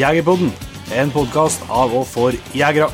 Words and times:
Jegerpodden, 0.00 0.48
en 0.96 1.10
podkast 1.12 1.60
av 1.68 1.90
og 1.92 2.06
for 2.08 2.32
jegere. 2.56 2.86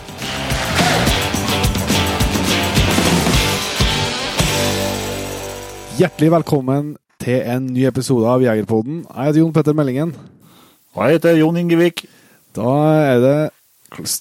Hjertelig 6.01 6.31
velkommen 6.35 6.89
til 7.23 7.45
en 7.47 7.69
ny 7.71 7.85
episode 7.87 8.27
av 8.27 8.43
Jegerpodden. 8.43 9.05
Jeg 9.05 9.29
heter 9.29 9.39
Jon 9.39 9.53
Petter 9.55 9.77
Meldingen. 9.79 10.11
Og 10.97 11.05
jeg 11.05 11.21
heter 11.21 11.39
Jon 11.39 11.61
Ingevik. 11.61 12.03
Da 12.59 12.73
er 13.13 13.23
det 13.23 13.37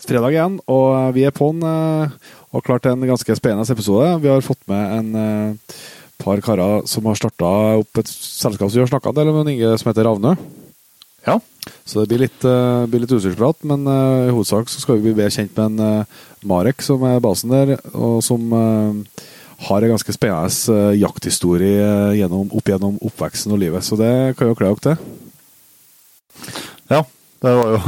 fredag 0.05 0.35
igjen, 0.35 0.59
og 0.69 1.15
vi 1.15 1.23
er 1.25 1.33
på'n 1.33 1.65
eh, 1.65 2.13
og 2.53 2.67
klar 2.67 2.83
til 2.83 2.93
en 2.93 3.07
ganske 3.09 3.39
spennende 3.39 3.65
episode. 3.73 4.11
Vi 4.21 4.29
har 4.29 4.45
fått 4.45 4.61
med 4.69 4.93
en 4.99 5.09
eh, 5.23 5.79
par 6.21 6.43
karer 6.45 6.85
som 6.91 7.09
har 7.09 7.17
starta 7.17 7.49
opp 7.81 8.03
et 8.03 8.13
selskap 8.13 8.69
som 8.69 8.77
vi 8.77 8.85
har 8.85 8.93
snakka 8.93 9.09
en 9.09 9.19
del 9.23 9.33
om, 9.33 9.41
en 9.41 9.51
Inge 9.55 9.73
som 9.81 9.89
heter 9.89 10.05
Ravnø. 10.05 10.35
Ja. 11.25 11.39
Så 11.85 12.01
det 12.01 12.13
blir 12.13 12.25
litt, 12.25 12.45
uh, 12.45 12.85
blir 12.89 13.03
litt 13.03 13.13
utstyrsprat, 13.13 13.63
men 13.69 13.85
uh, 13.89 14.27
i 14.27 14.33
hovedsak 14.33 14.69
så 14.69 14.81
skal 14.81 14.99
vi 14.99 15.07
bli 15.07 15.15
bedre 15.17 15.33
kjent 15.33 15.55
med 15.57 15.65
en 15.65 16.03
uh, 16.03 16.25
Marek, 16.45 16.83
som 16.85 17.01
er 17.07 17.23
basen 17.23 17.53
der, 17.53 17.75
og 17.93 18.19
som 18.25 18.53
uh, 18.53 19.23
har 19.65 19.85
en 19.85 19.95
ganske 19.95 20.13
spennende 20.13 20.97
jakthistorie 20.99 22.17
gjennom, 22.19 22.51
opp 22.53 22.69
gjennom 22.69 22.99
oppveksten 23.07 23.55
og 23.55 23.61
livet. 23.61 23.85
Så 23.87 23.97
det 23.97 24.35
kan 24.37 24.51
jo 24.51 24.57
kle 24.57 24.73
dere 24.73 24.83
til. 24.83 24.97
Ja, 26.91 27.01
det 27.41 27.53
var 27.55 27.71
jo 27.71 27.79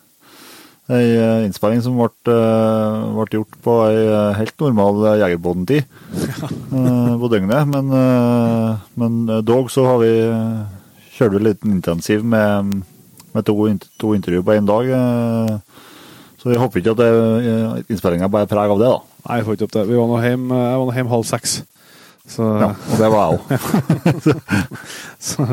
ei 0.98 1.04
innspilling 1.46 1.84
som 1.84 1.94
ble, 1.94 2.10
ble, 2.26 3.28
gjort 3.36 3.60
på 3.62 3.76
ei 3.86 4.00
helt 4.40 4.56
normal 4.58 4.98
jegerbåndtid 5.22 5.86
ja. 6.42 6.50
på 7.22 7.30
døgnet. 7.30 7.70
Men, 7.70 7.94
men 8.98 9.22
dog 9.46 9.70
så 9.70 9.86
har 9.86 10.02
vi 10.02 10.12
kjørte 11.20 11.36
vi 11.36 11.44
litt 11.44 11.68
intensiv 11.68 12.24
med, 12.24 12.80
med 13.34 13.46
to, 13.46 13.54
to 14.00 14.14
intervjuer 14.16 14.46
på 14.46 14.56
én 14.56 14.68
dag. 14.68 14.88
Så 16.40 16.48
jeg 16.48 16.60
håper 16.62 16.80
ikke 16.80 16.94
at 16.96 17.90
innspillinga 17.92 18.30
bærer 18.32 18.48
preg 18.48 18.72
av 18.72 18.80
det, 18.80 18.88
da. 18.88 19.20
Nei, 19.26 19.36
jeg 19.36 19.46
får 19.46 19.56
ikke 19.58 19.66
opp 19.68 19.74
det. 19.76 19.84
Vi 19.90 19.98
var 19.98 20.08
nå 20.08 20.20
hjem, 20.24 20.48
jeg 20.56 20.80
var 20.80 20.88
nå 20.88 20.96
hjem 20.96 21.12
halv 21.12 21.28
seks. 21.28 21.60
Så, 22.30 22.46
ja, 22.62 22.70
og 22.72 23.00
det 23.00 23.08
var 23.10 23.22
jeg 23.24 23.36
òg. 23.36 23.40
så 25.28 25.46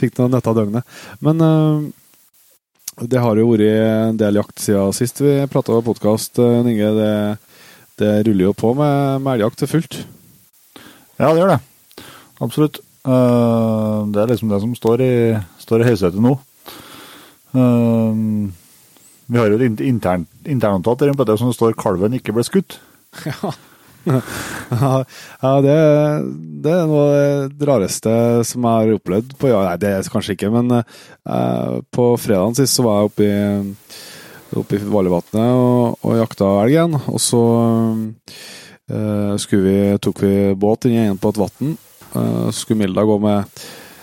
fikk 0.00 0.18
noe 0.18 0.32
nøtter 0.32 0.52
av 0.52 0.58
døgnet. 0.58 1.00
Men 1.22 1.44
uh, 1.44 1.84
det 3.00 3.20
har 3.22 3.38
jo 3.38 3.50
vært 3.50 3.66
en 3.68 4.20
del 4.20 4.40
jakt 4.40 4.62
siden 4.62 4.96
sist 4.96 5.22
vi 5.22 5.34
prata 5.52 5.74
på 5.76 5.84
podkast, 5.92 6.40
Inge. 6.42 6.92
Det, 6.98 7.12
det, 8.00 8.12
ruller 8.26 8.48
jo 8.48 8.56
på 8.56 8.72
med, 8.78 9.22
med 9.22 9.36
elgjakt 9.36 9.66
fullt. 9.70 10.00
Ja, 11.20 11.30
det 11.30 11.38
gjør 11.42 11.54
det. 11.54 11.60
Absolutt. 12.42 12.82
Uh, 13.02 14.06
det 14.14 14.20
er 14.22 14.30
liksom 14.30 14.50
det 14.52 14.60
som 14.62 14.74
står 14.78 15.02
i, 15.02 15.14
står 15.58 15.82
i 15.82 15.88
høysetet 15.90 16.22
nå. 16.22 16.36
Uh, 17.52 18.46
vi 19.32 19.40
har 19.40 19.50
jo 19.50 19.58
et 19.58 19.82
intern, 19.82 20.28
internanotat 20.44 21.02
det 21.02 21.38
som 21.38 21.52
står 21.52 21.74
'Kalven 21.74 22.14
ikke 22.18 22.34
ble 22.36 22.46
skutt'. 22.46 22.78
Ja, 24.02 25.04
ja 25.38 25.50
det, 25.62 25.74
det, 26.64 26.72
er 26.72 26.88
noe 26.90 27.02
av 27.06 27.52
det 27.54 27.66
rareste 27.68 28.10
som 28.42 28.64
jeg 28.66 28.88
har 28.88 28.96
opplevd 28.96 29.36
på 29.38 29.52
Ja, 29.52 29.60
nei, 29.62 29.76
det 29.78 29.92
er 29.94 30.08
kanskje 30.10 30.34
ikke, 30.34 30.50
men 30.50 30.72
uh, 30.74 31.78
på 31.94 32.08
fredagen 32.18 32.56
sist 32.58 32.74
så 32.74 32.82
var 32.82 32.98
jeg 32.98 33.12
oppe 33.12 33.28
i, 33.28 33.76
oppe 34.58 34.80
i 34.80 34.90
Vallevatnet 34.96 35.54
og, 35.54 36.02
og 36.02 36.18
jakta 36.18 36.50
elg 36.64 36.74
igjen. 36.74 36.98
Og 36.98 37.22
så 37.22 37.44
vi, 38.90 39.78
tok 40.02 40.24
vi 40.26 40.34
båt 40.58 40.90
inn 40.90 40.98
igjen 40.98 41.22
på 41.22 41.30
et 41.30 41.42
vann 41.44 41.76
skulle 42.52 42.80
Milda 42.82 43.04
gå 43.08 43.16
med 43.22 43.62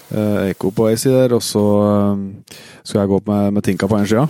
Eko 0.10 0.48
Eiko 0.48 0.72
på 0.74 0.88
ei 0.90 0.98
side 0.98 1.14
der, 1.14 1.36
og 1.38 1.44
så 1.46 1.62
uh, 1.62 2.22
skulle 2.82 3.04
jeg 3.04 3.12
gå 3.12 3.18
opp 3.20 3.28
med, 3.30 3.54
med 3.54 3.66
Tinka 3.66 3.90
på 3.90 3.98
en 3.98 4.08
sida. 4.10 4.26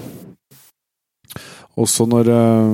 Og 1.80 1.88
så 1.88 2.03
når 2.09 2.27
uh, 2.27 2.66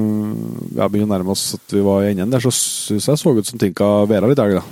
jeg 0.74 0.90
begynte 0.90 1.12
å 1.12 1.14
nærme 1.14 1.36
oss 1.36 1.52
at 1.60 1.76
vi 1.76 1.84
var 1.86 2.02
i 2.02 2.14
enden 2.14 2.34
der, 2.34 2.42
så 2.42 2.54
syns 2.56 3.12
jeg 3.12 3.22
så 3.22 3.34
ut 3.36 3.46
som 3.46 3.62
Tinka 3.62 3.90
væra 4.10 4.30
litt 4.32 4.42
elg, 4.42 4.58
da. 4.58 4.64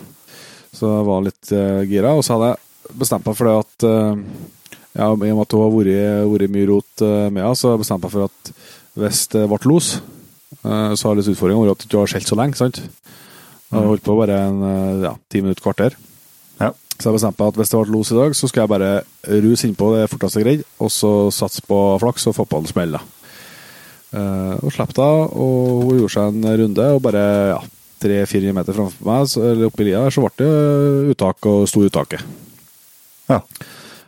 Så 0.73 0.89
jeg 0.89 1.05
var 1.05 1.21
litt 1.21 1.51
gira. 1.85 2.16
Og 2.17 2.23
så 2.25 2.33
hadde 2.33 2.47
jeg 2.50 2.95
bestemt 2.97 3.27
meg 3.29 3.35
for 3.38 3.45
det 3.45 3.59
at 3.59 3.83
ja, 4.97 5.05
I 5.05 5.11
og 5.11 5.19
med 5.21 5.41
at 5.44 5.53
hun 5.53 5.61
har 5.61 5.75
vært, 5.75 6.53
mye 6.55 6.69
rot 6.71 7.03
med 7.03 7.38
henne, 7.38 7.51
så 7.59 7.75
bestemte 7.77 8.09
jeg 8.09 8.15
for 8.15 8.25
at 8.25 8.50
hvis 8.97 9.19
det 9.35 9.44
ble 9.51 9.59
los, 9.69 9.91
så 10.63 11.05
har 11.05 11.19
litt 11.19 11.29
utfordringa 11.29 11.67
vært 11.67 11.85
at 11.85 11.94
du 11.94 12.00
har 12.00 12.09
skjelt 12.09 12.31
så 12.31 12.39
lenge. 12.39 12.57
sant? 12.57 12.81
Jeg 13.69 13.85
holdt 13.85 14.05
på 14.09 14.17
bare 14.17 14.39
en 14.47 14.65
ja, 15.05 15.13
ti 15.29 15.44
minutter, 15.45 15.61
kvarter. 15.61 16.00
Så 16.93 17.09
jeg 17.09 17.17
bestemte 17.17 17.41
meg 17.41 17.51
at 17.51 17.57
hvis 17.59 17.71
det 17.71 17.81
ble 17.81 17.95
los 17.95 18.13
i 18.13 18.19
dag, 18.19 18.35
så 18.37 18.47
skal 18.49 18.63
jeg 18.63 18.71
bare 18.71 18.91
ruse 19.43 19.67
innpå 19.67 19.89
det 19.95 20.07
forteste 20.11 20.39
jeg 20.39 20.47
greide, 20.47 20.69
og 20.83 20.91
så 20.93 21.11
satse 21.33 21.63
på 21.67 21.79
flaks 22.03 22.29
og 22.29 22.37
få 22.37 22.45
på 22.47 22.61
en 22.61 22.69
smell. 22.69 22.97
Uh, 24.13 24.53
og 24.61 24.69
slapp 24.75 24.91
da, 24.93 25.07
og 25.25 25.87
hun 25.87 26.03
gjorde 26.03 26.13
seg 26.13 26.35
en 26.35 26.57
runde, 26.61 26.89
og 26.93 27.01
bare 27.01 27.23
ja, 27.49 27.61
300-400 28.03 28.57
meter 28.59 28.75
framfor 28.77 29.07
meg, 29.09 29.29
så, 29.31 29.45
eller 29.49 29.71
oppi 29.71 29.87
lia 29.87 30.03
der, 30.05 30.13
så 30.13 30.21
ble 30.21 30.33
det 30.37 31.13
uttak 31.15 31.47
og 31.49 31.63
sto 31.71 31.81
uttaket. 31.87 32.21
Ja. 33.31 33.41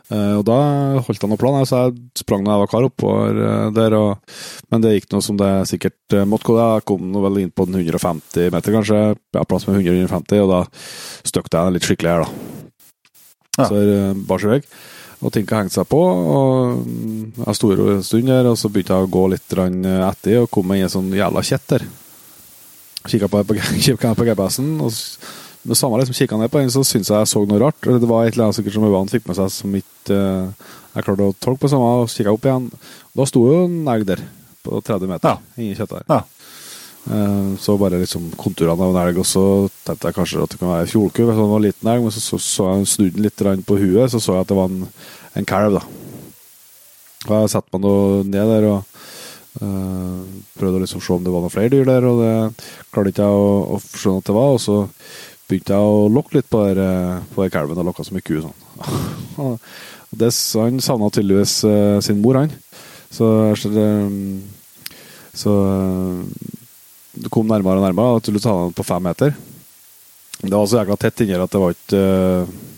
Uh, 0.06 0.38
og 0.38 0.44
da 0.46 0.58
holdt 1.02 1.18
jeg 1.18 1.30
noe 1.32 1.40
plan, 1.40 1.58
så 1.66 1.88
jeg 1.88 1.96
sprang 2.22 2.46
da 2.46 2.54
jeg 2.54 2.62
var 2.62 2.70
kar 2.70 2.86
oppover 2.86 3.40
uh, 3.42 3.68
der. 3.74 3.96
Og, 3.98 4.36
men 4.70 4.84
det 4.84 4.94
gikk 4.94 5.10
noe 5.16 5.26
som 5.26 5.40
det 5.40 5.50
sikkert 5.72 6.20
måtte 6.30 6.52
gå. 6.52 6.60
Jeg 6.60 6.86
kom 6.86 7.08
nå 7.10 7.24
vel 7.26 7.42
inn 7.42 7.50
på 7.50 7.66
den 7.66 7.80
150 7.82 8.54
meter, 8.54 8.76
kanskje. 8.78 9.00
Jeg 9.18 9.40
har 9.40 9.50
plass 9.50 9.66
med 9.66 9.82
100-150, 9.82 10.44
og 10.44 10.54
da 10.54 10.62
støkte 11.26 11.58
jeg 11.58 11.66
den 11.66 11.80
litt 11.80 11.90
skikkelig 11.90 12.14
her, 12.14 12.28
da. 12.28 12.55
Ja. 13.56 13.66
Så 13.66 13.80
er 13.80 14.14
Og 14.16 14.40
ting. 14.40 14.68
Og 15.24 15.32
Tinka 15.32 15.62
hengte 15.62 15.78
seg 15.78 15.88
på. 15.88 16.00
og 16.00 16.84
Jeg 17.46 17.56
sto 17.56 17.72
en 17.72 18.02
stund 18.04 18.28
der, 18.28 18.50
og 18.50 18.58
så 18.60 18.68
begynte 18.68 18.92
jeg 18.92 19.06
å 19.06 19.10
gå 19.10 19.24
litt 19.32 19.56
etter 19.56 20.42
og 20.42 20.50
kom 20.50 20.68
meg 20.68 20.82
i 20.82 20.86
en 20.86 20.92
sånn 20.92 21.08
jævla 21.16 21.42
kjett 21.42 21.66
der. 21.72 21.86
Kikka 23.06 23.28
på, 23.32 23.42
på, 23.46 23.56
på 24.18 24.28
GPS-en, 24.28 24.80
og 24.84 24.92
med 25.66 25.78
samme 25.78 25.98
liksom 25.98 26.14
kikka 26.14 26.38
ned 26.38 26.50
på 26.50 26.60
den, 26.60 26.70
så 26.70 26.84
syntes 26.86 27.10
jeg 27.10 27.18
jeg 27.18 27.30
så 27.32 27.42
noe 27.46 27.58
rart. 27.62 27.80
Det 27.82 28.08
var 28.08 28.26
et 28.26 28.34
eller 28.34 28.48
annet 28.48 28.58
sikkert 28.58 28.76
som 28.76 28.86
øynene 28.86 29.10
fikk 29.10 29.26
med 29.26 29.38
seg 29.38 29.52
som 29.54 29.74
ikke 29.78 30.14
uh, 30.14 30.66
jeg 30.94 31.04
klarte 31.04 31.26
å 31.26 31.36
tolke 31.42 31.64
på 31.64 31.70
samme, 31.72 31.88
og 32.02 32.10
så 32.10 32.20
kikka 32.20 32.34
opp 32.36 32.46
igjen. 32.46 32.68
Da 33.16 33.26
sto 33.28 33.42
jo 33.48 33.64
en 33.64 33.90
elg 33.92 34.06
der, 34.08 34.22
på 34.66 34.80
30 34.84 35.10
meter, 35.10 35.34
ja. 35.34 35.60
inni 35.60 35.76
kjøttet 35.78 35.98
der. 35.98 36.06
Ja. 36.12 36.35
Uh, 37.06 37.54
så 37.62 37.76
bare 37.78 38.00
liksom 38.00 38.32
konturene 38.34 38.82
av 38.82 38.90
en 38.90 38.96
elg, 39.04 39.20
og 39.22 39.26
så 39.30 39.42
tenkte 39.86 40.08
jeg 40.08 40.16
kanskje 40.16 40.40
at 40.42 40.54
det 40.56 40.58
kan 40.58 40.72
være 40.72 40.88
fjolku 40.90 41.20
Sånn 41.22 41.52
var 41.52 41.60
en 41.60 41.66
liten 41.68 41.90
elg, 41.92 42.02
men 42.02 42.14
så 42.14 42.22
så, 42.24 42.38
så 42.42 42.66
jeg 42.72 42.88
snudde 42.90 43.20
den 43.20 43.28
litt 43.28 43.68
på 43.68 43.78
huet, 43.78 44.10
så 44.10 44.18
så 44.18 44.34
jeg 44.34 44.42
at 44.42 44.50
det 44.50 44.56
var 44.58 44.72
en, 44.72 44.88
en 45.38 45.46
kalv, 45.46 45.78
da. 45.78 45.84
Jeg 47.26 47.52
satte 47.52 47.70
meg 47.74 47.84
nå 47.84 47.94
ned 48.26 48.50
der 48.50 48.66
og 48.72 48.98
øh, 49.62 50.18
prøvde 50.58 50.80
å 50.80 50.82
liksom 50.82 51.02
se 51.02 51.14
om 51.14 51.22
det 51.22 51.32
var 51.34 51.44
noen 51.44 51.54
flere 51.54 51.72
dyr 51.76 51.86
der, 51.86 52.06
og 52.10 52.20
det 52.22 52.34
klarte 52.90 53.12
ikke 53.14 53.28
jeg 53.28 53.38
å, 53.46 53.54
å 53.76 53.80
skjønne 53.86 54.22
at 54.22 54.28
det 54.28 54.36
var. 54.36 54.52
Og 54.56 54.62
så 54.62 54.76
begynte 55.46 55.78
jeg 55.78 55.94
å 55.94 56.04
lokke 56.10 56.38
litt 56.38 56.50
på, 56.50 56.62
der, 56.66 57.22
på 57.34 57.42
der 57.44 57.54
kalven 57.54 57.82
og 57.82 57.88
lokka 57.90 58.06
som 58.06 58.18
mye 58.18 58.26
ku. 58.26 58.38
Sånn. 58.44 59.58
det, 60.22 60.32
han 60.58 60.82
savna 60.82 61.10
tydeligvis 61.14 61.58
sin 62.06 62.22
mor, 62.22 62.42
han. 62.42 62.54
Så, 63.14 63.30
så, 63.58 63.70
så 65.34 65.56
du 67.16 67.28
kom 67.32 67.48
nærmere 67.48 67.80
og 67.80 67.86
nærmere 67.86 68.22
til 68.24 68.36
du 68.36 68.42
ta 68.42 68.54
den 68.62 68.74
på 68.76 68.86
fem 68.86 69.02
meter. 69.02 69.36
Det 70.42 70.52
var 70.52 70.66
så 70.68 70.82
jækla 70.82 70.98
tett 71.00 71.24
inni 71.24 71.38
at 71.40 71.52
det 71.52 71.60
var 71.62 71.72
ikke 71.72 72.00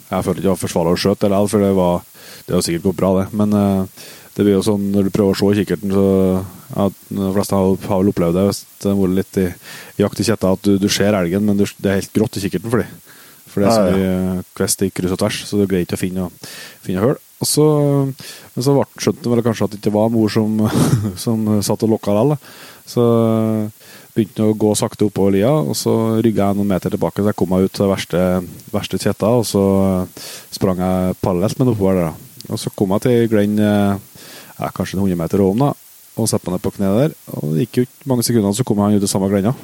Jeg 0.09 0.25
følte 0.25 0.39
ikke 0.39 0.47
det 0.47 0.53
var 0.53 0.61
forsvarlig 0.63 0.93
å 0.95 1.01
skjøte, 1.03 1.29
likevel, 1.29 1.51
for 1.51 1.65
det 1.65 1.73
var 1.77 1.97
Det 2.47 2.55
har 2.55 2.63
sikkert 2.65 2.87
gått 2.87 3.01
bra, 3.01 3.11
det. 3.19 3.27
Men 3.37 3.57
det 4.39 4.45
blir 4.47 4.55
jo 4.55 4.63
sånn 4.63 4.85
når 4.95 5.09
du 5.09 5.11
prøver 5.11 5.35
å 5.35 5.39
se 5.41 5.51
i 5.51 5.59
kikkerten, 5.59 5.91
så 5.91 6.07
ja, 6.71 6.85
De 7.11 7.33
fleste 7.35 7.59
har, 7.59 7.73
har 7.91 8.01
vel 8.01 8.13
opplevd 8.13 8.39
det 8.39 8.45
hvis 8.47 8.61
det 8.79 8.93
har 8.93 9.01
vært 9.01 9.17
litt 9.19 9.39
i, 9.43 9.47
jakt 9.99 10.23
i 10.23 10.27
kjetta, 10.29 10.53
at 10.55 10.63
du, 10.63 10.77
du 10.79 10.87
ser 10.93 11.17
elgen, 11.19 11.43
men 11.49 11.59
du, 11.59 11.65
det 11.83 11.91
er 11.91 11.99
helt 11.99 12.15
grått 12.15 12.39
i 12.39 12.45
kikkerten 12.45 12.71
for 12.71 12.85
dem. 12.85 12.93
For 13.49 13.65
det 13.65 13.69
er 13.69 13.75
så 13.75 13.97
mye 13.97 14.45
kvest 14.55 14.85
i 14.87 14.91
kryss 14.95 15.15
og 15.17 15.21
tvers, 15.25 15.41
så 15.49 15.59
du 15.59 15.65
greier 15.67 15.87
ikke 15.89 15.99
å 15.99 16.03
finne, 16.05 16.29
finne 16.85 17.03
høl. 17.03 17.17
Og 17.43 17.49
så, 17.51 17.65
men 18.55 18.67
så 18.67 18.75
skjønte 18.99 19.25
de 19.25 19.33
vel 19.33 19.45
kanskje 19.47 19.67
at 19.67 19.75
det 19.75 19.81
ikke 19.81 19.95
var 19.97 20.13
mor 20.15 20.31
som, 20.31 20.63
som 21.25 21.49
satt 21.65 21.85
og 21.87 21.97
lokka 21.97 22.15
likevel. 22.15 22.39
Så 22.89 23.05
begynte 24.15 24.47
å 24.47 24.57
gå 24.59 24.73
sakte 24.79 25.07
oppover 25.07 25.37
lia, 25.37 25.51
og 25.51 25.77
så 25.79 25.93
rygga 26.25 26.51
jeg 26.51 26.59
noen 26.59 26.73
meter 26.73 26.93
tilbake, 26.95 27.23
så 27.23 27.31
jeg 27.31 27.39
kom 27.39 27.53
meg 27.53 27.69
ut 27.69 27.75
til 27.77 27.91
verste, 27.91 28.23
verste 28.73 29.01
kjetta, 29.01 29.31
og 29.41 29.47
så 29.47 29.63
sprang 30.55 30.81
jeg 30.83 31.19
parallelt 31.23 31.59
med 31.59 31.69
den 31.69 31.75
oppover 31.75 32.01
der. 32.01 32.25
Og 32.49 32.61
så 32.61 32.73
kom 32.75 32.95
jeg 32.97 33.05
til 33.05 33.29
Glenn 33.31 33.59
ja, 33.61 34.71
kanskje 34.75 34.99
100 34.99 35.19
meter 35.19 35.43
om, 35.45 35.67
da, 35.67 35.73
og 36.19 36.31
satte 36.31 36.49
meg 36.49 36.59
ned 36.59 36.65
på 36.65 36.75
kneet 36.77 37.03
der. 37.03 37.17
Og 37.37 37.53
det 37.55 37.67
gikk 37.67 37.81
jo 37.81 37.87
ikke 37.87 38.11
mange 38.11 38.27
sekundene, 38.27 38.57
så 38.57 38.67
kom 38.67 38.81
han 38.83 38.97
ut 38.97 39.05
til 39.05 39.11
samme 39.11 39.31
Glenna. 39.31 39.55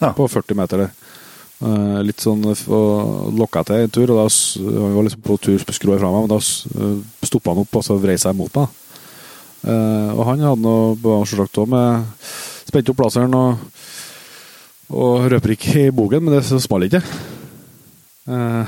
Ja. 0.00 0.12
På 0.16 0.28
40 0.28 0.58
meter 0.58 0.84
der. 0.84 0.94
Uh, 1.64 2.00
litt 2.04 2.20
sånn 2.20 2.42
lokka 3.38 3.62
til 3.64 3.84
en 3.84 3.92
tur, 3.92 4.10
og 4.12 4.18
da 4.18 4.24
vi 4.28 4.94
var 4.96 5.06
liksom 5.06 5.22
på 5.24 5.36
tur 5.40 5.62
skrå 5.62 5.98
fra 6.00 6.10
meg, 6.12 6.26
men 6.26 6.32
da 6.32 6.40
uh, 6.40 6.96
stoppa 7.24 7.54
han 7.54 7.62
opp 7.62 7.78
og 7.78 7.84
så 7.86 7.96
vrei 8.00 8.16
seg 8.20 8.36
mot 8.36 8.52
meg. 8.58 8.80
Og 9.64 10.18
han 10.28 10.42
hadde 10.44 10.60
noe 10.60 11.22
selvsagt 11.24 11.56
òg 11.62 11.70
med 11.72 12.02
Spente 12.64 12.92
opp 12.94 13.02
laseren 13.04 13.34
og, 13.38 13.58
og 14.94 15.26
røper 15.32 15.54
ikke 15.56 15.86
i 15.86 15.92
bogen, 15.94 16.24
men 16.24 16.36
det 16.38 16.44
smalt 16.48 16.88
ikke. 16.88 17.02
Uh, 18.24 18.64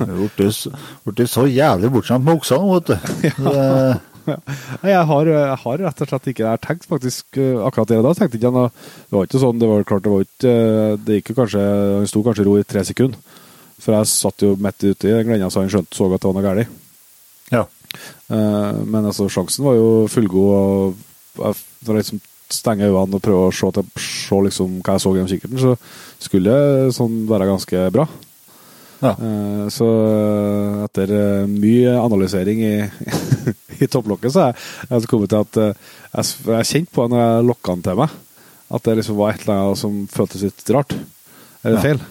det 0.00 1.12
ble 1.12 1.26
så 1.28 1.44
jævlig 1.44 1.90
bortskjemt 1.92 2.24
med 2.24 2.38
oksene, 2.38 2.70
vet 2.72 2.88
du. 2.88 2.94
ja. 4.24 4.38
Jeg 4.80 5.02
har, 5.04 5.28
jeg 5.28 5.56
har 5.60 5.80
rett 5.84 5.98
og 6.00 6.08
slett 6.08 6.28
ikke 6.30 6.44
Jeg 6.46 6.60
tenkte 6.62 6.68
tenkt 6.70 6.86
faktisk 6.88 7.36
eh, 7.36 7.58
akkurat 7.60 7.90
det 7.90 7.98
da. 8.06 8.12
tenkte 8.16 8.38
ikke 8.38 8.52
noe- 8.54 8.70
Det 8.72 9.12
var 9.18 9.26
ikke 9.28 9.40
sånn, 9.42 9.58
det 9.60 9.68
var 9.68 9.84
klart 9.84 10.06
det 10.06 10.12
var 10.14 10.22
ikke 10.24 10.52
eh, 10.54 10.94
Det 11.04 11.18
gikk 11.18 11.28
jo 11.28 11.36
kanskje 11.42 11.64
Han 11.98 12.08
sto 12.08 12.22
kanskje 12.24 12.40
i 12.40 12.46
ro 12.48 12.54
i 12.56 12.64
tre 12.64 12.84
sekunder. 12.88 13.20
For 13.84 13.92
jeg 13.98 14.08
satt 14.14 14.46
jo 14.46 14.54
midt 14.56 14.86
ute 14.86 15.10
i 15.12 15.18
glenda 15.28 15.50
så 15.52 15.60
han 15.60 15.68
skjønte 15.74 15.92
så 15.98 16.08
at 16.08 16.24
det 16.24 16.30
var 16.30 16.38
noe 16.38 16.46
galt. 16.46 16.72
Ja. 17.52 17.66
Men 18.32 19.10
altså, 19.10 19.28
sjansen 19.28 19.66
var 19.66 19.76
jo 19.76 19.90
fullgod. 20.08 20.54
og 20.56 21.44
jeg, 21.44 21.60
Når 21.84 21.98
jeg 21.98 22.00
liksom 22.06 22.22
stenger 22.52 22.90
øynene 22.92 23.16
og 23.18 23.22
prøve 23.24 23.48
å 23.48 23.54
se, 23.54 23.70
til, 23.76 23.86
se 23.96 24.38
liksom 24.48 24.78
hva 24.84 24.96
jeg 24.96 25.04
så 25.04 25.12
gjennom 25.14 25.30
kikkerten, 25.32 25.58
så 25.62 25.74
skulle 26.24 26.52
det 26.54 26.94
sånn 26.96 27.24
være 27.30 27.48
ganske 27.50 27.84
bra. 27.94 28.06
Ja. 29.04 29.10
Eh, 29.18 29.64
Så 29.74 29.84
eh, 29.84 30.84
etter 30.86 31.10
eh, 31.12 31.46
mye 31.50 31.94
analysering 32.00 32.60
i, 32.64 32.74
i 33.84 33.88
topplokket, 33.90 34.32
så 34.32 34.48
er 34.50 34.54
jeg 35.00 35.08
kommet 35.10 35.32
til 35.32 35.42
at 35.44 35.58
jeg, 35.60 36.24
jeg 36.46 36.70
kjente 36.70 36.94
på 36.94 37.08
når 37.10 37.20
jeg 37.24 37.46
lokka 37.50 37.74
den 37.76 37.82
til 37.88 37.98
meg, 38.00 38.10
at 38.74 38.82
det 38.86 38.96
liksom 39.00 39.18
var 39.18 39.34
et 39.34 39.42
eller 39.44 39.60
annet 39.60 39.80
som 39.82 39.96
føltes 40.10 40.44
litt 40.46 40.70
rart. 40.74 40.94
Eller 41.64 41.78
Ja. 41.80 41.82
feil. 41.88 42.04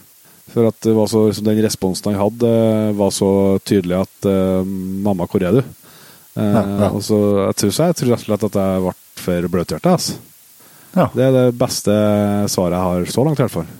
For 0.53 0.67
at 0.69 0.75
det 0.85 0.91
var 0.93 1.07
så, 1.09 1.23
liksom, 1.29 1.45
den 1.47 1.63
responsen 1.65 2.11
han 2.11 2.19
hadde, 2.19 2.49
var 2.99 3.09
så 3.15 3.29
tydelig 3.65 4.01
at 4.03 4.27
'Mamma, 4.27 5.25
hvor 5.25 5.41
er 5.41 5.51
du?' 5.55 5.63
Ja. 6.35 6.89
Og 6.91 7.01
så, 7.01 7.17
jeg 7.47 7.55
tror, 7.55 7.71
så 7.71 7.87
jeg 7.87 7.95
tror 7.95 8.09
rett 8.11 8.21
og 8.21 8.25
slett 8.27 8.43
at 8.49 8.57
jeg 8.59 8.81
ble 8.83 8.93
for 9.23 9.47
bløthjerte. 9.53 9.95
Altså. 9.97 10.19
Ja. 10.93 11.07
Det 11.15 11.23
er 11.25 11.31
det 11.33 11.47
beste 11.57 11.93
svaret 12.53 12.75
jeg 12.77 12.85
har 12.89 13.07
så 13.15 13.23
langt, 13.25 13.39
i 13.39 13.45
hvert 13.47 13.55
fall. 13.55 13.71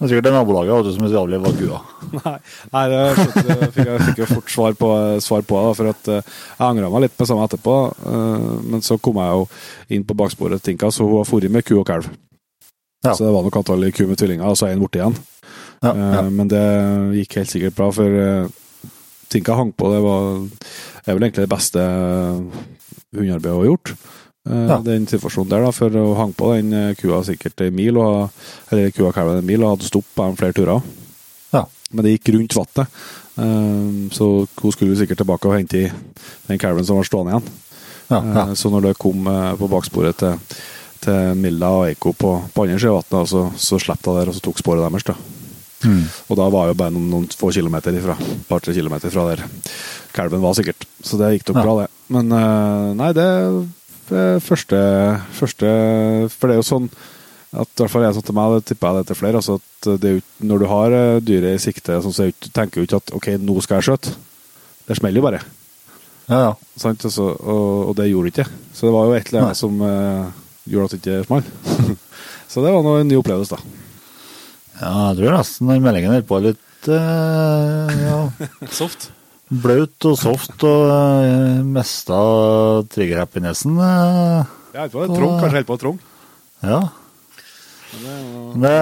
Det 0.00 0.06
er 0.06 0.10
sikkert 0.14 0.26
det 0.30 0.32
nabolaget 0.32 0.86
du, 0.86 0.90
som 0.94 1.08
jævlig 1.12 1.38
var 1.42 1.56
kua. 1.58 1.78
Nei, 2.20 2.36
nei 2.72 2.84
det 2.88 3.00
fikk, 3.18 3.80
jeg 3.84 4.04
fikk 4.06 4.20
jo 4.22 4.28
fort 4.30 4.52
svar 4.54 4.76
på, 4.78 4.88
svar 5.20 5.42
på 5.44 5.58
det, 5.66 5.74
for 5.76 5.90
at 5.90 6.08
eh, 6.14 6.30
jeg 6.54 6.64
angra 6.70 6.88
meg 6.94 7.04
litt 7.04 7.18
på 7.18 7.26
samme 7.28 7.44
etterpå. 7.44 7.74
eh, 8.08 8.46
men 8.72 8.84
så 8.86 8.96
kom 9.02 9.20
jeg 9.20 9.34
jo 9.36 9.44
inn 9.98 10.06
på 10.08 10.16
baksporet 10.16 10.62
til 10.62 10.70
Tinka, 10.72 10.88
så 10.94 11.04
hun 11.04 11.18
har 11.18 11.28
dratt 11.28 11.52
med 11.52 11.66
ku 11.68 11.74
og 11.82 11.84
kalv. 11.90 12.08
Ja. 13.04 13.12
Så 13.12 13.26
det 13.26 13.34
var 13.34 13.44
nok 13.44 13.60
antallet 13.60 13.96
ku 13.96 14.06
med 14.08 14.16
tvillinger, 14.22 14.48
og 14.48 14.56
så 14.56 14.70
er 14.70 14.78
en 14.78 14.82
borte 14.86 15.02
igjen. 15.02 15.18
Ja, 15.84 15.92
Eh, 15.92 16.14
ja. 16.16 16.22
Men 16.28 16.48
det 16.52 16.64
gikk 17.16 17.38
helt 17.38 17.52
sikkert 17.52 17.76
bra, 17.76 17.86
for 17.92 18.16
Tinka 19.32 19.54
hang 19.56 19.70
på. 19.72 19.92
Det 19.92 20.00
var, 20.04 20.26
er 21.04 21.16
vel 21.16 21.24
egentlig 21.28 21.44
det 21.46 21.52
beste 21.52 21.84
hundearbeidet 23.16 23.58
å 23.58 23.68
gjort. 23.68 23.94
Eh, 24.48 24.66
Ja. 24.70 24.78
Den 24.80 25.06
situasjonen 25.06 25.50
der, 25.50 25.64
da, 25.66 25.70
for 25.76 25.90
hun 25.90 26.16
hang 26.16 26.32
på 26.32 26.54
den 26.56 26.72
eh, 26.72 26.94
kua 26.96 27.22
sikkert 27.26 27.60
en 27.60 27.74
mil, 27.76 27.98
og, 28.00 28.30
eller 28.72 28.90
kua 28.96 29.12
kalven 29.12 29.38
en 29.42 29.46
mil, 29.46 29.62
og 29.62 29.74
hadde 29.76 29.88
stoppa 29.90 30.26
dem 30.28 30.36
flere 30.40 30.56
turer. 30.56 30.82
Ja. 31.52 31.64
Men 31.92 32.04
det 32.06 32.14
gikk 32.18 32.32
rundt 32.34 32.54
vannet. 32.56 32.88
Eh, 33.36 34.08
Så 34.16 34.46
hun 34.62 34.72
skulle 34.72 34.96
sikkert 34.96 35.18
tilbake 35.20 35.46
og 35.48 35.56
hente 35.58 35.84
i 35.86 35.90
den 36.48 36.58
kalven 36.58 36.84
som 36.86 36.96
var 36.96 37.04
stående 37.08 37.34
igjen. 37.36 37.50
Ja, 38.10 38.54
Så 38.58 38.70
når 38.72 38.88
det 38.88 38.98
kom 38.98 39.22
på 39.58 39.68
baksporet 39.70 40.16
til, 40.18 40.38
til 41.00 41.34
Milla 41.38 41.68
og 41.70 41.84
Eiko 41.92 42.10
på, 42.12 42.32
på 42.54 42.64
andre 42.64 42.78
sida 42.80 42.90
av 42.96 43.04
vannet, 43.10 43.28
så, 43.30 43.44
så 43.56 43.78
slapp 43.78 44.02
hun 44.08 44.16
der 44.18 44.28
og 44.32 44.34
så 44.34 44.40
tok 44.42 44.58
sporet 44.58 44.82
deres. 44.82 45.04
da. 45.06 45.14
Mm. 45.84 46.04
Og 46.28 46.36
da 46.36 46.46
var 46.52 46.70
jo 46.70 46.76
bare 46.76 46.92
noen, 46.94 47.08
noen 47.12 47.28
få 47.40 47.52
kilometer 47.56 47.94
ifra. 47.96 48.16
Par-tre 48.48 48.74
kilometer 48.76 49.12
fra 49.12 49.28
der 49.30 49.44
kalven 50.12 50.42
var, 50.42 50.56
sikkert. 50.58 50.84
Så 51.02 51.16
det 51.20 51.34
gikk 51.38 51.48
nok 51.50 51.60
Ja. 51.60 51.64
bra, 51.64 51.76
det. 51.82 51.88
Men 52.10 52.32
eh, 52.36 52.94
nei, 52.98 53.12
det 53.16 53.28
det 54.10 54.42
første, 54.42 54.78
første 55.38 55.68
For 56.32 56.50
det 56.50 56.56
er 56.56 56.60
jo 56.60 56.66
sånn 56.66 56.90
at 57.50 57.66
i 57.66 57.80
hvert 57.82 57.90
fall 57.90 58.04
jeg 58.04 58.14
sånn 58.14 58.26
til 58.28 58.34
meg, 58.36 58.52
det 58.54 58.66
tipper 58.68 58.86
jeg 58.92 58.96
det 59.00 59.06
til 59.08 59.16
flere, 59.18 59.38
altså 59.40 59.56
at 59.58 59.86
det 60.02 60.10
når 60.46 60.60
du 60.62 60.66
har 60.70 60.94
eh, 60.94 61.16
dyret 61.18 61.56
i 61.56 61.62
sikte, 61.62 61.96
sånn, 62.04 62.14
så 62.14 62.28
er 62.28 62.50
tenker 62.54 62.78
du 62.78 62.86
ikke 62.86 63.00
at 63.02 63.10
OK, 63.16 63.26
nå 63.42 63.56
skal 63.64 63.80
jeg 63.80 63.88
skjøte. 63.88 64.12
Det 64.86 64.96
smeller 64.98 65.18
jo 65.18 65.24
bare. 65.26 65.40
ja, 66.28 66.38
ja. 66.44 66.52
Sant? 66.78 67.02
Altså, 67.08 67.26
og, 67.34 67.88
og 67.88 67.96
det 67.98 68.06
gjorde 68.06 68.30
det 68.30 68.34
ikke. 68.36 68.60
Så 68.70 68.86
det 68.86 68.94
var 68.94 69.08
jo 69.08 69.16
et 69.18 69.32
eller 69.32 69.48
annet 69.48 69.58
som 69.58 69.82
uh, 69.82 70.30
gjorde 70.70 70.86
at 70.86 70.94
det 70.94 71.00
ikke 71.00 71.26
smalt. 71.26 71.50
så 72.52 72.62
det 72.62 72.74
var 72.76 72.86
nå 72.86 72.94
en 73.00 73.10
ny 73.10 73.18
opplevelse, 73.18 73.58
da. 73.58 73.89
Ja, 74.80 74.92
jeg 75.10 75.16
tror 75.20 75.34
nesten 75.36 75.70
den 75.70 75.82
meldingen 75.84 76.14
holdt 76.16 76.28
på 76.30 76.38
litt 76.44 76.88
uh, 76.88 77.90
ja, 78.00 78.18
Soft. 78.80 79.10
blaut 79.50 80.06
og 80.08 80.16
soft 80.20 80.64
og 80.64 80.86
uh, 80.88 81.60
mista 81.66 82.20
trigger-happinessen. 82.94 83.76
Uh, 83.76 84.56
Ja, 84.70 84.84
helt 84.86 84.92
på 84.94 85.02
det. 85.02 85.16
Trong, 85.18 85.38
kanskje 85.42 85.58
helt 85.58 85.66
på 85.70 85.76
trong. 85.82 86.00
ja. 86.62 86.80
Det, 87.90 88.74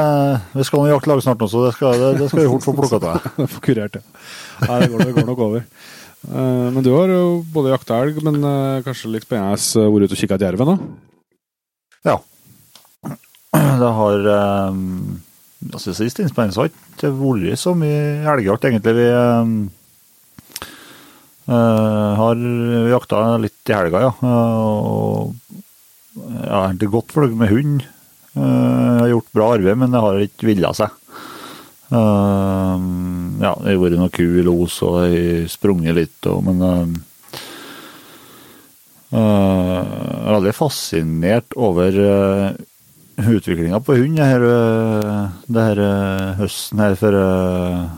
vi 0.53 0.65
skal 0.69 0.83
nå 0.85 0.91
jakte 0.91 1.09
lag 1.09 1.21
snart 1.25 1.41
nå, 1.41 1.47
så 1.49 1.63
det 1.65 1.71
skal, 1.79 1.95
det, 1.97 2.09
det 2.21 2.27
skal 2.29 2.43
vi 2.43 2.51
fort 2.53 2.67
få 2.67 2.75
plukka 2.77 2.99
til. 3.01 3.47
Få 3.55 3.63
kurert 3.65 3.95
det. 3.97 4.03
Nei, 4.67 4.77
det 4.83 4.89
går, 4.93 5.05
det 5.09 5.15
går 5.17 5.27
nok 5.31 5.41
over. 5.47 5.63
Uh, 6.29 6.67
men 6.75 6.85
du 6.85 6.91
har 6.93 7.09
jo 7.15 7.23
både 7.55 7.73
jakta 7.73 8.03
elg, 8.05 8.19
men 8.27 8.37
uh, 8.45 8.83
kanskje 8.85 9.09
litt 9.15 9.25
spennende 9.25 9.57
vært 9.95 10.11
ute 10.11 10.13
og 10.19 10.21
kikka 10.21 10.37
etter 10.37 10.51
jerven, 10.51 10.75
da? 10.75 10.77
Ja. 12.11 12.19
Det 13.81 13.93
har 14.03 14.29
um, 14.75 14.83
altså 15.67 15.95
Sist 15.97 16.21
innspilling 16.23 16.55
har 16.55 16.71
ikke 16.71 17.11
vært 17.19 17.59
så 17.61 17.75
mye 17.79 18.23
elgjakt, 18.35 18.69
egentlig. 18.69 18.95
Vi 18.99 19.07
eh, 21.49 22.13
har 22.21 22.45
jakta 22.93 23.23
litt 23.43 23.73
i 23.73 23.77
helga, 23.77 23.99
ja. 24.07 24.13
Og 24.23 25.35
jeg 26.19 26.53
har 26.53 26.69
egentlig 26.69 26.93
godt 26.95 27.15
for 27.15 27.39
med 27.43 27.53
hund. 27.53 27.83
Eh, 28.35 28.43
jeg 28.43 29.03
har 29.03 29.13
gjort 29.17 29.37
bra 29.41 29.51
arbeid, 29.57 29.77
men 29.83 29.93
det 29.95 30.05
har 30.07 30.25
ikke 30.29 30.51
villa 30.53 30.73
seg. 30.77 30.95
Ja, 31.89 33.55
det 33.57 33.71
har 33.73 33.79
vært 33.81 33.97
noe 33.97 34.13
ku 34.13 34.25
i 34.27 34.43
los, 34.45 34.75
og 34.85 35.07
jeg 35.09 35.49
sprunget 35.49 35.97
litt, 35.97 36.21
og, 36.29 36.43
men 36.45 36.61
jeg 39.09 39.25
er 40.29 40.35
veldig 40.37 40.53
fascinert 40.53 41.55
over 41.57 41.97
uh, 41.97 42.51
utviklinga 43.19 43.81
på 43.83 43.97
hund 43.99 44.21
her, 44.23 44.45
eh, 44.47 45.29
det 45.51 45.67
her 45.71 45.83
eh, 45.83 46.37
høsten 46.39 46.83
her 46.83 46.95
for 46.99 47.17
uh, 47.19 47.89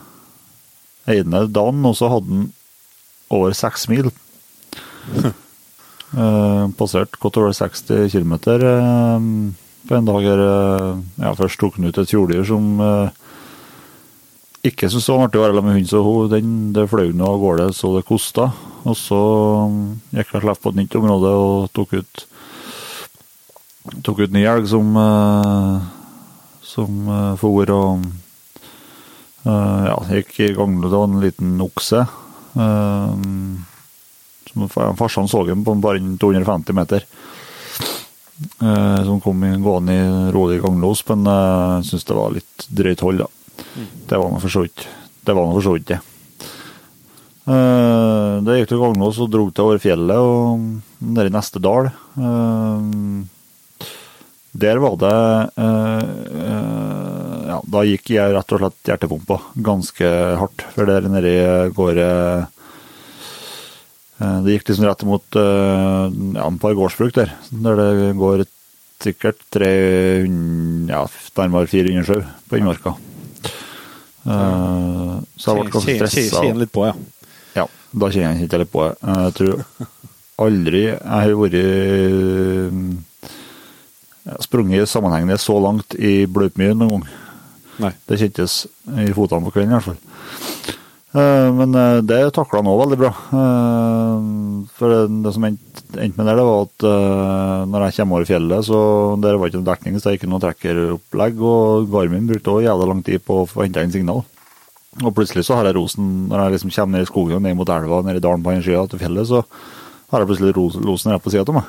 ene 1.11 1.44
dagen, 1.52 1.84
og 1.84 1.96
så 1.99 2.08
hadde 2.12 2.31
han 2.31 2.49
over 3.31 3.52
seks 3.56 3.88
mil. 3.93 4.11
uh, 5.20 6.70
passert 6.81 7.20
godt 7.20 7.37
over 7.40 7.52
60 7.52 8.11
km 8.12 8.34
på 9.88 9.96
en 9.96 10.08
dag 10.08 10.22
her. 10.25 10.40
Uh, 10.40 11.00
ja, 11.20 11.34
først 11.37 11.61
tok 11.61 11.78
han 11.78 11.90
ut 11.90 11.99
et 12.00 12.11
fjorddyr 12.11 12.44
som 12.46 12.81
eh, 12.84 13.20
ikke 14.70 14.90
syntes 14.90 15.06
det 15.08 15.14
var 15.14 15.28
artig 15.28 15.40
å 15.40 15.44
være 15.46 15.62
med 15.64 15.78
hund, 15.78 15.88
så 15.88 16.02
hun, 16.05 16.28
den, 16.32 16.50
det 16.76 16.88
fløy 16.90 17.14
nå 17.17 17.28
av 17.28 17.40
gårde 17.40 17.70
så 17.76 17.94
det 17.96 18.05
kosta. 18.08 18.50
Og 18.84 18.96
så 18.96 19.20
gikk 20.17 20.34
jeg 20.34 20.44
slapp 20.44 20.60
på 20.62 20.72
et 20.72 20.82
nytt 20.82 20.96
område 21.00 21.32
og 21.36 21.70
tok 21.77 21.96
ut 22.00 22.27
tok 24.05 24.20
ut 24.27 24.32
ny 24.34 24.44
elg 24.46 24.69
som 24.69 24.96
eh, 24.96 25.89
som 26.70 27.08
uh, 27.08 27.34
for 27.41 27.70
og 27.75 28.05
eh, 29.44 29.81
ja, 29.89 29.96
gikk 30.13 30.37
i 30.44 30.53
gang 30.55 30.77
med 30.79 30.93
en 30.94 31.20
liten 31.22 31.56
okse. 31.65 32.05
eh, 32.55 33.15
som 34.51 34.69
Farsan 34.99 35.29
så 35.31 35.44
den 35.46 35.65
på 35.65 35.75
bare 35.82 35.99
250 36.20 36.72
meter. 36.75 37.05
eh, 38.63 39.05
som 39.05 39.20
kom 39.20 39.41
gående 39.63 39.93
i 39.94 40.32
rolig 40.32 40.60
ganglås, 40.63 41.03
men 41.08 41.27
jeg 41.29 41.84
syns 41.91 42.05
det 42.05 42.17
var 42.17 42.31
litt 42.34 42.67
drøyt 42.69 43.01
hold, 43.05 43.25
da. 43.25 43.29
Det 44.08 44.19
var 44.19 44.31
nå 44.31 44.41
for 44.41 44.49
så 44.51 44.63
vidt 44.65 44.87
det. 45.25 45.34
var 45.34 45.53
for 45.53 45.63
så 45.67 45.75
vidt 45.77 45.91
det. 45.91 46.01
Eh, 47.51 48.32
det 48.46 48.58
gikk 48.60 48.69
til 48.72 48.82
ganglås 48.82 49.19
og 49.20 49.31
dro 49.32 49.51
til 49.51 49.65
over 49.67 49.82
fjellet 49.82 50.17
og 50.17 50.65
ned 51.01 51.27
i 51.31 51.34
neste 51.34 51.63
dal. 51.63 51.91
Der 54.53 54.81
var 54.83 54.97
det 54.99 55.17
eh, 55.63 56.05
eh, 56.43 57.43
Ja, 57.51 57.59
da 57.67 57.83
gikk 57.87 58.11
jeg 58.15 58.35
rett 58.35 58.55
og 58.55 58.63
slett 58.63 58.91
hjertepumpa 58.91 59.39
ganske 59.63 60.09
hardt. 60.41 60.65
For 60.75 60.91
der 60.91 61.07
nedi 61.11 61.35
går 61.77 61.93
det 61.99 62.15
eh, 64.19 64.39
Det 64.47 64.57
gikk 64.57 64.73
liksom 64.73 64.89
rett 64.89 65.05
mot 65.07 65.39
ja, 65.39 66.49
et 66.49 66.63
par 66.63 66.75
gårdsbruk 66.79 67.15
der. 67.19 67.37
Der 67.51 67.79
det 67.79 68.17
går 68.19 68.45
sikkert 69.01 69.39
300, 69.55 70.91
ja, 70.91 71.07
nærmere 71.39 71.71
400 71.71 72.05
sau 72.05 72.21
på 72.51 72.59
innmarka. 72.59 72.97
Eh, 74.29 75.15
så 75.41 75.55
jeg 75.55 75.63
ble 75.63 75.73
ganske 75.73 75.97
stressa. 76.03 76.43
Kjenner 76.43 76.65
litt 76.67 76.75
på, 76.75 76.85
ja. 76.91 76.95
Ja, 77.57 77.67
da 77.97 78.11
kjenner 78.13 78.37
jeg 78.37 78.51
ikke 78.51 78.61
litt 78.65 78.73
på 78.75 78.85
det. 78.85 78.99
Jeg 79.15 79.37
tror 79.39 79.65
aldri 80.41 80.83
jeg 80.89 80.99
har 81.07 81.37
vært 81.37 81.57
ja, 84.27 84.36
sprunget 84.44 84.91
sammenhengende 84.91 85.39
så 85.41 85.56
langt 85.62 85.96
i 85.98 86.27
bløtmyr 86.31 86.77
noen 86.77 86.98
gang. 86.98 87.08
Nei. 87.81 87.94
Det 88.08 88.19
kjentes 88.20 88.67
i 89.00 89.10
fotene 89.17 89.46
på 89.46 89.55
kvelden 89.55 89.72
i 89.72 89.79
hvert 89.79 89.89
fall. 89.89 90.77
Eh, 91.10 91.48
Men 91.56 91.74
eh, 91.74 92.00
det 92.06 92.20
takla 92.36 92.60
han 92.60 92.69
òg 92.70 92.82
veldig 92.84 92.98
bra. 93.00 93.10
Eh, 93.10 94.27
For 94.79 95.08
det, 95.10 95.32
som 95.34 95.46
endte 95.48 95.96
med 95.96 96.27
det, 96.29 96.34
det 96.39 96.44
var 96.46 96.67
at 96.67 96.84
når 97.70 97.86
jeg 97.86 97.96
kommer 97.96 98.20
over 98.20 98.29
fjellet, 98.29 98.67
så 98.69 98.81
der 99.20 99.39
var 99.41 99.50
ikke 99.50 99.58
noe 99.60 99.70
dekning, 99.70 99.96
så 99.98 100.08
det 100.08 100.12
gikk 100.15 100.22
ikke 100.22 100.31
noe 100.31 100.43
trekkeropplegg. 100.44 101.41
Og 101.43 101.89
Garmin 101.91 102.29
brukte 102.29 102.53
òg 102.53 102.67
jævla 102.69 102.86
lang 102.93 103.03
tid 103.06 103.24
på 103.27 103.41
å 103.43 103.48
få 103.48 103.65
henta 103.65 103.82
inn 103.84 103.93
signal. 103.94 104.22
Og 105.00 105.12
plutselig 105.15 105.46
så 105.46 105.56
har 105.58 105.69
jeg 105.69 105.77
rosen 105.79 106.29
når 106.31 106.44
jeg 106.44 106.55
liksom 106.56 106.72
kommer 106.77 106.98
ned 106.98 107.06
i 107.06 107.10
skogen 107.10 107.39
og 107.39 107.44
ned 107.46 107.58
mot 107.58 107.72
elva 107.74 108.00
ned 108.06 108.19
i 108.19 108.22
dalen 108.22 108.44
på 108.44 108.55
den 108.55 108.65
sida 108.67 108.84
til 108.91 109.03
fjellet, 109.03 109.29
så 109.31 109.43
har 110.10 110.22
jeg 110.22 110.31
plutselig 110.31 110.55
rosen 110.86 111.15
rett 111.15 111.24
på 111.24 111.32
sida 111.32 111.44
av 111.46 111.58
meg. 111.60 111.69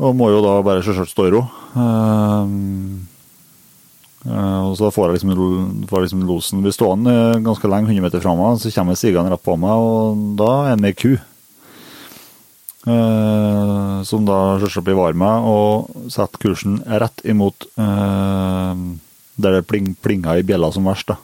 Og 0.00 0.14
må 0.16 0.30
jo 0.32 0.40
da 0.44 0.54
bare 0.64 0.84
selvsagt 0.84 1.12
stå 1.12 1.26
i 1.28 1.32
ro. 1.34 1.42
Ehm, 1.76 3.02
eh, 4.24 4.60
og 4.64 4.76
så 4.78 4.88
får 4.94 5.10
jeg 5.10 5.18
liksom, 5.18 5.84
får 5.90 6.06
liksom 6.06 6.22
losen 6.28 6.62
blir 6.64 6.74
stående 6.74 7.42
ganske 7.44 7.68
lenge, 7.68 7.90
100 7.90 8.06
meter 8.06 8.24
fra 8.24 8.32
meg, 8.38 8.60
så 8.62 8.72
kommer 8.72 8.96
stigende 8.96 9.34
rett 9.34 9.44
på 9.44 9.58
meg, 9.60 9.84
og 9.84 10.24
da 10.40 10.52
er 10.70 10.80
det 10.80 10.86
med 10.86 10.98
ku. 11.00 11.12
Uh, 12.82 14.02
som 14.02 14.24
da 14.26 14.58
selvsagt 14.58 14.88
var 14.98 15.14
meg 15.14 15.44
og 15.46 16.08
setter 16.10 16.40
kursen 16.42 16.80
rett 16.82 17.20
imot 17.22 17.68
uh, 17.78 18.74
der 19.38 19.54
det 19.54 19.68
pling, 19.70 19.92
plinga 20.02 20.34
i 20.40 20.42
bjella 20.42 20.72
som 20.74 20.88
verst. 20.90 21.12
da. 21.12 21.20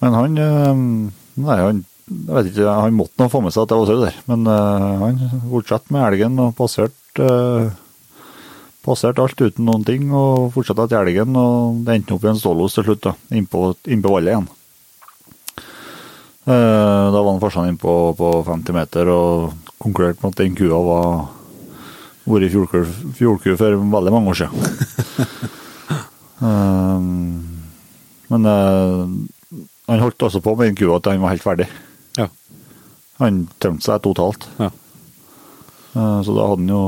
Men 0.00 0.16
han 0.16 0.40
uh, 0.40 1.10
Nei, 1.42 1.56
han 1.60 1.84
jeg 2.12 2.34
vet 2.36 2.50
ikke, 2.52 2.74
han 2.78 2.96
måtte 2.96 3.20
nå 3.20 3.28
få 3.32 3.42
med 3.44 3.54
seg 3.54 3.64
at 3.64 3.74
jeg 3.74 3.82
var 3.82 3.90
sau 3.90 4.02
der, 4.02 4.18
men 4.30 4.48
uh, 4.48 5.04
han 5.04 5.20
fortsatte 5.50 5.94
med 5.94 6.06
elgen 6.08 6.40
og 6.42 6.54
passerte 6.58 7.28
uh, 7.28 7.72
passert 8.82 9.20
alt 9.22 9.38
uten 9.38 9.68
noen 9.68 9.84
ting, 9.86 10.08
og 10.10 10.50
fortsatte 10.54 10.88
etter 10.88 11.04
elgen, 11.04 11.36
og 11.38 11.84
det 11.86 11.98
endte 11.98 12.16
opp 12.16 12.24
i 12.26 12.32
en 12.32 12.40
stålos 12.40 12.74
til 12.76 12.88
slutt, 12.88 13.04
da, 13.06 13.14
innpå 13.38 13.68
inn 13.92 14.02
på 14.02 14.14
vallet 14.14 14.34
igjen. 14.34 14.48
Uh, 16.42 17.12
da 17.14 17.20
var 17.20 17.30
han 17.30 17.42
farsan 17.42 17.70
innpå 17.70 17.92
på, 18.18 18.32
på 18.42 18.48
50 18.48 18.74
meter 18.74 19.10
og 19.12 19.52
konkurrerte 19.82 20.24
med 20.24 20.34
at 20.34 20.42
den 20.42 20.56
kua 20.58 20.80
var 20.82 21.06
vært 22.26 22.52
fjordku 22.54 22.82
fjordku 23.18 23.54
for 23.58 23.78
veldig 23.94 24.14
mange 24.14 24.34
år 24.34 24.44
siden. 24.44 24.58
Eh, 26.42 27.02
men 28.34 28.46
uh, 28.50 29.04
han 29.86 30.00
holdt 30.02 30.24
altså 30.26 30.40
på 30.42 30.56
med 30.58 30.72
den 30.72 30.78
kua 30.80 30.96
til 30.98 31.14
han 31.14 31.22
var 31.22 31.36
helt 31.36 31.44
ferdig. 31.44 31.68
Han 33.22 33.42
tømte 33.62 33.86
seg 33.86 34.02
totalt. 34.04 34.46
Ja. 34.58 34.70
Eh, 35.94 36.18
Så 36.26 36.34
da 36.36 36.46
hadde 36.50 36.62
han 36.62 36.72
jo 36.72 36.82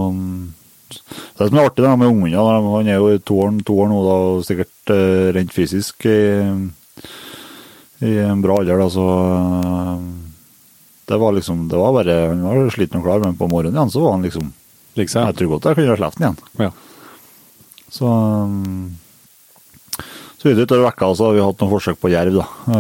Det 1.39 1.49
som 1.49 1.59
er 1.59 1.67
artig 1.69 1.85
da 1.85 1.95
med 1.99 2.09
ungene, 2.13 2.37
han 2.39 2.89
er 2.89 2.99
jo 3.01 3.09
i 3.15 3.19
to 3.19 3.39
år, 3.43 3.55
to 3.67 3.75
år 3.83 3.89
nå, 3.91 4.01
da, 4.05 4.17
og 4.35 4.45
sikkert 4.47 4.93
eh, 4.95 5.31
rent 5.35 5.53
fysisk 5.55 6.07
i, 6.07 6.19
i 8.05 8.13
en 8.23 8.43
bra 8.45 8.59
alder, 8.61 8.79
da, 8.79 8.89
så 8.93 9.07
eh, 9.25 10.05
Det 11.11 11.19
var 11.21 11.35
liksom 11.37 11.67
Det 11.73 11.81
var 11.81 11.93
bare 11.97 12.19
Han 12.31 12.45
var 12.47 12.71
sliten 12.75 13.01
og 13.01 13.09
klar, 13.09 13.25
men 13.25 13.37
på 13.41 13.49
morgenen 13.51 13.75
igjen 13.81 13.91
så 13.95 14.05
var 14.05 14.15
han 14.19 14.23
liksom 14.29 14.53
liksom. 14.95 15.25
Jeg 15.27 15.35
tror 15.41 15.49
godt 15.57 15.65
jeg 15.73 15.77
kunne 15.81 15.91
ha 15.91 15.97
sluppet 15.99 16.21
den 16.21 16.29
igjen. 16.29 16.39
Ja. 16.63 16.71
Så 17.91 18.11
så 20.39 20.51
videre 20.51 20.67
utover 20.69 20.85
vekka 20.91 21.09
så 21.17 21.25
har 21.27 21.35
vi 21.35 21.41
hatt 21.43 21.63
noen 21.63 21.71
forsøk 21.73 21.99
på 22.03 22.11
jerv, 22.13 22.35
da. 22.37 22.73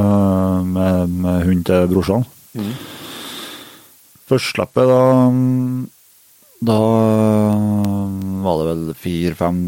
Med, 0.68 1.14
med 1.24 1.46
hund 1.48 1.62
til 1.66 1.86
brorsan. 1.88 2.26
Førstslippet, 4.30 4.88
da 4.88 5.02
Da 6.64 6.78
var 8.44 8.60
det 8.60 8.68
vel 8.70 8.84
fire-fem 8.96 9.58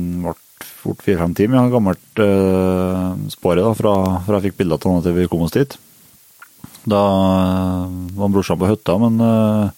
fort 0.86 1.02
fire-fem 1.04 1.34
timer. 1.36 1.58
Ja, 1.58 1.72
gammelt 1.72 2.22
eh, 2.22 3.08
spåret 3.32 3.64
da, 3.64 3.72
fra, 3.76 3.94
fra 4.24 4.38
jeg 4.38 4.50
fikk 4.50 4.60
bilder 4.62 4.80
av 4.80 4.94
han 4.94 5.04
til 5.04 5.16
vi 5.16 5.26
kom 5.30 5.44
oss 5.44 5.56
dit. 5.56 5.76
Da 6.88 7.02
eh, 7.02 7.96
var 8.16 8.32
brorsan 8.32 8.60
på 8.60 8.70
hytta, 8.70 8.96
men 9.02 9.20
eh, 9.20 9.74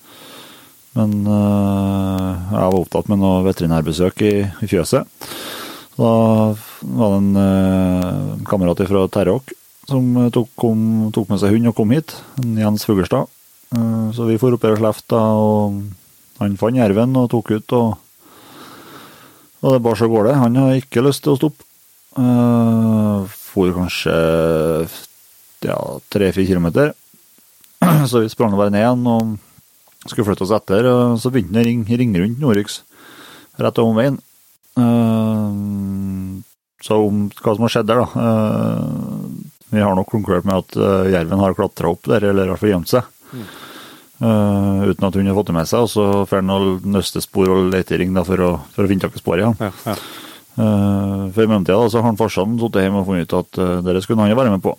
men 0.99 1.13
eh, 1.31 2.31
jeg 2.51 2.59
var 2.59 2.79
opptatt 2.81 3.11
med 3.11 3.21
noe 3.23 3.45
veterinærbesøk 3.47 4.23
i, 4.27 4.35
i 4.65 4.69
fjøset. 4.71 5.07
Da 5.99 6.13
var 6.57 7.13
det 7.13 7.19
en 7.21 7.41
eh, 7.43 8.45
kamerat 8.49 8.83
fra 8.89 9.05
Terråk 9.15 9.55
som 9.89 10.11
tok, 10.35 10.51
kom, 10.59 10.81
tok 11.15 11.31
med 11.31 11.41
seg 11.41 11.55
hund 11.55 11.71
og 11.71 11.77
kom 11.79 11.95
hit. 11.95 12.17
En 12.43 12.59
Jens 12.61 12.85
Fugelstad. 12.89 13.31
Eh, 13.75 14.11
så 14.17 14.29
vi 14.29 14.39
for 14.41 14.57
opp 14.57 14.67
her 14.67 14.77
og 14.77 14.83
slefta, 14.83 15.23
og 15.39 15.81
han 16.41 16.59
fant 16.61 16.79
jerven 16.79 17.17
og 17.19 17.31
tok 17.33 17.53
ut. 17.57 17.77
Og, 17.79 17.89
og 19.63 19.75
det 19.75 19.83
bare 19.85 20.01
så 20.01 20.11
går 20.11 20.31
det. 20.31 20.39
Han 20.43 20.61
har 20.63 20.79
ikke 20.79 21.05
lyst 21.05 21.25
til 21.27 21.35
å 21.35 21.41
stoppe. 21.41 21.65
Uh, 22.19 23.29
for 23.29 23.71
kanskje 23.77 24.15
ja, 25.63 25.77
tre-fire 26.11 26.49
kilometer. 26.49 26.95
Så 28.11 28.25
vi 28.25 28.31
sprang 28.33 28.57
bare 28.59 28.73
ned 28.75 28.83
igjen 28.83 29.05
og 29.07 29.37
skulle 30.09 30.27
flytte 30.27 30.47
oss 30.47 30.55
etter. 30.57 30.89
Og 30.91 31.19
så 31.23 31.31
begynte 31.31 31.59
han 31.61 31.69
å 31.69 31.99
ringe, 32.01 32.23
rundt 32.23 32.43
Norix 32.43 32.81
rett 33.59 33.79
om 33.83 33.97
veien. 33.99 34.19
Eh, 34.79 35.53
så 36.87 36.99
om 37.09 37.25
hva 37.35 37.55
som 37.55 37.67
har 37.67 37.75
skjedd 37.75 37.89
der, 37.91 38.05
da 38.05 38.23
eh, 38.23 39.23
Vi 39.75 39.83
har 39.83 39.97
nok 39.99 40.11
konkludert 40.13 40.47
med 40.47 40.63
at 40.63 40.77
eh, 40.79 41.11
jerven 41.17 41.43
har 41.43 41.57
klatra 41.59 41.91
opp 41.91 42.07
der, 42.07 42.31
eller 42.31 42.47
i 42.47 42.53
hvert 42.53 42.63
fall 42.63 42.73
gjemt 42.77 42.93
seg. 42.93 43.09
Eh, 44.19 44.81
uten 44.91 45.07
at 45.07 45.15
hun 45.15 45.29
har 45.31 45.37
fått 45.37 45.51
det 45.53 45.55
med 45.55 45.69
seg. 45.71 45.85
Og 45.87 45.93
så 45.93 46.07
får 46.27 46.41
han 46.41 46.51
noen 46.51 46.95
nøstespor 46.97 47.53
og 47.55 47.69
letering 47.73 48.17
da, 48.17 48.25
for, 48.27 48.43
å, 48.43 48.51
for 48.75 48.85
å 48.85 48.91
finne 48.91 49.05
tak 49.05 49.15
i 49.15 49.23
sporet 49.23 49.45
igjen. 49.45 49.59
Ja, 49.63 49.73
ja. 49.93 49.99
Uh, 50.59 51.29
for 51.31 51.45
i 51.45 51.47
mellomtida 51.47 51.85
så 51.87 52.01
har 52.01 52.09
han 52.09 52.17
farsan 52.19 52.57
sittet 52.59 52.83
hjemme 52.83 52.99
og 52.99 53.07
funnet 53.07 53.29
ut 53.31 53.35
at 53.39 53.59
uh, 53.63 53.77
dere 53.87 54.01
skulle 54.03 54.25
han 54.25 54.33
jo 54.33 54.39
være 54.41 54.51
med 54.57 54.65
på. 54.65 54.73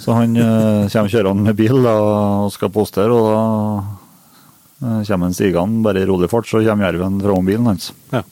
Så 0.00 0.14
han 0.16 0.32
uh, 0.40 0.88
kommer 0.88 1.12
kjørende 1.12 1.44
med 1.44 1.58
bil 1.58 1.82
da, 1.84 1.92
og 2.46 2.54
skal 2.54 2.72
postere, 2.72 3.12
og 3.12 3.28
da 3.28 3.42
uh, 4.86 5.02
kommer 5.04 5.26
han 5.26 5.36
stigende 5.36 5.84
bare 5.84 6.00
i 6.00 6.08
rolig 6.08 6.30
fart, 6.32 6.48
så 6.48 6.62
kommer 6.64 6.88
jerven 6.88 7.20
fra 7.20 7.36
bilen 7.44 7.68
hans. 7.68 7.90
Ja. 8.14 8.24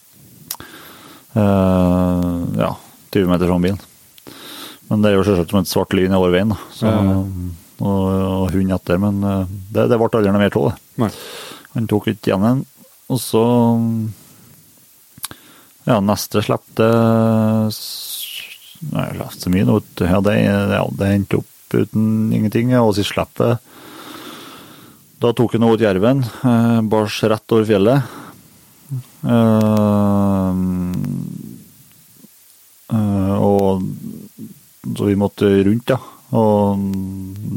Uh, 1.37 2.49
ja, 2.57 2.73
20 3.13 3.29
meter 3.35 3.53
fra 3.53 3.61
bilen. 3.61 3.85
Men 4.89 5.05
det 5.05 5.13
er 5.13 5.19
jo 5.19 5.29
selvsagt 5.29 5.53
som 5.53 5.61
et 5.61 5.69
svart 5.69 5.93
lyn 5.99 6.17
over 6.17 6.33
veien, 6.33 6.57
da. 6.57 6.61
Så, 6.73 6.89
ja. 6.89 7.21
Og, 7.77 8.05
og 8.09 8.55
hund 8.55 8.73
etter, 8.73 9.01
men 9.03 9.19
uh, 9.21 9.43
det, 9.45 9.89
det 9.91 9.99
ble 10.01 10.09
aldri 10.09 10.33
noe 10.33 10.41
mer 10.41 10.55
av 10.57 10.71
det. 10.71 11.11
Han 11.77 11.89
tok 11.91 12.09
ikke 12.09 12.31
igjen 12.31 12.47
en. 12.49 12.63
og 13.13 13.21
så 13.21 13.43
Ja, 15.87 16.01
neste 16.01 16.41
slipp, 16.43 16.65
det 16.81 16.93
Nei, 18.93 19.07
jeg 19.17 19.29
så 19.41 19.51
mye 19.53 19.67
nå. 19.67 19.79
Ja, 20.05 20.21
det, 20.25 20.35
ja, 20.45 20.83
det 20.99 21.09
endte 21.09 21.41
opp 21.41 21.75
uten 21.75 22.33
ingenting. 22.35 22.75
Og 22.81 22.95
sist 22.97 23.15
slappet 23.15 23.63
Da 25.23 25.33
tok 25.33 25.57
han 25.57 25.65
ut 25.65 25.81
jerven, 25.81 26.21
eh, 26.23 26.81
bars 26.85 27.23
rett 27.25 27.55
over 27.57 27.65
fjellet. 27.65 28.17
Eh, 29.27 30.51
eh, 32.93 33.37
og 33.41 33.87
så 34.93 35.09
vi 35.09 35.17
måtte 35.19 35.49
rundt, 35.67 35.89
ja. 35.89 35.99
Og 36.35 36.81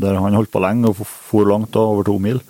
der 0.02 0.20
han 0.20 0.36
holdt 0.38 0.52
på 0.54 0.62
lenge 0.62 0.92
og 0.92 1.00
for 1.02 1.48
langt, 1.50 1.72
da, 1.74 1.80
over 1.82 2.06
to 2.06 2.18
mil. 2.22 2.42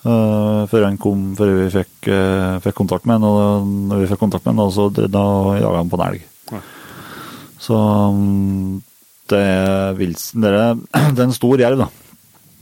Uh, 0.00 0.64
før, 0.72 0.86
kom, 1.00 1.34
før 1.36 1.50
vi 1.58 1.66
fikk, 1.74 2.08
uh, 2.08 2.56
fikk 2.64 2.76
kontakt 2.78 3.04
med 3.08 3.18
han, 3.20 3.24
og 3.28 3.66
når 3.90 4.00
vi 4.00 4.06
fikk 4.08 4.22
kontakt 4.22 4.46
med 4.48 4.56
han, 4.56 4.70
så 4.72 4.86
da 4.96 5.24
jaga 5.60 5.76
han 5.82 5.90
på 5.92 5.98
en 6.00 6.04
elg. 6.06 6.22
Ja. 6.52 6.60
Så 7.60 7.76
um, 7.76 8.78
det 9.28 9.40
er, 9.44 9.92
vilsen. 9.98 10.40
det, 10.40 10.52
er, 10.56 10.80
det 11.14 11.20
er 11.20 11.26
en 11.28 11.36
stor 11.36 11.60
jerv, 11.60 11.82
da. 11.84 11.90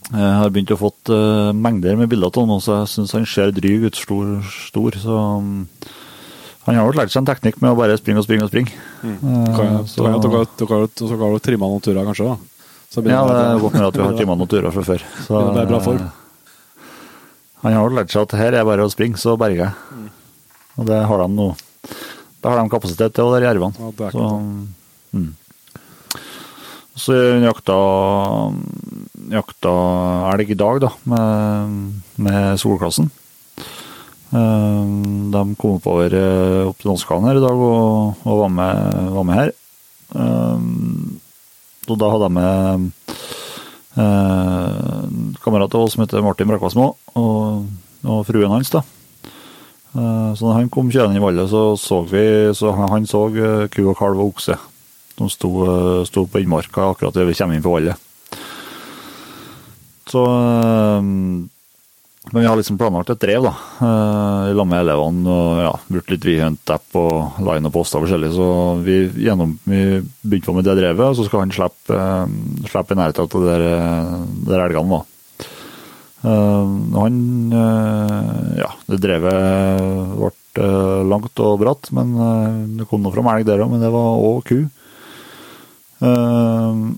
Jeg 0.08 0.34
har 0.40 0.50
begynt 0.50 0.72
å 0.74 0.80
fått 0.80 1.10
uh, 1.12 1.52
mengder 1.54 1.94
med 2.00 2.08
bilder 2.10 2.32
av 2.32 2.46
han, 2.48 2.60
så 2.64 2.80
jeg 2.80 2.92
syns 2.96 3.14
han 3.14 3.26
ser 3.28 3.54
dryg 3.54 3.86
ut, 3.86 3.98
stor, 3.98 4.34
stor. 4.70 4.98
Så 4.98 5.14
um, 5.38 5.66
han 6.66 6.74
har 6.78 6.88
nok 6.88 6.98
lært 6.98 7.12
seg 7.14 7.22
en 7.22 7.28
teknikk 7.30 7.62
med 7.62 7.70
å 7.74 7.78
bare 7.78 7.98
springe 8.00 8.20
og 8.22 8.26
springe 8.26 8.44
og 8.44 8.50
springe. 8.50 8.74
Eh, 9.04 9.18
Kan, 9.22 9.84
så- 9.86 9.94
så, 9.94 10.04
dere, 10.04 10.18
dere, 10.26 10.42
dere, 10.58 10.88
dere 10.98 11.18
har 11.22 11.44
trimma 11.44 11.70
noen 11.70 11.84
turer, 11.86 12.02
kanskje? 12.08 12.32
da? 12.34 12.57
Så 12.88 13.02
ja, 13.04 13.20
det 13.28 13.36
er 13.36 13.60
godt 13.60 13.74
mulig 13.76 13.88
at 13.90 13.98
vi 13.98 14.04
har 14.06 14.14
timet 14.16 14.38
noen 14.40 14.48
turer 14.48 14.72
fra 14.72 14.84
før. 14.86 15.02
Så, 15.26 15.40
det 15.52 15.60
er 15.62 15.68
bra 15.68 15.80
form. 15.84 15.98
eh, 16.00 16.84
Han 17.64 17.74
har 17.76 17.90
lært 17.92 18.14
seg 18.14 18.22
at 18.24 18.36
her 18.40 18.56
er 18.56 18.64
bare 18.68 18.86
å 18.86 18.92
springe, 18.92 19.18
så 19.20 19.34
berger 19.40 19.66
jeg. 19.66 19.72
Mm. 19.92 20.08
Og 20.78 20.86
det 20.88 21.00
har 21.10 21.20
de 21.24 21.28
nå. 21.34 21.48
Det 22.38 22.46
har 22.48 22.56
de 22.62 22.70
kapasitet 22.72 23.12
til, 23.16 23.26
og 23.26 23.34
det 23.34 23.42
er 23.42 23.48
jervene. 23.50 23.74
Ja, 23.82 23.92
er 24.06 24.14
så, 24.14 24.26
mm. 25.18 25.30
så 26.98 27.16
jakta, 27.44 27.78
jakta 29.36 29.72
elg 30.32 30.52
i 30.54 30.58
dag, 30.58 30.80
da, 30.86 30.92
med, 31.12 31.76
med 32.24 32.60
solklassen. 32.62 33.10
Eh, 34.32 34.84
De 35.34 35.42
kom 35.60 35.76
oppover 35.78 36.14
eh, 36.14 36.62
opp 36.70 36.78
til 36.80 36.92
Danskane 36.94 37.30
her 37.30 37.40
i 37.40 37.44
dag 37.44 37.58
og, 37.68 38.22
og 38.24 38.42
var, 38.46 38.54
med, 38.54 39.12
var 39.18 39.28
med 39.28 39.42
her. 39.42 39.52
Og 41.88 41.98
da 42.00 42.10
hadde 42.12 42.28
jeg 42.28 42.36
med 42.36 42.90
eh, 43.98 45.34
kamerat 45.44 45.74
av 45.74 45.84
oss 45.86 45.96
som 45.96 46.04
heter 46.04 46.24
Martin 46.24 46.50
Brakvassmo, 46.50 46.92
og, 47.18 47.66
og 48.04 48.24
fruen 48.28 48.52
hans. 48.52 48.72
da. 48.74 48.84
Eh, 49.94 50.32
så 50.36 50.48
da 50.48 50.56
han 50.58 50.70
kom 50.72 50.90
kjørende 50.92 51.20
i 51.20 51.24
vallet, 51.24 51.48
så 51.50 51.72
så 51.80 52.02
vi 52.08 52.24
så 52.54 52.74
han, 52.76 52.90
han 52.92 53.08
så 53.08 53.26
eh, 53.32 53.68
ku 53.72 53.82
og 53.88 53.96
kalv 53.98 54.20
og 54.20 54.34
okse. 54.34 54.58
De 55.18 55.30
sto, 55.32 55.50
eh, 55.64 56.02
sto 56.06 56.26
på 56.28 56.44
innmarka 56.44 56.90
akkurat 56.92 57.16
da 57.16 57.26
vi 57.26 57.36
kommer 57.38 57.58
inn 57.58 57.64
på 57.64 57.74
vallet. 57.74 58.04
Så 60.08 60.24
eh, 60.24 61.12
Men 62.30 62.42
vi 62.42 62.48
har 62.48 62.56
liksom 62.56 62.76
planlagt 62.78 63.10
et 63.10 63.20
drev, 63.22 63.46
da. 63.46 63.54
eh, 63.80 64.50
I 64.50 64.56
lag 64.56 64.66
med 64.68 64.82
elevene. 64.82 65.32
og 65.32 65.60
ja, 65.64 65.72
Brukt 65.88 66.10
litt 66.12 66.26
WeHunt-app 66.28 66.98
og 67.00 67.38
line 67.40 67.70
og 67.70 67.72
poster 67.72 68.04
forskjellig. 68.04 68.32
Så 68.36 68.48
vi, 68.84 68.98
gjennom, 69.24 69.54
vi 69.64 70.02
begynte 70.20 70.50
på 70.50 70.56
med 70.58 70.68
det 70.68 70.76
drevet, 70.76 71.06
og 71.08 71.16
så 71.16 71.24
skal 71.28 71.46
han 71.46 71.54
slippe, 71.56 71.96
uh, 71.96 72.28
slippe 72.68 72.92
i 72.92 73.00
nærheten 73.00 73.24
av 73.24 73.32
de 73.32 73.42
der, 73.48 73.66
der 74.50 74.64
elgene. 74.66 75.00
Uh, 76.18 76.76
han 76.98 77.18
Ja, 78.58 78.72
det 78.90 79.00
drevet 79.06 80.18
ble 80.18 80.34
langt 81.06 81.38
og 81.38 81.60
bratt, 81.60 81.92
men 81.94 82.16
det 82.74 82.88
kom 82.90 83.04
nå 83.04 83.12
fram 83.14 83.28
elg 83.30 83.46
der 83.46 83.62
òg. 83.62 83.70
Men 83.72 83.84
det 83.84 83.92
var 83.94 84.24
òg 84.28 84.40
ku. 84.48 84.64
Uh, 86.02 86.88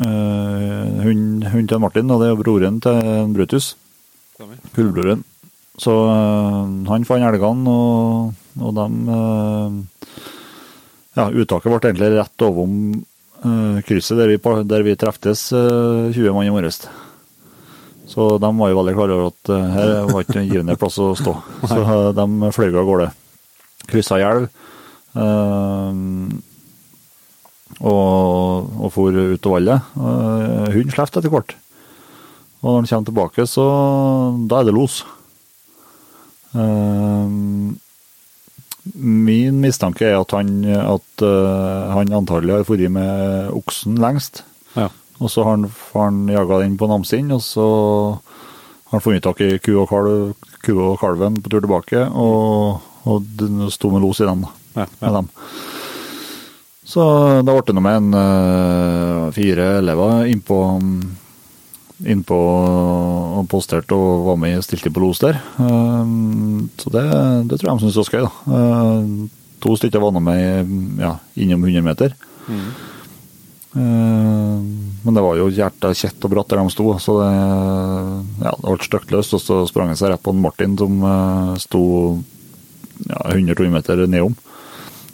hun, 0.00 1.20
hun, 1.44 1.68
til 1.68 1.80
Martin, 1.80 2.10
og 2.10 2.20
det 2.20 2.32
er 2.32 2.40
broren 2.40 2.82
til 2.84 3.30
Brutus. 3.36 3.76
Kullbroren. 4.76 5.24
Så 5.80 5.92
han 6.10 7.06
fant 7.08 7.24
elgene, 7.24 7.72
og, 7.72 8.32
og 8.60 8.74
de 8.76 8.86
Ja, 11.16 11.26
uttaket 11.26 11.70
ble 11.70 11.78
egentlig 11.80 12.10
rett 12.14 12.44
overom 12.46 12.74
krysset 13.86 14.18
der 14.20 14.28
vi, 14.28 14.36
der 14.68 14.84
vi 14.84 14.98
treftes 15.00 15.46
20 15.48 16.34
mann 16.36 16.48
i 16.48 16.52
morges. 16.52 16.82
Så 18.10 18.26
de 18.42 18.50
var 18.58 18.70
jo 18.72 18.76
veldig 18.80 18.94
klare 18.98 19.16
over 19.16 19.30
at 19.30 19.52
her 19.78 19.92
var 20.10 20.26
ikke 20.26 20.42
en 20.42 20.50
givende 20.50 20.76
plass 20.76 20.98
å 21.00 21.14
stå. 21.16 21.34
Så 21.70 21.80
de 22.18 22.52
fløy 22.52 22.68
av 22.74 22.84
gårde. 22.90 23.08
Kryssa 23.90 24.20
elv. 24.20 24.50
Uh, 25.16 25.94
og, 27.80 28.70
og 28.76 28.92
for 28.94 29.16
ut 29.16 29.48
av 29.48 29.56
vallet. 29.56 29.90
Uh, 29.96 30.68
hunden 30.74 30.94
slapp 30.94 31.16
etter 31.16 31.32
hvert. 31.32 31.56
Og 32.60 32.68
når 32.68 32.78
han 32.80 32.88
kommer 32.90 33.08
tilbake, 33.08 33.46
så 33.48 33.64
da 34.48 34.60
er 34.60 34.68
det 34.68 34.76
los. 34.76 35.04
min 38.94 39.60
mistanke 39.60 40.04
er 40.08 40.18
at 40.18 40.32
han, 40.34 40.64
at, 40.66 41.22
han 41.22 42.12
antagelig 42.12 42.56
har 42.56 42.64
vært 42.66 42.90
med 42.90 43.52
oksen 43.54 43.96
lengst. 44.00 44.42
Ja. 44.74 44.88
Og 45.20 45.30
så 45.30 45.44
har 45.44 45.56
han, 45.56 45.68
han 45.94 46.28
jaga 46.32 46.62
den 46.62 46.76
på 46.80 46.88
Namsinn, 46.90 47.30
og 47.32 47.42
så 47.44 47.66
har 48.90 48.96
han 48.96 49.04
funnet 49.04 49.22
tak 49.22 49.40
i 49.44 49.58
ku 49.62 49.74
og, 49.76 49.88
kalv, 49.88 50.32
ku 50.64 50.72
og 50.74 50.98
kalven 51.00 51.38
på 51.40 51.52
tur 51.52 51.60
tilbake, 51.62 52.06
og, 52.08 52.80
og 53.06 53.70
sto 53.72 53.92
med 53.92 54.02
los 54.04 54.20
i 54.20 54.28
den. 54.28 54.46
Ja, 54.74 54.86
med 55.00 55.16
dem. 55.20 55.30
Så 56.90 57.02
da 57.46 57.54
ble 57.54 57.62
det 57.68 57.74
noe 57.76 57.84
med 57.86 57.98
en 58.00 58.14
uh, 58.16 59.30
fire 59.34 59.76
elever 59.78 60.24
innpå 60.32 60.60
innpå 62.06 62.36
og 62.36 63.48
posterte 63.50 63.96
og 63.96 64.26
var 64.30 64.38
med 64.40 64.58
og 64.58 64.64
stilte 64.64 64.92
på 64.92 65.02
los 65.02 65.20
der. 65.22 65.40
Uh, 65.58 66.66
så 66.80 66.92
det, 66.94 67.04
det, 67.50 67.58
tror 67.60 67.70
jeg 67.70 67.80
de 67.80 67.84
syntes 67.84 67.98
var 68.00 68.14
gøy. 68.14 68.26
da. 68.26 68.30
Uh, 68.54 69.58
to 69.60 69.74
stykker 69.76 70.02
var 70.02 70.16
med 70.16 71.00
ja, 71.00 71.16
innom 71.36 71.66
100 71.66 71.84
meter. 71.84 72.16
Mm. 72.48 72.70
Men 73.70 75.14
det 75.14 75.22
var 75.22 75.36
jo 75.38 75.44
hjertet 75.54 75.94
kjett 75.94 76.24
og 76.26 76.32
bratt 76.32 76.48
der 76.50 76.58
de 76.58 76.72
sto, 76.74 76.88
så 76.98 77.12
det, 77.20 77.34
ja, 78.42 78.50
det 78.50 78.72
ble 78.72 78.86
støkkløst. 78.88 79.36
Og 79.36 79.42
så 79.44 79.58
sprang 79.70 79.92
han 79.92 80.00
seg 80.00 80.10
rett 80.10 80.24
på 80.24 80.32
en 80.34 80.40
Martin 80.42 80.74
som 80.80 80.96
sto 81.62 81.82
ja, 83.04 83.20
100-200 83.30 83.70
meter 83.76 84.02
nedom. 84.10 84.34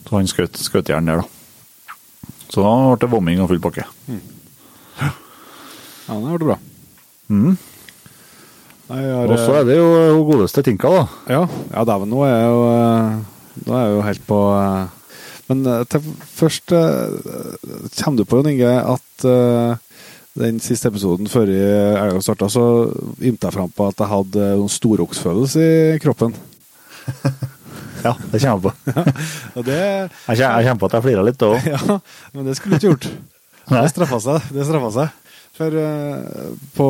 Så 0.06 0.14
han 0.14 0.30
skjøt, 0.30 0.62
skjøt 0.62 0.94
jern 0.94 1.10
der, 1.10 1.20
da. 1.20 1.36
Så 2.46 2.62
da 2.62 2.72
ble 2.86 2.96
det 3.02 3.10
vomming 3.12 3.42
og 3.44 3.50
full 3.50 3.60
pakke. 3.60 3.84
Mm. 4.06 4.22
Ja, 5.02 5.10
det 6.14 6.38
ble 6.38 6.46
bra. 6.46 6.58
Mm. 7.28 7.56
Og 8.86 9.32
så 9.40 9.56
er 9.58 9.64
det 9.66 9.78
jo 9.80 9.86
hun 9.88 10.26
godeste 10.28 10.62
Tinka, 10.62 10.90
da. 10.92 11.06
Ja, 11.32 11.40
ja 11.72 11.82
dæven, 11.88 12.12
nå 12.12 12.20
er 12.22 12.30
jeg 12.36 12.52
jo 12.52 12.60
Nå 13.66 13.72
er 13.74 13.80
jeg 13.82 13.96
jo 13.96 14.04
helt 14.06 14.26
på 14.28 14.38
Men 15.48 15.64
til, 15.90 16.06
først 16.36 16.70
kommer 16.70 18.20
du 18.20 18.24
på, 18.28 18.38
Jon 18.38 18.50
Inge, 18.52 18.76
at 18.94 19.26
den 20.36 20.60
siste 20.60 20.90
episoden 20.90 21.30
før 21.30 21.50
elga 21.50 22.22
starta, 22.22 22.50
så 22.52 22.62
ymta 23.22 23.48
jeg 23.48 23.56
fram 23.56 23.70
på 23.72 23.86
at 23.88 24.02
jeg 24.02 24.10
hadde 24.10 24.48
noen 24.60 24.74
storoksfølelse 24.74 25.66
i 25.66 26.00
kroppen. 26.02 26.34
Ja, 28.06 28.12
det 28.32 28.40
kommer 28.42 28.54
jeg 28.54 28.62
på. 28.62 28.72
Ja, 29.56 29.62
det, 29.66 29.78
jeg, 30.38 30.66
kommer 30.66 30.80
på 30.80 30.88
at 30.90 30.96
jeg 30.96 31.06
flira 31.06 31.24
litt 31.26 31.38
da 31.40 31.50
òg. 31.54 31.68
Ja, 31.70 31.98
men 32.34 32.48
det 32.48 32.56
skulle 32.58 32.76
du 32.76 32.78
ikke 32.78 32.92
gjort. 32.92 33.08
Det 33.66 33.86
straffa 33.90 34.20
seg. 34.22 34.50
Det 34.54 34.66
straffa 34.68 34.90
seg. 34.94 35.25
For 35.56 35.72
uh, 35.72 36.52
på 36.76 36.88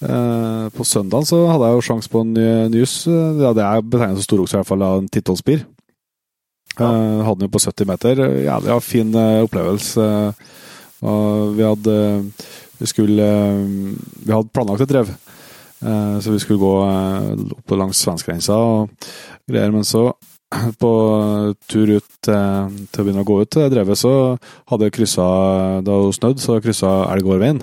uh, 0.00 0.66
på 0.72 0.84
søndag 0.84 1.26
så 1.28 1.42
hadde 1.50 1.68
jeg 1.68 1.76
jo 1.76 1.86
sjanse 1.90 2.12
på 2.12 2.22
en 2.24 2.32
ny 2.36 2.46
nys. 2.72 2.98
Ja, 3.06 3.52
det 3.56 3.64
er 3.64 3.84
betegnet 3.84 4.20
som 4.20 4.26
storokse, 4.26 4.56
i 4.56 4.60
hvert 4.60 4.70
fall 4.70 4.84
av 4.86 5.02
en 5.02 5.10
titholdsspir. 5.12 5.66
Ja. 6.76 6.88
Uh, 6.88 7.24
hadde 7.26 7.40
den 7.40 7.48
jo 7.50 7.54
på 7.56 7.64
70 7.64 7.90
meter. 7.90 8.22
Jævlig 8.46 8.72
ja, 8.72 8.78
fin 8.84 9.18
opplevelse. 9.20 10.08
og 11.02 11.56
vi 11.56 11.62
hadde 11.62 11.96
Vi 12.78 12.86
skulle 12.86 13.28
Vi 14.24 14.32
hadde 14.32 14.52
planlagt 14.52 14.84
et 14.84 14.88
drev. 14.88 15.12
Så 15.76 16.32
vi 16.32 16.38
skulle 16.40 16.58
gå 16.60 16.72
opp 17.52 17.72
langs 17.76 18.00
svenskegrensa 18.00 18.54
og 18.56 18.88
greier. 19.48 19.70
Men 19.72 19.84
så, 19.84 20.08
på 20.82 20.92
tur 21.70 21.96
ut 21.96 22.06
til, 22.24 22.76
til 22.92 23.02
å 23.02 23.06
begynne 23.06 23.24
å 23.24 23.28
gå 23.28 23.40
ut 23.42 23.50
til 23.50 23.64
det 23.64 23.72
drevet, 23.74 23.98
så 23.98 24.12
hadde 24.70 24.88
jeg 24.88 24.96
kryssa 24.98 25.26
Det 25.84 25.98
hun 25.98 26.14
snødd, 26.14 26.42
så 26.42 26.60
kryssa 26.64 26.92
Elgårdveien. 27.14 27.62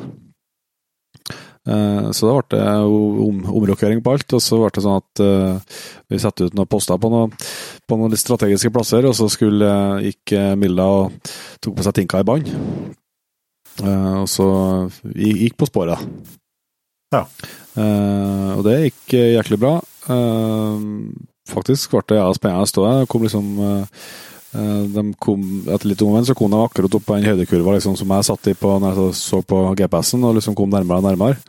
Så 1.63 2.28
da 2.28 2.34
ble 2.36 2.58
det 2.58 2.63
om, 2.91 3.38
omrokering 3.56 4.02
på 4.04 4.17
alt, 4.17 4.34
og 4.36 4.41
så 4.43 4.58
ble 4.60 4.72
det 4.76 4.82
sånn 4.84 4.98
at 5.00 5.22
eh, 5.24 5.78
vi 6.12 6.19
satte 6.19 6.50
ut 6.50 6.58
noen 6.58 6.67
poster 6.67 7.00
på 7.00 7.08
noen, 7.08 7.32
på 7.88 7.96
noen 7.96 8.12
litt 8.12 8.19
strategiske 8.19 8.72
plasser, 8.76 9.08
og 9.08 9.15
så 9.15 9.30
skulle, 9.32 9.69
gikk 10.04 10.34
Milla 10.60 10.89
og 10.98 11.32
tok 11.63 11.78
på 11.78 11.86
seg 11.88 11.96
tinka 12.02 12.19
i 12.19 12.28
bånd. 12.28 12.52
Eh, 13.82 14.15
og 14.22 14.28
så 14.30 14.48
gikk 15.15 15.56
på 15.58 15.69
sporet. 15.72 16.04
Ja. 17.13 17.24
Uh, 17.74 18.58
og 18.58 18.63
det 18.67 18.78
gikk 18.88 19.15
jæklig 19.17 19.60
bra. 19.62 19.78
Faktisk 21.50 21.96
ble 21.96 22.04
det 22.12 22.20
ja, 22.20 22.30
spennende 22.36 22.68
å 22.68 22.70
stå 22.70 22.86
der. 22.88 23.10
Kom 23.12 23.26
liksom 23.26 23.50
de 24.54 25.02
kom, 25.18 25.46
etter 25.66 25.90
litt 25.90 26.02
omvendt 26.06 26.28
så 26.30 26.36
kom 26.38 26.52
de 26.54 26.60
akkurat 26.62 26.94
opp 26.94 27.08
på 27.08 27.16
den 27.18 27.26
høydekurva 27.26 27.74
liksom, 27.74 27.96
som 27.98 28.12
jeg 28.14 28.28
satt 28.28 28.50
i 28.52 28.54
på 28.54 28.76
når 28.84 29.00
jeg 29.02 29.16
så 29.18 29.40
på 29.42 29.62
GPS-en, 29.80 30.28
og 30.30 30.36
liksom 30.38 30.54
kom 30.54 30.70
nærmere 30.70 31.02
og 31.02 31.08
nærmere. 31.08 31.40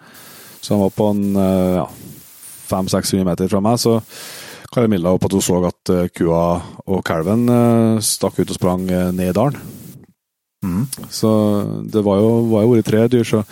Så 0.65 0.73
han 0.73 0.81
var 0.81 0.95
på 0.97 1.11
en 1.13 1.37
ja, 1.37 1.85
500-600 2.71 3.29
meter 3.29 3.53
fra 3.53 3.61
meg. 3.61 3.77
Så 3.83 3.99
Kari 4.73 4.89
Milla 4.89 5.13
opp 5.13 5.29
at 5.29 5.37
hun 5.37 5.45
så 5.45 5.61
at 5.69 5.95
kua 6.17 6.41
og 6.89 7.05
kalven 7.05 7.45
stakk 8.01 8.41
ut 8.41 8.49
og 8.49 8.57
sprang 8.57 8.89
ned 8.89 9.29
i 9.29 9.37
dalen. 9.37 9.61
Mm. 10.65 10.87
Så 11.13 11.31
det 11.93 12.03
var 12.05 12.21
jo, 12.23 12.31
var 12.49 12.65
jo 12.65 12.73
vært 12.73 12.89
tre 12.89 13.05
dyr, 13.13 13.27
så, 13.29 13.43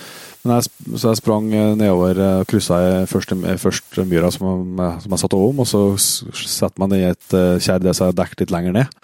jeg, 0.50 0.70
så 0.98 1.12
jeg 1.12 1.18
sprang 1.20 1.44
nedover 1.78 2.18
og 2.18 2.48
kryssa 2.50 2.78
først, 3.06 3.34
første 3.62 4.04
myra 4.08 4.30
som, 4.34 4.78
som 5.04 5.14
jeg 5.14 5.22
satt 5.22 5.36
om, 5.38 5.60
og 5.62 5.68
så 5.70 5.82
setter 5.98 6.82
man 6.82 6.94
i 6.96 7.04
et 7.06 7.36
kjær 7.62 7.82
det 7.82 7.94
som 7.94 8.08
er 8.08 8.16
dekket 8.18 8.42
litt 8.42 8.54
lenger 8.54 8.74
ned. 8.80 8.96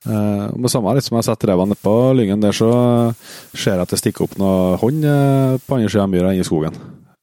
Uh, 0.00 0.48
med 0.56 0.72
samme 0.72 0.94
liksom 0.96 1.18
jeg 1.18 1.26
setter 1.26 1.50
ræva 1.50 1.66
nedpå 1.68 1.92
lyngen 2.16 2.40
der, 2.40 2.56
så 2.56 2.70
ser 3.52 3.74
jeg 3.74 3.84
at 3.84 3.92
det 3.92 3.98
stikker 4.00 4.24
opp 4.24 4.38
noe 4.40 4.78
hånd 4.80 5.04
på 5.04 5.76
andre 5.76 5.90
sida 5.92 6.06
av 6.06 6.12
myra 6.14 6.32
inne 6.32 6.46
i 6.46 6.48
skogen. 6.48 6.78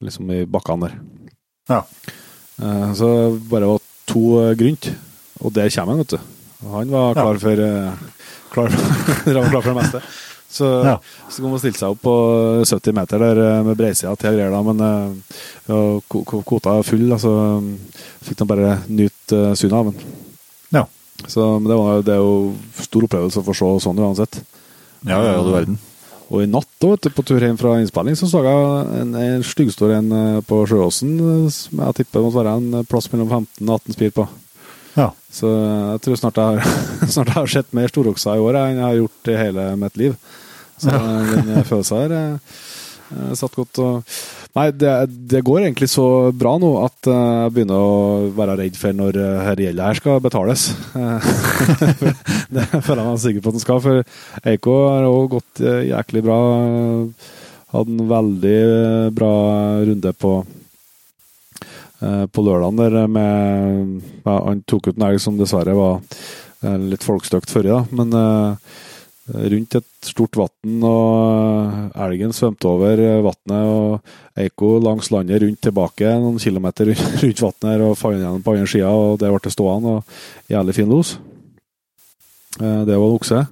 Liksom 0.05 0.29
i 0.35 0.43
bakkene 0.45 0.85
der. 0.85 0.99
Ja. 1.73 1.81
Uh, 2.61 2.93
så 2.97 3.09
bare 3.49 3.71
var 3.73 3.81
to 4.05 4.53
grynt, 4.59 4.91
og 5.41 5.57
der 5.57 5.73
kommer 5.73 5.97
han, 5.97 6.05
vet 6.05 6.13
du. 6.13 6.19
Han 6.69 6.93
var 6.93 7.17
klar 7.17 7.41
for 7.41 7.65
klar, 8.53 8.77
klar 9.25 9.61
for 9.61 9.71
det 9.73 9.77
meste. 9.81 10.05
Så, 10.47 10.67
ja. 10.85 10.95
så 11.27 11.41
kom 11.41 11.51
han 11.51 11.57
og 11.57 11.61
stilte 11.61 11.81
seg 11.81 11.91
opp 11.91 12.05
på 12.05 12.13
70 12.63 12.95
meter 12.95 13.19
der 13.19 13.41
med 13.67 13.75
breisida 13.79 14.13
til 14.15 14.37
greier, 14.37 14.53
da, 14.53 14.61
men 14.63 14.79
ja, 15.67 15.79
kvota 16.07 16.77
er 16.77 16.87
full, 16.87 17.03
altså 17.11 17.33
fikk 18.23 18.39
de 18.39 18.47
bare 18.47 18.77
nyte 18.87 19.41
uh, 19.51 19.57
synet 19.59 19.75
av 19.75 19.89
den. 19.91 20.15
Ja. 20.77 20.85
Så, 21.25 21.49
det, 21.65 21.75
var, 21.75 21.99
det, 22.05 22.15
er 22.15 22.23
jo 22.23 22.55
stor 22.79 23.09
opplevelse 23.09 23.41
å 23.41 23.47
få 23.47 23.57
se 23.57 23.73
sånn 23.83 23.99
uansett. 23.99 24.39
Ja, 25.07 25.19
ja, 25.19 25.35
du 25.43 25.51
verden. 25.51 25.79
Og 26.27 26.43
i 26.43 26.49
natt, 26.51 26.67
da, 26.83 27.11
på 27.15 27.23
tur 27.27 27.43
hjem 27.43 27.59
fra 27.59 27.77
innspilling, 27.79 28.17
så 28.19 28.27
så 28.27 28.43
jeg 28.43 28.87
en, 29.01 29.13
en 29.15 29.45
styggstor 29.47 29.93
en 29.95 30.09
på 30.47 30.63
Sjøåsen 30.67 31.13
som 31.53 31.83
jeg 31.85 32.01
tipper 32.01 32.25
måtte 32.25 32.41
være 32.41 32.55
en 32.59 32.87
plass 32.89 33.07
mellom 33.13 33.31
15 33.31 33.63
og 33.63 33.77
18 33.79 33.95
spir 33.95 34.11
på. 34.15 34.27
Ja. 34.97 35.11
Så 35.29 35.51
jeg 35.51 36.01
tror 36.05 36.19
snart 36.19 36.41
jeg 36.41 36.57
har, 36.57 36.81
snart 37.13 37.31
jeg 37.31 37.37
har 37.37 37.53
sett 37.53 37.77
mer 37.77 37.91
storokser 37.91 38.37
i 38.37 38.43
år 38.43 38.59
enn 38.63 38.81
jeg 38.81 38.87
har 38.87 38.99
gjort 39.03 39.31
i 39.31 39.37
hele 39.43 39.69
mitt 39.83 40.01
liv. 40.01 40.17
Så 40.77 40.93
ja. 40.93 40.97
den 41.31 41.63
følelsen 41.65 42.03
her 42.03 42.17
eh, 42.17 43.31
satt 43.37 43.55
godt. 43.57 43.79
Og, 43.81 44.17
nei, 44.57 44.67
det, 44.73 44.91
det, 45.31 45.41
går 45.45 45.63
egentlig 45.63 45.89
så 45.89 46.07
bra 46.35 46.55
nå 46.61 46.73
at 46.83 47.09
jeg 47.09 47.53
begynner 47.55 47.81
å 47.81 48.27
være 48.37 48.57
redd 48.61 48.77
for 48.77 48.97
når 48.97 49.17
dette 49.17 49.67
gjelder 49.67 49.89
her 49.89 50.01
skal 50.01 50.21
betales. 50.25 50.67
det 52.57 52.67
føler 52.73 53.01
jeg 53.01 53.09
meg 53.09 53.23
sikker 53.25 53.41
på 53.45 53.53
at 53.53 53.57
den 53.57 53.65
skal, 53.65 53.83
for 53.85 54.45
Eiko 54.53 54.77
har 54.89 55.09
òg 55.09 55.33
gått 55.37 55.65
jæklig 55.93 56.25
bra. 56.25 56.39
Hadde 57.73 57.97
en 57.97 58.07
veldig 58.07 58.59
bra 59.15 59.33
runde 59.89 60.13
på 60.15 60.37
eh, 60.41 60.66
på 61.99 62.43
lørdagen 62.45 62.77
der 62.77 63.07
med 63.09 64.03
ja, 64.21 64.35
Han 64.45 64.61
tok 64.69 64.91
ut 64.91 64.99
en 64.99 65.07
elg 65.07 65.21
som 65.21 65.37
dessverre 65.39 65.73
var 65.77 65.97
eh, 66.61 66.77
litt 66.91 67.05
folkstøkt 67.05 67.49
forrige, 67.49 67.79
da. 67.79 67.97
Men 67.97 68.13
eh, 68.13 68.75
rundt 69.53 69.75
et 69.79 70.07
stort 70.07 70.37
vann, 70.39 70.83
og 70.87 71.97
elgen 72.05 72.35
svømte 72.35 72.69
over 72.69 73.01
vannet. 73.25 73.71
Og 73.71 74.39
Eiko 74.39 74.77
langs 74.83 75.09
landet 75.11 75.41
rundt 75.43 75.61
tilbake 75.65 76.13
noen 76.21 76.39
kilometer 76.39 76.93
rundt 77.23 77.43
vannet 77.43 77.85
og 77.87 77.97
fant 77.99 78.19
igjen 78.19 78.45
på 78.45 78.55
andre 78.55 78.69
sida, 78.71 78.91
og 78.93 79.17
der 79.21 79.33
ble 79.33 79.43
det 79.43 79.55
stående. 79.55 79.97
og 79.97 80.51
Jævlig 80.53 80.77
fin 80.77 80.91
los. 80.93 81.17
Det 82.57 82.93
var 82.93 83.07
en 83.09 83.17
okse. 83.17 83.45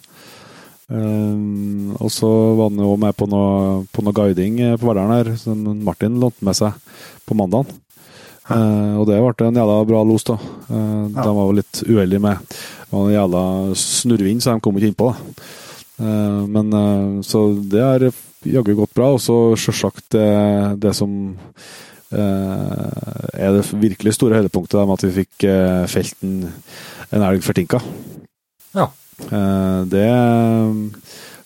Um, 0.86 1.96
og 1.98 2.12
så 2.14 2.30
var 2.30 2.70
han 2.70 2.84
òg 2.86 3.00
med 3.02 3.16
på 3.18 3.26
noe, 3.30 3.80
på 3.90 4.04
noe 4.06 4.14
guiding 4.14 4.60
på 4.78 4.86
Verdalen 4.86 5.16
her, 5.18 5.32
som 5.42 5.64
Martin 5.82 6.20
lånte 6.22 6.46
med 6.46 6.58
seg 6.58 6.78
på 7.26 7.38
mandag. 7.38 7.72
Uh, 8.46 9.02
og 9.02 9.08
det 9.10 9.18
ble 9.18 9.48
en 9.48 9.58
jævla 9.58 9.76
bra 9.90 10.04
los, 10.06 10.26
da. 10.28 10.36
Uh, 10.70 11.10
ja. 11.10 11.24
De 11.24 11.32
var 11.34 11.56
litt 11.58 11.82
uheldige 11.88 12.22
med 12.22 12.42
det 12.46 12.92
var 12.94 13.08
en 13.08 13.16
jævla 13.16 13.42
snurrvind, 13.82 14.44
så 14.44 14.54
de 14.54 14.62
kom 14.64 14.78
ikke 14.78 14.92
innpå. 14.92 15.08
Uh, 15.98 16.46
men 16.48 16.70
Så 17.26 17.42
det 17.72 17.82
har 17.82 18.06
jaggu 18.46 18.76
gått 18.78 18.94
bra. 18.96 19.10
Og 19.16 19.20
så 19.24 19.56
sjølsagt 19.58 20.14
det, 20.14 20.30
det, 20.80 20.94
som 20.96 21.36
er 22.16 23.50
det 23.52 23.66
virkelig 23.82 24.14
store 24.16 24.38
høydepunktet, 24.38 24.86
med 24.86 24.94
at 24.94 25.04
vi 25.08 25.26
fikk 25.26 25.48
felt 25.92 26.22
en, 26.24 26.46
en 27.10 27.26
elg 27.26 27.44
fortinka. 27.44 27.82
Ja. 28.78 28.86
Det 29.90 30.06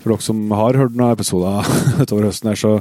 For 0.03 0.11
dere 0.11 0.21
som 0.27 0.43
har 0.59 0.77
hørt 0.77 0.99
noen 0.99 1.15
episoder 1.15 1.65
utover 2.03 2.27
høsten, 2.27 2.51
her, 2.51 2.59
så, 2.59 2.75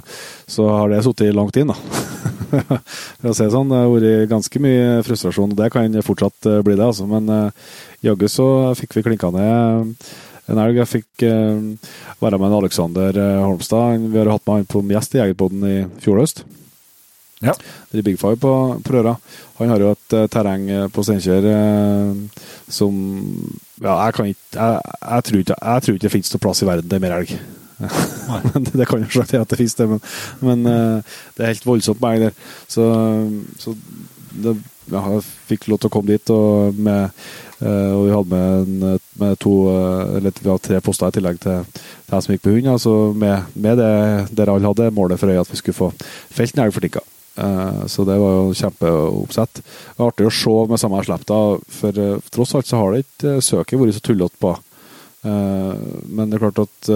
så 0.50 0.68
har 0.74 0.92
det 0.92 1.04
sittet 1.06 1.38
langt 1.38 1.56
inn. 1.56 1.72
da 1.72 2.17
For 3.20 3.30
å 3.30 3.34
si 3.36 3.44
det 3.44 3.52
sånn, 3.54 3.70
det 3.70 3.80
har 3.80 3.90
vært 3.92 4.30
ganske 4.30 4.62
mye 4.62 5.02
frustrasjon, 5.06 5.56
det 5.58 5.70
kan 5.74 6.00
fortsatt 6.04 6.48
eh, 6.50 6.62
bli 6.64 6.76
det. 6.78 6.86
altså. 6.86 7.08
Men 7.10 7.28
uh, 7.30 7.74
jaggu 8.04 8.28
så 8.32 8.48
fikk 8.78 8.98
vi 8.98 9.04
klinka 9.06 9.32
ned 9.34 9.94
en 10.48 10.60
elg. 10.62 10.80
Jeg 10.80 10.92
fikk 10.92 11.26
uh, 11.28 11.90
være 12.22 12.40
med 12.40 12.48
en 12.48 12.60
Alexander 12.60 13.20
Holmstad. 13.44 14.06
Vi 14.08 14.20
har 14.20 14.32
hatt 14.32 14.46
med 14.46 14.62
han 14.62 14.70
på 14.70 14.84
gjest 14.94 15.16
i 15.16 15.22
Jegerpoden 15.22 15.68
i 15.68 15.76
fjor 16.04 16.22
høst. 16.22 16.44
Ja. 17.44 17.52
Det 17.92 18.00
er 18.00 18.06
Big 18.06 18.18
Five 18.18 18.40
på, 18.42 18.52
på 18.82 18.96
Røra. 18.96 19.14
Han 19.60 19.70
har 19.70 19.84
jo 19.84 19.92
et 19.94 20.16
uh, 20.16 20.24
terreng 20.30 20.66
på 20.94 21.04
Steinkjer 21.06 21.46
uh, 21.46 22.42
som 22.66 22.96
Ja, 23.78 23.94
jeg 24.08 24.16
kan 24.16 24.32
ikke 24.32 24.58
jeg, 24.58 24.98
jeg 25.04 25.28
tror 25.28 25.94
ikke 25.94 26.02
det 26.02 26.12
finnes 26.16 26.34
noen 26.34 26.46
plass 26.48 26.64
i 26.64 26.68
verden 26.68 26.90
det 26.90 26.98
er 26.98 27.04
mer 27.06 27.20
elg. 27.20 27.38
det 28.74 28.86
kan 28.88 29.02
jo 29.04 29.10
slett 29.12 29.36
at 29.38 29.50
det 29.50 29.58
finnes, 29.60 29.76
det, 29.78 29.86
men, 29.86 30.00
men 30.42 30.66
uh, 30.66 31.18
det 31.36 31.44
er 31.44 31.52
helt 31.52 31.66
voldsomt 31.66 32.00
med 32.02 32.26
der. 32.26 32.38
Så, 32.66 32.86
så 33.60 33.74
det, 34.34 34.56
ja, 34.90 35.02
jeg 35.14 35.26
fikk 35.50 35.68
lov 35.70 35.80
til 35.82 35.90
å 35.90 35.92
komme 35.94 36.10
dit, 36.10 36.32
og, 36.34 36.78
med, 36.78 37.12
uh, 37.62 37.92
og 37.94 38.02
vi 38.06 38.14
hadde 38.16 38.32
med, 38.32 38.72
en, 38.88 39.04
med 39.20 39.38
to 39.42 39.52
Eller 40.18 40.34
vi 40.40 40.50
hadde 40.50 40.64
tre 40.64 40.80
poster 40.84 41.12
i 41.12 41.18
tillegg 41.18 41.38
til, 41.42 41.62
til 41.76 42.16
jeg 42.16 42.26
som 42.26 42.34
gikk 42.34 42.46
på 42.46 42.56
hund. 42.56 42.72
Altså 42.74 42.96
med, 43.14 43.54
med 43.54 43.78
det 43.80 43.92
dere 44.34 44.56
alle 44.56 44.72
hadde 44.72 44.90
målet 44.96 45.20
for 45.20 45.30
øye 45.30 45.44
at 45.44 45.52
vi 45.52 45.60
skulle 45.60 45.78
få 45.78 45.92
felt 46.34 46.56
en 46.56 46.66
elg 46.66 46.74
for 46.74 46.86
tikka. 46.86 47.04
Så 47.86 48.02
det 48.02 48.16
var 48.18 48.32
jo 48.34 48.54
kjempeoppsett. 48.58 49.60
Artig 50.02 50.26
å 50.26 50.32
se 50.34 50.54
med 50.66 50.80
samme 50.82 51.02
da, 51.06 51.42
for 51.70 52.00
tross 52.34 52.56
alt 52.58 52.66
så 52.66 52.80
har 52.80 52.96
det 52.96 53.04
ikke 53.04 53.36
søket 53.46 53.78
vært 53.78 53.94
så 53.94 54.02
tullete 54.08 54.40
på. 54.42 54.50
Men 55.22 56.24
det 56.32 56.40
er 56.40 56.42
klart 56.48 56.58
at 56.64 56.90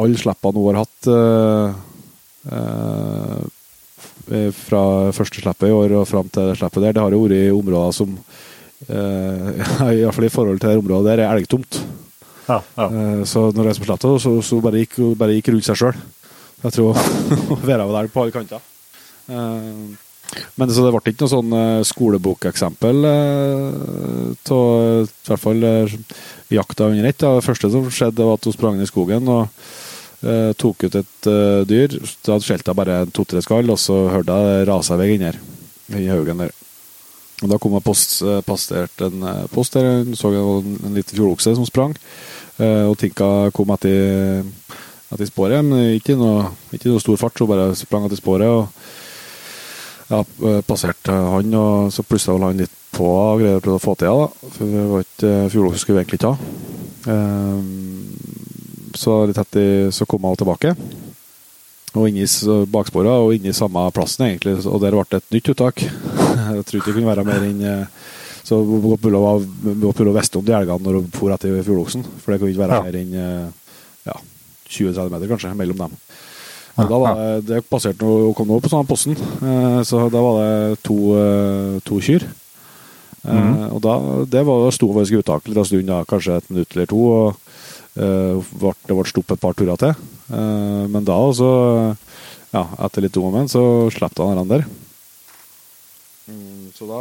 alle 0.00 0.20
slippene 0.20 0.60
hun 0.60 0.68
har 0.70 0.84
hatt 0.84 1.08
uh, 1.10 1.68
uh, 2.52 3.42
fra 4.56 4.82
første 5.12 5.42
slippet 5.42 5.68
i 5.68 5.74
år 5.74 5.96
og 5.98 6.08
fram 6.08 6.30
til 6.32 6.52
det 6.52 6.58
slippet 6.60 6.86
der, 6.86 6.94
det 6.96 7.02
har 7.02 7.12
jo 7.12 7.24
vært 7.24 7.36
i 7.36 7.52
områder 7.52 7.96
som 7.96 8.14
uh, 8.16 9.48
i 9.92 10.02
hvert 10.02 10.16
fall 10.16 10.28
i 10.28 10.32
forhold 10.32 10.62
til 10.62 10.72
det 10.72 10.80
området 10.80 11.10
der, 11.10 11.24
er 11.26 11.36
elgtomt. 11.36 11.82
Ja, 12.48 12.58
ja. 12.74 12.86
så 13.28 13.52
når 13.54 13.70
som 13.76 13.84
slapp 13.86 14.00
det, 14.02 14.08
så, 14.24 14.32
så 14.42 14.56
bare, 14.60 14.80
gikk, 14.82 14.96
bare 15.18 15.36
gikk 15.36 15.52
rundt 15.52 15.68
seg 15.68 15.78
sjøl. 15.78 16.00
Jeg 16.64 16.74
tror 16.74 16.98
Vera 17.68 17.86
var 17.86 18.02
der 18.02 18.10
på 18.10 18.24
alle 18.24 18.34
kanter. 18.34 18.64
Men 20.56 20.70
så 20.72 20.84
det 20.86 20.92
ble 20.94 21.12
ikke 21.12 21.26
noe 21.26 21.32
sånn 21.32 21.54
skolebokeksempel 21.88 23.06
av 23.08 24.42
i 24.52 25.28
hvert 25.28 25.42
fall 25.42 25.66
jakta 26.52 26.88
under 26.88 27.08
ett. 27.08 27.20
Det 27.20 27.44
første 27.44 27.70
som 27.72 27.88
skjedde, 27.92 28.24
var 28.24 28.38
at 28.38 28.48
hun 28.48 28.54
sprang 28.56 28.78
ned 28.78 28.88
i 28.88 28.92
skogen 28.92 29.28
og 29.28 29.50
Uh, 30.22 30.52
tok 30.54 30.84
ut 30.86 30.94
et 31.00 31.26
uh, 31.26 31.62
dyr. 31.66 31.96
Da 32.22 32.36
skjelte 32.38 32.70
jeg 32.70 32.78
bare 32.78 33.00
to-tre 33.10 33.40
skall, 33.42 33.66
og 33.74 33.78
så 33.82 34.04
hørte 34.12 34.36
jeg 34.38 34.68
rasa 34.68 34.94
i 34.94 35.00
vei 35.00 35.08
inn 35.16 35.24
her. 35.26 35.38
I 35.98 36.06
haugen 36.12 36.44
der. 36.44 36.52
Og 37.42 37.50
Da 37.50 37.58
kom 37.58 37.74
jeg 37.74 37.82
post, 37.82 38.20
passert 38.46 39.02
en 39.02 39.24
post 39.50 39.74
der, 39.74 39.88
jeg 39.88 40.14
så 40.20 40.30
en, 40.30 40.76
en 40.86 40.94
liten 40.94 41.18
fjordokse 41.18 41.56
som 41.58 41.66
sprang. 41.66 41.96
og 42.62 42.94
Tinka 43.00 43.50
kom 43.50 43.72
etter, 43.74 44.44
etter 45.10 45.26
sporet, 45.26 45.64
men 45.66 45.96
ikke 45.96 46.14
noe, 46.20 46.52
noe 46.70 47.02
stor 47.02 47.18
fart, 47.18 47.34
så 47.34 47.48
bare 47.50 47.72
sprang 47.74 48.06
etter 48.06 48.20
sporet. 48.20 48.46
og 48.46 48.70
ja, 50.12 50.20
passerte 50.68 51.16
han, 51.16 51.54
og 51.56 51.92
så 51.94 52.04
plussa 52.06 52.36
han 52.36 52.60
litt 52.60 52.78
på 52.92 53.08
og 53.08 53.40
greide 53.40 53.58
å 53.58 53.64
prøve 53.64 53.80
å 53.80 53.82
få 53.82 53.94
til 54.00 54.20
det. 54.20 54.50
For 54.56 54.74
det 54.74 54.84
var 54.90 55.06
ikke 55.06 55.32
fjoråret 55.54 55.80
skulle 55.80 55.98
vi 55.98 56.04
egentlig 56.04 56.20
ikke 56.20 56.32
ha. 56.32 56.36
Så 58.92 59.16
litt 59.28 59.40
etter 59.40 59.88
så 59.94 60.06
kom 60.08 60.28
jeg 60.28 60.42
tilbake. 60.42 60.74
Og 61.92 62.08
inni 62.08 62.24
baksporet 62.72 63.20
og 63.20 63.34
inni 63.36 63.52
samme 63.56 63.84
plassen, 63.92 64.26
egentlig. 64.26 64.56
Og 64.64 64.80
der 64.80 64.94
ble 64.96 65.04
det 65.10 65.20
et 65.20 65.34
nytt 65.36 65.50
uttak. 65.52 65.82
Jeg 66.52 66.64
tror 66.68 66.78
ikke 66.78 66.88
det 66.88 66.94
kunne 66.96 67.10
være 67.10 67.24
mer 67.24 67.44
enn 67.46 67.60
eh, 67.68 67.84
Så 68.44 68.58
vi 68.64 68.78
mulig 68.80 69.20
å 69.20 70.14
visste 70.16 70.40
om 70.40 70.46
de 70.46 70.54
elgene 70.56 70.84
når 70.84 70.98
hun 70.98 71.10
for 71.14 71.32
etter 71.34 71.60
fjordoksen. 71.64 72.04
For 72.22 72.32
det 72.32 72.40
kunne 72.40 72.54
ikke 72.54 72.64
være 72.64 72.78
ja. 72.78 72.86
mer 72.86 72.98
enn 73.00 73.12
eh, 73.20 73.76
ja, 74.08 74.16
20-30 74.72 75.12
meter, 75.12 75.30
kanskje, 75.30 75.52
mellom 75.60 75.84
dem. 75.84 75.98
Og 76.72 76.88
da 76.88 76.98
var 77.02 77.18
det, 77.18 77.32
det 77.50 77.64
passerte 77.68 78.04
noe, 78.04 78.30
kom 78.36 78.48
noe 78.48 78.62
på 78.64 78.70
sånn 78.72 78.88
posten, 78.88 79.16
eh, 79.16 79.80
så 79.84 80.06
da 80.12 80.22
var 80.24 80.38
det 80.40 80.78
to, 80.86 80.98
to 81.84 82.00
kyr. 82.00 82.24
Mm. 83.22 83.68
Og 83.70 83.78
da, 83.84 83.98
det 84.26 84.40
var 84.48 84.72
sto 84.74 84.88
faktisk 84.90 85.20
uttak 85.20 85.44
litt 85.46 85.60
en 85.60 85.68
stund, 85.68 85.92
kanskje 86.10 86.40
et 86.40 86.48
minutt 86.50 86.74
eller 86.74 86.88
to. 86.90 87.02
og 87.06 87.42
Eh, 87.92 88.52
det 88.88 88.94
ble 88.96 89.04
stopp 89.08 89.34
et 89.34 89.40
par 89.40 89.56
turer 89.56 89.80
til. 89.80 89.92
Eh, 90.32 90.84
men 90.88 91.04
da 91.04 91.18
også, 91.20 91.48
ja, 92.54 92.64
etter 92.86 93.04
litt 93.04 93.18
om 93.20 93.28
og 93.28 93.36
men, 93.36 93.50
så 93.52 93.64
slapp 93.92 94.16
han 94.22 94.40
den 94.40 94.54
der. 94.54 94.64
Mm, 96.32 96.70
så 96.76 96.88
da 96.88 97.00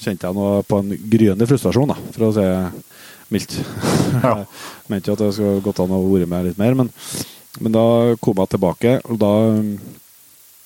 kjente 0.00 0.28
jeg 0.28 0.36
noe 0.36 0.62
på 0.64 0.80
en 0.80 0.94
gryende 1.12 1.48
frustrasjon, 1.50 1.92
da, 1.92 1.98
for 2.14 2.28
å 2.28 2.32
si 2.36 2.46
mildt. 3.34 3.58
Ja. 4.20 4.32
jeg 4.40 4.46
mente 4.94 5.12
jo 5.12 5.18
at 5.18 5.26
det 5.26 5.34
skulle 5.36 5.64
gått 5.64 5.82
an 5.82 5.92
å 5.94 6.00
være 6.06 6.30
med 6.30 6.48
litt 6.48 6.60
mer, 6.60 6.78
men, 6.78 6.88
men 7.58 7.74
da 7.74 7.84
kom 8.22 8.38
jeg 8.38 8.52
tilbake, 8.54 8.96
og 9.10 9.18
da, 9.20 9.32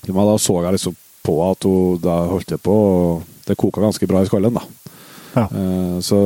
da 0.06 0.38
så 0.38 0.60
jeg 0.66 0.76
liksom 0.76 0.96
på 1.24 1.36
at 1.46 1.64
hun 1.64 2.00
da 2.04 2.18
holdt 2.28 2.52
det 2.52 2.60
på, 2.64 2.74
og 2.74 3.46
det 3.48 3.56
koka 3.60 3.84
ganske 3.84 4.08
bra 4.08 4.22
i 4.22 4.28
skallen, 4.28 4.58
da. 4.58 4.64
Ja. 5.34 5.46
Eh, 5.48 5.94
så 6.04 6.18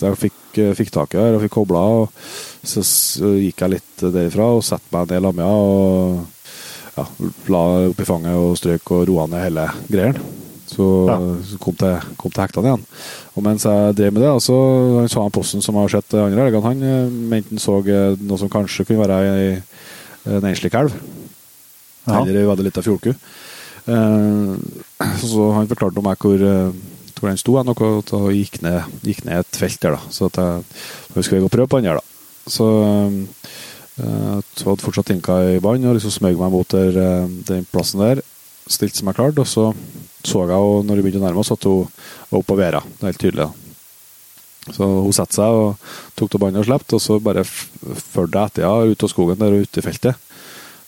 jeg 0.00 0.18
fikk, 0.18 0.62
fikk 0.78 0.94
tak 0.94 1.14
i 1.14 1.20
det 1.20 1.36
og 1.36 1.44
fikk 1.44 1.54
kobla, 1.58 1.82
og 2.00 2.08
så, 2.66 2.82
gikk 3.38 3.62
jeg 3.62 3.76
litt 3.76 4.06
derifra 4.06 4.48
og 4.56 4.64
satte 4.66 4.90
meg 4.94 5.12
ned 5.12 5.22
lamja 5.26 5.46
og 5.46 6.24
ja, 6.96 7.04
la 7.52 7.62
opp 7.90 8.00
i 8.00 8.08
fanget 8.08 8.40
og 8.40 8.56
strøk 8.58 8.92
og 8.96 9.06
roa 9.10 9.28
ned 9.30 9.44
hele 9.44 9.68
greien. 9.90 10.18
Så, 10.66 10.84
ja. 11.06 11.16
så 11.46 11.58
kom 11.62 11.76
til, 11.78 11.94
kom 12.18 12.32
til 12.34 12.42
hektene 12.42 12.72
igjen. 12.72 12.86
Og 13.38 13.44
mens 13.46 13.64
jeg 13.68 13.94
drev 13.96 14.16
med 14.16 14.24
det, 14.24 14.32
så 14.42 14.56
han 14.96 15.10
så 15.12 15.22
han 15.22 15.34
posten 15.34 15.62
som 15.62 15.78
har 15.78 15.92
sett 15.92 16.16
andre 16.18 16.48
elgene. 16.48 16.64
Han 16.66 16.82
eh, 16.82 17.18
mente 17.32 17.54
han 17.54 17.62
så 17.62 17.78
eh, 17.84 18.16
noe 18.18 18.40
som 18.40 18.50
kanskje 18.50 18.88
kunne 18.88 19.04
være 19.04 19.20
ei, 19.30 19.52
en 20.26 20.48
enslig 20.50 20.72
kalv. 20.74 20.94
Ja. 22.06 22.20
Eller 22.22 22.42
en 22.42 22.50
veldig 22.52 22.68
lita 22.68 22.84
fjordku. 22.84 23.14
Så 23.86 25.48
han 25.54 25.70
forklarte 25.70 26.02
meg 26.04 26.22
hvor 26.22 26.44
hvor 27.16 27.30
den 27.30 27.38
sto, 27.40 27.54
og 27.56 28.26
gikk 28.34 28.58
ned, 28.60 28.82
gikk 29.00 29.22
ned, 29.24 29.40
et 29.40 29.56
felt 29.56 29.80
der. 29.80 29.96
da, 29.96 30.00
Så 30.12 30.26
at 30.28 30.36
jeg, 30.36 30.64
jeg 31.14 31.24
skulle 31.24 31.40
gå 31.40 31.48
og 31.48 31.54
prøve 31.54 31.70
på 31.72 31.78
den 31.80 31.88
her. 31.88 31.96
da. 31.96 32.04
Så 32.46 32.66
jeg 33.96 34.66
hadde 34.66 34.84
fortsatt 34.84 35.08
tinka 35.08 35.38
i 35.56 35.60
bånd 35.64 35.86
og 35.88 35.96
liksom 35.96 36.12
smøg 36.12 36.36
meg 36.36 36.52
mot 36.52 36.68
der, 36.68 37.26
den 37.48 37.64
plassen 37.72 38.04
der. 38.04 38.20
Stilte 38.68 39.00
som 39.00 39.08
jeg 39.08 39.16
klarte, 39.16 39.40
og 39.40 39.48
så 39.48 39.70
så 40.26 40.42
jeg 40.42 40.58
henne 40.58 40.88
når 40.88 40.98
vi 40.98 41.02
begynte 41.06 41.22
å 41.22 41.26
nærme 41.28 41.42
oss, 41.42 41.52
at 41.54 41.64
hun 41.68 41.86
var 41.86 42.40
oppe 42.40 42.50
på 42.50 42.58
Vera. 42.58 42.80
Det 42.82 43.04
er 43.04 43.12
helt 43.12 43.22
tydelig. 43.22 43.46
da. 43.46 43.65
Så 44.74 44.86
hun 44.86 45.14
satte 45.14 45.38
seg 45.38 45.56
og 45.56 45.90
tok 46.18 46.32
til 46.32 46.42
båndet 46.42 46.64
og 46.64 46.68
slapp, 46.68 46.86
og 46.90 47.02
så 47.02 47.18
bare 47.22 47.44
fulgte 47.46 48.40
jeg 48.40 48.50
etter 48.50 48.66
henne 48.66 48.94
ut 48.94 49.04
av 49.06 49.12
skogen 49.12 49.38
der 49.40 49.54
og 49.54 49.66
ute 49.66 49.82
i 49.82 49.84
feltet. 49.84 50.24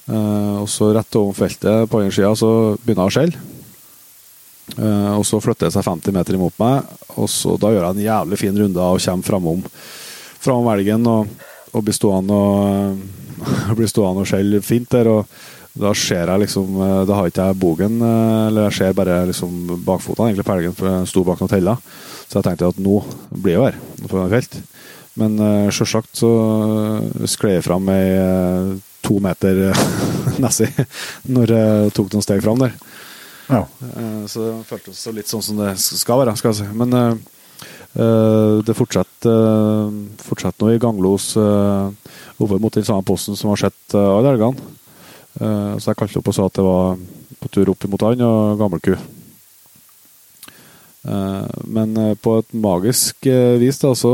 Uh, 0.09 0.65
og 0.65 0.69
så 0.73 0.89
rett 0.97 1.19
over 1.21 1.37
feltet 1.37 1.91
på 1.91 2.01
andre 2.01 2.15
sida 2.17 2.31
så 2.39 2.51
begynner 2.81 3.07
hun 3.07 3.13
å 3.13 3.15
skjelle. 3.15 3.45
Uh, 4.77 5.13
og 5.19 5.25
Så 5.29 5.41
flytter 5.41 5.69
jeg 5.69 5.77
seg 5.77 5.87
50 5.87 6.17
meter 6.17 6.39
imot 6.39 6.57
meg, 6.61 6.89
og 7.17 7.29
så 7.33 7.57
da 7.61 7.71
gjør 7.73 7.87
jeg 7.87 7.97
en 7.97 8.07
jævlig 8.07 8.41
fin 8.41 8.59
runde 8.63 8.89
og 8.89 9.05
kommer 9.05 9.29
framom, 9.29 9.63
fram 10.41 10.69
elgen 10.75 11.07
og, 11.09 11.31
og 11.73 11.85
blir 11.85 11.97
stående 11.97 12.35
og 12.35 13.07
og 13.79 14.27
skjelle 14.27 14.61
fint 14.65 14.91
der. 14.91 15.11
Og, 15.13 15.39
da 15.79 15.93
ser 15.97 16.31
jeg 16.31 16.43
liksom 16.45 16.81
eh, 16.83 17.03
Da 17.09 17.19
har 17.19 17.29
ikke 17.29 17.49
jeg 17.51 17.61
bogen, 17.61 18.01
eh, 18.03 18.47
eller 18.49 18.69
jeg 18.69 18.79
ser 18.79 18.97
bare 18.99 19.21
liksom 19.29 19.83
bakfotene 19.87 20.31
egentlig 20.31 20.47
på 20.49 20.57
elgen, 20.57 20.77
for 20.79 20.91
den 20.91 21.09
sto 21.11 21.25
bak 21.27 21.43
noen 21.43 21.53
teller. 21.53 21.81
Så 22.29 22.39
jeg 22.39 22.49
tenkte 22.49 22.73
at 22.73 22.83
nå 22.83 22.99
blir 23.31 23.55
jeg 23.55 23.59
jo 23.59 23.67
her, 23.69 23.79
på 24.05 24.17
denne 24.17 24.33
felt. 24.33 24.59
Men 25.19 25.33
uh, 25.43 25.71
sjølsagt 25.75 26.21
så 26.21 26.29
skled 27.27 27.57
jeg 27.57 27.65
fram 27.67 27.89
ei 27.91 28.77
to 29.03 29.17
meter 29.25 29.73
Nessie 30.45 30.69
når 31.27 31.55
jeg 31.57 31.95
tok 31.97 32.13
noen 32.13 32.23
steg 32.23 32.45
fram 32.45 32.61
der. 32.63 32.77
Ja. 33.49 33.65
Så 34.31 34.45
det 34.45 34.53
føltes 34.69 35.01
litt 35.17 35.33
sånn 35.33 35.43
som 35.43 35.59
det 35.59 35.73
skal 35.81 36.21
være, 36.21 36.37
skal 36.39 36.53
jeg 36.53 36.61
si. 36.61 36.69
Men 36.77 36.95
det 38.69 38.77
fortsetter 38.79 39.09
uh, 39.27 39.91
fortsetter 40.23 40.63
nå 40.63 40.75
i 40.75 40.83
ganglos 40.83 41.33
uh, 41.41 41.91
oppe 42.39 42.59
mot 42.61 42.75
den 42.75 42.87
samme 42.87 43.03
posten 43.03 43.37
som 43.37 43.51
har 43.51 43.65
sett 43.65 43.97
uh, 43.97 44.19
alle 44.19 44.37
elgene. 44.37 44.77
Eh, 45.37 45.75
så 45.79 45.93
jeg 45.93 46.01
kalte 46.01 46.23
opp 46.23 46.33
og 46.33 46.37
sa 46.37 46.49
at 46.49 46.59
det 46.59 46.67
var 46.67 46.99
på 47.39 47.53
tur 47.55 47.71
opp 47.75 47.89
mot 47.93 48.09
han 48.09 48.27
og 48.27 48.59
gammelku. 48.59 48.97
ku 48.97 49.19
men 51.69 51.97
eh, 51.97 52.15
på 52.19 52.39
et 52.41 52.55
magisk 52.57 53.29
eh, 53.31 53.57
vis 53.61 53.79
da, 53.81 53.95
så 53.97 54.13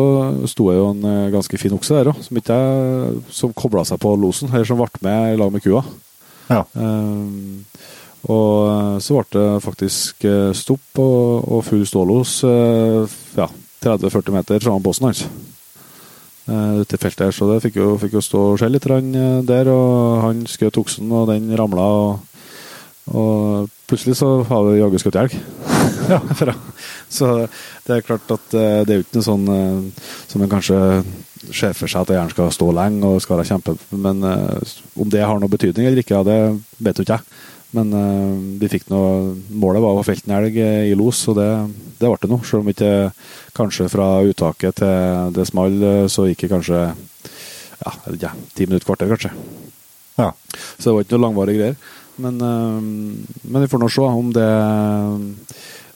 sto 0.51 0.69
jeg 0.71 0.81
jo 0.81 0.91
en 0.93 1.07
eh, 1.09 1.33
ganske 1.33 1.59
fin 1.61 1.75
okse 1.75 1.97
der 1.97 2.13
òg, 2.13 2.21
som, 2.23 2.41
ikke 2.41 2.59
som 3.33 3.55
kobla 3.57 3.85
seg 3.89 4.01
på 4.03 4.15
losen, 4.21 4.53
eller 4.53 4.69
som 4.69 4.81
ble 4.81 5.05
med 5.05 5.35
i 5.35 5.41
lag 5.41 5.53
med 5.55 5.65
kua. 5.65 5.85
Ja. 6.51 6.63
Eh, 6.63 7.81
og 8.25 8.53
eh, 8.69 8.99
så 9.05 9.19
ble 9.19 9.27
det 9.37 9.65
faktisk 9.65 10.29
eh, 10.29 10.53
stopp 10.57 11.03
og, 11.03 11.49
og 11.57 11.65
full 11.67 11.85
stålos 11.89 12.39
eh, 12.49 13.17
ja, 13.39 13.49
30-40 13.85 14.37
meter 14.37 14.65
fra 14.65 14.79
båsen 14.83 15.11
hans. 15.11 15.25
Eh, 15.25 15.54
ute 16.47 16.97
i 16.97 17.01
feltet 17.01 17.27
her, 17.27 17.35
så 17.35 17.49
det 17.49 17.63
fikk 17.65 17.79
jo, 17.81 17.95
fikk 18.01 18.19
jo 18.19 18.25
stå 18.25 18.41
og 18.53 18.59
se 18.61 18.69
litt 18.69 18.87
eh, 18.91 19.41
der. 19.49 19.71
Og 19.73 20.23
han 20.25 20.45
skjøt 20.51 20.81
oksen, 20.81 21.13
og 21.13 21.31
den 21.33 21.53
ramla. 21.57 21.87
Og, 22.05 22.45
og 23.15 23.71
plutselig 23.89 24.19
så 24.21 24.37
har 24.49 24.67
vi 24.69 24.81
jaggu 24.81 25.01
skutt 25.01 25.21
elg. 25.21 25.39
Så 27.15 27.29
det 27.87 27.95
er 27.95 28.05
klart 28.05 28.31
at 28.33 28.57
eh, 28.57 28.83
det 28.85 28.93
er 28.93 28.99
jo 28.99 29.05
ikke 29.05 29.21
noe 29.21 29.27
sånn 29.29 29.47
eh, 29.55 30.09
som 30.29 30.43
en 30.45 30.51
kanskje 30.51 30.79
ser 31.53 31.75
for 31.77 31.91
seg 31.91 32.05
at 32.05 32.15
eieren 32.15 32.33
skal 32.33 32.53
stå 32.55 32.71
lenge 32.75 33.09
og 33.09 33.23
skal 33.23 33.45
kjempe... 33.47 33.77
Men 33.93 34.25
eh, 34.27 34.75
om 35.01 35.11
det 35.13 35.25
har 35.25 35.41
noe 35.41 35.53
betydning 35.53 35.89
eller 35.89 36.03
ikke, 36.03 36.23
det 36.27 36.39
vet 36.79 36.99
jo 36.99 37.07
ikke 37.07 37.19
jeg. 37.19 37.43
Men 37.75 37.91
uh, 37.91 38.35
vi 38.61 38.71
fikk 38.71 38.87
noe 38.93 39.35
Målet 39.51 39.83
var 39.83 39.99
å 39.99 40.07
felte 40.07 40.31
en 40.31 40.37
elg 40.39 40.59
eh, 40.63 40.91
i 40.91 40.95
los, 40.99 41.25
og 41.31 41.39
det, 41.41 41.49
det 41.99 42.11
ble 42.11 42.21
det 42.23 42.31
nå. 42.31 42.39
Selv 42.47 42.63
om 42.63 42.71
ikke 42.71 42.93
kanskje 43.57 43.91
fra 43.91 44.09
uttaket 44.27 44.79
til 44.83 45.35
det 45.35 45.47
small, 45.51 45.77
eh, 45.83 46.07
så 46.11 46.29
gikk 46.29 46.47
det 46.47 46.53
kanskje 46.53 46.81
ja, 46.85 47.93
ikke, 48.13 48.31
ti 48.55 48.69
minutter, 48.69 48.87
kvarter, 48.87 49.11
kanskje. 49.11 49.33
Ja. 50.21 50.31
Så 50.79 50.91
det 50.91 50.95
var 50.95 51.07
ikke 51.07 51.17
noe 51.17 51.25
langvarige 51.27 51.59
greier. 51.59 51.81
Men, 52.23 52.39
uh, 52.39 52.79
men 53.43 53.65
vi 53.65 53.71
får 53.71 53.83
nå 53.83 53.91
se 53.91 54.05
om 54.07 54.29
det 54.31 54.51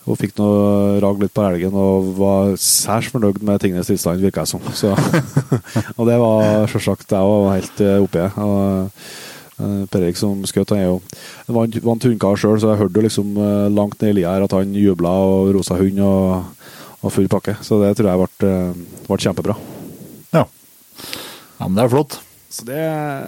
Hun 0.02 0.18
fikk 0.18 0.32
noe 0.40 0.96
ragg 1.04 1.20
litt 1.22 1.34
på 1.36 1.44
elgen 1.46 1.76
og 1.78 2.08
var 2.18 2.56
særs 2.58 3.10
fornøyd 3.12 3.38
med 3.44 3.60
tingenes 3.62 3.90
tilstand, 3.92 4.24
virka 4.24 4.42
jeg 4.42 4.50
som. 4.56 4.70
Så, 4.74 4.94
og 5.98 6.08
det 6.08 6.16
var 6.18 6.66
selvsagt 6.72 7.12
jeg 7.12 7.34
òg 7.36 7.50
helt 7.52 7.82
oppi. 8.00 8.24
Og 8.40 9.27
Per 9.58 10.00
Erik 10.04 10.16
som 10.16 10.42
skjøt, 10.46 10.70
er 10.76 10.84
jo 10.86 11.00
en- 11.48 11.54
vant, 11.82 12.00
tunnkar 12.02 12.36
sjøl, 12.38 12.60
så 12.62 12.70
jeg 12.74 12.82
hørte 12.84 13.02
liksom 13.02 13.36
eh, 13.36 13.68
langt 13.74 14.00
ned 14.00 14.10
i 14.14 14.20
lia 14.20 14.34
her 14.36 14.44
at 14.46 14.52
han 14.54 14.72
jubla 14.74 15.10
og 15.10 15.52
rosa 15.56 15.74
hund 15.80 15.98
og, 15.98 16.44
og 17.02 17.12
full 17.12 17.26
pakke. 17.28 17.56
Så 17.62 17.80
det 17.82 17.96
tror 17.98 18.10
jeg 18.12 18.22
ble, 18.22 18.48
eh, 18.48 19.02
ble 19.08 19.16
kjempebra. 19.26 19.56
ja. 20.32 20.44
Ja, 21.58 21.66
men 21.66 21.74
det 21.74 21.84
er 21.88 21.90
flott. 21.96 22.20
Så 22.48 22.64
det 22.64 22.76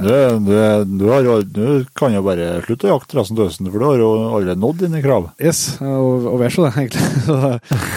Du, 0.00 0.08
det 0.48 0.60
du, 0.96 1.02
har, 1.12 1.26
du 1.44 1.84
kan 1.98 2.14
jo 2.14 2.22
bare 2.24 2.62
slutte 2.64 2.88
å 2.88 2.94
jakte 2.94 3.18
resten 3.18 3.36
av 3.36 3.50
høsten, 3.50 3.68
for 3.68 3.82
du 3.82 3.84
har 3.84 4.00
jo 4.00 4.08
allerede 4.30 4.56
nådd 4.62 4.78
dine 4.86 5.02
krav. 5.04 5.26
Yes, 5.44 5.60
og, 5.84 6.24
og 6.30 6.38
vær 6.40 6.54
så 6.54 6.64
det, 6.64 6.70
egentlig. 6.80 7.04
Så, 7.28 7.36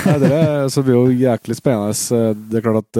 nei, 0.03 0.15
det 0.19 0.41
så 0.75 0.83
blir 0.83 0.97
jo 0.99 1.15
jæklig 1.23 1.55
spennende. 1.55 2.19
Det 2.51 2.59
er 2.59 2.65
klart 2.65 2.81
at 2.83 2.99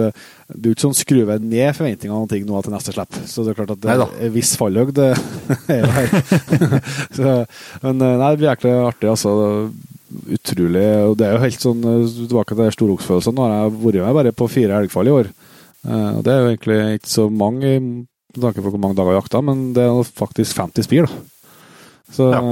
du 0.54 0.70
er 0.70 0.72
ikke 0.72 0.86
sånn 0.86 0.96
skruve 0.96 1.36
ned 1.42 1.76
forventningene 1.76 2.22
og 2.24 2.30
ting 2.32 2.46
nå 2.48 2.62
til 2.64 2.72
neste 2.72 2.94
slipp. 2.96 3.18
Så 3.28 3.44
det 3.44 3.52
er 3.52 3.58
klart 3.60 3.74
at 3.76 3.82
det 3.84 3.92
Neida. 3.92 4.08
er 4.24 4.32
viss 4.34 4.54
fallhøgd 4.60 5.02
er 5.04 5.82
jo 5.82 5.92
her. 5.98 6.16
så, 7.18 7.34
men 7.84 8.00
eh, 8.08 8.16
nei, 8.24 8.30
det 8.32 8.40
blir 8.40 8.50
jæklig 8.54 8.72
artig, 8.88 9.10
altså. 9.12 9.34
Utrolig. 10.14 10.86
Og 11.10 11.16
det 11.18 11.26
er 11.28 11.36
jo 11.36 11.44
helt 11.44 11.64
sånn 11.68 11.84
eh, 11.92 12.08
tilbake 12.24 12.56
til 12.56 12.72
storoksfølelsen. 12.78 13.36
Nå 13.36 13.46
har 13.48 13.54
jeg 13.66 13.76
vært 13.84 14.00
med 14.08 14.18
bare 14.22 14.34
på 14.40 14.48
fire 14.52 14.80
elgfall 14.80 15.10
i 15.12 15.14
år. 15.20 15.30
Eh, 15.84 16.10
Og 16.16 16.24
det 16.24 16.32
er 16.34 16.40
jo 16.44 16.50
egentlig 16.54 16.80
ikke 17.02 17.12
så 17.18 17.28
mange 17.32 17.76
med 18.36 18.42
tanke 18.48 18.62
på 18.64 18.70
hvor 18.74 18.80
mange 18.82 18.96
dager 18.98 19.12
jeg 19.14 19.20
jakta, 19.22 19.38
men 19.44 19.56
det 19.76 19.84
er 19.86 19.92
faktisk 20.18 20.52
50 20.58 20.82
spir, 20.86 21.02
da. 21.06 21.12
Så 22.14 22.24
Ja. 22.30 22.38
eh, 22.38 22.42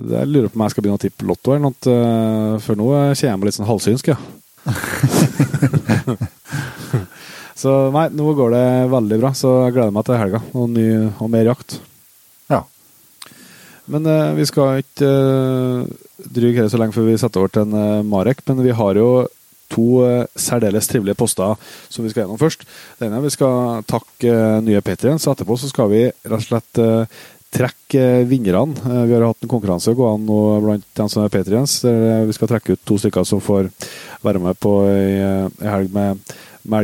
det- 0.00 0.18
jeg 0.20 0.28
lurer 0.28 0.48
på 0.48 0.56
om 0.56 0.62
jeg 0.62 0.70
skal 0.70 0.82
begynne 0.84 0.98
å 1.00 1.02
tippe 1.02 1.26
lotto 1.28 1.50
eller 1.52 1.64
noe, 1.66 1.74
eh, 1.86 2.58
for 2.58 2.74
nå 2.76 2.84
kommer 2.86 3.14
jeg 3.16 3.38
meg 3.38 3.44
litt 3.44 3.54
sånn 3.58 3.66
halvsynsk, 3.68 4.06
ja. 4.08 4.16
så 7.62 7.72
nei, 7.94 8.06
nå 8.14 8.32
går 8.38 8.54
det 8.54 8.66
veldig 8.92 9.18
bra, 9.22 9.30
så 9.36 9.52
jeg 9.66 9.74
gleder 9.76 9.94
meg 9.94 10.06
til 10.08 10.18
helga 10.20 10.40
og, 10.54 10.68
ny, 10.70 10.86
og 11.20 11.28
mer 11.32 11.48
jakt. 11.50 11.78
Ja. 12.50 12.62
Men 13.92 14.06
eh, 14.06 14.32
vi 14.38 14.44
skal 14.48 14.82
ikke 14.82 15.10
eh, 15.10 15.84
dryge 16.32 16.62
her 16.62 16.70
så 16.72 16.78
lenge 16.80 16.94
før 16.96 17.08
vi 17.10 17.18
setter 17.20 17.42
over 17.42 17.52
til 17.52 17.64
en 17.66 17.78
eh, 17.78 18.02
Marek, 18.06 18.38
men 18.48 18.62
vi 18.64 18.72
har 18.78 18.92
jo 19.00 19.08
to 19.72 20.02
eh, 20.06 20.24
særdeles 20.38 20.88
trivelige 20.90 21.18
poster 21.18 21.56
som 21.88 22.04
vi 22.04 22.12
skal 22.12 22.24
gjennom 22.24 22.40
først. 22.40 22.66
Ene 23.02 23.18
er 23.18 23.26
vi 23.26 23.34
skal 23.34 23.86
takke 23.88 24.32
eh, 24.32 24.58
nye 24.64 24.84
Patrions, 24.84 25.24
så 25.24 25.34
etterpå 25.34 25.58
så 25.58 25.70
skal 25.72 25.90
vi 25.92 26.04
rett 26.08 26.38
og 26.38 26.46
slett 26.46 26.82
eh, 26.82 27.22
trekke 27.52 28.04
vinnerne. 28.24 28.80
Vi 29.06 29.12
har 29.12 29.26
hatt 29.26 29.44
en 29.44 29.50
konkurranse 29.50 29.92
gående 29.96 30.24
nå 30.24 30.60
blant 30.64 30.86
dem 30.96 31.10
som 31.12 31.20
er 31.20 31.32
Patrions, 31.32 31.82
vi 31.84 32.32
skal 32.32 32.48
trekke 32.48 32.78
ut 32.78 32.86
to 32.88 32.96
stykker 32.96 33.26
som 33.28 33.42
får 33.44 33.68
være 34.24 34.40
med 34.40 34.56
på 34.62 34.72
ei 34.88 35.68
helg 35.68 35.92
med 35.92 36.22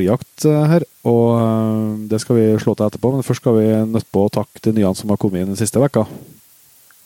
eh, 0.04 0.66
her. 0.72 0.84
Og 1.08 2.08
det 2.10 2.20
skal 2.22 2.36
vi 2.36 2.48
slå 2.60 2.74
til 2.74 2.88
etterpå, 2.88 3.12
men 3.14 3.26
først 3.26 3.42
skal 3.42 3.56
vi 3.58 3.68
nødt 3.88 4.10
på 4.12 4.26
å 4.26 4.32
takke 4.32 4.62
de 4.68 4.74
nye 4.78 4.94
som 4.94 5.10
har 5.10 5.20
kommet 5.20 5.42
inn 5.42 5.54
den 5.54 5.60
siste 5.60 5.80
vekka. 5.80 6.06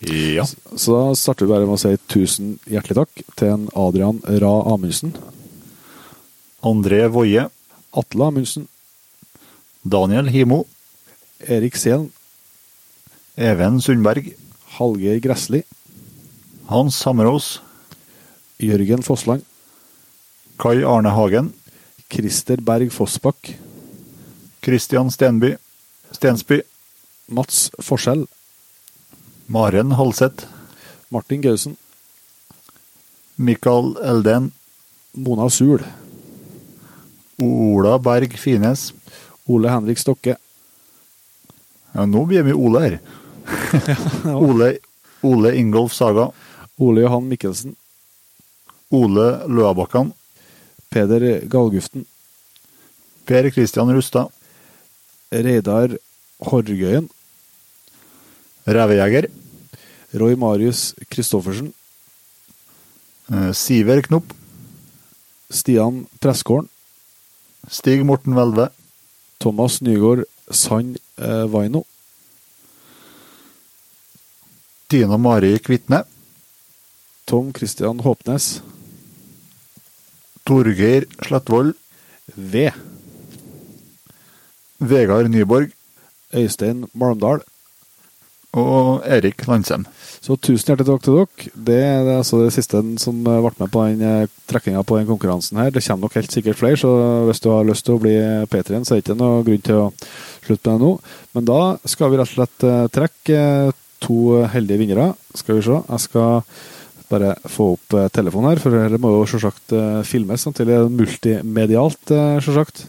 Ja. 0.02 0.44
Så 0.74 0.96
da 0.96 1.02
starter 1.14 1.46
vi 1.46 1.52
bare 1.52 1.68
med 1.68 1.76
å 1.76 1.82
si 1.82 1.94
tusen 2.10 2.56
hjertelig 2.66 3.04
takk 3.04 3.22
til 3.38 3.52
en 3.52 3.68
Adrian 3.78 4.18
Ra 4.42 4.54
Amundsen, 4.72 5.14
André 6.62 7.08
Woie, 7.12 7.50
Atle 7.92 8.24
Amundsen, 8.24 8.68
Daniel 9.84 10.28
Himo, 10.28 10.66
Erik 11.40 11.76
Sehn, 11.76 12.12
Even 13.36 13.80
Sundberg, 13.80 14.36
Hallgeir 14.78 15.20
Gressli, 15.20 15.64
Hans 16.68 17.02
Hammerås, 17.04 17.60
Jørgen 18.60 19.02
Fossland, 19.02 19.42
Kai 20.56 20.84
Arne 20.84 21.10
Hagen, 21.10 21.52
Christer 22.08 22.60
Berg 22.62 22.92
Fossbakk, 22.92 23.56
Christian 24.62 25.10
Stenby, 25.10 25.56
Stensby, 26.12 26.62
Mats 27.26 27.72
Forskjell, 27.80 28.28
Maren 29.48 29.96
Halseth, 29.98 30.46
Martin 31.10 31.42
Gausen, 31.42 31.76
Mikael 33.36 33.96
Elden, 33.98 34.52
Mona 35.14 35.50
Sul, 35.50 35.82
Ola 37.42 37.98
Berg 38.02 38.38
Fines. 38.38 38.92
Ole 39.50 39.70
Henrik 39.70 39.98
Stokke, 39.98 40.36
Ja, 41.92 42.06
nå 42.08 42.22
blir 42.24 42.40
det 42.40 42.48
mye 42.48 42.56
Ole 42.56 42.80
her. 42.86 42.94
Ole, 44.48 44.68
Ole 45.26 45.52
Ingolf 45.60 45.92
Saga, 45.92 46.30
Ole 46.80 47.04
Johan 47.04 47.26
Mikkelsen, 47.28 47.74
Ole 48.92 49.26
Løabakkan, 49.50 50.12
Peder 50.88 51.42
Galguften, 51.52 52.06
Per 53.28 53.50
Kristian 53.52 53.92
Rustad, 53.92 54.32
Reidar 55.32 55.92
Horgøyen, 56.48 57.10
Revejeger, 58.66 59.28
Roy 60.16 60.36
Marius 60.36 60.94
Kristoffersen, 61.10 61.74
eh, 63.32 63.52
Siver 63.52 64.00
Knopp, 64.08 64.32
Stian 65.52 66.06
Presskåren, 66.20 66.71
Stig 67.68 68.04
Morten 68.04 68.34
Velve 68.34 68.70
Thomas 69.38 69.80
Nygaard 69.80 70.24
Sand 70.50 70.98
eh, 71.18 71.46
Vaino, 71.46 71.84
Tina 74.88 75.16
Mari 75.16 75.58
Kvitne, 75.58 76.04
Tom 77.24 77.52
Christian 77.52 78.00
Håpnes, 78.00 78.62
Torgeir 80.44 81.06
Slettvold, 81.22 81.74
V. 82.36 82.70
Vegard 84.80 85.30
Nyborg. 85.30 85.72
Øystein 86.32 86.88
Malmdal. 86.94 87.42
Og 88.52 89.04
Erik 89.08 89.46
Landsem. 89.48 89.86
Så 90.22 90.36
tusen 90.36 90.68
hjertelig 90.68 90.86
takk 90.90 91.04
til 91.06 91.16
dere. 91.16 91.52
Det 91.68 91.78
er 91.82 92.10
altså 92.18 92.42
det 92.42 92.52
siste 92.54 92.82
som 93.00 93.22
eh, 93.24 93.38
ble 93.42 93.52
med 93.58 93.72
på 93.72 93.84
den 93.88 94.02
eh, 94.06 94.34
trekkinga 94.50 94.82
på 94.86 94.98
den 94.98 95.08
konkurransen 95.08 95.58
her. 95.58 95.72
Det 95.72 95.82
kommer 95.86 96.06
nok 96.06 96.18
helt 96.18 96.34
sikkert 96.34 96.60
flere, 96.60 96.78
så 96.78 96.90
hvis 97.28 97.40
du 97.42 97.48
har 97.50 97.66
lyst 97.66 97.86
til 97.88 97.96
å 97.96 98.02
bli 98.02 98.14
P3-en, 98.52 98.84
så 98.84 98.94
er 98.94 99.00
det 99.00 99.06
ikke 99.06 99.18
noe 99.18 99.40
grunn 99.46 99.64
til 99.64 99.80
å 99.80 99.88
slutte 100.44 100.74
med 100.74 100.84
det 100.84 100.84
nå. 100.84 100.92
Men 101.32 101.48
da 101.48 101.62
skal 101.88 102.12
vi 102.12 102.20
rett 102.20 102.34
og 102.34 102.36
slett 102.36 102.68
eh, 102.68 102.84
trekke 102.98 103.40
to 104.02 104.20
heldige 104.52 104.82
vinnere. 104.82 105.08
Skal 105.38 105.58
vi 105.58 105.64
se. 105.64 105.80
Jeg 105.88 106.06
skal 106.06 106.44
bare 107.12 107.34
få 107.48 107.72
opp 107.74 107.96
telefonen 108.12 108.52
her, 108.52 108.60
for 108.62 108.74
det 108.92 109.00
må 109.00 109.10
jo 109.12 109.26
selvsagt 109.28 109.74
filmes 110.08 110.46
samtidig. 110.46 110.80
Multimedialt, 110.90 112.14
selvsagt. 112.42 112.86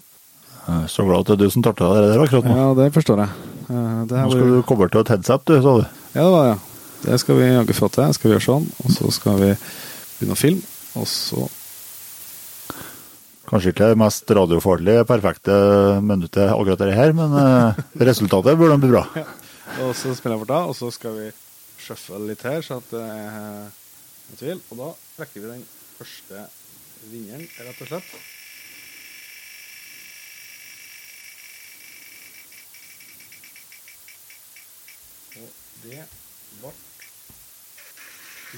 Jeg 0.63 0.86
er 0.86 0.91
så 0.91 1.04
glad 1.04 1.26
at 1.26 1.34
det 1.34 1.36
er 1.36 1.43
du 1.43 1.56
som 1.58 1.65
tar 1.65 1.76
til 1.76 1.91
deg 1.91 2.06
det 2.06 2.13
der 2.13 2.23
akkurat 2.23 2.47
nå. 2.47 2.56
Ja, 2.56 2.69
det 2.78 2.93
forstår 2.95 3.26
jeg. 3.26 3.52
Eh, 3.69 4.04
Nå 4.12 4.30
skal 4.34 4.54
du 4.54 4.62
koble 4.67 4.89
til 4.91 5.04
et 5.04 5.12
headset, 5.13 5.43
du, 5.47 5.58
sa 5.63 5.76
du. 5.80 5.84
Ja, 6.13 6.21
det 6.23 6.32
var 6.36 6.45
det. 6.47 6.54
ja. 6.54 6.60
Det 7.04 7.17
skal 7.19 7.36
vi 7.36 7.49
jaggu 7.49 7.73
få 7.76 7.89
til. 7.91 8.13
Skal 8.15 8.30
vi 8.30 8.34
gjøre 8.38 8.45
sånn, 8.45 8.67
og 8.84 8.91
så 8.95 9.10
skal 9.12 9.36
vi 9.41 9.49
begynne 10.17 10.38
å 10.38 10.39
filme. 10.39 10.63
Og 10.99 11.08
så 11.10 11.49
Kanskje 13.43 13.73
ikke 13.73 13.89
det 13.91 13.99
mest 13.99 14.32
radiofarlige, 14.34 15.04
perfekte 15.06 15.56
minuttet 16.02 16.47
akkurat 16.47 16.80
det 16.80 16.95
her, 16.95 17.12
men 17.13 17.34
eh, 17.38 17.82
resultatet 18.08 18.56
burde 18.58 18.78
bli 18.82 18.89
bra. 18.93 19.04
Og 19.84 19.91
så 19.97 20.13
spiller 20.15 20.38
jeg 20.38 20.41
bort 20.43 20.52
da, 20.52 20.60
og 20.69 20.76
så 20.78 20.89
skal 20.93 21.15
vi 21.17 21.28
shuffle 21.82 22.19
litt 22.28 22.43
her, 22.45 22.60
så 22.62 22.76
at 22.78 22.91
det 22.93 22.99
er 23.02 23.32
noen 23.34 24.38
tvil. 24.38 24.60
Og 24.69 24.78
da 24.80 24.89
trekker 25.17 25.41
vi 25.41 25.47
den 25.49 25.63
første 25.97 26.43
vinneren, 27.10 27.47
rett 27.58 27.82
og 27.82 27.89
slett. 27.89 28.12
Det 35.84 36.04
ble 36.62 36.72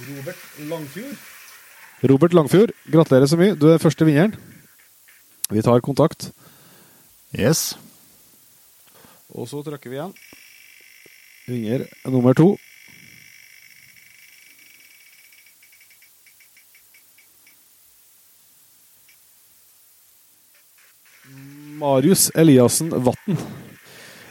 Robert 0.06 0.42
Langfjord. 0.70 1.18
Robert 2.12 2.34
Langfjord, 2.36 2.72
gratulerer 2.92 3.30
så 3.32 3.38
mye. 3.40 3.56
Du 3.56 3.70
er 3.72 3.80
første 3.80 4.06
vinneren. 4.06 4.36
Vi 5.50 5.62
tar 5.62 5.80
kontakt, 5.86 6.32
Yes. 7.38 7.76
og 9.30 9.48
så 9.48 9.62
trykker 9.64 9.90
vi 9.90 9.96
igjen. 10.00 10.14
Vinner 11.48 11.86
nummer 12.10 12.34
to. 12.34 12.58
Marius 21.80 22.30
Eliassen 22.36 22.90
Vatn. 23.06 23.38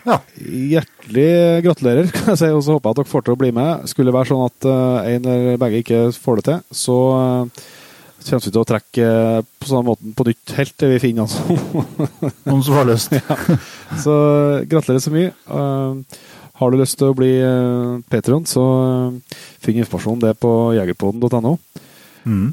Ja. 0.04 0.18
Hjertelig 0.36 1.30
gratulerer, 1.64 2.10
kan 2.12 2.34
jeg 2.34 2.42
si. 2.42 2.50
Og 2.52 2.64
så 2.64 2.76
håper 2.76 2.90
jeg 2.90 2.96
at 2.96 3.00
dere 3.02 3.12
får 3.12 3.24
til 3.24 3.36
å 3.36 3.40
bli 3.40 3.52
med. 3.56 3.88
Skulle 3.90 4.12
det 4.12 4.18
være 4.18 4.30
sånn 4.32 4.44
at 4.48 4.68
eh, 4.68 5.14
en 5.14 5.30
eller 5.32 5.62
begge 5.62 5.80
ikke 5.84 6.04
får 6.20 6.40
det 6.40 6.46
til, 6.50 6.60
så 6.84 6.98
uh, 7.14 7.64
kommer 8.24 8.44
vi 8.44 8.52
til 8.52 8.62
å 8.62 8.68
trekke 8.68 9.08
eh, 9.08 9.42
på 9.60 9.68
samme 9.68 9.92
måten 9.92 10.14
på 10.16 10.26
nytt 10.28 10.54
helt 10.56 10.74
til 10.80 10.94
vi 10.94 11.00
finner 11.02 11.26
altså. 11.26 11.56
Noen 12.48 12.64
som 12.64 12.78
har 12.78 12.88
lyst. 12.88 13.12
Ja. 13.24 13.36
Så 14.00 14.14
eh, 14.14 14.64
gratulerer 14.70 15.02
så 15.04 15.12
mye. 15.14 15.30
Eh, 15.30 16.20
har 16.60 16.70
du 16.70 16.78
lyst 16.78 16.96
til 17.00 17.10
å 17.10 17.16
bli 17.18 17.32
Patron, 18.12 18.44
så 18.46 18.62
finn 19.58 19.80
informasjon 19.82 20.14
om 20.14 20.20
det 20.22 20.36
på 20.38 20.50
jegerpoden.no. 20.76 21.56
Mm. 22.24 22.52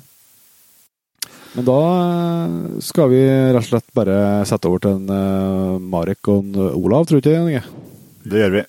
Men 1.55 1.65
da 1.67 1.77
eh, 1.91 2.51
skal 2.83 3.09
vi 3.11 3.21
rett 3.27 3.59
og 3.59 3.67
slett 3.67 3.89
bare 3.97 4.17
sette 4.47 4.69
over 4.69 4.79
til 4.85 4.93
en 4.99 5.09
eh, 5.15 5.79
Marek 5.93 6.29
og 6.31 6.45
en 6.45 6.69
Olav, 6.79 7.07
tror 7.09 7.19
du 7.19 7.27
ikke 7.27 7.33
det? 7.33 7.41
Inge? 7.41 7.63
Det 8.31 8.43
gjør 8.43 8.53
vi. 8.55 8.63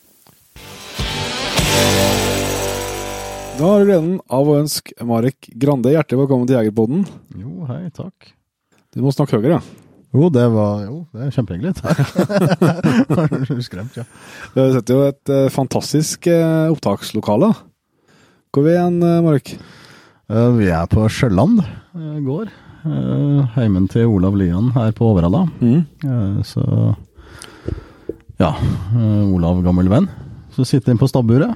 Da 3.52 3.68
har 3.68 3.82
du 3.82 3.86
gleden 3.86 4.14
av 4.32 4.48
å 4.48 4.56
ønske 4.58 4.96
Marek 5.06 5.50
Grande 5.60 5.92
hjertelig 5.92 6.22
velkommen 6.24 6.48
til 6.48 6.56
Jegerpodden. 6.58 7.04
Jo, 7.38 7.66
hei, 7.68 7.82
takk. 7.94 8.32
Du 8.92 9.02
må 9.04 9.12
snakke 9.14 9.38
høyere. 9.38 9.60
ja. 9.60 9.78
Jo, 10.12 10.26
det 10.28 10.42
var 10.52 10.82
jo, 10.84 10.96
det 11.14 11.22
er 11.24 11.30
kjempehyggelig. 11.32 11.70
Takk. 11.78 13.60
Skremt, 13.68 13.94
ja. 13.96 14.02
Du 14.52 14.58
setter 14.74 14.92
jo 14.98 15.06
et 15.08 15.32
eh, 15.32 15.46
fantastisk 15.54 16.28
eh, 16.28 16.66
opptakslokale. 16.74 17.48
Hvor 18.52 18.60
er 18.60 18.66
vi 18.66 18.74
igjen, 18.74 18.98
eh, 19.08 19.22
Marek? 19.24 19.54
Eh, 20.28 20.50
Vi 20.58 20.68
er 20.68 20.90
på 20.92 21.06
Sjøland 21.08 21.62
eh, 21.64 22.18
gård. 22.26 22.52
Eh, 22.82 23.42
Heimen 23.54 23.86
til 23.90 24.10
Olav 24.10 24.34
Lian 24.38 24.72
her 24.74 24.90
på 24.96 25.06
Overhalla. 25.12 25.44
Eh, 25.62 26.42
Så 26.42 26.62
ja, 28.40 28.50
eh, 28.50 29.34
Olav 29.34 29.62
gammel 29.62 29.88
venn. 29.88 30.08
Så 30.56 30.66
sitter 30.66 30.92
vi 30.92 30.98
på 30.98 31.08
stabburet, 31.08 31.54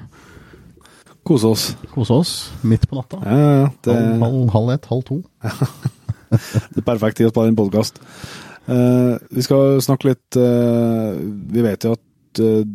Kose 1.27 1.49
oss. 1.51 1.77
Kose 1.91 2.15
oss 2.15 2.33
midt 2.62 2.85
på 2.87 2.95
natta. 2.95 3.19
Ja, 3.27 3.39
ja. 3.59 3.71
Det, 3.83 3.95
Halv, 3.97 4.21
halv, 4.23 4.51
halv 4.55 4.71
ett, 4.71 4.85
halv 4.87 5.03
to. 5.03 5.17
det 6.31 6.79
er 6.79 6.87
perfekt 6.87 7.19
tid 7.19 7.27
å 7.27 7.33
spille 7.33 7.51
en 7.51 7.59
podkast. 7.59 7.99
vi 9.35 9.43
skal 9.43 9.81
snakke 9.83 10.09
litt 10.09 10.39
uh, 10.39 11.15
Vi 11.51 11.62
vet 11.62 11.83
jo 11.87 11.97
at 11.97 12.03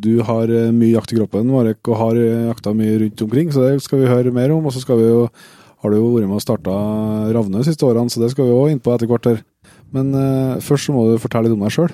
du 0.04 0.20
har 0.28 0.52
mye 0.74 0.98
jakt 0.98 1.14
i 1.14 1.20
kroppen, 1.22 1.48
Marek, 1.48 1.80
og 1.88 1.96
har 2.02 2.20
jakta 2.20 2.74
mye 2.76 3.00
rundt 3.06 3.22
omkring, 3.24 3.52
så 3.54 3.64
det 3.70 3.84
skal 3.86 4.02
vi 4.02 4.12
høre 4.12 4.36
mer 4.36 4.52
om. 4.52 4.66
Og 4.66 4.74
så 4.76 4.82
skal 4.84 5.00
vi 5.00 5.08
jo 5.08 5.28
har 5.82 5.92
du 5.92 5.98
jo 5.98 6.12
vært 6.14 6.30
med 6.30 6.38
og 6.38 6.44
starta 6.44 6.76
Ravne 7.34 7.62
de 7.62 7.68
siste 7.68 7.88
årene, 7.88 8.12
så 8.14 8.22
det 8.22 8.32
skal 8.34 8.48
vi 8.48 8.56
òg 8.56 8.72
inn 8.74 8.84
på 8.84 8.94
etter 8.94 9.10
hvert. 9.10 9.28
her. 9.32 9.42
Men 9.92 10.14
uh, 10.16 10.62
først 10.64 10.88
så 10.88 10.96
må 10.96 11.08
du 11.10 11.20
fortelle 11.22 11.50
litt 11.50 11.58
om 11.58 11.66
deg 11.66 11.74
sjøl. 11.74 11.92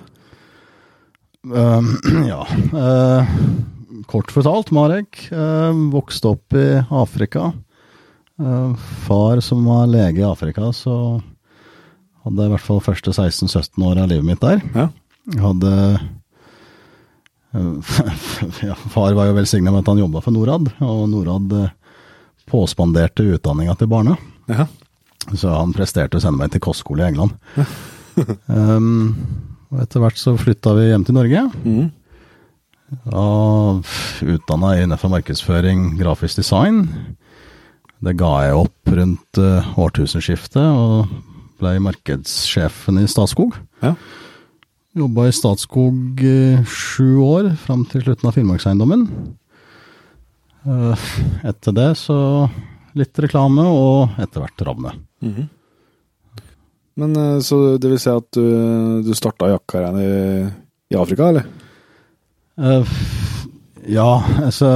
Uh, 1.47 1.95
ja. 2.31 2.43
Uh, 2.75 3.33
kort 4.07 4.31
fortalt, 4.31 4.71
Marek 4.75 5.27
eh, 5.31 5.79
vokste 5.91 6.33
opp 6.35 6.55
i 6.55 6.67
Afrika. 6.93 7.51
Eh, 8.39 8.75
far 9.07 9.41
som 9.41 9.65
var 9.65 9.89
lege 9.91 10.21
i 10.21 10.27
Afrika, 10.27 10.71
så 10.75 11.19
hadde 12.23 12.43
jeg 12.43 12.51
i 12.51 12.53
hvert 12.53 12.67
fall 12.67 12.83
første 12.85 13.13
16-17 13.15 13.87
år 13.87 14.03
av 14.03 14.11
livet 14.11 14.27
mitt 14.27 14.43
der. 14.43 14.61
Ja. 14.75 14.87
Jeg 15.33 15.43
hadde 15.43 15.71
eh, 17.51 17.89
ja, 18.69 18.77
Far 18.93 19.15
var 19.17 19.27
jo 19.27 19.35
velsigna 19.35 19.73
med 19.73 19.83
at 19.83 19.91
han 19.91 20.03
jobba 20.03 20.23
for 20.23 20.35
Norad, 20.35 20.69
og 20.83 21.07
Norad 21.11 21.57
eh, 21.57 21.73
påspanderte 22.47 23.25
utdanninga 23.35 23.75
til 23.77 23.91
barna. 23.91 24.17
Ja. 24.51 24.67
Så 25.35 25.51
han 25.51 25.75
presterte 25.75 26.19
å 26.19 26.23
sende 26.23 26.39
meg 26.39 26.53
til 26.53 26.63
kostskole 26.63 27.03
i 27.03 27.11
England. 27.11 27.35
um, 28.47 29.15
og 29.67 29.81
etter 29.83 30.03
hvert 30.03 30.19
så 30.19 30.37
flytta 30.39 30.75
vi 30.77 30.89
hjem 30.89 31.07
til 31.07 31.17
Norge. 31.17 31.43
Mm. 31.67 31.89
Utdanna 34.37 34.77
innenfor 34.79 35.11
markedsføring, 35.11 35.97
grafisk 35.99 36.39
design. 36.39 36.85
Det 37.99 38.13
ga 38.15 38.29
jeg 38.45 38.61
opp 38.61 38.93
rundt 38.93 39.41
uh, 39.41 39.67
årtusenskiftet, 39.81 40.63
og 40.63 41.09
ble 41.57 41.73
markedssjefen 41.83 43.01
i 43.01 43.07
Statskog. 43.09 43.57
Ja. 43.81 43.95
Jobba 44.97 45.27
i 45.27 45.35
Statskog 45.35 46.21
i 46.23 46.39
sju 46.69 47.19
år, 47.25 47.51
fram 47.59 47.83
til 47.89 48.05
slutten 48.05 48.29
av 48.29 48.37
Finnmarkseiendommen. 48.37 49.07
Eh, 50.67 51.05
etter 51.47 51.75
det 51.75 51.91
så 51.99 52.17
litt 52.97 53.19
reklame, 53.23 53.63
og 53.63 54.17
etter 54.19 54.43
hvert 54.43 54.65
Ravne. 54.67 54.97
Mhm. 55.23 55.53
Men 56.97 57.13
eh, 57.21 57.39
så 57.45 57.77
det 57.77 57.91
vil 57.91 58.01
si 58.01 58.09
at 58.09 58.27
du, 58.33 59.03
du 59.05 59.13
starta 59.15 59.51
jaktkarrieren 59.51 60.01
i, 60.01 60.11
i 60.93 60.97
Afrika, 60.97 61.29
eller? 61.29 61.45
Uh, 62.57 62.81
ja, 63.85 64.09
altså 64.41 64.67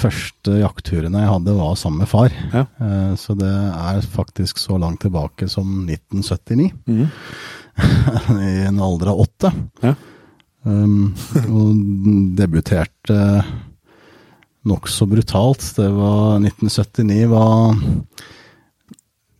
første 0.00 0.54
jaktturene 0.62 1.20
jeg 1.20 1.32
hadde 1.34 1.56
var 1.58 1.76
sammen 1.76 2.02
med 2.02 2.10
far. 2.10 2.32
Ja. 2.54 2.64
Uh, 2.80 3.12
så 3.20 3.36
det 3.38 3.52
er 3.52 4.00
faktisk 4.16 4.58
så 4.62 4.80
langt 4.80 5.04
tilbake 5.04 5.50
som 5.52 5.84
1979. 5.84 6.72
Mhm. 6.88 7.10
I 8.48 8.54
en 8.66 8.80
alder 8.82 9.12
av 9.12 9.20
åtte. 9.22 9.52
Ja. 9.84 9.92
Um, 10.66 11.12
og 11.46 11.76
debuterte 12.36 13.18
nokså 14.68 15.08
brutalt. 15.10 15.64
Det 15.76 15.88
var 15.94 16.38
1979 16.42 17.28
var 17.32 17.76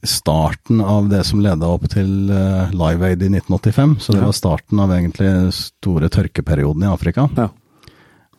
starten 0.02 0.80
av 0.80 1.08
det 1.08 1.24
som 1.26 1.40
leda 1.42 1.66
opp 1.66 1.88
til 1.90 2.30
eh, 2.30 2.70
Live 2.72 3.06
Aid 3.06 3.22
i 3.22 3.30
1985. 3.32 3.96
Så 4.00 4.14
det 4.14 4.22
var 4.24 4.36
starten 4.36 4.80
av 4.82 4.92
egentlig 4.94 5.32
store 5.56 6.10
tørkeperioden 6.12 6.86
i 6.86 6.92
Afrika. 6.92 7.28
Ja. 7.36 7.48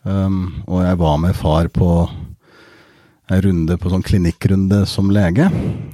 Um, 0.04 0.64
og 0.66 0.86
jeg 0.86 1.00
var 1.02 1.18
med 1.20 1.36
far 1.36 1.68
på 1.76 1.90
en 3.30 3.42
runde 3.44 3.76
på 3.78 3.92
sånn 3.92 4.06
klinikkrunde 4.06 4.86
som 4.90 5.12
lege. 5.14 5.50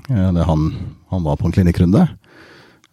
Eller 0.07 0.45
han, 0.47 0.69
han 1.11 1.25
var 1.25 1.39
på 1.41 1.49
en 1.49 1.55
klinikkrunde. 1.57 2.05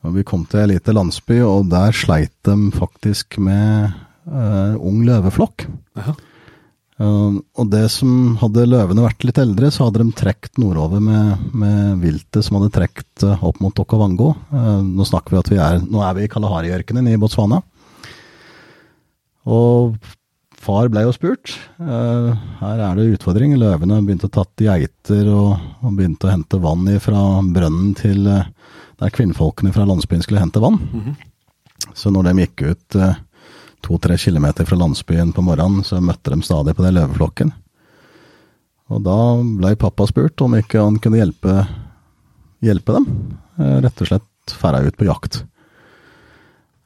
Og 0.03 0.17
vi 0.17 0.25
kom 0.27 0.47
til 0.51 0.65
ei 0.65 0.73
lita 0.73 0.95
landsby, 0.97 1.39
og 1.47 1.69
der 1.71 1.95
sleit 1.95 2.35
de 2.49 2.73
faktisk 2.75 3.37
med 3.39 3.93
uh, 4.27 4.75
ung 4.81 5.05
løveflokk. 5.07 5.69
Jaha. 6.01 6.17
Um, 7.01 7.39
og 7.59 7.71
det 7.73 7.87
som 7.91 8.37
hadde 8.43 8.67
løvene 8.69 9.05
vært 9.07 9.25
litt 9.27 9.39
eldre, 9.41 9.71
så 9.73 9.87
hadde 9.89 10.05
de 10.05 10.15
trukket 10.19 10.61
nordover 10.61 11.01
med, 11.03 11.47
med 11.57 12.03
viltet 12.05 12.45
som 12.45 12.59
hadde 12.59 12.73
trukket 12.75 13.25
eh, 13.27 13.45
opp 13.49 13.63
mot 13.65 13.81
Okavango. 13.81 14.33
Eh, 14.53 14.81
nå 14.85 15.07
snakker 15.09 15.35
vi 15.35 15.41
at 15.41 15.53
vi 15.55 15.61
er 15.65 15.81
Nå 15.83 16.03
er 16.05 16.19
vi 16.19 16.27
i 16.27 16.33
Kalahari-ørkenen 16.33 17.09
i 17.11 17.17
Botswana. 17.21 17.63
Og 19.49 19.97
far 20.63 20.93
ble 20.93 21.07
jo 21.09 21.15
spurt. 21.17 21.57
eh, 21.81 22.45
her 22.61 22.85
er 22.91 23.01
det 23.01 23.09
utfordring. 23.17 23.57
Løvene 23.59 24.03
begynte 24.05 24.29
å 24.29 24.37
tatt 24.37 24.63
geiter 24.69 25.33
og, 25.33 25.57
og 25.83 25.97
begynte 25.99 26.29
å 26.29 26.35
hente 26.37 26.61
vann 26.63 26.87
fra 27.03 27.25
brønnen 27.49 27.97
til 27.99 28.29
der 29.03 29.11
kvinnfolkene 29.17 29.73
fra 29.75 29.89
landsbyen 29.89 30.23
skulle 30.23 30.45
hente 30.45 30.63
vann. 30.63 30.79
Så 31.99 32.13
når 32.15 32.29
de 32.31 32.45
gikk 32.45 32.63
ut 32.69 32.97
eh, 33.01 33.17
to-tre 33.83 34.17
kilometer 34.21 34.67
fra 34.69 34.79
landsbyen 34.79 35.33
på 35.35 35.45
morgenen, 35.45 35.85
så 35.87 36.01
møtte 36.03 36.33
de 36.33 36.43
stadig 36.47 36.75
på 36.79 36.85
den 36.87 36.97
løveflokken. 36.99 37.53
Og 38.93 39.01
da 39.07 39.19
ble 39.41 39.77
pappa 39.81 40.07
spurt 40.09 40.41
om 40.45 40.59
ikke 40.59 40.83
han 40.83 40.99
kunne 41.03 41.21
hjelpe, 41.21 41.63
hjelpe 42.65 42.99
dem. 42.99 43.09
Eh, 43.59 43.79
rett 43.85 44.05
og 44.05 44.11
slett 44.11 44.57
færa 44.59 44.83
ut 44.85 44.99
på 44.99 45.09
jakt. 45.09 45.43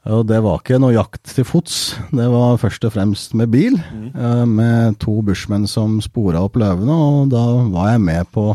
Og 0.07 0.23
det 0.29 0.37
var 0.39 0.61
ikke 0.61 0.79
noe 0.79 0.95
jakt 0.95 1.33
til 1.35 1.43
fots, 1.43 1.97
det 2.15 2.29
var 2.31 2.59
først 2.61 2.85
og 2.87 2.93
fremst 2.95 3.33
med 3.35 3.51
bil. 3.51 3.75
Mm. 3.75 4.53
Med 4.55 4.95
to 5.03 5.17
bushmenn 5.25 5.67
som 5.67 5.97
spora 6.03 6.45
opp 6.45 6.55
løvene, 6.59 6.95
og 6.95 7.33
da 7.33 7.43
var 7.73 7.91
jeg 7.91 8.05
med 8.05 8.31
på 8.31 8.53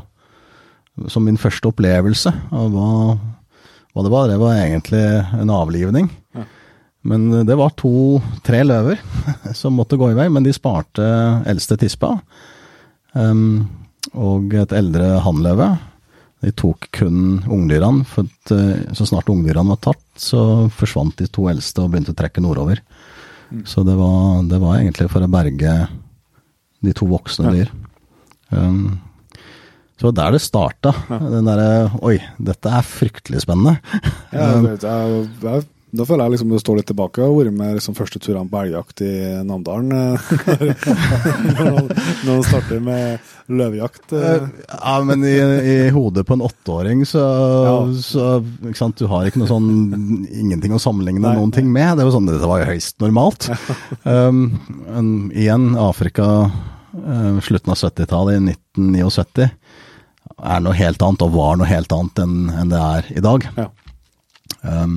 som 1.12 1.24
min 1.24 1.40
første 1.40 1.68
opplevelse 1.68 2.32
av 2.52 2.72
hva, 2.72 2.88
hva 3.92 4.04
det 4.04 4.12
var. 4.12 4.30
Det 4.30 4.40
var 4.40 4.58
egentlig 4.62 5.04
en 5.42 5.52
avlivning. 5.52 6.08
Men 7.08 7.46
det 7.46 7.56
var 7.58 7.74
to-tre 7.78 8.62
løver 8.66 9.00
som 9.58 9.74
måtte 9.78 9.98
gå 9.98 10.12
i 10.12 10.18
vei, 10.18 10.28
men 10.30 10.46
de 10.46 10.54
sparte 10.54 11.06
eldste 11.50 11.78
tispa. 11.80 12.14
Um, 13.12 13.64
og 14.18 14.54
et 14.58 14.74
eldre 14.76 15.16
hannløve. 15.24 15.72
De 16.42 16.50
tok 16.58 16.88
kun 16.94 17.42
ungdyrene, 17.46 18.06
for 18.08 18.26
at, 18.26 18.50
eh, 18.50 18.94
så 18.98 19.06
snart 19.06 19.30
ungdyrene 19.30 19.76
var 19.76 19.78
tatt, 19.84 20.02
så 20.18 20.66
forsvant 20.74 21.14
de 21.20 21.28
to 21.30 21.46
eldste 21.50 21.84
og 21.84 21.92
begynte 21.92 22.10
å 22.10 22.18
trekke 22.18 22.42
nordover. 22.42 22.80
Så 23.68 23.84
det 23.86 23.94
var, 23.94 24.42
det 24.48 24.58
var 24.58 24.80
egentlig 24.80 25.06
for 25.12 25.22
å 25.22 25.30
berge 25.30 25.72
de 26.82 26.94
to 26.96 27.06
voksne 27.10 27.52
dyr. 27.54 27.70
Um, 28.50 28.98
så 29.94 30.08
det 30.08 30.08
var 30.08 30.16
der 30.18 30.34
det 30.34 30.42
starta. 30.42 30.94
Den 31.08 31.46
derre 31.46 31.92
Oi, 32.02 32.16
dette 32.42 32.72
er 32.74 32.88
fryktelig 32.88 33.44
spennende. 33.44 33.76
Ja, 34.32 34.48
det 34.64 34.72
er, 34.88 35.14
det 35.38 35.52
jeg, 35.52 35.68
da 35.92 36.04
føler 36.08 36.24
jeg 36.24 36.32
liksom 36.34 36.48
du 36.52 36.58
står 36.60 36.78
litt 36.78 36.86
tilbake. 36.88 37.20
og 37.20 37.28
har 37.36 37.44
vært 37.44 37.56
med 37.58 37.74
liksom, 37.76 37.94
første 37.98 38.20
turene 38.24 38.48
på 38.48 38.60
elgjakt 38.62 39.02
i 39.04 39.10
Namdalen. 39.44 39.92
eh, 39.92 40.16
når 42.24 42.30
man 42.30 42.42
starter 42.46 42.80
med 42.80 43.28
løvejakt. 43.52 44.12
eh. 44.16 44.46
Ja, 44.72 44.94
men 45.04 45.24
i, 45.28 45.34
i 45.36 45.76
hodet 45.92 46.24
på 46.28 46.36
en 46.38 46.44
åtteåring, 46.48 47.04
så, 47.08 47.20
Ja. 47.66 47.76
så 48.00 48.26
ikke 48.64 48.78
sant? 48.80 48.96
Du 49.02 49.06
har 49.10 49.26
ikke 49.28 49.42
noe 49.42 49.50
sånn 49.50 49.68
Ingenting 50.32 50.72
å 50.72 50.80
sammenligne 50.82 51.20
Nei. 51.22 51.34
noen 51.36 51.52
ting 51.52 51.68
med. 51.72 51.98
Det 51.98 52.06
var 52.08 52.14
sånn, 52.16 52.26
Dette 52.30 52.48
var 52.48 52.62
jo 52.64 52.70
høyst 52.72 52.98
normalt. 53.04 53.50
Um, 54.08 55.30
igjen, 55.34 55.72
Afrika, 55.76 56.28
uh, 56.96 57.40
slutten 57.44 57.72
av 57.74 57.80
70-tallet, 57.80 58.40
i 58.40 58.56
1979, 58.56 59.50
er 60.42 60.60
noe 60.64 60.74
helt 60.74 61.02
annet, 61.04 61.22
og 61.26 61.34
var 61.36 61.58
noe 61.60 61.68
helt 61.68 61.92
annet 61.94 62.22
enn 62.24 62.38
enn 62.62 62.72
det 62.72 62.80
er 62.80 63.10
i 63.18 63.22
dag. 63.24 63.44
Ja. 63.60 63.68
Um, 64.62 64.96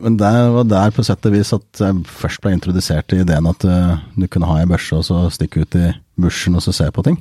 men 0.00 0.16
det 0.20 0.32
var 0.54 0.66
der 0.68 0.94
på 0.94 1.04
sett 1.06 1.26
og 1.28 1.34
vis 1.34 1.52
at 1.56 1.82
jeg 1.82 2.02
først 2.08 2.42
ble 2.42 2.54
introdusert 2.56 3.08
til 3.10 3.22
ideen 3.24 3.48
at 3.50 3.66
uh, 3.68 4.00
du 4.16 4.26
kunne 4.30 4.48
ha 4.48 4.60
ei 4.62 4.68
børse 4.70 4.96
og 4.98 5.06
så 5.08 5.26
stikke 5.34 5.64
ut 5.64 5.78
i 5.78 5.90
bushen 6.20 6.58
og 6.58 6.64
så 6.64 6.74
se 6.76 6.88
på 6.94 7.04
ting. 7.06 7.18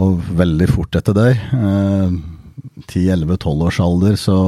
Og 0.00 0.18
veldig 0.34 0.68
fort 0.72 0.98
etter 0.98 1.16
det, 1.16 1.30
uh, 1.54 2.10
10-11-12 2.88 3.66
års 3.68 3.80
alder, 3.82 4.18
så 4.20 4.38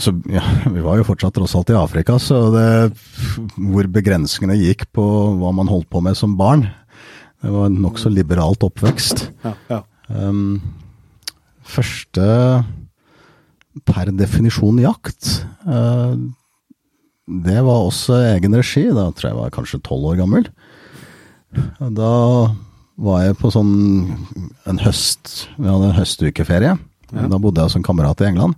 så 0.00 0.14
ja, 0.32 0.40
vi 0.72 0.80
var 0.80 0.96
jo 0.96 1.04
fortsatt 1.04 1.34
tross 1.36 1.52
alt 1.58 1.70
i 1.72 1.76
Afrika, 1.76 2.16
så 2.16 2.46
det, 2.54 2.68
hvor 3.60 3.88
begrensningene 3.92 4.56
gikk 4.56 4.86
på 4.96 5.04
hva 5.36 5.50
man 5.52 5.68
holdt 5.68 5.90
på 5.92 6.00
med 6.04 6.16
som 6.16 6.32
barn, 6.38 6.64
det 7.42 7.50
var 7.52 7.68
en 7.68 7.80
nokså 7.84 8.12
liberalt 8.12 8.64
oppvekst. 8.64 9.26
Ja, 9.44 9.52
ja. 9.68 9.82
Um, 10.08 10.62
første 11.66 12.24
per 13.88 14.10
definisjon 14.16 14.80
jakt. 14.82 15.46
Uh, 15.66 16.16
det 17.26 17.60
var 17.64 17.86
også 17.86 18.18
egen 18.34 18.54
regi. 18.58 18.84
Da 18.92 19.08
tror 19.14 19.30
jeg 19.30 19.38
var 19.38 19.54
kanskje 19.54 19.82
tolv 19.86 20.12
år 20.12 20.20
gammel. 20.20 20.48
Da 21.80 22.12
var 23.02 23.24
jeg 23.24 23.38
på 23.40 23.50
sånn 23.52 23.72
en 24.68 24.78
høst 24.80 25.48
Vi 25.58 25.68
hadde 25.68 25.90
en 25.90 25.98
høstukeferie. 25.98 26.76
Da 27.12 27.38
bodde 27.38 27.60
jeg 27.60 27.70
hos 27.70 27.76
en 27.76 27.86
kamerat 27.86 28.20
i 28.24 28.30
England. 28.30 28.56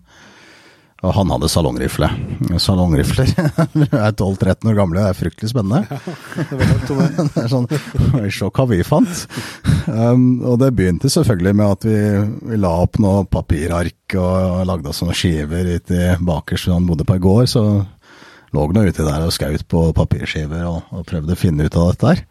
Og 1.05 1.13
han 1.13 1.33
hadde 1.35 1.51
salongrifle. 1.53 2.09
Salongrifler. 2.63 3.29
Er 4.05 4.15
12-13 4.17 4.71
år 4.71 4.79
gamle, 4.79 5.03
det 5.03 5.11
er 5.11 5.19
fryktelig 5.19 5.51
spennende. 5.53 5.99
det 6.55 7.43
er 7.43 7.51
sånn 7.53 7.69
Se 8.33 8.49
hva 8.49 8.67
vi 8.71 8.81
fant. 8.87 9.25
Um, 9.85 10.41
og 10.47 10.59
det 10.63 10.73
begynte 10.79 11.13
selvfølgelig 11.13 11.55
med 11.61 11.75
at 11.77 11.87
vi, 11.89 11.99
vi 12.55 12.61
la 12.61 12.73
opp 12.87 12.97
noe 13.05 13.27
papirark 13.29 14.17
og 14.21 14.65
lagde 14.69 14.91
oss 14.91 15.03
noen 15.05 15.19
skiver 15.19 15.75
ute 15.77 15.99
i 15.99 16.15
bakerst. 16.25 16.73
Han 16.73 16.89
bodde 16.89 17.07
på 17.09 17.19
en 17.19 17.25
gård, 17.25 17.51
så 17.53 17.65
lå 18.55 18.69
han 18.71 18.87
uti 18.87 19.05
der 19.05 19.27
og 19.27 19.35
skaut 19.35 19.67
på 19.69 19.89
papirskiver 19.97 20.65
og, 20.71 20.95
og 20.95 21.05
prøvde 21.09 21.37
å 21.37 21.41
finne 21.41 21.67
ut 21.67 21.81
av 21.81 21.91
dette 21.93 22.15
her. 22.15 22.25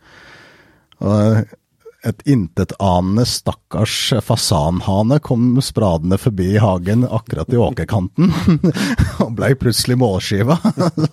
Og 1.03 1.59
et 2.03 2.25
intetanende 2.27 3.23
stakkars 3.27 4.13
fasanhane 4.25 5.19
kom 5.23 5.55
spradende 5.63 6.19
forbi 6.19 6.57
hagen 6.59 7.05
akkurat 7.07 7.53
i 7.53 7.59
åkerkanten, 7.61 8.33
og 9.23 9.31
blei 9.37 9.53
plutselig 9.59 9.97
målskiva. 10.01 10.59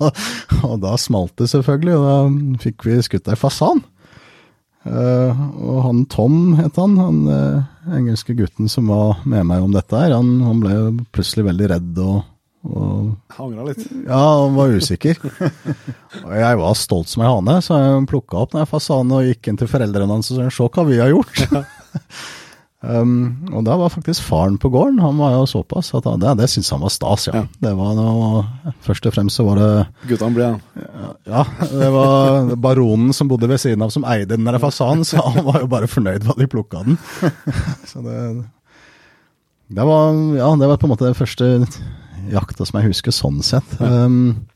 og 0.66 0.76
da 0.82 0.96
smalt 0.98 1.36
det 1.38 1.50
selvfølgelig, 1.52 1.96
og 1.96 2.08
da 2.10 2.60
fikk 2.64 2.88
vi 2.88 2.98
skutt 3.06 3.30
ei 3.30 3.38
fasan. 3.38 3.84
Eh, 4.88 5.40
og 5.60 5.82
han 5.84 6.04
Tom 6.08 6.54
het 6.56 6.78
han, 6.80 6.94
han 6.96 7.18
eh, 7.28 7.96
engelske 7.98 8.32
gutten 8.38 8.70
som 8.72 8.88
var 8.88 9.20
med 9.28 9.44
meg 9.50 9.60
om 9.60 9.74
dette 9.74 9.92
her, 9.92 10.14
han, 10.16 10.38
han 10.40 10.62
ble 10.62 10.76
plutselig 11.12 11.50
veldig 11.50 11.68
redd 11.74 12.00
og, 12.00 12.22
og 12.60 13.38
Angra 13.40 13.64
litt. 13.70 13.86
ja, 14.04 14.18
han 14.42 14.56
var 14.58 14.74
usikker. 14.76 15.16
Og 16.26 16.34
jeg 16.36 16.58
var 16.60 16.76
stolt 16.76 17.08
som 17.08 17.22
ei 17.24 17.30
hane, 17.30 17.54
så 17.64 17.78
jeg 17.78 18.02
plukka 18.10 18.42
opp 18.42 18.52
den 18.52 18.68
fasanen 18.68 19.14
og 19.16 19.30
gikk 19.30 19.48
inn 19.48 19.60
til 19.60 19.70
foreldrene 19.70 20.12
hans 20.12 20.28
og 20.34 20.42
sa 20.42 20.50
se 20.52 20.66
hva 20.74 20.84
vi 20.84 20.98
har 21.00 21.08
gjort. 21.08 21.40
um, 22.84 23.14
og 23.54 23.64
da 23.64 23.78
var 23.80 23.94
faktisk 23.94 24.26
faren 24.26 24.58
på 24.60 24.68
gården. 24.74 25.00
Han 25.00 25.16
var 25.22 25.38
jo 25.38 25.46
såpass 25.48 25.88
at 25.96 26.04
han, 26.10 26.20
det, 26.20 26.34
det 26.42 26.50
syntes 26.52 26.72
han 26.74 26.82
var 26.84 26.92
stas, 26.92 27.30
ja. 27.30 27.40
Ja. 27.40 27.46
Det 27.64 27.72
var 27.78 27.94
noe, 27.96 28.42
Først 28.84 29.08
og 29.08 29.16
fremst 29.16 29.40
så 29.40 29.46
var 29.48 29.62
det 29.62 29.70
Guttene 30.10 30.36
ble 30.36 30.50
igjen. 30.50 30.60
ja, 31.32 31.46
det 31.72 31.90
var 31.96 32.52
baronen 32.60 33.16
som 33.16 33.30
bodde 33.30 33.48
ved 33.48 33.62
siden 33.62 33.86
av 33.86 33.94
som 33.94 34.04
eide 34.04 34.34
den 34.34 34.44
der 34.50 34.60
fasanen, 34.60 35.06
så 35.08 35.24
han 35.24 35.46
var 35.48 35.62
jo 35.64 35.70
bare 35.72 35.88
fornøyd 35.88 36.28
med 36.28 36.34
at 36.36 36.44
de 36.44 36.50
plukka 36.50 36.84
den. 36.90 37.00
Så 37.88 38.04
det, 38.04 38.20
det 39.72 39.88
var, 39.88 40.12
ja, 40.36 40.52
det 40.60 40.68
var 40.74 40.76
på 40.82 40.90
en 40.90 40.96
måte 40.98 41.08
det 41.08 41.16
første 41.16 41.54
jakta 42.32 42.66
som 42.68 42.80
jeg 42.80 42.90
husker 42.90 43.14
sånn 43.14 43.40
sett. 43.46 43.76
Um, 43.80 44.46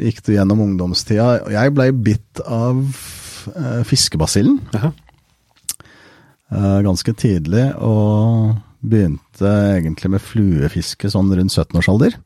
gikk 0.00 0.22
du 0.26 0.34
gjennom 0.34 0.62
ungdomstida. 0.64 1.28
og 1.46 1.54
Jeg 1.54 1.74
blei 1.74 1.90
bitt 1.94 2.42
av 2.42 2.80
uh, 2.82 3.82
fiskebasillen 3.86 4.58
eh, 4.76 6.78
ganske 6.86 7.14
tidlig, 7.18 7.68
og 7.82 8.56
begynte 8.86 9.52
egentlig 9.76 10.12
med 10.14 10.22
fluefiske 10.22 11.10
sånn 11.10 11.32
rundt 11.34 11.54
17-årsalder. 11.54 12.18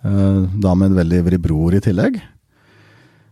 Uh, 0.00 0.48
da 0.60 0.76
med 0.76 0.92
en 0.92 1.00
veldig 1.00 1.24
ivrig 1.24 1.40
bror 1.44 1.76
i 1.76 1.82
tillegg. 1.84 2.20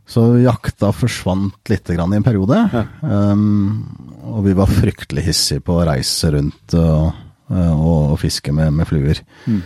Så 0.09 0.23
jakta 0.41 0.89
forsvant 0.97 1.69
litt 1.69 1.89
grann 1.93 2.15
i 2.17 2.19
en 2.19 2.25
periode. 2.25 2.57
Um, 3.05 3.85
og 4.29 4.45
vi 4.47 4.55
var 4.57 4.71
fryktelig 4.71 5.27
hissige 5.27 5.65
på 5.65 5.77
å 5.77 5.85
reise 5.89 6.31
rundt 6.33 6.77
og, 6.79 7.11
eh, 7.53 7.75
og, 7.75 8.15
og 8.15 8.21
fiske 8.23 8.53
med, 8.55 8.73
med 8.77 8.89
fluer. 8.89 9.21
Eh, 9.49 9.61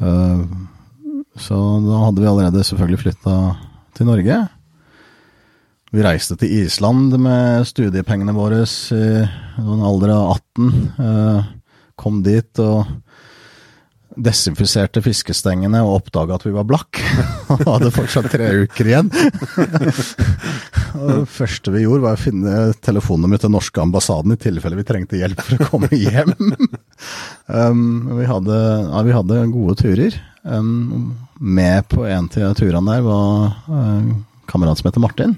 så 0.00 1.56
da 1.84 2.02
hadde 2.04 2.22
vi 2.22 2.28
allerede 2.28 2.64
selvfølgelig 2.64 3.02
flytta 3.04 3.36
til 3.96 4.08
Norge. 4.08 4.38
Vi 5.94 6.02
reiste 6.04 6.36
til 6.36 6.52
Island 6.64 7.14
med 7.22 7.64
studiepengene 7.68 8.34
våre 8.36 8.64
i 8.66 9.02
en 9.62 9.84
alder 9.86 10.12
av 10.16 10.34
18. 10.34 10.70
eh, 11.00 11.50
kom 11.96 12.22
dit 12.26 12.60
og 12.60 12.84
desinfiserte 14.16 15.02
fiskestengene 15.04 15.82
og 15.84 16.00
oppdaga 16.00 16.36
at 16.36 16.46
vi 16.46 16.52
var 16.54 16.66
blakk. 16.68 17.00
Og 17.52 17.64
hadde 17.68 17.92
fortsatt 17.94 18.30
tre 18.32 18.48
uker 18.64 18.88
igjen. 18.88 19.10
Og 20.96 21.10
det 21.12 21.30
første 21.30 21.72
vi 21.74 21.84
gjorde, 21.84 22.04
var 22.04 22.16
å 22.16 22.20
finne 22.20 22.54
telefonnummeret 22.84 23.42
til 23.44 23.50
den 23.50 23.56
norske 23.56 23.82
ambassaden 23.82 24.34
i 24.34 24.38
tilfelle 24.40 24.78
vi 24.78 24.86
trengte 24.88 25.20
hjelp 25.20 25.42
for 25.44 25.58
å 25.58 25.68
komme 25.70 25.90
hjem. 25.92 26.32
um, 27.46 27.82
vi, 28.16 28.26
hadde, 28.28 28.60
ja, 28.86 29.02
vi 29.06 29.14
hadde 29.16 29.42
gode 29.52 29.76
turer. 29.82 30.16
Um, 30.46 31.16
med 31.38 31.88
på 31.90 32.06
en 32.06 32.30
av 32.30 32.56
turene 32.58 32.96
der 32.96 33.04
var 33.04 33.56
uh, 33.68 34.10
kamerat 34.50 34.80
som 34.80 34.90
heter 34.90 35.04
Martin. 35.04 35.36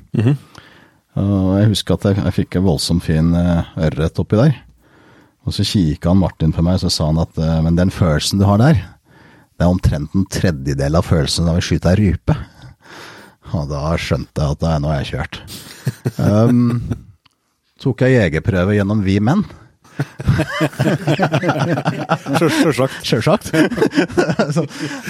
Og 1.18 1.52
jeg 1.58 1.72
husker 1.72 1.96
at 1.96 2.06
jeg, 2.06 2.20
jeg 2.22 2.36
fikk 2.36 2.58
en 2.58 2.68
voldsomt 2.68 3.04
fin 3.06 3.32
uh, 3.34 3.66
ørret 3.88 4.20
oppi 4.22 4.38
der. 4.38 4.54
Og 5.48 5.56
så 5.56 5.64
kikka 5.64 6.12
han 6.12 6.20
Martin 6.20 6.52
på 6.52 6.62
meg, 6.62 6.76
og 6.76 6.84
så 6.84 6.92
sa 6.92 7.08
han 7.10 7.22
at 7.22 7.40
uh, 7.40 7.58
men 7.64 7.78
den 7.78 7.92
følelsen 7.94 8.40
du 8.40 8.46
har 8.46 8.60
der, 8.62 8.84
det 9.58 9.66
er 9.66 9.72
omtrent 9.72 10.14
en 10.14 10.28
tredjedel 10.30 11.00
av 11.00 11.08
følelsen 11.08 11.48
av 11.50 11.58
å 11.58 11.64
skyte 11.64 11.90
ei 11.90 11.98
rype. 11.98 12.36
Og 13.56 13.70
da 13.70 13.94
skjønte 14.00 14.42
jeg 14.42 14.56
at 14.56 14.60
det 14.64 14.72
er 14.72 14.82
nå 14.82 14.90
er 14.92 15.00
jeg 15.02 15.10
kjørt. 15.14 15.40
Um, 16.18 16.82
tok 17.80 18.04
jeg 18.04 18.18
jegerprøve 18.18 18.76
gjennom 18.76 19.00
Vi 19.06 19.16
Menn. 19.24 19.46
Sjølsagt. 22.38 23.00
Sjølsagt. 23.06 23.50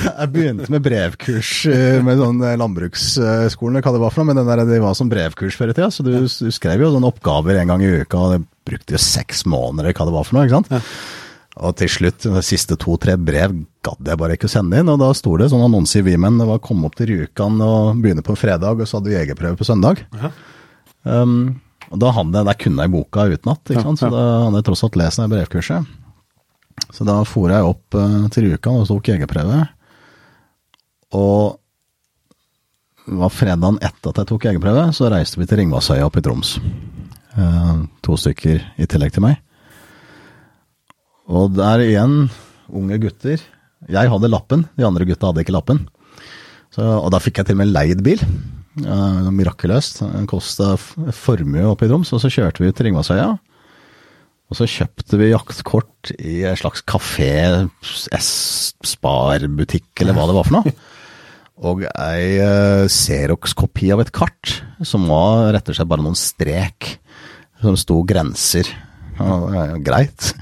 Jeg 0.09 0.28
begynte 0.32 0.70
med 0.72 0.84
brevkurs 0.84 1.53
eh, 1.68 1.99
med 2.05 2.20
sånn 2.20 2.41
eh, 2.45 2.57
landbruksskolen, 2.61 3.82
hva 3.84 3.95
det 3.95 4.03
var 4.03 4.14
for 4.14 4.22
noe, 4.22 4.30
men 4.30 4.41
den 4.41 4.49
der, 4.49 4.64
det 4.68 4.80
var 4.84 4.95
som 4.99 5.11
brevkurs 5.12 5.59
før 5.59 5.72
i 5.72 5.76
tida, 5.76 5.91
så 5.93 6.01
du, 6.07 6.12
du 6.24 6.53
skrev 6.55 6.84
jo 6.84 6.93
sånne 6.95 7.11
oppgaver 7.11 7.61
en 7.61 7.72
gang 7.74 7.84
i 7.84 7.93
uka, 8.01 8.16
og 8.18 8.28
det 8.36 8.41
brukte 8.68 8.97
jo 8.97 9.01
seks 9.03 9.45
måneder, 9.49 9.93
hva 9.93 10.09
det 10.09 10.16
var 10.16 10.24
for 10.28 10.39
noe, 10.39 10.45
ikke 10.49 10.59
sant? 10.61 10.70
Og 11.59 11.74
til 11.78 11.90
slutt, 11.90 12.22
de 12.22 12.42
siste 12.46 12.76
to-tre 12.78 13.16
brev 13.18 13.54
gadd 13.86 14.11
jeg 14.11 14.20
bare 14.20 14.36
ikke 14.36 14.46
å 14.46 14.52
sende 14.52 14.78
inn, 14.78 14.90
og 14.92 15.00
da 15.00 15.09
sto 15.16 15.32
det 15.40 15.48
sånn 15.50 15.64
annonse 15.66 15.98
i 15.98 16.04
Vimen, 16.06 16.38
det 16.38 16.46
var 16.46 16.61
å 16.61 16.64
komme 16.64 16.86
opp 16.86 16.98
til 16.98 17.11
Rjukan 17.11 17.56
og 17.64 18.02
begynne 18.02 18.22
på 18.26 18.36
fredag, 18.38 18.78
og 18.78 18.86
så 18.86 18.98
hadde 18.98 19.11
du 19.11 19.16
jegerprøve 19.16 19.59
på 19.59 19.66
søndag. 19.66 20.04
Um, 21.02 21.59
og 21.88 22.02
da 22.02 22.12
hadde 22.14 22.36
jeg, 22.36 22.48
der 22.50 22.59
kunne 22.61 22.84
jeg 22.84 22.92
boka 22.92 23.24
utenat, 23.32 23.72
ikke 23.72 23.86
sant? 23.86 24.02
så 24.02 24.11
da 24.12 24.26
hadde 24.44 24.61
jeg 24.61 24.68
tross 24.68 24.84
alt 24.86 24.98
lest 25.00 25.22
det 25.22 25.30
brevkurset. 25.32 25.96
Så 26.94 27.06
da 27.09 27.16
for 27.26 27.50
jeg 27.52 27.66
opp 27.66 27.98
uh, 27.98 28.28
til 28.34 28.48
Rjukan 28.48 28.82
og 28.82 28.86
tok 28.90 29.11
jegerprøve. 29.14 29.64
Og 31.18 31.59
det 33.09 33.18
var 33.18 33.32
fredagen 33.32 33.80
etter 33.80 34.12
at 34.12 34.22
jeg 34.22 34.30
tok 34.30 34.46
jegerprøve, 34.50 34.86
så 34.94 35.11
reiste 35.11 35.40
vi 35.40 35.48
til 35.48 35.62
Ringvassøya 35.62 36.06
opp 36.06 36.20
i 36.20 36.22
Troms. 36.22 36.54
Uh, 37.34 37.88
to 38.04 38.18
stykker 38.20 38.62
i 38.78 38.86
tillegg 38.90 39.16
til 39.16 39.26
meg. 39.26 39.40
Og 41.29 41.53
der 41.57 41.85
igjen, 41.85 42.31
unge 42.72 42.99
gutter. 43.03 43.43
Jeg 43.89 44.11
hadde 44.11 44.31
lappen, 44.33 44.64
de 44.79 44.87
andre 44.87 45.07
gutta 45.09 45.31
hadde 45.31 45.45
ikke 45.45 45.55
lappen. 45.55 45.85
Så, 46.74 46.83
og 46.83 47.11
da 47.12 47.20
fikk 47.22 47.41
jeg 47.41 47.49
til 47.49 47.59
og 47.59 47.62
med 47.62 47.72
leid 47.72 48.01
bil. 48.07 48.22
Uh, 48.79 49.29
mirakuløst. 49.35 50.03
Den 50.05 50.29
kosta 50.31 50.76
formue 50.79 51.66
oppe 51.68 51.87
i 51.87 51.91
Troms. 51.91 52.12
Og 52.14 52.22
så 52.22 52.31
kjørte 52.33 52.62
vi 52.62 52.70
ut 52.70 52.76
til 52.79 52.89
Ringvassøya. 52.89 53.31
Og 54.49 54.57
så 54.57 54.64
kjøpte 54.70 55.18
vi 55.20 55.33
jaktkort 55.33 56.12
i 56.16 56.39
en 56.49 56.57
slags 56.57 56.81
kafé, 56.89 57.68
Spar-butikk, 58.89 59.91
eller 60.01 60.16
hva 60.16 60.24
det 60.31 60.37
var 60.39 60.49
for 60.49 60.57
noe. 60.57 60.72
Og 61.68 61.83
ei 61.91 62.39
uh, 62.39 62.87
Xerox-kopi 62.89 63.91
av 63.93 64.05
et 64.05 64.14
kart, 64.14 64.62
som 64.87 65.09
var 65.11 65.51
rett 65.57 65.68
og 65.68 65.76
slett 65.76 65.91
bare 65.91 66.05
noen 66.07 66.16
strek. 66.16 66.95
Som 67.61 67.76
sto 67.76 67.99
grenser. 68.07 68.70
Ja, 69.18 69.37
ja, 69.51 69.76
greit. 69.83 70.33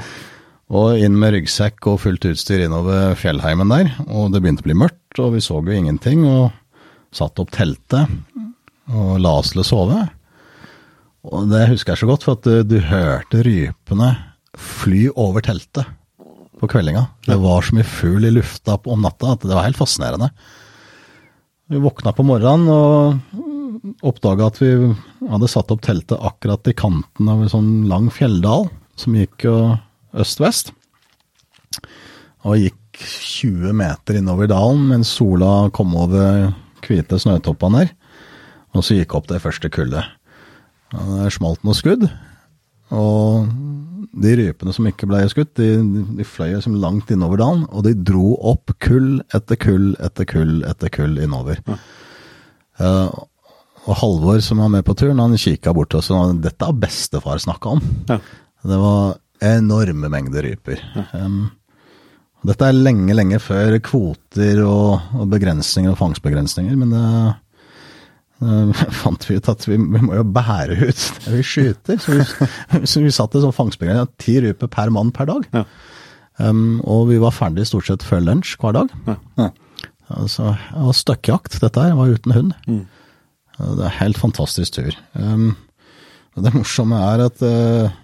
Og 0.75 0.99
inn 0.99 1.15
med 1.19 1.37
ryggsekk 1.37 1.87
og 1.93 2.01
fullt 2.03 2.27
utstyr 2.27 2.65
innover 2.65 3.15
fjellheimen 3.19 3.71
der. 3.71 3.93
Og 4.11 4.33
det 4.35 4.43
begynte 4.43 4.65
å 4.65 4.69
bli 4.69 4.79
mørkt, 4.79 5.21
og 5.23 5.37
vi 5.37 5.43
så 5.45 5.61
jo 5.63 5.75
ingenting. 5.75 6.25
Og 6.27 6.51
satte 7.15 7.45
opp 7.45 7.53
teltet 7.55 8.11
og 8.93 9.19
la 9.23 9.37
å 9.39 9.67
sove. 9.67 10.01
Og 11.27 11.47
det 11.51 11.67
husker 11.71 11.95
jeg 11.95 12.03
så 12.03 12.11
godt, 12.11 12.27
for 12.27 12.39
at 12.39 12.47
du, 12.47 12.63
du 12.67 12.81
hørte 12.87 13.43
rypene 13.47 14.11
fly 14.57 15.07
over 15.15 15.45
teltet 15.45 15.87
på 16.57 16.69
kveldinga. 16.71 17.07
Det 17.27 17.37
var 17.43 17.65
så 17.67 17.77
mye 17.77 17.87
fugl 17.87 18.27
i 18.27 18.33
lufta 18.33 18.79
om 18.89 19.03
natta 19.05 19.35
at 19.35 19.45
det 19.45 19.55
var 19.55 19.67
helt 19.67 19.79
fascinerende. 19.79 20.31
Vi 21.71 21.83
våkna 21.83 22.15
på 22.15 22.25
morgenen 22.27 22.71
og 22.71 24.07
oppdaga 24.07 24.49
at 24.51 24.61
vi 24.63 24.71
hadde 25.31 25.51
satt 25.51 25.73
opp 25.75 25.83
teltet 25.85 26.23
akkurat 26.23 26.71
i 26.71 26.77
kanten 26.79 27.29
av 27.31 27.43
en 27.43 27.53
sånn 27.53 27.73
lang 27.91 28.09
fjelldal 28.15 28.71
som 28.99 29.19
gikk 29.19 29.47
jo 29.47 29.57
øst-vest. 30.23 30.73
Og 32.47 32.61
gikk 32.61 33.01
20 33.01 33.75
meter 33.77 34.21
innover 34.21 34.49
dalen 34.51 34.87
mens 34.91 35.11
sola 35.19 35.69
kom 35.75 35.95
over 35.99 36.53
hvite 36.87 37.19
snøtoppene 37.21 37.85
der. 37.85 37.95
Og 38.77 38.85
så 38.85 38.99
gikk 38.99 39.17
opp 39.17 39.29
det 39.31 39.43
første 39.43 39.71
kullet. 39.73 40.05
Det 40.93 41.33
smalt 41.35 41.65
noe 41.67 41.77
skudd. 41.77 42.07
Og 42.95 43.49
de 44.17 44.35
rypene 44.39 44.73
som 44.73 44.87
ikke 44.89 45.09
ble 45.11 45.23
skutt, 45.29 45.57
de, 45.59 45.81
de 46.17 46.27
fløy 46.27 46.55
liksom 46.55 46.79
langt 46.81 47.11
innover 47.13 47.41
dalen. 47.41 47.65
Og 47.73 47.87
de 47.87 47.95
dro 47.97 48.35
opp 48.53 48.73
kull 48.83 49.19
etter 49.37 49.59
kull 49.61 49.95
etter 50.03 50.29
kull 50.29 50.61
etter 50.69 50.93
kull 50.93 51.19
innover. 51.23 51.61
Ja. 51.67 51.81
Uh, 52.77 53.25
og 53.87 53.95
Halvor, 54.01 54.41
som 54.43 54.59
var 54.59 54.71
med 54.73 54.83
på 54.87 54.97
turen, 54.99 55.21
han 55.23 55.39
kikka 55.39 55.71
bort 55.77 55.95
og 55.95 56.41
dette 56.43 56.67
har 56.67 56.75
bestefar 56.75 57.39
snakka 57.39 57.77
om. 57.77 57.83
Ja. 58.11 58.19
Det 58.67 58.79
var 58.83 59.15
enorme 59.45 60.11
mengder 60.13 60.47
ryper. 60.47 60.83
Um, 61.13 61.49
dette 62.47 62.69
er 62.69 62.77
lenge, 62.77 63.15
lenge 63.17 63.41
før 63.43 63.79
kvoter 63.85 64.63
og, 64.65 65.11
og 65.17 65.27
begrensninger 65.33 65.93
og 65.93 65.99
fangstbegrensninger, 65.99 66.77
men 66.79 66.95
det, 66.95 67.03
det 68.43 68.87
fant 69.03 69.29
vi 69.29 69.39
ut 69.39 69.51
at 69.53 69.67
vi, 69.67 69.79
vi, 69.81 70.03
må 70.05 70.19
jo 70.19 70.25
bære 70.37 70.79
ut 70.85 71.05
det 71.25 71.35
vi 71.39 71.45
skyter. 71.47 72.01
Så 72.03 72.17
vi, 72.17 72.27
så 72.91 73.05
vi 73.05 73.15
satte 73.15 73.43
sånn 73.43 73.57
fangstbegrensning 73.57 74.17
ti 74.23 74.39
ryper 74.45 74.71
per 74.73 74.93
mann 74.95 75.13
per 75.17 75.31
dag. 75.33 75.47
Ja. 75.57 75.67
Um, 76.37 76.83
og 76.85 77.07
vi 77.09 77.21
var 77.21 77.33
ferdig 77.33 77.65
stort 77.69 77.89
sett 77.89 78.05
før 78.05 78.21
lunsj 78.27 78.59
hver 78.61 78.77
dag. 78.77 78.93
Ja. 79.09 79.21
Ja. 79.41 79.53
Altså, 80.13 80.53
det 80.71 80.83
var 80.87 80.95
støkkjakt, 80.95 81.57
dette 81.65 81.83
her. 81.83 81.97
var 81.99 82.13
uten 82.15 82.35
hund. 82.37 82.53
Mm. 82.69 82.85
Det 83.57 83.87
er 83.89 83.95
helt 84.03 84.21
fantastisk 84.21 84.77
tur. 84.77 84.99
Um, 85.19 85.55
det 86.37 86.53
morsomme 86.55 86.99
er 87.01 87.25
at 87.25 87.41
uh, 87.43 87.95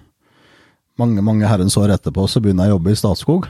mange 1.02 1.24
mange 1.26 1.48
herrens 1.50 1.76
år 1.80 1.96
etterpå 1.96 2.28
så 2.30 2.40
begynner 2.42 2.68
jeg 2.68 2.74
å 2.74 2.76
jobbe 2.76 2.94
i 2.94 2.98
Statskog. 2.98 3.48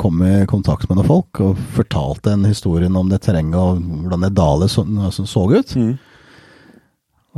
Kom 0.00 0.20
i 0.26 0.34
kontakt 0.50 0.88
med 0.90 0.98
noen 0.98 1.08
folk 1.08 1.40
og 1.44 1.62
fortalte 1.76 2.34
en 2.34 2.46
historien 2.48 2.98
om 2.98 3.08
det 3.10 3.22
terrenget 3.24 3.58
og 3.58 3.78
hvordan 4.02 4.26
det 4.26 4.34
dalet 4.36 4.72
så, 4.72 4.84
så 5.14 5.46
ut. 5.54 5.74
Mm. 5.78 5.94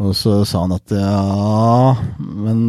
Og 0.00 0.16
så 0.16 0.40
sa 0.48 0.64
han 0.64 0.76
at 0.78 0.96
ja, 0.96 1.94
men 2.18 2.61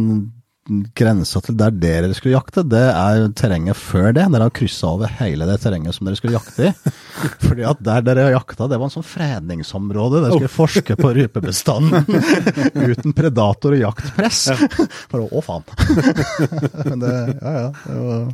grensa 0.94 1.40
til 1.42 1.56
der 1.58 1.74
dere 1.74 2.12
skulle 2.14 2.36
jakte, 2.36 2.62
det 2.62 2.84
er 2.94 3.24
terrenget 3.38 3.78
før 3.78 4.12
det. 4.14 4.28
Dere 4.30 4.46
har 4.46 4.54
kryssa 4.54 4.92
over 4.94 5.10
hele 5.18 5.46
det 5.48 5.58
terrenget 5.64 5.96
som 5.96 6.06
dere 6.06 6.18
skulle 6.20 6.36
jakte 6.36 6.70
i. 6.70 6.92
Fordi 7.48 7.66
at 7.66 7.82
der 7.82 8.04
dere 8.06 8.28
jakta, 8.30 8.68
det 8.70 8.78
var 8.78 8.86
en 8.86 8.94
sånn 8.94 9.06
fredningsområde. 9.06 10.22
Dere 10.22 10.38
skulle 10.38 10.54
forske 10.54 10.96
på 11.00 11.12
rypebestanden 11.18 12.06
uten 12.92 13.16
predator 13.16 13.74
og 13.74 13.82
jaktpress. 13.82 14.44
Bare 15.10 15.26
å, 15.32 15.42
faen. 15.44 15.66
Men 16.86 17.02
det, 17.02 17.14
ja 17.42 17.54
ja. 17.58 17.70
Det 17.82 18.02
var 18.06 18.26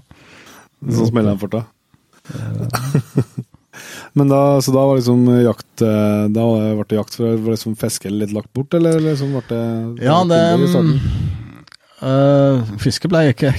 Sånn 0.78 1.08
smeller 1.08 1.32
den 1.32 1.40
fort, 1.40 1.56
da. 1.56 1.64
Men 4.12 4.30
da, 4.30 4.60
så 4.62 4.70
da 4.74 4.84
var 4.86 4.98
liksom 4.98 5.24
jakt 5.42 5.82
eh, 5.86 6.24
Da 6.34 6.44
ble 6.76 6.84
det 6.90 6.98
jakt 6.98 7.16
for 7.16 7.30
å 7.30 7.52
liksom 7.52 7.76
fiske 7.78 8.10
litt 8.12 8.34
lagt 8.34 8.50
bort, 8.56 8.74
eller 8.74 9.00
liksom 9.00 9.32
ble 9.34 9.42
det 9.48 10.06
Ja, 10.06 10.20
det 10.28 10.40
Uh, 11.98 12.62
fisket 12.78 13.10
ble 13.10 13.24
ikke 13.32 13.50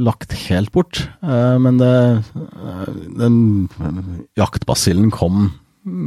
lagt 0.00 0.32
helt 0.46 0.72
bort, 0.72 1.02
uh, 1.20 1.58
men 1.60 1.76
det, 1.80 1.90
uh, 2.32 2.86
den 3.18 3.36
jaktbasillen 4.38 5.10
kom 5.12 5.50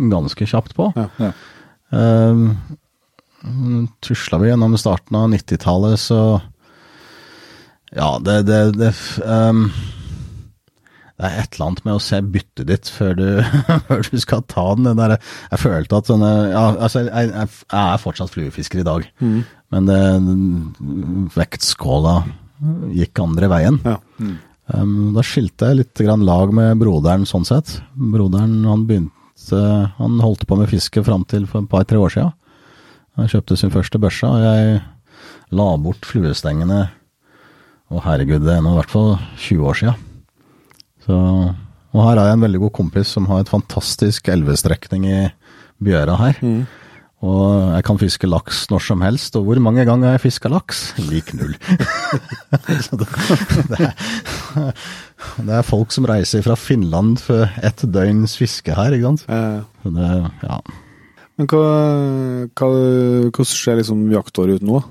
ganske 0.09 0.47
kjapt 0.49 0.73
på. 0.77 0.89
Ja, 0.97 1.05
ja. 1.21 1.31
Uh, 1.93 2.55
tusla 4.01 4.39
vi 4.41 4.49
gjennom 4.49 4.73
starten 4.81 5.19
av 5.19 5.29
90-tallet, 5.36 6.01
så 6.01 6.41
Ja, 7.95 8.17
det, 8.19 8.41
det, 8.49 8.59
det 8.79 8.89
um, 9.21 9.67
det 11.16 11.28
er 11.30 11.38
et 11.39 11.53
eller 11.55 11.70
annet 11.70 11.86
med 11.86 11.95
å 11.95 12.03
se 12.03 12.18
byttet 12.20 12.68
ditt 12.68 12.89
før 12.91 13.13
du, 13.16 13.28
før 13.88 14.01
du 14.03 14.18
skal 14.20 14.41
ta 14.51 14.66
den. 14.76 14.89
der, 14.99 15.16
jeg 15.53 15.61
følte 15.61 15.99
at 16.01 16.09
sånne 16.11 16.32
ja, 16.51 16.63
altså, 16.74 17.05
jeg, 17.07 17.30
jeg, 17.32 17.51
er 17.80 18.01
fortsatt 18.03 18.34
fluefisker 18.34 18.82
i 18.82 18.88
dag, 18.88 19.05
mm. 19.24 19.38
men 19.76 19.88
det, 19.88 19.99
vektskåla 21.38 22.18
gikk 22.95 23.22
andre 23.24 23.49
veien. 23.51 23.80
Ja. 23.88 23.99
Mm. 24.20 24.36
Um, 24.66 24.95
da 25.13 25.22
skilte 25.24 25.70
jeg 25.70 25.84
litt 25.84 26.01
grann 26.01 26.26
lag 26.26 26.51
med 26.55 26.80
broderen 26.82 27.28
sånn 27.30 27.45
sett. 27.47 27.78
Broderen 27.93 28.63
han 28.66 28.88
begynte 28.89 29.11
Han 29.99 30.16
holdt 30.24 30.47
på 30.47 30.55
med 30.57 30.72
fiske 30.72 31.03
fram 31.05 31.26
til 31.30 31.43
for 31.45 31.61
et 31.61 31.70
par-tre 31.70 31.99
år 32.01 32.11
siden. 32.11 32.34
Han 33.20 33.30
kjøpte 33.32 33.57
sin 33.59 33.72
første 33.72 33.99
børse, 34.01 34.28
og 34.28 34.43
jeg 34.43 34.80
la 35.55 35.68
bort 35.80 36.07
fluestengene. 36.07 36.82
Å 37.93 38.01
herregud, 38.03 38.43
det 38.43 38.57
er 38.57 38.63
nå 38.66 38.74
i 38.74 38.80
hvert 38.80 38.91
fall 38.91 39.13
20 39.38 39.70
år 39.70 39.80
siden. 39.84 40.14
Så, 41.05 41.17
og 41.95 42.01
her 42.01 42.17
har 42.17 42.31
jeg 42.31 42.39
en 42.39 42.47
veldig 42.47 42.63
god 42.65 42.73
kompis 42.81 43.13
som 43.15 43.29
har 43.29 43.43
et 43.43 43.51
fantastisk 43.51 44.31
elvestrekning 44.33 45.05
i 45.09 45.19
Bjøra 45.85 46.17
her. 46.19 46.41
Mm. 46.41 46.65
Og 47.25 47.73
jeg 47.73 47.85
kan 47.87 47.97
fiske 47.97 48.27
laks 48.29 48.65
når 48.69 48.83
som 48.85 49.03
helst. 49.05 49.37
Og 49.39 49.47
hvor 49.47 49.59
mange 49.63 49.85
ganger 49.87 50.11
har 50.11 50.17
jeg 50.17 50.25
fiska 50.27 50.51
laks? 50.51 50.87
Lik 51.09 51.31
null. 51.37 51.55
det, 52.69 52.79
det, 52.91 53.79
er, 53.79 53.93
det, 55.39 55.53
er, 55.55 55.65
folk 55.65 55.95
som 55.95 56.07
reiser 56.09 56.43
fra 56.45 56.57
Finland 56.59 57.17
for 57.23 57.47
ett 57.65 57.85
døgns 57.87 58.35
fiske 58.37 58.75
her, 58.75 58.93
ikke 58.93 59.13
sant. 59.13 59.25
Eh. 59.31 59.87
Det, 59.95 60.11
ja. 60.43 60.59
Men 61.35 61.49
hva, 61.51 61.63
hva, 62.55 62.69
hvordan 63.31 63.49
ser 63.49 63.81
liksom 63.81 64.05
jaktåret 64.13 64.61
ut 64.61 64.67
nå? 64.67 64.83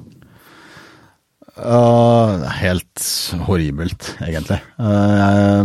Uh, 1.54 2.42
helt 2.58 3.04
horribelt, 3.46 4.08
egentlig. 4.24 4.58
Uh, 4.80 5.62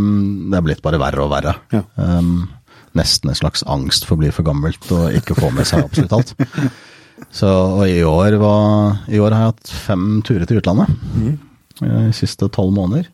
det 0.52 0.60
er 0.60 0.66
blitt 0.68 0.84
bare 0.86 1.00
verre 1.02 1.24
og 1.26 1.32
verre. 1.34 1.56
Ja. 1.74 1.82
Um, 1.98 2.48
nesten 2.98 3.32
en 3.32 3.38
slags 3.38 3.64
angst 3.70 4.06
for 4.06 4.16
å 4.18 4.22
bli 4.22 4.30
for 4.34 4.46
gammelt 4.48 4.86
og 4.94 5.14
ikke 5.18 5.38
få 5.38 5.50
med 5.56 5.66
seg 5.70 5.86
absolutt 5.88 6.14
alt. 6.18 6.34
Så, 7.36 7.50
og 7.50 7.84
i 7.90 7.98
år, 8.08 8.38
var, 8.40 9.02
i 9.12 9.20
år 9.20 9.34
har 9.36 9.42
jeg 9.48 9.52
hatt 9.56 9.72
fem 9.90 10.06
turer 10.26 10.46
til 10.48 10.62
utlandet. 10.62 10.94
Mm. 11.20 11.34
De 11.82 12.14
siste 12.16 12.48
tolv 12.54 12.72
måneder. 12.78 13.10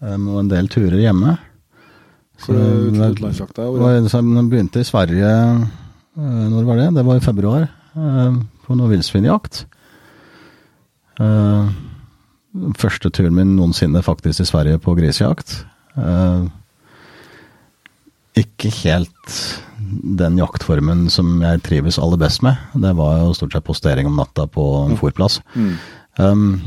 um, 0.00 0.26
og 0.34 0.40
en 0.42 0.50
del 0.50 0.68
turer 0.72 0.98
hjemme. 1.04 1.36
Er 2.42 2.58
utenlandsjakta? 2.90 3.68
Det 3.70 3.90
er- 3.92 4.08
så 4.10 4.18
jeg 4.18 4.48
begynte 4.50 4.80
i 4.82 4.86
Sverige 4.88 5.28
eh, 5.30 6.48
Når 6.50 6.64
var 6.66 6.80
det? 6.80 6.88
Det 6.96 7.04
var 7.06 7.20
i 7.20 7.22
februar. 7.22 7.68
eh, 7.94 8.32
På 8.66 8.74
noe 8.74 8.90
villsvinjakt. 8.90 9.60
Den 11.18 12.74
Første 12.76 13.10
turen 13.10 13.34
min 13.36 13.54
noensinne 13.56 14.02
faktisk 14.04 14.44
i 14.44 14.48
Sverige 14.48 14.80
på 14.82 14.94
grisejakt. 14.98 15.62
Uh, 15.96 16.48
Ikke 18.36 18.68
helt 18.82 19.36
den 20.18 20.38
jaktformen 20.40 21.06
som 21.12 21.40
jeg 21.42 21.62
trives 21.66 21.98
aller 22.00 22.20
best 22.20 22.42
med. 22.44 22.56
Det 22.74 22.94
var 22.96 23.18
jo 23.20 23.34
stort 23.36 23.52
sett 23.56 23.64
postering 23.66 24.08
om 24.08 24.16
natta 24.16 24.46
på 24.48 24.64
en 24.86 24.96
fôrplass. 25.00 25.40
Um, 26.20 26.60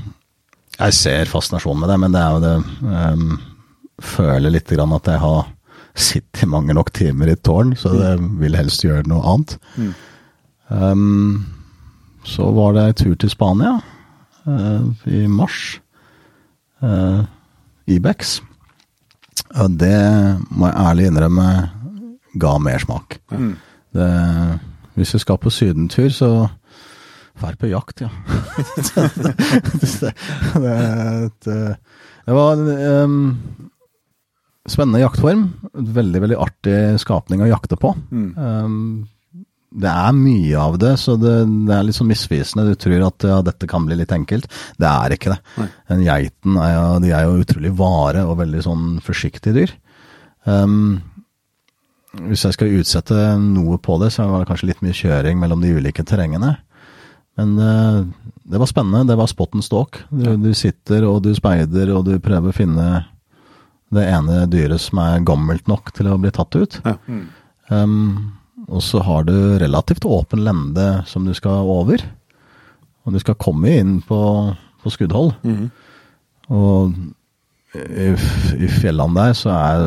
jeg 0.76 0.94
ser 0.98 1.30
fascinasjonen 1.32 1.82
med 1.82 1.90
det, 1.90 2.00
men 2.02 2.14
det 2.14 2.22
er 2.22 2.32
jo 2.36 2.44
det 2.44 2.56
um, 3.16 3.36
Føler 4.04 4.52
litt 4.52 4.68
grann 4.76 4.92
at 4.92 5.08
jeg 5.08 5.22
har 5.22 5.46
sittet 5.96 6.50
mange 6.52 6.74
nok 6.76 6.90
timer 6.92 7.30
i 7.30 7.36
et 7.38 7.44
tårn, 7.48 7.72
så 7.80 7.94
det 7.96 8.10
vil 8.42 8.58
helst 8.60 8.84
gjøre 8.84 9.08
noe 9.08 9.24
annet. 9.24 9.54
Um, 10.68 11.46
så 12.28 12.50
var 12.52 12.74
det 12.76 12.84
en 12.90 12.98
tur 13.00 13.16
til 13.22 13.32
Spania 13.32 13.78
i 14.46 15.26
mars. 15.32 15.80
Uh, 16.84 17.24
Ibex. 17.88 18.40
Og 19.56 19.80
det 19.80 19.96
må 20.52 20.70
jeg 20.70 20.86
ærlig 20.90 21.08
innrømme 21.10 21.48
ga 22.40 22.58
mersmak. 22.60 23.20
Det, 23.96 24.10
hvis 24.96 25.14
vi 25.16 25.22
skal 25.24 25.40
på 25.42 25.54
sydentur, 25.54 26.10
så 26.14 26.32
Vær 27.36 27.58
på 27.60 27.68
jakt, 27.68 28.00
ja. 28.00 28.08
det, 29.76 29.92
det, 29.92 30.12
det, 31.44 31.56
det 32.24 32.36
var 32.38 32.62
um, 33.04 33.18
spennende 34.72 35.02
jaktform. 35.02 35.42
Veldig, 35.74 36.22
veldig 36.24 36.38
artig 36.40 36.78
skapning 37.04 37.44
å 37.44 37.50
jakte 37.50 37.76
på. 37.82 37.92
Em, 38.40 38.78
det 39.76 39.92
er 39.92 40.14
mye 40.16 40.60
av 40.60 40.78
det, 40.80 40.94
så 41.02 41.18
det, 41.20 41.34
det 41.68 41.74
er 41.76 41.88
litt 41.88 41.98
sånn 41.98 42.08
misvisende. 42.08 42.68
Du 42.70 42.80
tror 42.80 43.08
at 43.10 43.26
ja, 43.28 43.40
dette 43.44 43.68
kan 43.68 43.88
bli 43.88 43.98
litt 44.00 44.14
enkelt. 44.16 44.48
Det 44.80 44.88
er 44.88 45.16
ikke 45.16 45.34
det. 45.34 45.68
En 45.92 46.04
geiten 46.06 46.60
er 46.62 46.72
jo, 46.76 46.86
de 47.04 47.12
er 47.12 47.26
jo 47.28 47.42
utrolig 47.44 47.74
vare 47.76 48.24
og 48.24 48.40
veldig 48.40 48.64
sånn 48.64 48.86
forsiktige 49.04 49.56
dyr. 49.58 49.74
Um, 50.46 51.02
hvis 52.30 52.46
jeg 52.48 52.56
skal 52.56 52.78
utsette 52.78 53.18
noe 53.42 53.80
på 53.84 53.98
det, 54.00 54.14
så 54.16 54.30
var 54.30 54.44
det 54.44 54.52
kanskje 54.52 54.70
litt 54.72 54.86
mye 54.86 54.96
kjøring 54.96 55.42
mellom 55.42 55.66
de 55.66 55.74
ulike 55.76 56.06
terrengene. 56.08 56.54
Men 57.36 57.52
uh, 57.60 58.00
det 58.48 58.62
var 58.62 58.72
spennende. 58.72 59.10
Det 59.12 59.20
var 59.20 59.28
spot 59.28 59.60
and 59.60 59.68
stalk. 59.68 60.00
Du, 60.08 60.30
du 60.40 60.54
sitter 60.56 61.04
og 61.10 61.20
du 61.26 61.34
speider 61.36 61.92
og 61.98 62.08
du 62.08 62.16
prøver 62.24 62.54
å 62.54 62.56
finne 62.56 62.88
det 63.96 64.08
ene 64.08 64.46
dyret 64.52 64.82
som 64.82 65.04
er 65.04 65.24
gammelt 65.28 65.68
nok 65.72 65.92
til 65.96 66.10
å 66.10 66.18
bli 66.22 66.32
tatt 66.36 66.56
ut. 66.56 66.80
Um, 67.68 68.40
og 68.68 68.82
så 68.82 69.02
har 69.06 69.26
du 69.28 69.36
relativt 69.62 70.06
åpen 70.10 70.44
lende 70.46 71.04
som 71.10 71.26
du 71.28 71.34
skal 71.38 71.68
over. 71.70 72.02
Og 73.06 73.14
du 73.14 73.22
skal 73.22 73.38
komme 73.38 73.76
inn 73.78 74.00
på, 74.06 74.20
på 74.82 74.94
skuddhold. 74.94 75.36
Og 76.50 76.96
i, 77.76 78.10
i 78.66 78.70
fjellene 78.72 79.20
der 79.20 79.38
så 79.38 79.54
er 79.54 79.86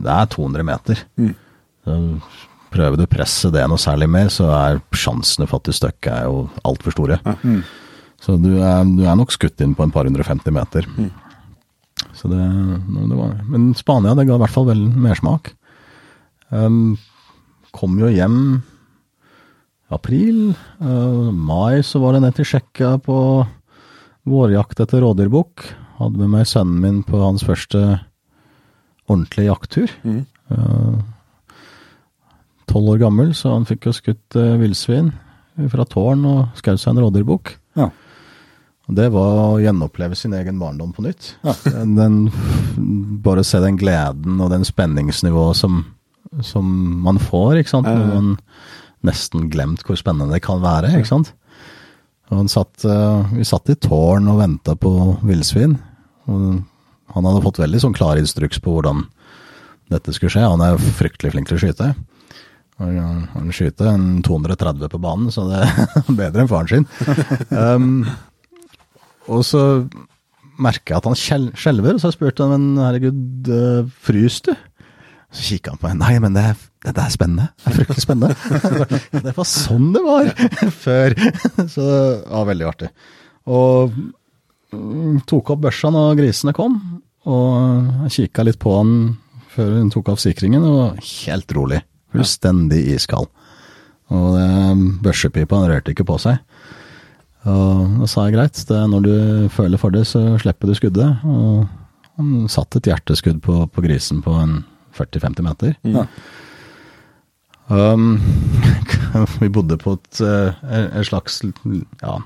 det 0.00 0.12
er 0.12 0.30
200 0.32 0.66
meter. 0.66 1.04
Så 1.84 1.96
prøver 2.70 3.00
du 3.00 3.04
å 3.06 3.10
presse 3.10 3.50
det 3.50 3.64
noe 3.66 3.80
særlig 3.80 4.06
mer, 4.12 4.28
så 4.30 4.50
er 4.54 4.82
sjansene 4.94 5.48
for 5.50 5.58
at 5.58 5.70
du 5.70 5.74
støkker 5.74 6.12
er 6.14 6.28
jo 6.28 6.44
altfor 6.68 6.94
store. 6.94 7.18
Så 8.20 8.36
du 8.36 8.52
er, 8.60 8.84
du 8.84 9.02
er 9.08 9.16
nok 9.16 9.32
skutt 9.34 9.60
inn 9.64 9.72
på 9.74 9.86
en 9.86 9.94
par 9.94 10.06
150 10.06 10.54
meter. 10.54 10.86
Så 12.16 12.28
det, 12.28 12.40
det 12.40 13.16
var, 13.16 13.32
men 13.48 13.70
Spania 13.76 14.14
det 14.16 14.26
ga 14.28 14.36
i 14.36 14.42
hvert 14.44 14.54
fall 14.54 14.68
vel 14.68 14.84
mersmak. 14.92 15.54
Um, 16.50 16.98
kom 17.74 17.98
jo 18.00 18.10
hjem 18.10 18.40
i 18.58 19.94
april. 19.94 20.50
Uh, 20.80 21.30
mai 21.34 21.82
så 21.86 22.02
var 22.02 22.14
det 22.16 22.24
ned 22.24 22.36
til 22.38 22.48
Tsjekkia 22.48 22.96
på 23.04 23.16
vårjakt 24.30 24.82
etter 24.82 25.02
rådyrbukk. 25.04 25.66
Hadde 26.00 26.20
med 26.20 26.34
meg 26.34 26.48
sønnen 26.48 26.82
min 26.82 27.00
på 27.06 27.20
hans 27.22 27.44
første 27.46 27.80
ordentlige 29.10 29.50
jakttur. 29.50 29.96
Uh, 30.50 31.00
Tolv 32.70 32.92
år 32.92 33.00
gammel, 33.02 33.32
så 33.34 33.56
han 33.56 33.66
fikk 33.66 33.88
jo 33.88 33.96
skutt 33.96 34.38
uh, 34.38 34.54
villsvin 34.60 35.10
fra 35.72 35.84
tårn 35.88 36.22
og 36.28 36.60
skjøt 36.60 36.78
seg 36.80 36.94
en 36.94 37.02
rådyrbukk. 37.02 37.56
Ja. 37.78 37.90
Det 38.90 39.06
var 39.14 39.36
å 39.38 39.58
gjenoppleve 39.62 40.16
sin 40.18 40.34
egen 40.34 40.58
barndom 40.58 40.90
på 40.94 41.04
nytt. 41.04 41.34
Den, 41.66 41.94
den, 41.98 42.16
bare 43.22 43.44
se 43.46 43.60
den 43.62 43.78
gleden 43.78 44.40
og 44.42 44.50
den 44.50 44.66
spenningsnivået 44.66 45.58
som, 45.60 45.84
som 46.46 46.66
man 47.04 47.18
får, 47.18 47.60
ikke 47.60 47.72
sant. 47.72 47.88
Når 47.90 48.10
man 48.14 48.34
nesten 49.06 49.48
glemt 49.52 49.84
hvor 49.86 49.98
spennende 49.98 50.34
det 50.34 50.42
kan 50.44 50.60
være, 50.62 50.92
ikke 50.98 51.10
sant. 51.10 51.32
Og 52.30 52.42
han 52.44 52.50
satt, 52.50 52.84
eh, 52.86 53.32
vi 53.34 53.46
satt 53.46 53.72
i 53.72 53.78
tårn 53.80 54.28
og 54.30 54.38
venta 54.38 54.76
på 54.78 54.92
villsvin. 55.26 55.78
Han 56.30 57.26
hadde 57.26 57.42
fått 57.42 57.58
veldig 57.58 57.80
sånn 57.82 57.96
klar 57.96 58.20
instruks 58.20 58.60
på 58.62 58.76
hvordan 58.76 59.02
dette 59.90 60.14
skulle 60.14 60.30
skje. 60.30 60.46
Han 60.46 60.62
er 60.62 60.76
jo 60.76 60.92
fryktelig 61.00 61.34
flink 61.34 61.50
til 61.50 61.58
å 61.58 61.62
skyte. 61.64 61.90
Han 62.80 63.50
skyter 63.52 63.90
en 63.90 64.22
230 64.24 64.88
på 64.92 65.00
banen, 65.02 65.32
så 65.34 65.44
det 65.50 65.64
er 65.66 66.06
bedre 66.22 66.44
enn 66.44 66.52
faren 66.52 66.70
sin. 66.70 66.86
Um, 67.50 68.06
og 69.28 69.42
så 69.44 69.64
merker 70.60 70.94
jeg 70.94 71.00
at 71.00 71.08
han 71.10 71.18
skjelver, 71.56 71.96
og 71.96 72.02
så 72.02 72.12
spurte 72.14 72.46
han 72.46 72.54
men 72.54 72.80
herregud, 72.80 73.50
uh, 73.50 73.90
frys 74.06 74.40
du? 74.46 74.54
Så 75.30 75.44
kikka 75.52 75.70
han 75.74 75.78
på 75.78 75.86
meg. 75.90 75.98
Nei, 76.00 76.14
men 76.24 76.34
det, 76.34 76.42
er- 76.52 76.92
det 76.94 77.02
er 77.04 77.12
spennende. 77.14 77.48
Det 77.62 77.70
er 77.70 77.76
fryktelig 77.78 78.02
spennende. 78.02 78.34
Det 79.28 79.34
var 79.36 79.46
sånn 79.46 79.90
det 79.94 80.02
var 80.06 80.30
før. 80.84 81.14
Så 81.70 81.84
det 81.84 82.30
var 82.32 82.48
veldig 82.48 82.66
artig. 82.70 82.88
Og 83.50 83.92
mm, 84.74 85.20
tok 85.30 85.52
opp 85.54 85.62
børsa 85.68 85.90
når 85.94 86.18
grisene 86.18 86.54
kom, 86.56 86.78
og 87.30 88.06
jeg 88.08 88.14
kikka 88.16 88.46
litt 88.48 88.58
på 88.62 88.72
han 88.78 88.92
før 89.52 89.72
hun 89.76 89.90
tok 89.92 90.08
av 90.12 90.18
sikringen, 90.22 90.64
og 90.66 90.98
helt 91.04 91.52
rolig. 91.56 91.80
Fullstendig 92.14 92.80
iskald. 92.96 93.28
Og 94.10 94.34
børsepipa 95.04 95.58
han 95.60 95.70
rørte 95.70 95.92
ikke 95.94 96.06
på 96.08 96.16
seg. 96.22 96.40
Og 97.50 98.00
da 98.02 98.08
sa 98.10 98.26
jeg 98.26 98.34
greit, 98.34 98.58
det 98.68 98.76
er 98.76 98.88
når 98.90 99.04
du 99.06 99.12
føler 99.54 99.80
for 99.80 99.94
det, 99.94 100.02
så 100.10 100.22
slipper 100.42 100.68
du 100.70 100.74
skuddet. 100.76 101.22
Og 101.24 101.66
han 102.18 102.48
satte 102.52 102.80
et 102.82 102.90
hjerteskudd 102.90 103.38
på, 103.44 103.62
på 103.72 103.84
grisen 103.84 104.20
på 104.24 104.34
en 104.42 104.58
40-50 104.96 105.46
meter. 105.46 105.74
Ja. 105.86 106.06
Um, 107.70 108.18
vi 109.42 109.48
bodde 109.52 109.78
på 109.78 109.94
et, 109.94 110.20
et 110.20 111.06
slags 111.06 111.38
ja, 111.44 112.16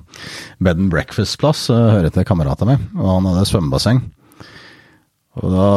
bed 0.59 0.81
and 0.81 0.91
breakfast-plass, 0.93 1.67
uh, 1.73 1.91
hører 1.93 2.15
til 2.15 2.25
kameraten 2.29 2.71
min, 2.71 2.87
og 2.97 3.11
han 3.19 3.29
hadde 3.29 3.47
svømmebasseng. 3.51 4.01
Og 5.43 5.53
da 5.53 5.69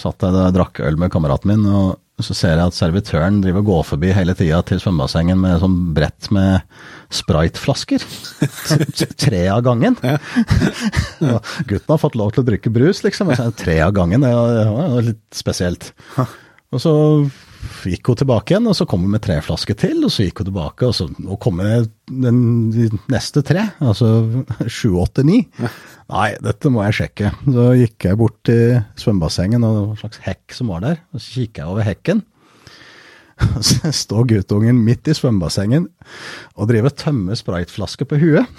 satt 0.00 0.24
jeg 0.24 0.36
og 0.36 0.56
drakk 0.56 0.80
øl 0.84 0.98
med 1.00 1.12
kameraten 1.12 1.52
min, 1.52 1.68
og 1.68 2.24
så 2.24 2.32
ser 2.36 2.56
jeg 2.56 2.70
at 2.70 2.76
servitøren 2.76 3.42
driver 3.44 3.60
og 3.60 3.70
går 3.70 3.82
forbi 3.90 4.12
hele 4.16 4.32
tida 4.36 4.62
til 4.64 4.80
svømmebassengen 4.80 5.40
med 5.40 5.60
sånn 5.60 5.76
brett 5.96 6.30
med 6.32 6.64
Sprite-flasker. 7.12 8.02
Tre 9.26 9.42
av 9.52 9.62
gangen. 9.66 9.96
Og 11.32 11.50
gutten 11.68 11.92
har 11.94 12.02
fått 12.02 12.18
lov 12.18 12.32
til 12.34 12.44
å 12.44 12.48
drikke 12.50 12.72
brus, 12.74 13.02
liksom. 13.06 13.32
så 13.38 13.50
Tre 13.56 13.78
av 13.86 13.94
gangen, 13.96 14.24
det 14.26 14.32
var- 14.34 15.02
litt 15.06 15.22
spesielt. 15.36 15.92
Og 16.16 16.80
så 16.82 16.92
gikk 17.86 18.10
hun 18.10 18.18
tilbake 18.20 18.52
igjen, 18.52 18.66
og 18.70 18.76
så 18.78 18.84
kom 18.88 19.02
hun 19.06 19.10
med 19.14 19.22
tre 19.24 19.36
flasker 19.42 19.74
til, 19.78 20.04
og 20.06 20.10
så 20.12 20.26
gikk 20.26 20.42
hun 20.42 20.48
tilbake, 20.50 20.86
og 20.86 20.94
så 20.94 21.06
og 21.26 21.38
kom 21.42 21.56
med 21.58 21.88
den, 22.10 22.38
de 22.74 22.88
neste 23.10 23.42
tre, 23.46 23.64
altså 23.82 24.10
sju, 24.70 24.92
åtte, 25.02 25.24
ni. 25.26 25.40
Nei, 25.62 26.28
dette 26.42 26.70
må 26.70 26.84
jeg 26.86 26.98
sjekke. 27.00 27.32
Så 27.46 27.66
gikk 27.80 28.06
jeg 28.10 28.18
bort 28.20 28.36
til 28.46 28.76
svømmebassenget 29.02 29.66
og 29.66 29.80
en 29.94 30.00
slags 30.02 30.22
hekk 30.26 30.54
som 30.58 30.70
var 30.74 30.84
der, 30.84 31.00
og 31.14 31.22
så 31.22 31.40
kikka 31.42 31.64
jeg 31.64 31.72
over 31.74 31.86
hekken. 31.88 32.22
Så 33.68 33.90
står 33.92 34.26
guttungen 34.30 34.78
midt 34.86 35.08
i 35.10 35.14
svømmebassengen 35.16 35.88
og 36.56 36.68
driver 36.70 36.92
tømmer 36.96 37.36
spraytflasker 37.36 38.08
på 38.08 38.16
huet. 38.22 38.46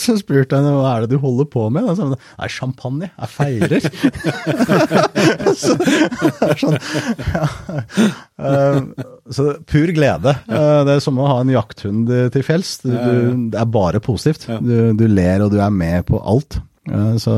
Så 0.00 0.14
spurte 0.20 0.56
jeg 0.56 0.64
hva 0.76 0.92
er 0.94 1.04
det 1.04 1.10
du 1.12 1.18
holder 1.20 1.48
på 1.52 1.66
med. 1.72 1.84
Og 1.88 1.96
så 1.98 2.06
sa 2.06 2.18
Nei, 2.38 2.48
champagne. 2.52 3.08
Jeg 3.12 3.28
feirer. 3.32 3.82
så, 5.60 5.74
sånn, 6.60 6.78
ja. 7.26 7.44
Eh, 8.40 8.78
så 9.36 9.48
pur 9.68 9.92
glede. 9.96 10.36
Eh, 10.48 10.80
Det 10.88 10.96
er 10.96 11.04
som 11.04 11.20
å 11.20 11.28
ha 11.28 11.38
en 11.42 11.52
jakthund 11.52 12.12
til 12.32 12.46
fjells. 12.46 12.76
Det 12.86 12.94
er 12.96 13.68
bare 13.74 14.00
positivt. 14.04 14.48
Du, 14.64 14.76
du 14.96 15.06
ler 15.10 15.44
og 15.44 15.52
du 15.52 15.60
er 15.60 15.72
med 15.74 16.06
på 16.08 16.20
alt. 16.22 16.60
Eh, 16.88 17.14
Så, 17.22 17.36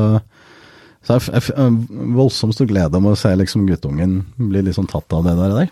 så 1.05 1.15
jeg, 1.15 1.43
har 1.55 1.77
voldsomt 2.15 2.55
stor 2.57 2.67
glede 2.69 2.99
om 2.99 3.07
å 3.09 3.17
se 3.17 3.31
liksom 3.37 3.67
guttungen 3.69 4.19
bli 4.35 4.73
sånn 4.75 4.89
tatt 4.89 5.13
av 5.15 5.23
det 5.25 5.35
der. 5.39 5.55
der. 5.55 5.69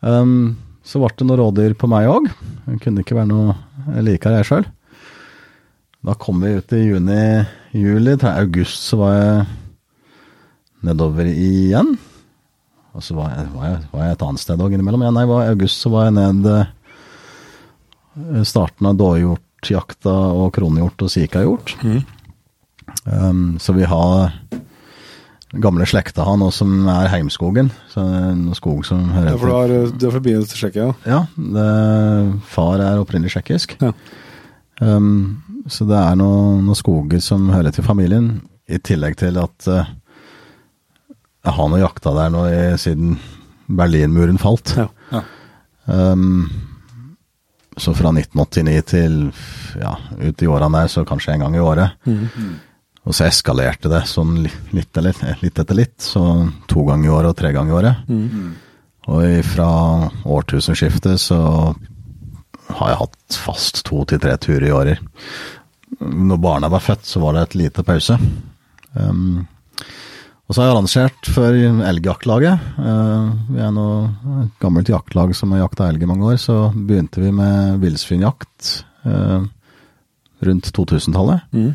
Um, 0.00 0.56
så 0.82 1.00
ble 1.02 1.12
det 1.14 1.26
noen 1.28 1.40
rådyr 1.42 1.76
på 1.78 1.88
meg 1.90 2.08
òg. 2.10 2.26
Kunne 2.82 3.04
ikke 3.04 3.18
være 3.18 3.30
noe 3.30 4.02
likere, 4.04 4.40
jeg 4.40 4.50
sjøl. 4.50 4.66
da 6.06 6.14
kom 6.18 6.42
vi 6.42 6.54
ut 6.56 6.72
i 6.72 6.82
juni-juli. 6.86 8.16
Til 8.18 8.30
august 8.32 8.90
så 8.90 9.00
var 9.02 9.16
jeg 9.16 9.46
nedover 10.88 11.28
igjen. 11.30 11.96
Og 12.96 13.04
så 13.04 13.14
var 13.14 13.34
jeg, 13.34 13.48
var 13.54 13.66
jeg, 13.68 13.80
var 13.92 14.04
jeg 14.06 14.16
et 14.16 14.26
annet 14.26 14.42
sted 14.42 14.62
òg 14.64 14.74
innimellom. 14.74 15.04
Ja, 15.06 15.14
nei, 15.14 15.26
i 15.28 15.52
august 15.52 15.84
så 15.84 15.92
var 15.94 16.08
jeg 16.08 16.16
ned 16.18 16.48
eh, 16.50 18.44
starten 18.48 18.88
av 18.90 18.98
dåhjortjakta 18.98 20.14
og 20.40 20.50
kronhjort 20.56 21.06
og 21.06 21.12
sikahjort. 21.14 21.76
Um, 23.04 23.58
så 23.62 23.72
vi 23.76 23.86
har 23.88 24.32
gamle 25.52 25.86
slekta 25.88 26.26
han 26.28 26.42
noe 26.42 26.52
som 26.52 26.72
er 26.90 27.08
Heimskogen. 27.12 27.70
Så 27.92 28.04
noe 28.36 28.56
skog 28.58 28.84
som 28.86 29.06
hører 29.14 29.32
Ja, 29.32 29.38
for 29.40 29.48
du 29.48 29.56
har, 29.56 29.92
du 29.94 30.06
har 30.08 30.16
forbindelse 30.18 30.52
til 30.52 30.62
Tsjekkia? 30.62 30.88
Ja, 31.08 31.22
det, 31.36 31.68
far 32.52 32.82
er 32.84 33.00
opprinnelig 33.00 33.32
tsjekkisk. 33.32 33.78
Ja. 33.80 33.94
Um, 34.80 35.64
så 35.68 35.88
det 35.88 35.96
er 35.98 36.18
noen 36.20 36.62
noe 36.68 36.78
skoger 36.78 37.22
som 37.24 37.48
hører 37.50 37.74
til 37.74 37.86
familien, 37.86 38.38
i 38.68 38.78
tillegg 38.84 39.16
til 39.18 39.40
at 39.40 39.68
uh, 39.72 39.88
jeg 41.46 41.56
har 41.56 41.68
nå 41.72 41.80
jakta 41.80 42.12
der 42.16 42.32
nå 42.32 42.44
i, 42.52 42.62
siden 42.80 43.16
Berlinmuren 43.68 44.40
falt. 44.40 44.74
Ja. 44.76 44.88
Ja. 45.12 45.24
Um, 45.88 46.48
så 47.78 47.94
fra 47.94 48.10
1989 48.10 48.80
til 48.90 49.18
ja, 49.78 49.94
ut 50.18 50.42
i 50.42 50.48
årene 50.50 50.82
der, 50.82 50.90
så 50.92 51.04
kanskje 51.08 51.36
en 51.36 51.46
gang 51.46 51.56
i 51.56 51.62
året. 51.62 51.94
Og 53.08 53.16
så 53.16 53.24
eskalerte 53.24 53.88
det 53.88 54.02
sånn 54.04 54.34
litt, 54.44 54.98
litt, 55.00 55.20
litt 55.40 55.60
etter 55.62 55.76
litt. 55.76 55.96
Så 56.04 56.20
to 56.68 56.84
ganger 56.84 57.08
i 57.08 57.12
året 57.14 57.32
og 57.32 57.38
tre 57.38 57.52
ganger 57.56 57.72
i 57.72 57.78
året. 57.78 58.02
Og 59.08 59.44
fra 59.48 59.68
årtusenskiftet 60.28 61.22
så 61.22 61.38
har 62.76 62.90
jeg 62.92 63.00
hatt 63.00 63.38
fast 63.46 63.80
to 63.88 64.02
til 64.08 64.20
tre 64.20 64.34
turer 64.40 64.68
i 64.68 64.74
året. 64.74 65.06
Når 66.04 66.42
barna 66.42 66.68
var 66.68 66.84
født, 66.84 67.06
så 67.08 67.22
var 67.22 67.34
det 67.34 67.46
et 67.46 67.56
lite 67.62 67.84
pause. 67.86 68.18
Um, 68.92 69.46
og 70.48 70.54
så 70.54 70.60
har 70.60 70.68
jeg 70.68 70.74
arrangert 70.74 71.30
for 71.32 71.56
elgjaktlaget. 71.88 72.68
Uh, 72.76 73.32
vi 73.52 73.64
er 73.64 73.72
nå 73.72 73.88
et 74.44 74.54
gammelt 74.60 74.92
jaktlag 74.92 75.32
som 75.36 75.52
har 75.52 75.64
jakta 75.64 75.88
elg 75.88 76.04
i 76.04 76.08
mange 76.08 76.28
år. 76.28 76.36
Så 76.40 76.58
begynte 76.76 77.24
vi 77.24 77.32
med 77.32 77.80
villsvinjakt 77.80 78.72
uh, 79.08 79.48
rundt 80.44 80.72
2000-tallet. 80.76 81.48
Mm. 81.56 81.72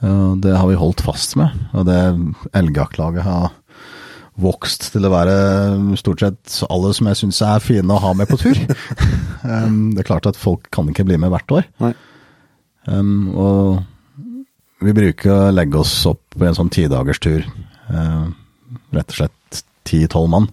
Det 0.00 0.52
har 0.56 0.64
vi 0.64 0.78
holdt 0.80 1.02
fast 1.04 1.34
med, 1.36 1.52
og 1.76 1.84
det 1.84 1.98
elgjaktlaget 2.56 3.26
har 3.26 3.50
vokst 4.40 4.90
til 4.94 5.06
å 5.06 5.12
være 5.12 5.34
stort 6.00 6.22
sett 6.22 6.60
alle 6.70 6.92
som 6.96 7.08
jeg 7.10 7.18
syns 7.20 7.40
er 7.44 7.64
fine 7.64 7.94
å 7.94 8.02
ha 8.02 8.12
med 8.16 8.30
på 8.30 8.38
tur. 8.40 8.58
um, 9.44 9.92
det 9.94 10.02
er 10.02 10.08
klart 10.08 10.28
at 10.30 10.38
folk 10.40 10.70
kan 10.74 10.88
ikke 10.90 11.06
bli 11.08 11.18
med 11.20 11.32
hvert 11.34 11.56
år. 11.58 11.68
Um, 12.88 13.30
og 13.34 14.84
vi 14.84 14.96
bruker 14.96 15.34
å 15.34 15.52
legge 15.52 15.82
oss 15.82 15.94
opp 16.08 16.22
på 16.36 16.46
en 16.48 16.56
sånn 16.56 16.72
tidagerstur. 16.72 17.44
Uh, 17.90 18.30
rett 18.96 19.12
og 19.12 19.20
slett 19.20 19.62
ti-tolv 19.88 20.30
mann. 20.32 20.48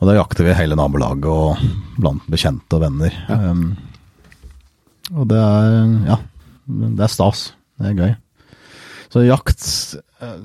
Og 0.00 0.08
da 0.08 0.16
jakter 0.16 0.46
vi 0.46 0.56
hele 0.56 0.78
nabolaget 0.78 1.28
og 1.28 2.00
blant 2.00 2.24
bekjente 2.32 2.78
og 2.78 2.84
venner. 2.86 3.16
Um, 3.28 3.74
og 5.12 5.26
det 5.28 5.40
er 5.42 5.70
ja, 6.08 6.20
det 6.70 7.04
er 7.04 7.12
stas. 7.12 7.50
Det 7.80 7.90
er 7.90 7.98
gøy. 7.98 8.12
Så 9.10 9.24
jakt 9.26 9.64
eh, 10.22 10.36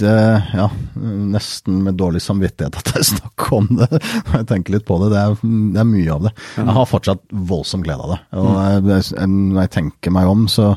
det, 0.00 0.12
Ja, 0.56 0.70
nesten 0.96 1.82
med 1.84 1.98
dårlig 2.00 2.22
samvittighet 2.24 2.78
at 2.80 2.92
jeg 2.96 3.08
snakker 3.10 3.58
om 3.58 3.66
det. 3.82 3.88
Når 3.98 4.36
jeg 4.40 4.48
tenker 4.52 4.76
litt 4.78 4.86
på 4.88 4.96
det. 5.02 5.10
Det 5.12 5.20
er, 5.20 5.36
det 5.74 5.82
er 5.82 5.88
mye 5.90 6.14
av 6.14 6.24
det. 6.28 6.32
Jeg 6.56 6.76
har 6.78 6.88
fortsatt 6.88 7.24
voldsom 7.52 7.84
glede 7.84 8.06
av 8.06 8.14
det. 8.14 8.20
Og 8.40 8.88
jeg, 8.94 9.28
når 9.28 9.60
jeg 9.66 9.74
tenker 9.76 10.14
meg 10.16 10.30
om, 10.32 10.46
så 10.48 10.70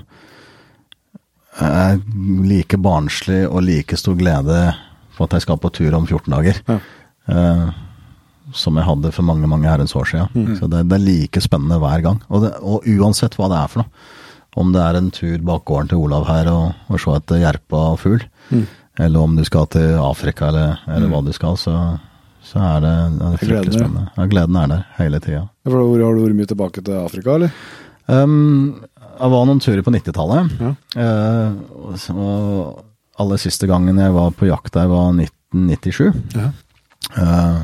er 1.59 1.75
jeg 1.95 2.03
like 2.47 2.77
barnslig 2.83 3.41
og 3.49 3.63
like 3.67 3.97
stor 3.99 4.15
glede 4.19 4.59
for 5.15 5.27
at 5.27 5.35
jeg 5.37 5.47
skal 5.47 5.59
på 5.59 5.71
tur 5.75 5.95
om 5.97 6.05
14 6.07 6.31
dager. 6.35 6.59
Ja. 6.69 6.79
eh, 7.31 7.69
som 8.55 8.79
jeg 8.79 8.87
hadde 8.87 9.11
for 9.13 9.21
mange 9.27 9.45
mange 9.45 9.67
herrens 9.69 9.91
år 9.95 10.07
siden. 10.09 10.55
Så 10.57 10.65
det, 10.71 10.79
det 10.89 10.95
er 10.97 11.03
like 11.05 11.41
spennende 11.43 11.77
hver 11.83 12.01
gang. 12.01 12.19
Og, 12.33 12.41
det, 12.43 12.55
og 12.65 12.87
uansett 12.89 13.35
hva 13.37 13.45
det 13.51 13.59
er 13.59 13.69
for 13.69 13.83
noe. 13.83 14.07
Om 14.57 14.73
det 14.73 14.81
er 14.81 14.97
en 14.97 15.09
tur 15.13 15.37
bak 15.45 15.65
gården 15.69 15.91
til 15.91 16.01
Olav 16.01 16.25
her 16.29 16.49
og, 16.51 16.77
og 16.89 17.01
se 17.01 17.15
etter 17.19 17.41
jerpa 17.43 17.81
og 17.93 17.99
fugl, 18.01 18.23
eller 18.99 19.19
om 19.21 19.35
du 19.37 19.43
skal 19.47 19.67
til 19.71 19.93
Afrika 20.01 20.49
eller, 20.49 20.79
eller 20.89 21.11
hva 21.11 21.21
du 21.23 21.31
skal, 21.35 21.57
så, 21.59 21.75
så 22.43 22.61
er 22.65 22.81
det, 22.83 22.95
det 23.19 23.27
er 23.27 23.37
fryktelig 23.43 23.75
spennende. 23.77 24.07
Ja, 24.17 24.25
gleden 24.31 24.57
er 24.59 24.71
der 24.73 24.87
hele 24.97 25.21
tida. 25.23 25.43
Ja, 25.45 25.71
hvor 25.71 25.85
har 25.93 26.17
du 26.17 26.25
vært 26.25 26.39
mye 26.39 26.49
tilbake 26.49 26.83
til 26.83 26.97
Afrika, 26.97 27.37
eller? 27.37 27.53
Um, 28.09 28.79
jeg 29.19 29.33
var 29.35 29.45
noen 29.45 29.61
turer 29.61 29.85
på 29.85 29.93
90-tallet. 29.93 30.53
Ja. 30.63 30.73
Uh, 30.97 32.15
og 32.15 32.85
aller 33.19 33.41
siste 33.41 33.67
gangen 33.69 33.99
jeg 33.99 34.15
var 34.15 34.33
på 34.35 34.49
jakt 34.49 34.73
der, 34.75 34.89
var 34.89 35.11
1997. 35.13 36.09
Ja. 36.39 36.49
Uh, 37.13 37.61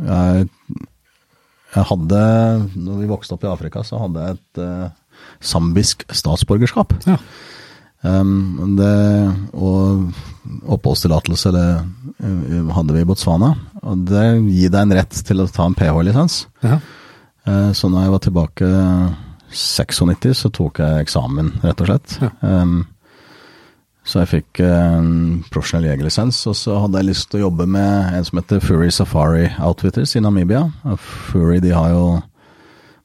jeg, 0.00 0.46
jeg 1.70 1.84
hadde 1.86 2.20
Når 2.72 2.96
vi 3.02 3.08
vokste 3.10 3.36
opp 3.36 3.44
i 3.44 3.50
Afrika, 3.50 3.82
så 3.86 4.00
hadde 4.00 4.24
jeg 4.24 4.38
et 4.38 4.62
uh, 4.64 4.99
zambisk 5.40 6.04
statsborgerskap. 6.12 6.94
Ja. 7.08 7.16
Um, 8.00 8.76
det, 8.78 8.92
og 9.52 10.12
oppholdstillatelse 10.72 11.52
det, 11.52 11.66
uh, 12.24 12.70
hadde 12.76 12.96
vi 12.96 13.02
i 13.04 13.08
Botswana. 13.08 13.54
Og 13.82 14.06
det 14.08 14.24
gir 14.48 14.72
deg 14.72 14.86
en 14.86 14.96
rett 15.00 15.20
til 15.26 15.42
å 15.42 15.48
ta 15.52 15.66
en 15.68 15.76
ph-lisens. 15.76 16.46
Ja. 16.64 16.78
Uh, 17.48 17.72
Så 17.76 17.88
når 17.88 18.06
jeg 18.06 18.14
var 18.14 18.24
tilbake 18.24 18.70
96, 19.50 20.32
så 20.44 20.52
tok 20.54 20.80
jeg 20.80 21.04
eksamen, 21.04 21.52
rett 21.64 21.84
og 21.84 21.90
slett. 21.90 22.16
Ja. 22.22 22.32
Um, 22.40 22.80
så 24.10 24.22
jeg 24.22 24.30
fikk 24.30 24.62
en 24.64 25.10
profesjonell 25.52 25.90
jegerlisens, 25.90 26.38
og 26.48 26.56
så 26.56 26.78
hadde 26.82 27.02
jeg 27.02 27.10
lyst 27.10 27.28
til 27.30 27.42
å 27.42 27.44
jobbe 27.44 27.66
med 27.68 28.14
en 28.16 28.24
som 28.26 28.40
heter 28.40 28.62
Furry 28.64 28.88
Safari 28.90 29.50
Outfitters 29.60 30.16
i 30.16 30.22
Namibia. 30.24 30.64
Furry 31.28 31.60
de 31.62 31.74
har 31.76 31.92
jo 31.92 32.04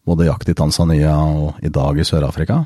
både 0.05 0.29
jakt 0.29 0.49
i 0.49 0.57
Tanzania 0.57 1.15
og 1.17 1.61
i 1.65 1.71
dag 1.73 1.99
i 1.99 2.05
Sør-Afrika. 2.07 2.63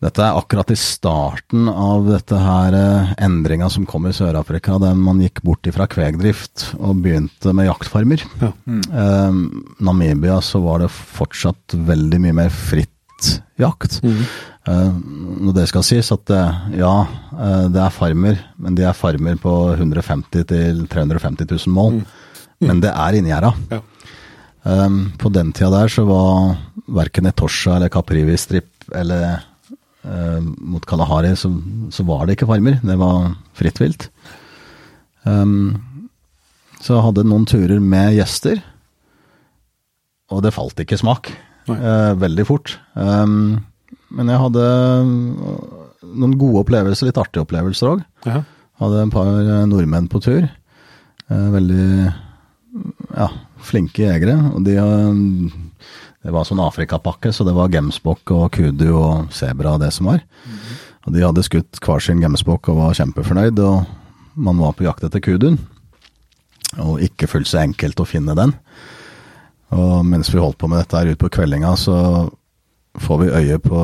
Dette 0.00 0.24
er 0.24 0.38
akkurat 0.38 0.70
i 0.72 0.78
starten 0.80 1.66
av 1.68 2.06
dette 2.08 2.38
her 2.40 2.76
eh, 2.76 3.10
endringa 3.20 3.68
som 3.68 3.84
kom 3.88 4.06
i 4.08 4.14
Sør-Afrika, 4.16 4.78
der 4.80 4.96
man 4.96 5.20
gikk 5.20 5.42
bort 5.44 5.68
ifra 5.68 5.84
kvegdrift 5.92 6.70
og 6.78 7.02
begynte 7.04 7.52
med 7.56 7.68
jaktfarmer. 7.68 8.24
Ja. 8.40 8.54
Eh, 8.70 9.42
Namibia 9.84 10.38
så 10.40 10.62
var 10.64 10.80
det 10.80 10.88
fortsatt 10.94 11.76
veldig 11.76 12.22
mye 12.24 12.38
mer 12.40 12.54
fritt 12.54 13.34
jakt. 13.60 14.00
Eh, 14.00 14.88
når 15.44 15.58
det 15.58 15.66
skal 15.68 15.84
sies 15.84 16.08
at 16.16 16.24
det, 16.32 16.40
ja, 16.80 16.94
eh, 17.36 17.68
det 17.68 17.84
er 17.84 17.92
farmer, 17.92 18.40
men 18.56 18.80
de 18.80 18.88
er 18.88 18.96
farmer 18.96 19.36
på 19.40 19.54
150 19.76 20.48
000-350 20.48 21.44
000 21.44 21.76
mål. 21.76 22.00
Men 22.60 22.80
det 22.80 22.92
er 22.92 23.16
inngjerda. 23.16 23.52
Ja. 23.72 23.84
Um, 24.62 25.12
på 25.16 25.30
den 25.32 25.54
tida 25.56 25.70
der 25.72 25.88
så 25.92 26.04
var 26.08 26.58
verken 26.90 27.30
Etosha 27.30 27.78
eller 27.78 27.88
Caprivi 27.92 28.34
Strip 28.36 28.90
eller 28.92 29.40
uh, 30.04 30.40
mot 30.42 30.84
Kalahari 30.84 31.30
så, 31.38 31.48
så 31.88 32.04
var 32.04 32.26
det 32.26 32.36
ikke 32.36 32.50
farmer. 32.50 32.80
Det 32.84 32.98
var 33.00 33.30
fritt 33.56 33.80
vilt. 33.80 34.10
Um, 35.24 35.78
så 36.80 36.96
jeg 36.96 37.06
hadde 37.10 37.28
noen 37.28 37.46
turer 37.48 37.80
med 37.80 38.16
gjester, 38.16 38.60
og 40.32 40.44
det 40.44 40.54
falt 40.56 40.80
ikke 40.80 40.98
smak. 41.00 41.28
Eh, 41.68 42.12
veldig 42.18 42.46
fort. 42.48 42.78
Um, 42.94 43.60
men 44.10 44.30
jeg 44.32 44.42
hadde 44.42 44.64
noen 46.00 46.38
gode 46.40 46.64
opplevelser, 46.64 47.10
litt 47.10 47.20
artige 47.20 47.44
opplevelser 47.44 47.92
òg. 47.92 48.02
Hadde 48.80 49.04
en 49.04 49.12
par 49.12 49.28
eh, 49.28 49.66
nordmenn 49.68 50.08
på 50.10 50.22
tur. 50.24 50.48
Uh, 51.30 51.46
veldig 51.54 51.84
ja, 53.14 53.28
flinke 53.66 54.04
jegere. 54.06 54.36
Og 54.54 54.64
de 54.66 54.76
har 54.78 55.14
Det 56.20 56.34
var 56.34 56.44
sånn 56.44 56.60
Afrikapakke, 56.60 57.32
så 57.32 57.46
det 57.48 57.54
var 57.56 57.70
gemsbokk 57.72 58.30
og 58.36 58.50
kudu 58.52 58.90
og 58.92 59.30
sebra 59.32 59.78
og 59.78 59.80
det 59.80 59.88
som 59.96 60.10
var. 60.10 60.20
Og 61.06 61.14
de 61.14 61.22
hadde 61.24 61.44
skutt 61.46 61.80
hver 61.80 62.02
sin 62.04 62.20
gemsbokk 62.20 62.68
og 62.68 62.76
var 62.76 62.98
kjempefornøyd, 62.98 63.62
og 63.64 63.86
man 64.36 64.60
var 64.60 64.74
på 64.76 64.84
jakt 64.84 65.06
etter 65.06 65.22
kuduen. 65.24 65.56
Og 66.76 67.00
ikke 67.00 67.26
fullt 67.26 67.48
så 67.48 67.62
enkelt 67.62 68.02
å 68.04 68.04
finne 68.04 68.36
den. 68.36 68.52
Og 69.72 70.04
mens 70.04 70.28
vi 70.28 70.42
holdt 70.42 70.58
på 70.60 70.68
med 70.68 70.82
dette 70.82 71.00
her 71.00 71.08
ute 71.08 71.22
på 71.24 71.32
kveldinga, 71.32 71.72
så 71.80 72.28
får 73.00 73.22
vi 73.22 73.32
øye 73.38 73.58
på 73.62 73.80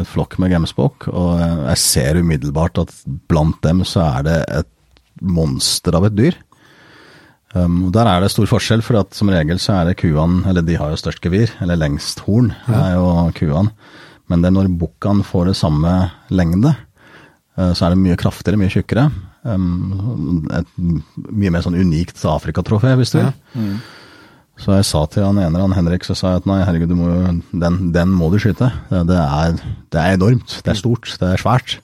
et 0.00 0.08
flokk 0.08 0.38
med 0.40 0.54
gemsbokk, 0.54 1.08
og 1.10 1.40
jeg 1.42 1.82
ser 1.82 2.20
umiddelbart 2.22 2.78
at 2.78 2.92
blant 3.28 3.58
dem 3.66 3.82
så 3.84 4.04
er 4.06 4.26
det 4.26 4.36
et 4.62 4.72
monster 5.20 5.96
av 5.98 6.06
et 6.08 6.16
dyr. 6.16 6.36
Um, 7.56 7.76
og 7.88 7.92
der 7.94 8.08
er 8.10 8.20
det 8.20 8.32
stor 8.34 8.48
forskjell, 8.50 8.82
for 8.84 8.98
at 9.00 9.16
som 9.16 9.30
regel 9.32 9.60
så 9.62 9.78
er 9.78 9.90
det 9.90 9.98
kuene, 10.00 10.42
eller 10.50 10.64
de 10.66 10.76
har 10.76 10.92
jo 10.92 10.98
størst 11.00 11.22
gevir, 11.24 11.52
eller 11.64 11.78
lengst 11.80 12.20
horn, 12.26 12.50
er 12.68 12.96
jo 12.98 13.06
kuene. 13.38 13.72
Men 14.26 14.42
det 14.42 14.50
er 14.50 14.56
når 14.56 14.72
bukkene 14.80 15.24
får 15.24 15.52
det 15.52 15.56
samme 15.58 15.94
lengde, 16.34 16.74
uh, 17.56 17.72
så 17.72 17.86
er 17.86 17.94
det 17.94 18.02
mye 18.02 18.18
kraftigere, 18.20 18.60
mye 18.60 18.72
tjukkere. 18.74 19.08
Um, 19.46 20.42
et 20.50 20.72
mye 20.76 21.52
mer 21.54 21.62
sånn 21.64 21.78
unikt 21.78 22.18
Afrikatrofé, 22.26 22.96
hvis 22.98 23.14
du 23.14 23.20
vil. 23.22 23.30
Så 24.56 24.72
jeg 24.72 24.86
sa 24.88 25.02
til 25.12 25.24
han 25.26 25.38
ene, 25.38 25.60
han 25.60 25.74
Henrik, 25.76 26.04
så 26.08 26.16
sa 26.16 26.32
jeg 26.32 26.42
at 26.42 26.46
nei, 26.48 26.62
herregud, 26.64 26.88
du 26.88 26.96
må, 26.96 27.10
den, 27.52 27.90
den 27.92 28.14
må 28.16 28.30
du 28.32 28.38
skyte. 28.40 28.70
Det, 28.88 29.02
det, 29.10 29.18
er, 29.20 29.58
det 29.92 30.00
er 30.00 30.16
enormt, 30.16 30.60
det 30.64 30.72
er 30.72 30.80
stort, 30.80 31.10
det 31.20 31.28
er 31.28 31.42
svært. 31.42 31.76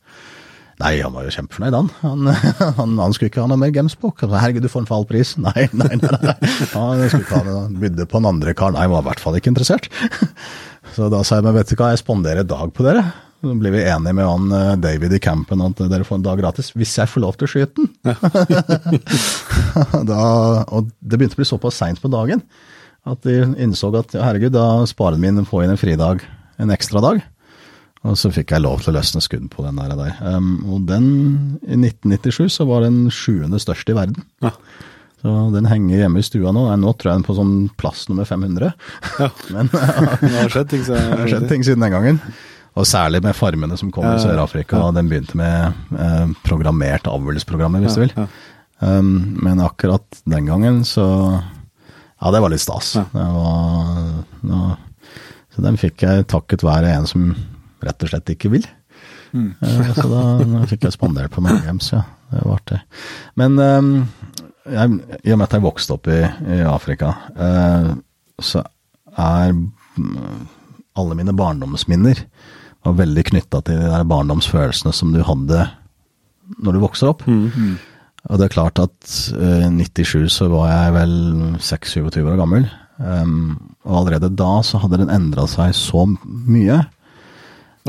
Nei, 0.82 0.96
han 0.98 1.14
var 1.14 1.26
jo 1.26 1.32
kjempefornøyd, 1.36 1.76
han. 1.76 1.90
Han, 2.02 2.30
han, 2.78 2.94
han 2.98 3.14
skulle 3.14 3.30
ikke 3.30 3.42
ha 3.44 3.48
noe 3.50 3.60
mer 3.60 3.72
sa, 3.74 4.18
Herregud, 4.42 4.66
du 4.66 4.72
får 4.72 4.84
en 4.84 4.88
for 4.90 4.98
halv 5.00 5.10
pris. 5.10 5.34
Nei, 5.46 5.68
nei, 5.70 5.94
nei. 6.00 6.12
nei. 6.26 6.36
Han 6.74 7.02
skulle 7.06 7.22
ikke 7.22 7.38
ha 7.38 7.44
noe, 7.46 7.66
bydde 7.82 8.08
på 8.10 8.20
den 8.22 8.30
andre 8.32 8.54
karen. 8.58 8.76
Nei, 8.78 8.86
han 8.88 8.94
var 8.96 9.04
i 9.04 9.08
hvert 9.12 9.22
fall 9.22 9.38
ikke 9.38 9.52
interessert. 9.54 9.88
Så 10.96 11.06
da 11.12 11.22
sa 11.24 11.38
jeg, 11.38 11.46
men 11.46 11.54
vet 11.56 11.70
du 11.70 11.76
hva, 11.78 11.92
jeg 11.92 12.02
spanderer 12.02 12.48
dag 12.48 12.72
på 12.74 12.86
dere. 12.86 13.04
Så 13.42 13.54
blir 13.58 13.74
vi 13.74 13.84
enige 13.86 14.14
med 14.14 14.26
han 14.26 14.52
eh, 14.54 14.74
David 14.82 15.14
i 15.16 15.22
campen 15.22 15.62
at 15.64 15.80
dere 15.90 16.06
får 16.06 16.20
en 16.20 16.26
dag 16.26 16.38
gratis, 16.38 16.70
hvis 16.78 16.92
jeg 16.98 17.10
får 17.10 17.24
lov 17.24 17.38
til 17.38 17.48
å 17.48 17.50
skyte 17.50 17.74
den. 17.78 17.88
da, 20.10 20.20
og 20.68 20.92
det 20.98 21.18
begynte 21.18 21.38
å 21.38 21.42
bli 21.42 21.48
såpass 21.48 21.80
seint 21.82 22.02
på 22.02 22.10
dagen 22.12 22.42
at 23.08 23.24
de 23.26 23.40
innså 23.58 23.90
at 23.98 24.14
herregud, 24.14 24.54
da 24.54 24.84
sparer 24.86 25.18
de 25.18 25.24
min 25.24 25.46
få 25.48 25.64
inn 25.64 25.72
en 25.74 25.80
fridag, 25.80 26.22
en 26.62 26.70
ekstra 26.74 27.02
dag. 27.02 27.22
Og 28.02 28.16
så 28.18 28.32
fikk 28.34 28.50
jeg 28.50 28.64
lov 28.64 28.80
til 28.82 28.90
å 28.90 28.96
løsne 28.96 29.20
skudd 29.22 29.44
på 29.52 29.62
den 29.62 29.76
der. 29.78 29.92
der. 29.98 30.16
Um, 30.26 30.56
og 30.74 30.86
den, 30.88 31.04
i 31.62 31.76
1997, 31.78 32.48
så 32.56 32.66
var 32.66 32.82
den 32.82 33.04
sjuende 33.14 33.60
største 33.62 33.94
i 33.94 33.98
verden. 33.98 34.24
Ja. 34.42 34.50
Så 35.22 35.34
den 35.54 35.68
henger 35.70 36.00
hjemme 36.02 36.18
i 36.18 36.26
stua 36.26 36.50
nå. 36.50 36.64
Nei, 36.66 36.80
Nå 36.82 36.96
tror 36.98 37.12
jeg 37.12 37.20
den 37.20 37.26
på 37.28 37.36
sånn 37.38 37.52
plass 37.78 38.08
nummer 38.10 38.26
500. 38.26 38.72
Men 39.54 39.70
Det 40.24 40.32
har 40.34 40.50
skjedd 40.50 40.72
ting, 40.72 40.82
har 40.90 41.30
skjedd 41.30 41.46
ting 41.52 41.62
siden 41.62 41.84
den 41.86 41.94
gangen. 41.94 42.18
Og 42.74 42.88
særlig 42.88 43.20
med 43.22 43.36
farmene 43.38 43.76
som 43.78 43.92
kom 43.94 44.02
Ja, 44.08 44.16
i 44.16 44.16
ja, 44.16 44.18
ja. 44.18 44.24
Sør-Afrika. 44.32 44.80
og 44.82 44.96
Den 44.96 45.06
begynte 45.12 45.38
med 45.38 45.94
eh, 45.94 46.32
programmert 46.42 47.06
avlsprogrammer, 47.10 47.84
hvis 47.86 47.98
du 47.98 48.04
vil. 48.06 48.16
Ja, 48.18 48.26
Um, 48.82 49.36
men 49.38 49.60
akkurat 49.62 50.02
den 50.26 50.48
gangen 50.48 50.80
så 50.82 51.04
Ja, 52.18 52.30
det 52.34 52.40
var 52.42 52.50
litt 52.50 52.64
stas. 52.64 52.96
Ja. 52.98 53.04
Det 53.12 53.26
var, 54.42 54.72
så 55.54 55.62
den 55.62 55.78
fikk 55.78 56.02
jeg 56.02 56.24
takket 56.26 56.64
være 56.66 56.90
en 56.90 57.06
som 57.06 57.28
rett 57.86 58.06
og 58.06 58.12
slett 58.12 58.32
ikke 58.34 58.52
vil. 58.52 58.66
Mm. 59.32 59.54
Eh, 59.60 59.92
så 59.96 60.08
da, 60.10 60.22
da 60.44 60.64
fikk 60.70 60.86
jeg 60.86 60.96
spandert 60.96 61.32
på 61.34 61.44
meg 61.44 61.62
games, 61.66 61.92
ja. 61.94 62.04
Det 62.32 62.40
var 62.46 62.56
artig. 62.62 62.78
Men 63.36 63.58
um, 63.60 63.92
jeg, 64.64 64.98
i 65.20 65.34
og 65.34 65.38
med 65.38 65.46
at 65.46 65.56
jeg 65.58 65.64
vokste 65.66 65.96
opp 65.98 66.08
i, 66.08 66.22
i 66.56 66.62
Afrika, 66.64 67.12
eh, 67.36 67.92
så 68.40 68.62
er 69.20 69.52
mm, 69.52 70.42
alle 70.96 71.16
mine 71.18 71.34
barndomsminner 71.36 72.22
var 72.82 72.98
veldig 72.98 73.24
knytta 73.28 73.60
til 73.66 73.78
de 73.78 73.90
der 73.92 74.06
barndomsfølelsene 74.08 74.94
som 74.96 75.12
du 75.14 75.20
hadde 75.26 75.66
når 76.64 76.74
du 76.74 76.82
vokser 76.82 77.12
opp. 77.12 77.22
Og 78.30 78.38
det 78.38 78.46
er 78.46 78.54
klart 78.54 78.80
at 78.82 79.12
uh, 79.34 79.68
97 79.72 80.30
så 80.30 80.48
var 80.52 80.70
jeg 80.70 80.94
vel 80.96 81.14
26-27 81.58 82.18
år 82.32 82.40
gammel. 82.40 82.66
Um, 83.02 83.74
og 83.86 84.02
allerede 84.02 84.32
da 84.38 84.60
så 84.66 84.80
hadde 84.82 85.00
den 85.02 85.12
endra 85.12 85.46
seg 85.50 85.74
så 85.76 86.04
mye. 86.06 86.82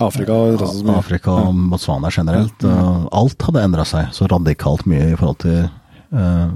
Afrika 0.01 0.33
resten 0.57 0.89
Afrika 0.89 1.35
og 1.43 1.57
Botswana 1.69 2.09
generelt. 2.13 2.63
alt 2.65 3.45
hadde 3.45 3.61
endra 3.61 3.85
seg 3.85 4.09
så 4.15 4.25
radikalt 4.31 4.87
mye 4.89 5.11
i 5.11 5.17
forhold 5.19 5.43
til 5.43 5.67
uh, 6.15 6.49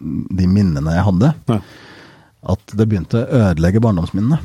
de 0.00 0.48
minnene 0.50 0.96
jeg 0.96 1.06
hadde. 1.06 1.30
Ja. 1.52 1.60
At 2.50 2.74
det 2.74 2.88
begynte 2.88 3.22
å 3.22 3.44
ødelegge 3.44 3.82
barndomsminnene. 3.84 4.40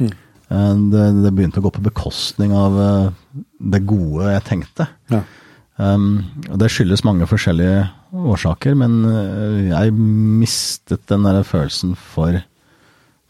Mm. 0.00 0.10
Eh, 0.50 0.74
Det, 0.90 1.04
det 1.22 1.32
begynte 1.36 1.60
å 1.60 1.66
gå 1.66 1.70
på 1.76 1.84
bekostning 1.84 2.54
av 2.56 2.78
eh, 2.80 3.10
det 3.60 3.82
gode 3.86 4.32
jeg 4.32 4.46
tenkte. 4.48 4.88
Ja. 5.12 5.22
Um, 5.80 6.24
det 6.60 6.72
skyldes 6.72 7.04
mange 7.06 7.28
forskjellige 7.28 7.86
årsaker, 8.10 8.74
men 8.76 8.98
jeg 9.70 9.94
mistet 9.94 11.06
den 11.08 11.22
der 11.24 11.44
følelsen 11.46 11.94
for 11.94 12.40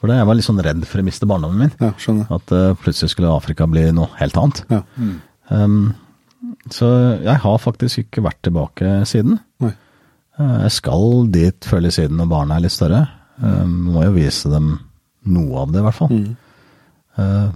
For 0.00 0.08
det. 0.08 0.16
Jeg 0.16 0.28
var 0.30 0.38
litt 0.38 0.48
sånn 0.48 0.62
redd 0.64 0.84
for 0.88 1.02
å 1.02 1.04
miste 1.04 1.28
barndommen 1.28 1.66
min. 1.66 1.72
ja, 1.76 1.92
skjønner. 2.00 2.30
At 2.32 2.54
uh, 2.56 2.72
plutselig 2.80 3.12
skulle 3.12 3.32
Afrika 3.34 3.68
bli 3.68 3.84
noe 3.96 4.08
helt 4.16 4.38
annet. 4.40 4.62
Ja. 4.72 4.80
Um, 5.52 5.92
så 6.72 6.88
jeg 7.20 7.36
har 7.42 7.60
faktisk 7.60 8.06
ikke 8.06 8.24
vært 8.24 8.40
tilbake 8.46 9.00
siden. 9.08 9.38
Nei. 9.60 9.74
Uh, 10.40 10.62
jeg 10.64 10.76
skal 10.78 11.26
dit 11.32 11.68
før 11.68 11.82
eller 11.82 11.92
siden 11.94 12.20
når 12.20 12.30
barna 12.32 12.56
er 12.56 12.64
litt 12.64 12.76
større. 12.76 13.02
Um, 13.40 13.90
må 13.92 14.06
jo 14.06 14.14
vise 14.16 14.52
dem 14.52 14.72
noe 15.28 15.66
av 15.66 15.74
det, 15.74 15.82
i 15.82 15.84
hvert 15.84 16.00
fall. 16.00 16.22
Uh, 17.20 17.50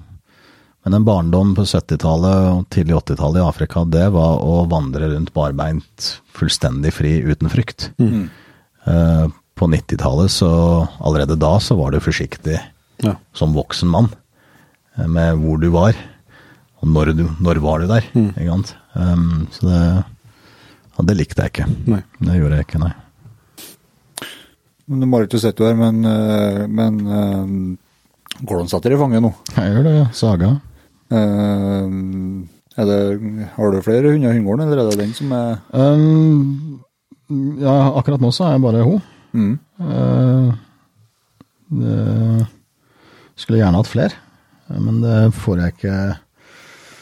men 0.85 0.99
en 0.99 1.07
barndom 1.07 1.55
på 1.57 1.65
70-tallet 1.65 2.51
og 2.51 2.67
tidlig 2.73 2.99
80-tallet 2.99 3.41
i 3.41 3.47
Afrika, 3.47 3.87
det 3.89 4.05
var 4.13 4.43
å 4.45 4.67
vandre 4.69 5.09
rundt 5.15 5.33
barbeint 5.33 6.11
fullstendig 6.37 6.93
fri 6.93 7.15
uten 7.25 7.49
frykt. 7.49 7.87
Eh, 8.85 9.27
på 9.55 9.69
90-tallet, 9.71 10.33
så 10.35 10.49
allerede 10.99 11.37
da, 11.39 11.53
så 11.63 11.77
var 11.79 11.95
du 11.95 12.01
forsiktig 12.03 12.59
Ja. 13.03 13.17
som 13.35 13.55
voksen 13.55 13.89
mann 13.91 14.09
eh, 14.97 15.07
med 15.11 15.39
hvor 15.43 15.59
du 15.61 15.69
var, 15.75 15.97
og 16.81 16.89
når, 16.91 17.15
du, 17.19 17.25
når 17.43 17.61
var 17.63 17.81
du 17.83 17.89
der. 17.91 18.07
Ikke 18.15 18.51
sant? 18.51 18.75
Um, 18.95 19.47
så 19.55 19.67
det, 19.67 19.81
ja, 20.95 21.05
det 21.09 21.17
likte 21.19 21.43
jeg 21.43 21.55
ikke. 21.55 21.67
Nei. 21.91 22.03
Det 22.21 22.37
gjorde 22.39 22.59
jeg 22.61 22.67
ikke, 22.69 22.83
nei. 22.85 22.93
Men 24.87 25.09
Marit, 25.09 25.33
du 25.33 25.41
sitter 25.41 25.65
jo 25.65 25.71
her, 25.73 25.79
men, 25.81 26.05
eh, 26.05 26.67
men 26.69 26.99
eh, 27.09 28.67
satt 28.69 28.85
dere 28.85 28.99
i 28.99 29.01
fanget 29.01 29.25
nå. 29.25 29.33
Jeg 29.57 29.73
gjør 29.73 29.87
det, 29.89 29.95
ja. 29.97 30.07
Saga. 30.13 30.51
Um, 31.15 32.49
er 32.77 32.89
det, 32.91 33.01
har 33.55 33.71
du 33.73 33.81
flere 33.87 34.11
hunder 34.13 34.33
i 34.33 34.37
hundegården, 34.39 34.67
eller 34.67 34.83
er 34.83 34.91
det 34.91 35.01
den 35.05 35.15
som 35.17 35.33
er 35.37 35.59
Um, 35.73 36.81
ja, 37.63 37.75
akkurat 37.97 38.21
nå 38.21 38.31
så 38.35 38.49
er 38.49 38.57
jeg 38.57 38.65
bare 38.67 38.85
hun. 38.85 39.01
Mm. 39.35 39.55
Det 41.75 41.97
skulle 43.41 43.59
gjerne 43.59 43.81
hatt 43.81 43.91
flere, 43.91 44.21
men 44.79 45.01
det 45.03 45.19
får 45.37 45.63
jeg 45.63 45.75
ikke 45.75 45.97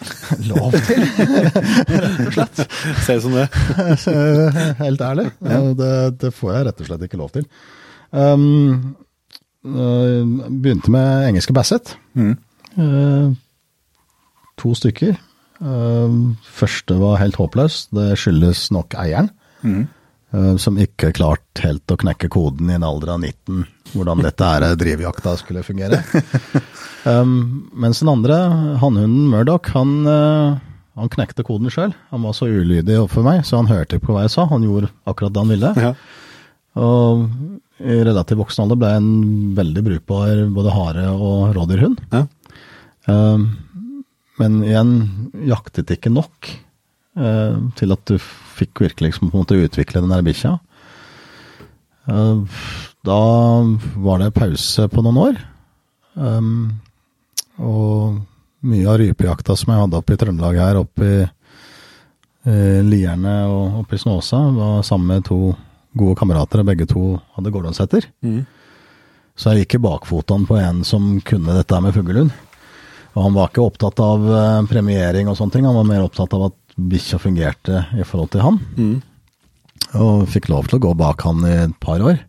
lov 0.50 0.74
til, 0.86 1.04
rett 1.06 2.26
og 2.26 2.34
slett. 2.34 2.62
Ser 3.04 3.20
ut 3.20 3.24
som 3.26 3.36
det. 3.36 3.46
Helt 4.84 5.04
ærlig. 5.04 5.28
Det, 5.78 5.92
det 6.22 6.32
får 6.34 6.54
jeg 6.56 6.68
rett 6.68 6.82
og 6.82 6.88
slett 6.88 7.06
ikke 7.06 7.20
lov 7.20 7.32
til. 7.36 7.46
Um, 8.12 8.96
eh, 9.64 10.22
begynte 10.50 10.92
med 10.92 11.28
engelske 11.30 11.54
Basset. 11.56 11.94
Mm. 12.14 12.36
Uh, 12.76 13.32
to 14.60 14.74
stykker. 14.76 15.16
Uh, 15.62 16.32
første 16.44 16.98
var 17.00 17.20
helt 17.22 17.38
håpløs. 17.40 17.86
Det 17.94 18.12
skyldes 18.20 18.70
nok 18.74 18.96
eieren. 18.98 19.30
Mm. 19.62 19.86
Eh, 20.32 20.56
som 20.60 20.80
ikke 20.80 21.12
klarte 21.16 21.64
helt 21.66 21.92
å 21.92 21.98
knekke 22.00 22.30
koden 22.32 22.70
i 22.70 22.76
en 22.76 22.86
alder 22.86 23.14
av 23.14 23.22
19, 23.22 23.64
hvordan 23.92 24.24
dette 24.24 24.48
her 24.48 24.66
drivjakta 24.80 25.36
skulle 25.40 25.64
fungere. 25.66 26.02
um, 27.04 27.64
mens 27.84 28.02
den 28.02 28.12
andre, 28.12 28.38
hannhunden 28.82 29.30
Murdoch, 29.32 29.72
han, 29.76 29.94
eh, 30.08 30.60
han 30.98 31.12
knekte 31.12 31.46
koden 31.46 31.72
sjøl. 31.72 31.94
Han 32.12 32.26
var 32.26 32.36
så 32.36 32.50
ulydig 32.50 32.98
overfor 33.00 33.26
meg, 33.28 33.44
så 33.48 33.60
han 33.62 33.70
hørte 33.70 33.98
ikke 33.98 34.10
på 34.10 34.18
hva 34.18 34.26
jeg 34.26 34.34
sa. 34.36 34.48
Han 34.52 34.66
gjorde 34.66 34.92
akkurat 35.08 35.34
det 35.34 35.44
han 35.44 35.54
ville. 35.56 35.74
Ja. 35.88 35.94
Og 36.82 37.28
i 37.82 37.98
relativt 38.06 38.40
voksen 38.40 38.64
alder 38.64 38.78
ble 38.78 38.92
jeg 38.92 39.02
en 39.02 39.54
veldig 39.56 39.82
brukbar 39.88 40.44
både 40.54 40.74
hare- 40.76 41.10
og 41.12 41.56
rådyrhund. 41.56 42.02
Ja. 42.12 42.26
Um, 43.10 43.48
men 44.40 44.62
igjen, 44.64 44.92
jaktet 45.48 45.90
ikke 45.92 46.12
nok 46.12 46.48
til 47.12 47.92
at 47.92 48.04
du 48.08 48.14
fikk 48.16 48.80
virkelig 48.80 49.10
liksom, 49.10 49.28
på 49.28 49.36
en 49.36 49.42
måte 49.42 49.58
utvikle 49.60 50.00
den 50.00 50.12
der 50.12 50.24
bikkja. 50.24 50.54
Eh, 52.08 52.62
da 53.06 53.22
var 53.96 54.22
det 54.22 54.34
pause 54.34 54.88
på 54.90 55.04
noen 55.04 55.20
år. 55.22 55.40
Um, 56.14 56.80
og 57.62 58.20
mye 58.68 58.88
av 58.90 58.98
rypejakta 59.00 59.56
som 59.58 59.72
jeg 59.72 59.84
hadde 59.84 59.98
oppe 59.98 60.14
i 60.14 60.20
Trøndelag 60.20 60.58
her, 60.60 60.80
oppe 60.82 61.08
i 61.08 61.20
eh, 61.22 62.80
Lierne 62.86 63.36
og 63.50 63.82
oppe 63.82 63.98
i 63.98 64.02
Snåsa, 64.02 64.42
var 64.54 64.86
sammen 64.86 65.16
med 65.16 65.26
to 65.28 65.40
gode 65.98 66.16
kamerater, 66.18 66.62
og 66.62 66.68
begge 66.70 66.88
to 66.90 67.16
hadde 67.36 67.52
gårdonsetter. 67.52 68.06
Mm. 68.24 68.44
Så 69.36 69.52
jeg 69.52 69.64
gikk 69.64 69.78
i 69.78 69.84
bakfotene 69.88 70.48
på 70.48 70.58
en 70.60 70.82
som 70.86 71.16
kunne 71.26 71.56
dette 71.56 71.80
med 71.82 71.94
fuglehund. 71.96 72.32
Og 73.12 73.26
han 73.26 73.34
var 73.36 73.50
ikke 73.50 73.64
opptatt 73.66 73.98
av 74.00 74.22
eh, 74.24 74.62
premiering 74.70 75.28
og 75.28 75.36
sånne 75.38 75.58
ting, 75.58 75.68
han 75.68 75.76
var 75.76 75.88
mer 75.88 76.06
opptatt 76.06 76.32
av 76.36 76.48
at 76.48 76.61
bikkja 76.90 77.18
fungerte 77.22 77.84
i 77.98 78.04
forhold 78.06 78.32
til 78.34 78.44
han. 78.44 78.58
Mm. 78.76 78.98
Og 80.00 80.26
fikk 80.32 80.48
lov 80.52 80.68
til 80.70 80.78
å 80.78 80.84
gå 80.86 80.92
bak 80.98 81.22
han 81.26 81.44
i 81.48 81.54
et 81.66 81.74
par 81.82 82.02
år. 82.04 82.20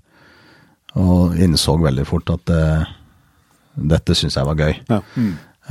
Og 0.99 1.37
innså 1.41 1.77
veldig 1.81 2.05
fort 2.05 2.29
at 2.33 2.51
eh, 2.53 2.91
dette 3.93 4.15
syns 4.17 4.37
jeg 4.37 4.45
var 4.49 4.59
gøy. 4.59 4.75
Ja. 4.91 4.99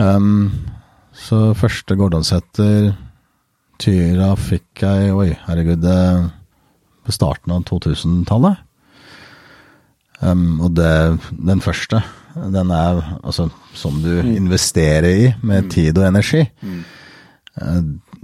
Um, 0.01 0.51
så 1.13 1.53
første 1.59 1.95
Gordonsetter 2.01 2.95
Tyra 3.83 4.31
fikk 4.41 4.81
jeg 4.87 5.13
Oi, 5.13 5.29
herregud. 5.47 5.85
eh, 5.85 6.27
På 7.05 7.13
starten 7.15 7.53
av 7.53 7.65
2000-tallet. 7.69 8.61
Um, 10.23 10.61
og 10.63 10.77
det, 10.79 11.19
den 11.35 11.61
første, 11.61 11.99
den 12.35 12.71
er 12.71 13.01
altså 13.27 13.49
som 13.75 13.97
du 14.05 14.21
investerer 14.23 15.09
i 15.11 15.31
med 15.43 15.71
tid 15.75 15.99
og 15.99 16.07
energi. 16.07 16.45
Mm. 16.63 16.83
Er 17.59 17.81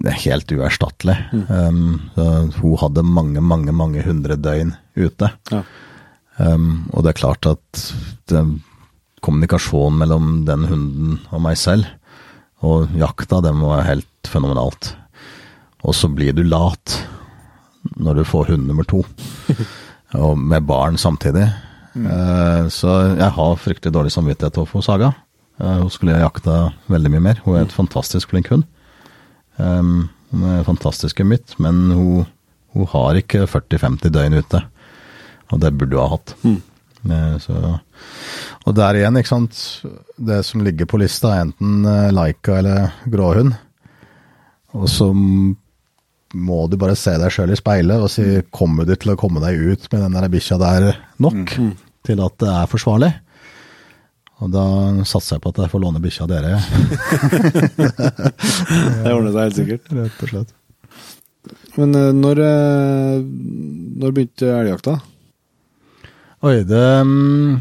helt 0.06 0.52
uerstattelig. 0.52 1.16
Um, 1.48 2.10
hun 2.14 2.76
hadde 2.78 3.02
mange, 3.02 3.42
mange, 3.42 3.74
mange 3.74 4.02
hundre 4.06 4.36
døgn 4.38 4.74
ute. 4.94 5.32
Ja. 5.50 5.62
Um, 6.38 6.86
og 6.94 7.02
det 7.02 7.12
er 7.12 7.18
klart 7.18 7.48
at 7.50 7.82
det, 8.30 8.44
kommunikasjonen 9.24 9.98
mellom 9.98 10.28
den 10.46 10.68
hunden 10.70 11.18
og 11.32 11.42
meg 11.42 11.58
selv, 11.58 11.88
og 12.62 12.94
jakta, 12.98 13.40
den 13.42 13.60
var 13.62 13.86
helt 13.86 14.30
fenomenalt. 14.30 14.92
Og 15.86 15.94
så 15.94 16.10
blir 16.10 16.34
du 16.34 16.44
lat 16.46 16.98
når 17.98 18.20
du 18.20 18.26
får 18.26 18.52
hund 18.52 18.66
nummer 18.68 18.86
to, 18.86 19.04
og 20.24 20.38
med 20.38 20.66
barn 20.68 20.98
samtidig. 20.98 21.46
Uh, 21.98 22.70
så 22.70 23.16
jeg 23.18 23.30
har 23.34 23.58
fryktelig 23.58 23.94
dårlig 23.94 24.14
samvittighet 24.14 24.58
overfor 24.60 24.84
Saga. 24.86 25.12
Uh, 25.58 25.80
hun 25.82 25.90
skulle 25.90 26.18
jakta 26.20 26.68
veldig 26.86 27.14
mye 27.14 27.24
mer. 27.30 27.40
Hun 27.42 27.58
er 27.58 27.66
et 27.66 27.74
fantastisk 27.74 28.30
flink 28.30 28.52
hund. 28.52 28.66
Um, 29.58 30.08
hun 30.32 30.48
er 30.48 30.66
fantastisk 30.66 31.22
mitt, 31.26 31.54
men 31.62 31.88
hun, 31.92 32.26
hun 32.74 32.90
har 32.92 33.18
ikke 33.20 33.46
40-50 33.48 34.12
døgn 34.14 34.40
ute. 34.40 34.62
Og 35.52 35.62
det 35.62 35.74
burde 35.76 35.96
hun 35.96 36.04
ha 36.04 36.10
hatt. 36.16 36.34
Mm. 36.44 36.58
så, 37.40 37.78
og 38.66 38.74
der 38.76 38.98
igjen, 38.98 39.16
ikke 39.16 39.32
sant. 39.32 39.62
Det 40.18 40.42
som 40.44 40.64
ligger 40.66 40.88
på 40.90 41.00
lista, 41.00 41.32
er 41.34 41.46
enten 41.46 41.86
Laika 42.14 42.58
eller 42.60 42.92
gråhund. 43.08 43.56
Og 44.76 44.88
så 44.92 45.08
må 46.34 46.58
du 46.68 46.76
bare 46.80 46.96
se 46.98 47.14
deg 47.16 47.32
sjøl 47.32 47.54
i 47.54 47.56
speilet 47.56 48.02
og 48.04 48.10
si 48.12 48.42
kommer 48.52 48.84
du 48.84 48.92
til 49.00 49.14
å 49.14 49.20
komme 49.20 49.40
deg 49.40 49.56
ut 49.56 49.86
med 49.92 50.04
den 50.04 50.32
bikkja 50.34 50.58
der 50.60 50.90
nok 51.24 51.54
til 52.04 52.20
at 52.24 52.36
det 52.42 52.50
er 52.52 52.68
forsvarlig? 52.68 53.12
Og 54.38 54.52
da 54.54 54.64
satser 55.08 55.36
jeg 55.36 55.42
på 55.42 55.50
at 55.50 55.60
jeg 55.64 55.72
får 55.72 55.82
låne 55.82 56.02
bikkja 56.02 56.26
av 56.26 56.30
dere. 56.30 56.52
Det 59.02 59.14
ordner 59.14 59.32
seg 59.34 59.42
helt 59.42 59.58
sikkert. 59.58 59.90
Rett 59.98 60.22
og 60.22 60.32
slett. 60.32 60.54
Men 61.78 61.94
eh, 61.96 62.12
når, 62.14 62.42
eh, 62.44 63.16
når 64.02 64.14
begynte 64.14 64.52
elgjakta? 64.52 64.98
Oi, 66.46 66.60
det 66.68 66.86
mm, 67.08 67.58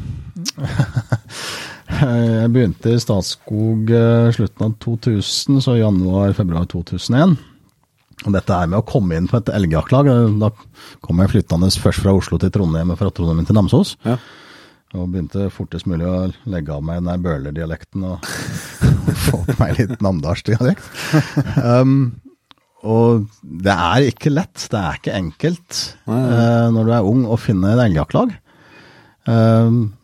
Jeg 1.98 2.50
begynte 2.54 2.94
i 2.94 3.02
Statskog 3.02 3.90
eh, 3.90 4.30
slutten 4.36 4.68
av 4.68 4.76
2000, 4.84 5.62
så 5.66 5.78
januar-februar 5.80 6.68
2001. 6.74 7.38
Og 8.26 8.34
dette 8.34 8.54
er 8.54 8.70
med 8.70 8.82
å 8.82 8.86
komme 8.86 9.18
inn 9.18 9.30
på 9.30 9.40
et 9.40 9.50
elgjaktlag. 9.54 10.10
Da 10.42 10.50
kom 11.06 11.22
jeg 11.22 11.34
flyttende 11.34 11.70
først 11.74 12.04
fra 12.04 12.14
Oslo 12.18 12.40
til 12.42 12.54
Trondheim 12.54 12.94
og 12.94 13.00
fra 13.00 13.10
Trondheim 13.14 13.46
til 13.48 13.58
Namsos. 13.58 13.96
Ja. 14.06 14.18
Og 14.96 15.10
begynte 15.12 15.50
fortest 15.52 15.88
mulig 15.90 16.08
å 16.08 16.30
legge 16.48 16.72
av 16.72 16.86
meg 16.86 17.02
den 17.02 17.10
der 17.10 17.24
bølerdialekten 17.26 18.06
og 18.08 18.30
få 19.26 19.42
på 19.50 19.58
meg 19.60 19.76
litt 19.82 20.00
namdalsdialekt. 20.04 20.88
Um, 21.60 22.16
og 22.88 23.28
det 23.42 23.74
er 23.74 24.08
ikke 24.14 24.32
lett, 24.32 24.68
det 24.72 24.80
er 24.80 25.00
ikke 25.00 25.18
enkelt 25.18 25.80
eh, 26.06 26.68
når 26.72 26.88
du 26.88 26.92
er 26.94 27.10
ung 27.10 27.26
å 27.28 27.40
finne 27.42 27.74
et 27.74 27.82
elgjaktlag. 27.88 28.32
Um, 29.28 29.98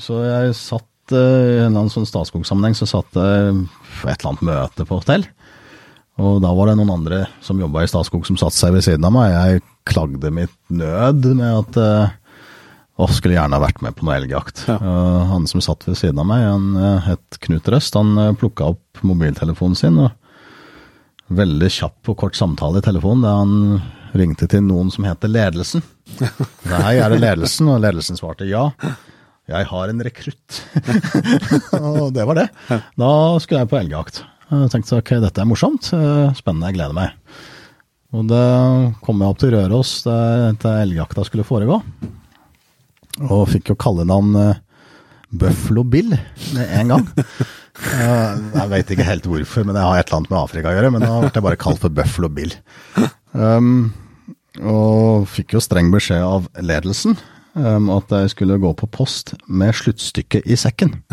så 0.00 0.22
jeg 0.24 0.54
satt 0.56 1.12
uh, 1.12 1.18
i 1.18 1.58
en 1.58 1.66
eller 1.66 1.82
annen 1.82 1.92
sånn 1.92 2.08
Statskog-sammenheng 2.08 2.78
så 2.78 2.88
satt 2.88 3.18
jeg 3.18 3.66
på 3.98 4.08
et 4.08 4.22
eller 4.22 4.30
annet 4.30 4.46
møte 4.48 4.86
på 4.88 5.02
hotell. 5.02 5.26
Og 6.22 6.40
da 6.44 6.52
var 6.54 6.70
det 6.70 6.78
noen 6.78 6.94
andre 6.94 7.22
som 7.44 7.60
jobba 7.60 7.84
i 7.84 7.90
Statskog 7.90 8.24
som 8.28 8.38
satte 8.40 8.56
seg 8.56 8.76
ved 8.76 8.86
siden 8.86 9.04
av 9.08 9.14
meg. 9.16 9.32
Jeg 9.32 9.62
klagde 9.88 10.32
mitt 10.32 10.56
nød 10.72 11.28
med 11.34 11.50
at 11.50 11.80
å, 13.00 13.08
skulle 13.08 13.36
gjerne 13.38 13.56
ha 13.56 13.62
vært 13.62 13.80
med 13.84 13.96
på 13.96 14.06
noe 14.06 14.18
elgjakt. 14.20 14.64
Ja. 14.68 14.78
Uh, 14.82 15.22
han 15.30 15.46
som 15.50 15.62
satt 15.64 15.86
ved 15.88 15.98
siden 16.00 16.20
av 16.22 16.28
meg, 16.28 16.44
han 16.44 16.66
uh, 16.76 17.06
het 17.06 17.40
Knut 17.44 17.70
Røst. 17.72 17.96
Han 17.98 18.12
uh, 18.18 18.32
plukka 18.38 18.72
opp 18.74 19.02
mobiltelefonen 19.06 19.78
sin, 19.78 19.98
og 20.02 20.12
veldig 21.32 21.70
kjapp 21.72 22.12
og 22.12 22.18
kort 22.20 22.36
samtale 22.36 22.82
i 22.82 22.84
telefonen 22.84 23.24
da 23.24 23.36
han 23.38 23.54
ringte 24.18 24.48
til 24.50 24.64
noen 24.66 24.90
som 24.92 25.06
heter 25.08 25.30
Ledelsen. 25.32 25.84
Nei, 26.72 26.98
er 26.98 27.14
det 27.14 27.22
ledelsen? 27.22 27.70
Og 27.72 27.80
ledelsen 27.80 28.18
svarte 28.20 28.48
ja. 28.48 28.66
Jeg 29.48 29.66
har 29.70 29.90
en 29.90 30.04
rekrutt. 30.04 30.58
og 31.80 32.12
det 32.14 32.26
var 32.28 32.38
det. 32.38 32.46
Da 32.68 33.12
skulle 33.42 33.62
jeg 33.64 33.70
på 33.72 33.80
elgjakt. 33.80 34.22
Jeg 34.52 34.72
tenkte 34.74 34.98
ok, 35.00 35.14
dette 35.22 35.40
er 35.40 35.48
morsomt, 35.48 35.88
eh, 35.96 36.32
spennende, 36.36 36.68
jeg 36.68 36.76
gleder 36.76 36.96
meg. 36.96 37.14
Og 38.12 38.26
da 38.28 38.42
kom 39.00 39.22
jeg 39.22 39.32
opp 39.32 39.40
til 39.40 39.54
Røros 39.54 39.94
der, 40.04 40.52
der 40.60 40.82
elgjakta 40.84 41.24
skulle 41.24 41.46
foregå. 41.48 41.80
Og 43.28 43.48
fikk 43.52 43.72
jo 43.72 43.78
kallenavn 43.80 44.36
uh, 44.38 44.60
Buffalo 45.32 45.84
Bill 45.84 46.14
med 46.54 46.78
en 46.80 46.96
gang. 46.96 47.10
Eh, 47.72 48.32
jeg 48.52 48.68
vet 48.68 48.90
ikke 48.92 49.04
helt 49.08 49.24
hvorfor, 49.26 49.64
men 49.64 49.72
det 49.72 49.80
har 49.80 49.96
et 49.96 50.04
eller 50.04 50.18
annet 50.18 50.30
med 50.30 50.38
Afrika 50.42 50.68
å 50.68 50.74
gjøre. 50.76 50.90
Men 50.92 51.02
da 51.06 51.14
ble 51.22 51.30
jeg 51.32 51.44
bare 51.46 51.58
kalt 51.58 51.80
for 51.80 51.94
Buffalo 51.96 52.28
Bill. 52.28 52.52
Um, 53.32 53.94
og 54.60 55.24
fikk 55.32 55.56
jo 55.56 55.62
streng 55.64 55.88
beskjed 55.90 56.20
av 56.20 56.50
ledelsen 56.60 57.16
um, 57.54 57.90
at 57.94 58.12
jeg 58.14 58.32
skulle 58.32 58.58
gå 58.62 58.72
på 58.78 58.88
post 58.92 59.34
med 59.46 59.74
sluttstykket 59.76 60.46
i 60.46 60.56
sekken. 60.58 60.94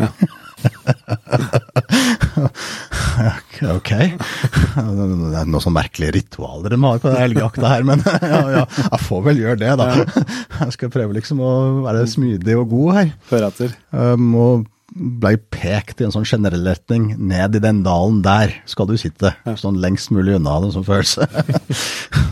ok. 3.76 3.90
Det 3.90 4.80
er 4.80 5.46
noe 5.48 5.62
sånn 5.62 5.76
merkelige 5.76 6.16
ritualer 6.18 6.74
de 6.74 6.80
har 6.82 6.98
på 7.02 7.08
den 7.10 7.22
elgjakta 7.26 7.66
her, 7.74 7.86
men 7.88 8.02
ja, 8.34 8.42
ja, 8.58 8.64
jeg 8.66 9.00
får 9.06 9.20
vel 9.28 9.42
gjøre 9.44 9.60
det, 9.62 9.72
da. 9.80 9.86
Jeg 10.60 10.76
skal 10.76 10.92
prøve 10.92 11.16
liksom 11.16 11.40
å 11.40 11.52
være 11.86 12.04
smidig 12.10 12.54
og 12.60 12.68
god 12.74 12.90
her. 12.98 13.08
Før 13.30 13.48
etter? 13.48 13.70
Um, 13.96 14.34
og 14.36 14.68
blei 14.90 15.36
pekt 15.38 16.00
i 16.00 16.04
en 16.06 16.14
sånn 16.14 16.26
generell 16.28 16.66
retning. 16.66 17.14
Ned 17.16 17.56
i 17.56 17.62
den 17.62 17.82
dalen 17.86 18.20
der 18.26 18.52
skal 18.68 18.88
du 18.90 18.96
sitte. 19.00 19.32
Sånn 19.60 19.80
lengst 19.82 20.10
mulig 20.14 20.34
unna 20.36 20.58
det 20.64 20.72
som 20.74 20.84
følelse. 20.86 21.28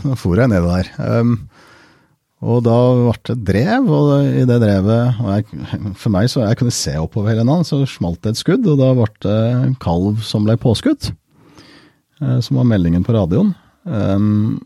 Nå 0.03 0.17
for 0.19 0.39
jeg 0.39 0.51
ned 0.51 0.67
der. 0.67 0.91
Um, 0.99 1.49
og 2.39 2.61
da 2.63 2.75
ble 2.95 3.15
det 3.27 3.35
drev, 3.49 3.89
og 3.91 4.11
i 4.23 4.45
det 4.47 4.59
drevet 4.61 5.17
jeg, 5.19 5.47
For 5.99 6.13
meg, 6.13 6.29
så 6.31 6.45
jeg 6.45 6.59
kunne 6.59 6.75
se 6.75 6.93
oppover 6.95 7.33
hele 7.33 7.43
natten, 7.47 7.67
så 7.67 7.81
smalt 7.89 8.21
det 8.23 8.31
et 8.35 8.39
skudd, 8.39 8.67
og 8.69 8.79
da 8.79 8.93
ble 8.95 9.09
det 9.25 9.39
en 9.57 9.75
kalv 9.83 10.21
som 10.23 10.47
ble 10.47 10.55
påskutt. 10.59 11.11
eh, 12.21 12.39
Som 12.45 12.61
var 12.61 12.69
meldingen 12.69 13.03
på 13.03 13.15
radioen. 13.17 13.51
Um, 13.83 14.61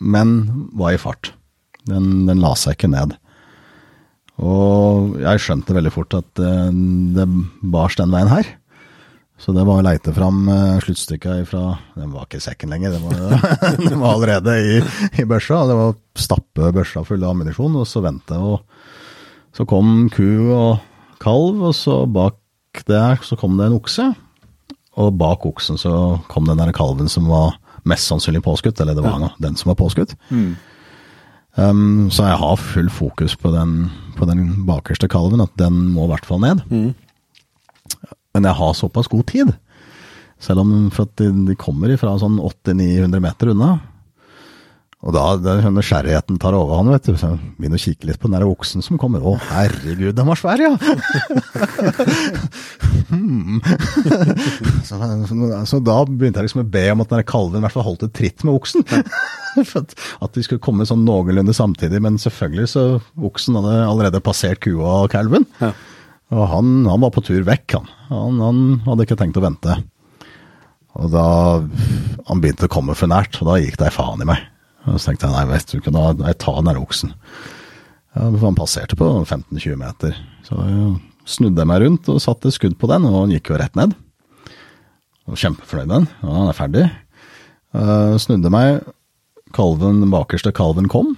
men 0.00 0.36
var 0.78 0.94
i 0.94 1.02
fart. 1.02 1.32
Den, 1.88 2.26
den 2.28 2.40
la 2.42 2.54
seg 2.54 2.76
ikke 2.76 2.92
ned. 2.92 3.16
Og 4.40 5.18
jeg 5.20 5.42
skjønte 5.42 5.74
veldig 5.76 5.92
fort 5.92 6.14
at 6.16 6.40
eh, 6.40 6.70
det 7.16 7.26
bars 7.74 7.98
den 7.98 8.14
veien 8.14 8.30
her. 8.30 8.54
Så 9.40 9.54
det 9.56 9.64
var 9.64 9.80
å 9.80 9.84
leite 9.84 10.12
fram 10.12 10.42
sluttstykka 10.44 10.84
sluttstykket 10.84 11.48
fra 11.48 11.62
Den 11.96 12.10
var 12.12 12.26
ikke 12.26 12.40
i 12.40 12.44
sekken 12.44 12.72
lenger, 12.74 12.92
den 12.92 13.06
var, 13.06 13.78
den 13.88 14.00
var 14.02 14.18
allerede 14.18 14.56
i, 14.60 14.74
i 15.22 15.24
børsa. 15.24 15.62
Det 15.68 15.76
var 15.78 15.94
å 15.94 15.98
stappe 16.20 16.72
børsa 16.76 17.04
full 17.08 17.24
av 17.24 17.32
ammunisjon 17.32 17.78
og 17.80 17.88
så 17.88 18.02
vente. 18.04 18.36
Og 18.36 18.60
så 19.56 19.64
kom 19.68 20.10
ku 20.12 20.52
og 20.52 20.82
kalv, 21.24 21.64
og 21.70 21.74
så 21.76 22.02
bak 22.04 22.84
der 22.86 23.20
så 23.26 23.38
kom 23.40 23.56
det 23.58 23.70
en 23.70 23.78
okse. 23.80 24.10
Og 25.00 25.14
bak 25.18 25.46
oksen 25.48 25.80
så 25.80 25.94
kom 26.28 26.48
den 26.48 26.60
der 26.60 26.74
kalven 26.76 27.08
som 27.08 27.28
var 27.30 27.56
mest 27.88 28.10
sannsynlig 28.10 28.42
påskutt, 28.44 28.80
eller 28.82 28.96
det 28.96 29.04
var 29.06 29.22
ja. 29.24 29.30
den 29.40 29.56
som 29.56 29.72
var 29.72 29.80
påskutt. 29.80 30.12
Um, 31.56 32.10
så 32.12 32.28
jeg 32.28 32.40
har 32.42 32.60
full 32.60 32.90
fokus 32.92 33.34
på 33.40 33.50
den, 33.54 33.88
på 34.18 34.28
den 34.28 34.66
bakerste 34.68 35.08
kalven, 35.10 35.42
at 35.42 35.54
den 35.58 35.80
må 35.94 36.06
i 36.06 36.12
hvert 36.12 36.28
fall 36.28 36.42
ned. 36.44 36.62
Men 38.34 38.46
jeg 38.46 38.58
har 38.60 38.76
såpass 38.78 39.10
god 39.10 39.26
tid, 39.30 39.54
selv 40.40 40.62
om 40.62 40.74
for 40.94 41.10
de, 41.20 41.56
kommer 41.58 41.92
fra 42.00 42.16
sånn 42.20 42.38
800-900 42.40 43.24
meter 43.24 43.54
unna. 43.54 43.72
Og 45.00 45.14
da 45.16 45.22
det 45.40 45.52
er 45.62 45.72
nysgjerrigheten 45.72 46.36
tar 46.40 46.52
overhånd, 46.52 46.92
vet 46.92 47.06
du. 47.08 47.14
Så 47.16 47.30
begynner 47.56 47.80
å 47.80 47.82
kikke 47.82 48.10
litt 48.10 48.20
på 48.20 48.28
den 48.28 48.36
der 48.36 48.44
oksen 48.44 48.84
som 48.84 48.98
kommer. 49.00 49.24
Å, 49.24 49.32
herregud, 49.48 50.12
den 50.16 50.28
var 50.28 50.40
svær, 50.40 50.60
ja! 50.60 50.76
Hmm. 53.10 53.58
så, 54.86 54.94
så, 55.26 55.36
så 55.66 55.78
da 55.82 55.96
begynte 56.06 56.38
jeg 56.38 56.46
liksom 56.46 56.60
å 56.62 56.68
be 56.70 56.84
om 56.92 57.00
at 57.02 57.10
den 57.10 57.24
kalven 57.26 57.58
i 57.58 57.64
hvert 57.64 57.74
fall 57.74 57.86
holdt 57.88 58.04
et 58.06 58.12
tritt 58.14 58.44
med 58.46 58.54
oksen. 58.54 58.84
At, 59.80 59.96
at 60.22 60.36
de 60.36 60.44
skulle 60.46 60.62
komme 60.62 60.86
sånn 60.86 61.02
noenlunde 61.02 61.50
samtidig, 61.56 61.98
men 62.04 62.20
selvfølgelig 62.22 62.68
så 62.70 62.84
oksen 63.18 63.58
hadde 63.58 63.72
allerede 63.82 64.20
passert 64.22 64.60
kua 64.62 65.00
og 65.00 65.10
kalven. 65.10 65.42
Ja. 65.58 65.72
Og 66.30 66.44
han, 66.46 66.74
han 66.86 67.02
var 67.02 67.10
på 67.14 67.24
tur 67.26 67.42
vekk, 67.46 67.74
han. 67.78 67.88
han. 68.10 68.42
Han 68.44 68.60
hadde 68.86 69.06
ikke 69.06 69.18
tenkt 69.18 69.38
å 69.40 69.44
vente. 69.44 69.76
Og 70.98 71.10
da 71.10 71.26
han 72.28 72.42
begynte 72.42 72.68
å 72.68 72.72
komme 72.72 72.94
for 72.98 73.10
nært, 73.10 73.38
og 73.40 73.50
da 73.50 73.58
gikk 73.58 73.78
det 73.80 73.88
ei 73.88 73.94
faen 73.94 74.22
i 74.22 74.28
meg. 74.28 74.44
Og 74.88 74.96
så 74.96 75.10
tenkte 75.10 75.28
jeg 75.28 75.36
nei, 75.36 75.48
vet 75.50 75.70
du 75.70 75.78
ikke, 75.78 75.94
da 75.94 76.04
jeg 76.30 76.38
tar 76.42 76.60
den 76.60 76.70
der 76.70 76.80
oksen. 76.80 77.14
Ja, 78.14 78.26
for 78.26 78.46
han 78.48 78.58
passerte 78.58 78.98
på 78.98 79.08
15-20 79.22 79.78
meter. 79.78 80.16
Så 80.46 80.58
jeg 80.58 80.94
snudde 81.30 81.62
jeg 81.62 81.70
meg 81.70 81.82
rundt 81.84 82.10
og 82.10 82.22
satte 82.22 82.52
skudd 82.54 82.78
på 82.80 82.90
den, 82.90 83.06
og 83.06 83.18
han 83.22 83.34
gikk 83.34 83.52
jo 83.52 83.58
rett 83.60 83.76
ned. 83.78 83.94
Og 85.30 85.38
kjempefornøyd 85.38 85.86
med 85.86 85.96
den. 85.96 86.08
Ja, 86.22 86.36
han 86.38 86.50
er 86.50 86.58
ferdig. 86.58 86.86
Uh, 87.70 88.14
snudde 88.18 88.50
meg, 88.50 88.80
kalven, 89.54 90.02
den 90.02 90.14
bakerste 90.14 90.54
kalven 90.54 90.90
kom. 90.90 91.12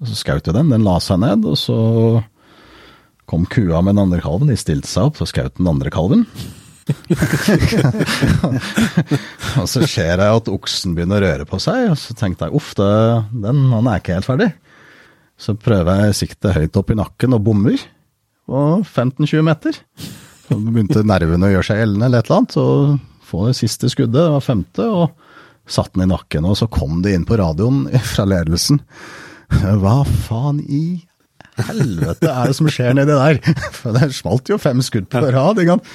Og 0.00 0.08
så 0.08 0.16
skjøt 0.16 0.48
jeg 0.48 0.56
den, 0.56 0.72
den 0.72 0.84
la 0.84 0.98
seg 1.04 1.20
ned, 1.22 1.44
og 1.48 1.56
så 1.60 1.78
kom 3.30 3.44
kua 3.50 3.82
med 3.84 3.94
den 3.94 4.04
andre 4.06 4.22
kalven, 4.24 4.50
de 4.50 4.58
stilte 4.58 4.90
seg 4.90 5.10
opp, 5.10 5.20
så 5.20 5.28
skjøt 5.28 5.60
den 5.60 5.70
andre 5.70 5.92
kalven. 5.94 6.24
og 9.60 9.66
så 9.70 9.84
ser 9.86 10.18
jeg 10.18 10.38
at 10.40 10.50
oksen 10.50 10.96
begynner 10.96 11.22
å 11.22 11.28
røre 11.28 11.46
på 11.46 11.60
seg, 11.62 11.92
og 11.92 11.98
så 12.00 12.16
tenkte 12.18 12.48
jeg 12.48 12.56
uff, 12.58 12.72
den, 12.74 13.60
han 13.70 13.86
er 13.86 14.02
ikke 14.02 14.16
helt 14.18 14.26
ferdig. 14.26 14.50
Så 15.40 15.54
prøver 15.56 16.04
jeg 16.04 16.18
sikte 16.18 16.56
høyt 16.56 16.76
opp 16.76 16.90
i 16.92 16.98
nakken 16.98 17.36
og 17.36 17.44
bommer 17.46 17.78
på 18.50 18.58
15-20 18.82 19.46
meter. 19.46 19.78
Så 20.48 20.58
begynte 20.58 21.06
nervene 21.06 21.48
å 21.48 21.54
gjøre 21.54 21.68
seg 21.70 21.80
gjeldende 21.80 22.10
eller 22.10 22.20
et 22.20 22.28
eller 22.28 22.40
annet. 22.40 22.56
Så 22.58 22.64
få 23.30 23.46
det 23.46 23.60
siste 23.60 23.86
skuddet, 23.92 24.18
det 24.18 24.34
var 24.34 24.44
femte, 24.44 24.84
og 24.90 25.70
satt 25.70 25.94
den 25.94 26.08
i 26.08 26.10
nakken. 26.10 26.48
Og 26.50 26.58
så 26.58 26.66
kom 26.72 26.98
det 27.04 27.14
inn 27.14 27.28
på 27.28 27.38
radioen 27.40 27.86
fra 28.10 28.26
ledelsen. 28.28 28.82
Hva 29.50 30.00
faen 30.26 30.58
i 30.66 30.84
helvete 31.68 32.28
er 32.32 32.44
det 32.50 32.56
som 32.58 32.68
skjer 32.72 32.92
nedi 32.98 33.14
der? 33.18 33.36
For 33.80 33.88
det 33.96 34.04
smalt 34.16 34.46
jo 34.52 34.56
fem 34.60 34.80
skudd 34.84 35.06
på 35.12 35.18
rad. 35.28 35.56
ikke 35.60 35.74
sant? 35.76 35.86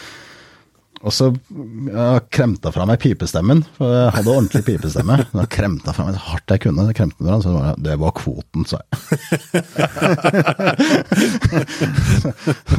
Og 1.05 1.11
så 1.13 1.25
jeg 1.29 2.21
kremta 2.33 2.71
fra 2.73 2.85
meg 2.89 2.97
pipestemmen, 3.03 3.59
for 3.75 3.91
jeg 3.93 4.13
hadde 4.15 4.31
ordentlig 4.31 4.63
pipestemme. 4.65 5.15
Da 5.35 5.43
kremta 5.53 5.93
fra 5.93 6.05
meg 6.07 6.15
så 6.15 6.21
hardt 6.31 6.49
jeg 6.55 6.61
kunne. 6.63 6.85
Det 6.87 6.95
kremte 6.97 7.21
meg, 7.21 7.43
så 7.43 7.49
var 7.53 7.63
det, 7.67 7.75
det 7.85 7.95
var 8.01 8.11
kvoten, 8.17 8.63
sa 8.65 8.77
jeg. 8.81 8.89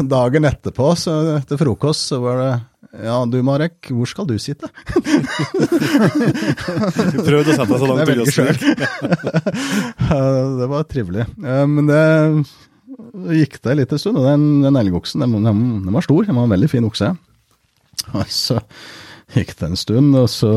Dagen 0.17 0.43
etterpå, 0.49 0.87
så 0.99 1.13
etter 1.37 1.57
frokost, 1.61 2.03
så 2.11 2.17
var 2.25 2.35
det 2.43 2.51
Ja, 3.07 3.17
du 3.29 3.37
Marek, 3.47 3.77
hvor 3.93 4.07
skal 4.09 4.27
du 4.27 4.39
sitte? 4.43 4.67
Du 4.97 5.01
prøvde 7.29 7.51
å 7.53 7.55
sette 7.55 7.71
deg 7.71 7.81
så 7.83 7.87
langt 7.91 8.11
unna 8.11 8.27
snø. 8.33 8.51
det 10.63 10.67
var 10.73 10.83
trivelig. 10.91 11.25
Eh, 11.45 11.67
Men 11.69 11.85
det 11.91 12.03
gikk 13.37 13.59
det 13.65 13.77
litt 13.79 13.93
en 13.93 14.01
stund, 14.01 14.21
og 14.21 14.27
den, 14.29 14.47
den 14.65 14.79
elgoksen 14.81 15.25
den, 15.25 15.39
den, 15.45 15.65
den 15.85 15.95
var 15.97 16.05
stor. 16.05 16.25
Den 16.27 16.39
var 16.39 16.49
en 16.49 16.55
veldig 16.57 16.71
fin 16.73 16.87
okse. 16.89 17.13
Og 18.15 18.29
så 18.33 18.61
gikk 19.35 19.57
det 19.59 19.71
en 19.71 19.81
stund, 19.81 20.15
og 20.19 20.29
så 20.33 20.53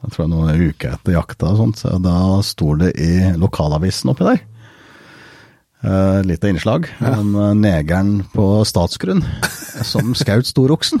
jeg 0.00 0.14
tror 0.14 0.24
jeg 0.24 0.32
noen 0.32 0.62
uker 0.70 0.94
etter 0.96 1.16
jakta, 1.16 1.50
og 1.52 1.60
sånt, 1.60 1.82
så 1.82 1.98
da 2.00 2.16
sto 2.46 2.72
det 2.80 2.94
i 2.96 3.34
lokalavisen 3.36 4.12
oppi 4.14 4.26
der. 4.30 4.40
Eh, 5.80 6.22
litt 6.28 6.44
av 6.44 6.50
innslag 6.50 6.86
om 7.00 7.32
uh, 7.34 7.54
negeren 7.56 8.18
på 8.34 8.44
Statsgrunn 8.68 9.22
som 9.80 10.10
skaut 10.18 10.44
storoksen. 10.44 11.00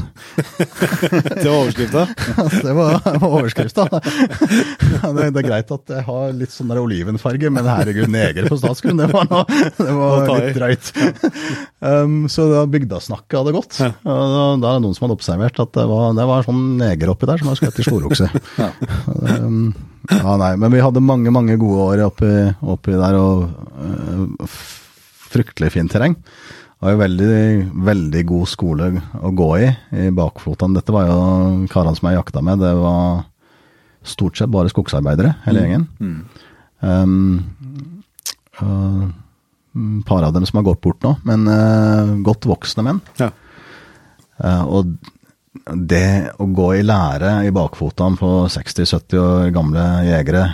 Det 1.40 1.44
var 1.44 1.58
overskrifta. 1.58 2.06
det 2.64 2.72
var, 2.72 2.96
var 3.04 3.26
overskrifta. 3.28 3.84
det, 3.90 5.26
det 5.34 5.42
er 5.42 5.44
greit 5.44 5.74
at 5.74 5.92
jeg 5.92 6.06
har 6.06 6.32
litt 6.32 6.54
sånn 6.54 6.72
der 6.72 6.80
olivenfarge, 6.80 7.52
men 7.52 7.68
herregud, 7.68 8.08
neger 8.12 8.48
på 8.48 8.56
statsgrunn, 8.60 9.00
det 9.00 9.10
var, 9.12 9.28
noe, 9.28 9.44
det 9.76 9.96
var 9.98 10.32
litt 10.32 10.56
drøyt. 10.56 10.90
Um, 11.80 12.24
så 12.32 12.48
da 12.48 12.64
bygdasnakket 12.70 13.40
hadde 13.40 13.56
gått. 13.56 13.80
Og 13.84 13.92
da, 14.06 14.44
da 14.62 14.72
er 14.72 14.80
det 14.80 14.84
noen 14.86 14.96
som 14.96 15.08
hadde 15.08 15.18
observert 15.18 15.60
at 15.60 15.76
det 15.76 15.86
var, 15.92 16.12
det 16.16 16.28
var 16.30 16.48
sånn 16.48 16.64
neger 16.80 17.12
oppi 17.12 17.28
der 17.28 17.42
som 17.42 17.52
har 17.52 17.60
skutt 17.60 17.82
i 17.82 17.88
storokse. 17.90 18.30
um, 19.40 19.74
ja, 20.08 20.36
nei, 20.40 20.54
men 20.60 20.72
vi 20.72 20.80
hadde 20.80 21.02
mange, 21.04 21.32
mange 21.34 21.58
gode 21.60 21.86
år 21.90 22.04
oppi, 22.06 22.30
oppi 22.72 22.96
der, 22.96 23.18
og 23.20 23.50
øh, 23.84 24.54
fryktelig 25.30 25.72
fint 25.74 25.92
terreng. 25.92 26.16
Det 26.16 26.86
var 26.86 26.94
jo 26.94 27.00
veldig, 27.02 27.40
veldig 27.90 28.22
god 28.30 28.48
skole 28.48 28.86
å 29.20 29.32
gå 29.36 29.48
i, 29.60 29.66
i 30.00 30.06
bakflotene. 30.16 30.78
Dette 30.78 30.94
var 30.96 31.10
jo 31.10 31.18
karene 31.68 31.98
som 31.98 32.08
jeg 32.08 32.16
jakta 32.16 32.40
med, 32.46 32.62
det 32.64 32.72
var 32.78 33.26
stort 34.00 34.40
sett 34.40 34.52
bare 34.52 34.72
skogsarbeidere, 34.72 35.34
hele 35.44 35.66
gjengen. 35.66 35.84
Um, 36.80 37.42
og, 38.64 39.10
mm, 39.76 39.98
par 40.08 40.24
av 40.24 40.32
dem 40.32 40.48
som 40.48 40.62
har 40.62 40.70
gått 40.70 40.80
bort 40.86 41.04
nå, 41.04 41.18
men 41.28 41.44
uh, 41.52 42.16
godt 42.24 42.48
voksne 42.48 42.86
menn. 42.86 43.04
Ja. 43.20 43.28
Uh, 44.40 44.64
og 44.64 44.94
det 45.66 46.32
å 46.40 46.46
gå 46.54 46.68
i 46.78 46.84
lære 46.86 47.40
i 47.46 47.52
bakfotene 47.54 48.18
på 48.18 48.30
60-70 48.50 49.20
år 49.20 49.54
gamle 49.54 49.86
jegere 50.08 50.44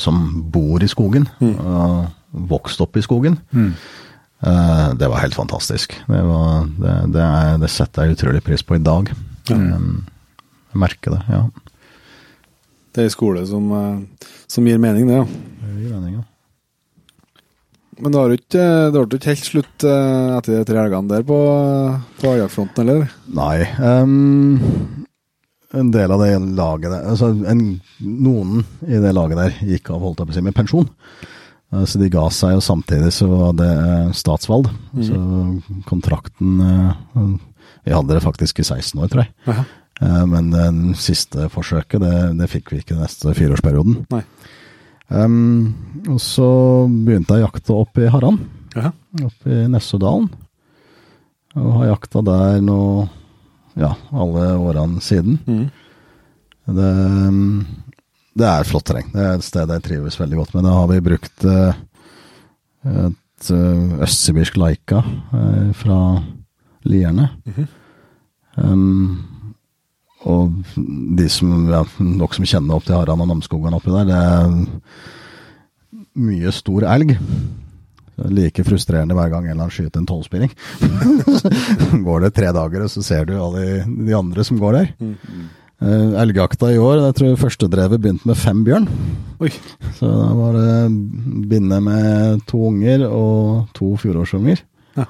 som 0.00 0.18
bor 0.52 0.82
i 0.84 0.88
skogen, 0.90 1.24
og 1.40 2.42
vokst 2.50 2.82
opp 2.84 2.98
i 3.00 3.04
skogen, 3.04 3.38
eh, 3.56 4.88
det 4.98 5.08
var 5.08 5.22
helt 5.22 5.36
fantastisk. 5.38 5.96
Det, 6.06 6.22
var, 6.26 6.66
det, 6.76 6.96
det, 7.14 7.24
er, 7.24 7.56
det 7.62 7.72
setter 7.72 8.04
jeg 8.04 8.18
utrolig 8.18 8.44
pris 8.44 8.64
på 8.66 8.76
i 8.76 8.84
dag. 8.84 9.08
Um, 9.50 10.04
jeg 10.72 10.82
merker 10.82 11.16
det, 11.16 11.22
ja. 11.32 11.42
Det 12.92 13.04
er 13.04 13.08
en 13.08 13.14
skole 13.16 13.44
som, 13.48 13.70
eh, 13.72 14.28
som 14.48 14.68
gir 14.68 14.80
mening, 14.82 15.08
det. 15.08 15.22
ja. 15.22 15.26
Det 15.64 15.86
gir 15.86 15.94
mening, 15.96 16.18
ja. 16.20 16.26
Men 17.98 18.12
det 18.12 18.20
har 18.20 18.28
jo 18.32 18.36
ikke, 18.36 18.64
ikke 19.16 19.30
helt 19.32 19.46
slutt 19.48 19.84
eh, 19.88 20.34
etter 20.36 20.58
de 20.58 20.64
tre 20.68 20.82
helgene 20.82 21.08
der 21.14 21.22
på, 21.26 21.38
på 22.20 22.32
elgjaktfronten, 22.34 22.84
eller? 22.84 23.14
Nei. 23.32 23.62
Um, 23.80 25.06
en 25.76 25.90
del 25.94 26.12
av 26.12 26.20
det 26.22 26.34
laget 26.56 26.92
der 26.92 27.08
altså 27.10 27.30
en, 27.50 27.62
Noen 28.00 28.60
i 28.86 29.00
det 29.02 29.14
laget 29.16 29.40
der 29.40 29.56
gikk 29.66 29.90
av 29.94 30.04
holdt 30.04 30.20
jeg 30.22 30.28
på 30.28 30.34
å 30.34 30.38
si, 30.38 30.44
med 30.44 30.56
pensjon. 30.56 30.90
Eh, 31.72 31.84
Så 31.88 32.00
de 32.02 32.10
ga 32.12 32.26
seg, 32.32 32.58
og 32.60 32.64
samtidig 32.64 33.10
så 33.16 33.28
var 33.32 33.56
det 33.58 33.70
eh, 33.72 34.12
statsvalg. 34.16 34.68
Så 35.00 35.22
kontrakten 35.88 36.60
eh, 36.62 37.26
Vi 37.86 37.94
hadde 37.96 38.14
det 38.14 38.22
faktisk 38.24 38.60
i 38.60 38.66
16 38.68 39.02
år, 39.02 39.10
tror 39.12 39.24
jeg. 39.24 39.34
Eh, 40.02 40.22
Men 40.30 40.52
det 40.52 40.68
siste 41.00 41.48
forsøket, 41.52 42.00
det, 42.04 42.14
det 42.42 42.50
fikk 42.52 42.72
vi 42.74 42.82
ikke 42.84 43.00
neste 43.00 43.34
fireårsperioden. 43.36 44.04
Nei. 44.12 44.22
Um, 45.08 45.74
og 46.10 46.18
så 46.22 46.48
begynte 46.90 47.36
jeg 47.36 47.44
å 47.44 47.46
jakte 47.46 47.74
opp 47.76 47.98
i 48.02 48.08
Harran 48.10 48.40
Jaha. 48.74 48.90
opp 49.22 49.46
i 49.46 49.60
Nessodalen. 49.70 50.28
Og 51.56 51.68
har 51.78 51.92
jakta 51.92 52.22
der 52.26 52.58
nå 52.64 52.80
ja, 53.78 53.92
alle 54.12 54.48
årene 54.58 55.02
siden. 55.04 55.38
Mm. 55.46 55.66
Det, 56.76 56.90
det 58.36 58.48
er 58.48 58.68
flott 58.68 58.86
terreng. 58.88 59.08
Det 59.12 59.22
er 59.22 59.38
et 59.38 59.46
sted 59.46 59.72
jeg 59.72 59.84
trives 59.84 60.18
veldig 60.20 60.40
godt 60.40 60.56
med. 60.56 60.66
Da 60.66 60.74
har 60.74 60.90
vi 60.90 61.04
brukt 61.04 61.46
eh, 61.46 61.78
et 63.06 63.50
eh, 63.54 63.94
østsibirsk 64.06 64.58
laika 64.60 65.04
eh, 65.06 65.70
fra 65.76 66.00
lierne. 66.86 67.30
um, 68.56 69.35
og 70.26 70.54
de 71.16 71.28
som, 71.30 71.52
ja, 71.70 71.82
dere 71.98 72.34
som 72.34 72.48
kjenner 72.48 72.76
opp 72.76 72.86
til 72.88 72.96
Haran 72.98 73.22
og 73.22 73.30
Namsskogan 73.30 73.76
oppi 73.78 73.92
der, 73.94 74.08
det 74.08 74.16
er 74.16 74.46
mye 76.16 76.52
stor 76.54 76.86
elg. 76.90 77.14
Det 78.16 78.24
er 78.24 78.32
Like 78.32 78.64
frustrerende 78.64 79.16
hver 79.16 79.30
gang 79.32 79.44
en 79.44 79.52
eller 79.52 79.66
annen 79.66 79.76
skyter 79.76 80.00
en 80.00 80.08
tolvspilling. 80.08 80.50
går 82.06 82.24
det 82.24 82.32
tre 82.36 82.48
dager, 82.56 82.86
og 82.86 82.90
så 82.92 83.04
ser 83.04 83.28
du 83.28 83.36
alle 83.36 83.62
de, 83.62 84.02
de 84.08 84.16
andre 84.16 84.46
som 84.46 84.58
går 84.60 84.78
der. 84.78 84.90
Eh, 85.76 86.14
elgjakta 86.22 86.70
i 86.72 86.80
år, 86.80 87.02
jeg 87.04 87.16
tror 87.18 87.40
første 87.42 87.68
drevet 87.68 88.00
begynte 88.00 88.28
med 88.28 88.40
fem 88.40 88.62
bjørn. 88.64 88.88
Oi. 89.44 89.50
Så 89.98 90.08
da 90.08 90.30
var 90.38 90.56
det 90.56 91.44
binne 91.50 91.82
med 91.84 92.40
to 92.48 92.62
unger 92.70 93.04
og 93.10 93.66
to 93.76 93.92
fjorårsunger. 94.00 94.62
Ja. 94.96 95.04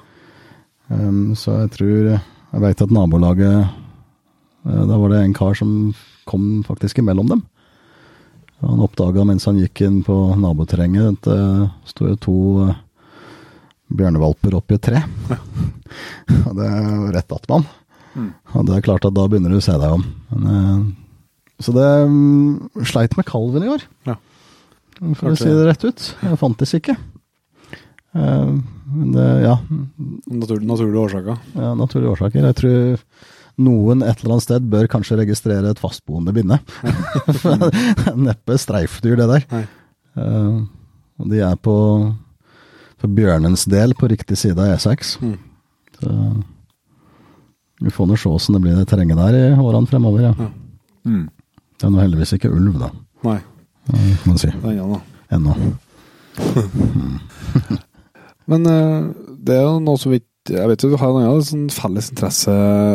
Um, 0.91 1.35
så 1.35 1.61
jeg 1.63 1.71
tror 1.75 1.95
Jeg 2.07 2.63
veit 2.63 2.81
at 2.81 2.91
nabolaget 2.95 3.86
Da 4.67 4.97
var 4.99 5.09
det 5.13 5.21
en 5.23 5.33
kar 5.37 5.53
som 5.55 5.93
kom 6.27 6.63
faktisk 6.67 6.99
imellom 6.99 7.29
dem. 7.31 7.41
Han 8.59 8.81
oppdaga 8.83 9.23
mens 9.27 9.45
han 9.47 9.59
gikk 9.61 9.83
inn 9.85 9.99
på 10.03 10.15
naboterrenget 10.41 11.13
at 11.13 11.27
det 11.29 11.69
sto 11.91 12.09
to 12.19 12.35
eh, 12.65 12.75
bjørnevalper 13.93 14.57
oppi 14.57 14.75
et 14.75 14.83
tre. 14.89 15.03
og 16.47 16.55
det 16.57 16.67
er 16.67 17.11
rett 17.15 17.31
att 17.31 17.47
man. 17.49 17.67
Og 18.57 18.65
det 18.65 18.75
er 18.79 18.81
klart 18.87 19.05
at 19.05 19.13
da 19.13 19.27
begynner 19.29 19.53
du 19.53 19.59
å 19.59 19.63
se 19.63 19.75
deg 19.77 19.93
om. 19.99 20.03
Men, 20.33 20.47
eh, 20.51 20.79
så 21.63 21.73
det 21.73 21.85
mm, 22.09 22.83
sleit 22.85 23.15
med 23.17 23.25
kalven 23.29 23.63
i 23.65 23.69
år, 23.77 23.85
Ja. 24.09 24.17
for 25.15 25.31
å 25.31 25.37
si 25.37 25.45
det. 25.49 25.63
rett 25.69 25.85
ut. 25.85 26.09
Jeg 26.25 26.37
fantes 26.41 26.73
ikke. 26.77 26.97
Eh, 28.17 28.51
Men 28.87 29.11
det, 29.11 29.23
ja, 29.43 29.57
Natur, 30.31 30.61
naturlige 30.63 31.01
årsaker. 31.09 31.37
ja, 31.59 31.73
naturlige 31.75 32.13
årsaker. 32.15 32.45
Jeg 32.49 32.55
tror 32.55 32.99
noen 33.57 34.03
et 34.05 34.19
eller 34.21 34.35
annet 34.35 34.45
sted 34.45 34.65
bør 34.69 34.89
kanskje 34.91 35.17
registrere 35.21 35.71
et 35.73 35.81
fastboende 35.81 36.33
binne. 36.35 36.59
Det 36.81 38.15
Neppe 38.27 38.57
streifdyr, 38.61 39.17
det 39.19 39.27
der. 39.31 39.65
Og 41.17 41.31
de 41.31 41.41
er 41.41 41.57
på, 41.61 41.75
for 43.01 43.07
bjørnens 43.17 43.65
del 43.69 43.95
på 43.97 44.09
riktig 44.11 44.37
side 44.37 44.61
av 44.61 44.77
E6. 44.77 45.17
Mm. 45.23 45.37
Så 45.97 46.13
vi 47.79 47.89
får 47.93 48.07
nå 48.09 48.15
se 48.17 48.29
åssen 48.29 48.55
det 48.57 48.63
blir 48.63 48.77
det 48.77 48.87
terrenget 48.89 49.19
der 49.19 49.37
i 49.37 49.43
årene 49.57 49.89
fremover. 49.89 50.29
Ja. 50.29 50.33
Ja. 50.37 50.49
Mm. 51.07 51.27
Det 51.77 51.85
er 51.85 51.91
nå 51.93 52.01
heldigvis 52.01 52.33
ikke 52.37 52.49
ulv, 52.49 52.79
da, 52.81 52.89
Nei, 53.25 53.39
kan 53.87 54.31
man 54.31 54.39
si. 54.41 54.49
Ennå. 54.49 54.97
Ennå. 55.33 55.53
Men 58.49 58.61
eh, 58.71 59.01
det 59.45 59.53
er 59.57 59.63
jo 59.65 59.73
noe 59.83 59.97
som 60.01 60.13
vi 60.13 60.17
ikke 60.21 60.36
Jeg 60.53 60.67
vet 60.71 60.83
jo 60.83 60.89
du 60.91 60.97
har 60.99 61.09
en 61.11 61.23
annen 61.23 61.45
sånn 61.45 61.69
felles 61.73 62.11
interesse, 62.13 62.53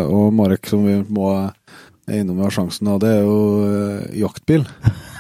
og 0.09 0.25
Marek, 0.37 0.65
som 0.71 0.81
vi 0.87 0.95
må 1.13 1.27
er 2.09 2.21
innom 2.21 2.41
og 2.41 2.47
har 2.49 2.55
sjansen 2.57 2.87
av, 2.91 2.97
det 3.03 3.11
er 3.19 3.23
jo 3.27 3.39
eh, 3.67 4.03
jaktbil. 4.23 4.63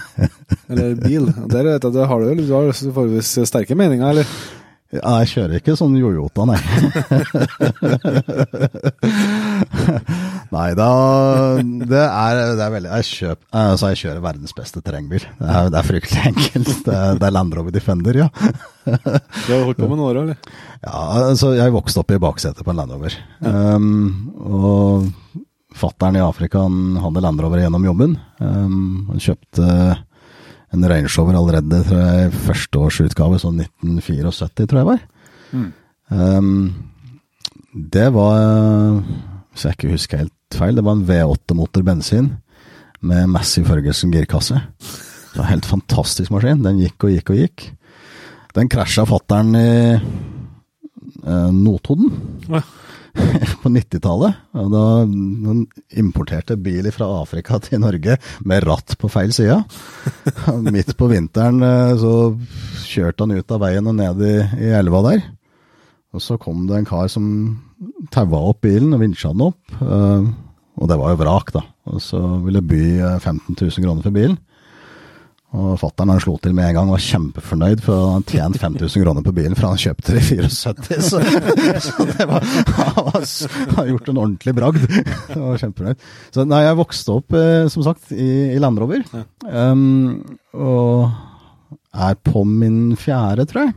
Eller 0.70 0.88
bil. 0.98 1.24
Der 1.52 1.62
vet 1.68 1.86
jeg, 1.86 1.92
det 1.94 2.09
har 2.09 2.18
du 2.20 2.24
du 2.42 2.52
har 2.52 2.72
forholdsvis 2.72 3.48
sterke 3.48 3.74
meninger, 3.78 4.09
eller? 4.12 4.26
Ja, 4.92 5.10
jeg 5.22 5.28
kjører 5.30 5.54
ikke 5.56 5.76
sånn 5.78 5.96
Jojota, 5.96 6.44
nei. 6.44 6.60
Nei, 10.56 10.68
da 10.76 10.89
Det 11.62 12.02
er, 12.02 12.40
det 12.59 12.64
er 12.64 12.72
veldig 12.74 12.90
Jeg, 12.90 13.06
kjøp, 13.09 13.40
altså 13.56 13.93
jeg 13.93 14.01
kjører 14.02 14.24
verdens 14.24 14.56
beste 14.56 14.82
terrengbil. 14.84 15.24
Det 15.39 15.48
er, 15.48 15.70
det 15.72 15.80
er 15.80 15.89
fryktelig 15.89 16.24
enkelt. 16.32 16.72
Det 16.89 16.97
er, 16.97 17.20
det 17.20 17.28
er 17.28 17.36
Land 17.36 17.56
Rover 17.56 17.74
Defender, 17.74 18.18
ja. 18.24 18.28
Du 18.84 19.48
har 19.55 19.64
holdt 19.64 19.80
på 19.80 19.89
med 19.89 19.97
noen 19.97 20.06
år, 20.10 20.20
eller? 20.24 20.52
Ja, 20.82 21.01
altså 21.28 21.52
jeg 21.55 21.70
vokste 21.70 22.02
opp 22.02 22.10
i 22.10 22.18
baksetet 22.18 22.66
på 22.66 22.72
en 22.72 22.80
Land 22.80 22.90
Rover. 22.90 23.14
Um, 23.47 24.32
og 24.43 25.10
fattern 25.78 26.18
i 26.18 26.22
Afrika 26.24 26.64
han 26.64 26.97
hadde 27.01 27.22
Land 27.22 27.43
Rover 27.43 27.62
gjennom 27.62 27.86
jobben. 27.86 28.16
Um, 28.43 29.05
han 29.12 29.22
kjøpte 29.22 29.68
en 30.72 30.89
Range 30.89 31.12
Rover 31.14 31.39
allerede 31.39 31.82
tror 31.86 32.01
jeg, 32.02 32.32
første 32.48 32.80
års 32.80 33.01
utgave, 33.05 33.39
sånn 33.39 33.60
1974, 33.62 34.66
tror 34.66 34.82
jeg 34.82 34.90
var. 34.90 35.05
Mm. 35.52 35.68
Um, 36.12 36.51
det 37.94 38.09
var, 38.12 39.01
hvis 39.52 39.66
jeg 39.66 39.76
ikke 39.76 39.92
husker 39.92 40.22
helt 40.24 40.56
feil, 40.56 40.76
det 40.76 40.84
var 40.86 40.96
en 40.96 41.06
V8-motor 41.08 41.84
bensin 41.86 42.30
med 43.04 43.30
Massive 43.30 43.68
Ferguson 43.68 44.12
girkasse. 44.14 44.60
Det 45.32 45.38
var 45.38 45.46
en 45.46 45.54
helt 45.54 45.68
fantastisk 45.68 46.32
maskin. 46.32 46.62
Den 46.64 46.80
gikk 46.80 47.08
og 47.08 47.12
gikk 47.12 47.32
og 47.32 47.40
gikk. 47.40 47.66
Den 48.56 48.68
krasja 48.72 49.04
fattern 49.08 49.56
i 49.56 49.72
eh, 49.96 51.50
Notodden 51.56 52.12
Ja. 52.52 52.62
på 53.62 53.68
90-tallet. 53.68 54.38
Og 54.56 54.70
da 54.72 54.82
han 55.04 55.66
importerte 56.00 56.56
bil 56.56 56.88
fra 56.94 57.10
Afrika 57.20 57.58
til 57.60 57.82
Norge 57.82 58.16
med 58.48 58.64
ratt 58.64 58.96
på 59.00 59.10
feil 59.12 59.34
side. 59.36 59.58
Midt 60.72 60.94
på 60.96 61.10
vinteren 61.12 61.60
eh, 61.66 61.92
så 62.00 62.14
kjørte 62.86 63.26
han 63.26 63.36
ut 63.36 63.52
av 63.52 63.64
veien 63.66 63.92
og 63.92 63.98
ned 64.00 64.24
i, 64.24 64.34
i 64.64 64.72
elva 64.80 65.04
der. 65.10 65.26
Og 66.12 66.24
så 66.24 66.38
kom 66.40 66.66
det 66.68 66.80
en 66.80 66.88
kar 66.88 67.08
som 67.12 67.26
taua 68.14 68.40
opp 68.52 68.62
bilen 68.64 68.94
og 68.96 69.02
vinsja 69.02 69.32
den 69.34 69.46
opp. 69.50 69.76
eh, 69.80 70.30
og 70.80 70.88
det 70.88 70.96
var 70.96 71.12
jo 71.12 71.20
vrak, 71.20 71.52
da. 71.52 71.60
Og 71.92 72.00
så 72.00 72.20
ville 72.46 72.62
by 72.64 72.82
eh, 72.96 73.18
15 73.20 73.54
000 73.59 73.84
kroner 73.84 74.04
for 74.06 74.14
bilen. 74.14 74.38
Og 75.52 75.74
fatter'n 75.76 76.09
han 76.09 76.20
slo 76.22 76.38
til 76.40 76.54
med 76.56 76.70
en 76.70 76.76
gang 76.78 76.88
og 76.88 76.94
var 76.96 77.02
kjempefornøyd, 77.04 77.82
for 77.84 78.14
han 78.14 78.22
tjent 78.24 78.56
5000 78.56 79.02
kroner 79.04 79.24
på 79.26 79.34
bilen 79.36 79.56
for 79.59 79.68
han 79.68 79.80
kjøpte 79.82 80.14
det 80.14 80.22
i 80.22 80.38
74. 80.38 81.02
Så, 81.10 81.20
så 81.90 82.06
det 82.09 82.26
var, 82.30 82.46
han 82.78 83.74
har 83.76 83.90
gjort 83.90 84.09
en 84.09 84.22
ordentlig 84.22 84.54
bragd. 84.56 84.86
Jeg 84.88 85.42
var 85.42 85.60
kjempefornøyd. 85.60 86.06
Så 86.32 86.46
nei, 86.48 86.62
jeg 86.64 86.80
vokste 86.80 87.18
opp, 87.18 87.36
eh, 87.36 87.66
som 87.74 87.84
sagt, 87.84 88.14
i, 88.16 88.30
i 88.54 88.62
Land 88.64 88.80
Rover. 88.80 89.04
Um, 89.44 90.38
og 90.56 91.12
er 91.92 92.16
på 92.24 92.46
min 92.48 92.96
fjerde, 92.96 93.44
tror 93.50 93.66
jeg. 93.66 93.76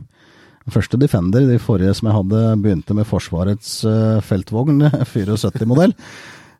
Første 0.72 0.98
Defender, 0.98 1.44
de 1.46 1.58
forrige 1.62 1.94
som 1.94 2.08
jeg 2.10 2.16
hadde, 2.16 2.40
begynte 2.62 2.96
med 2.98 3.06
Forsvarets 3.06 3.78
eh, 3.86 4.22
feltvogn, 4.26 4.82
74-modell. 5.06 5.94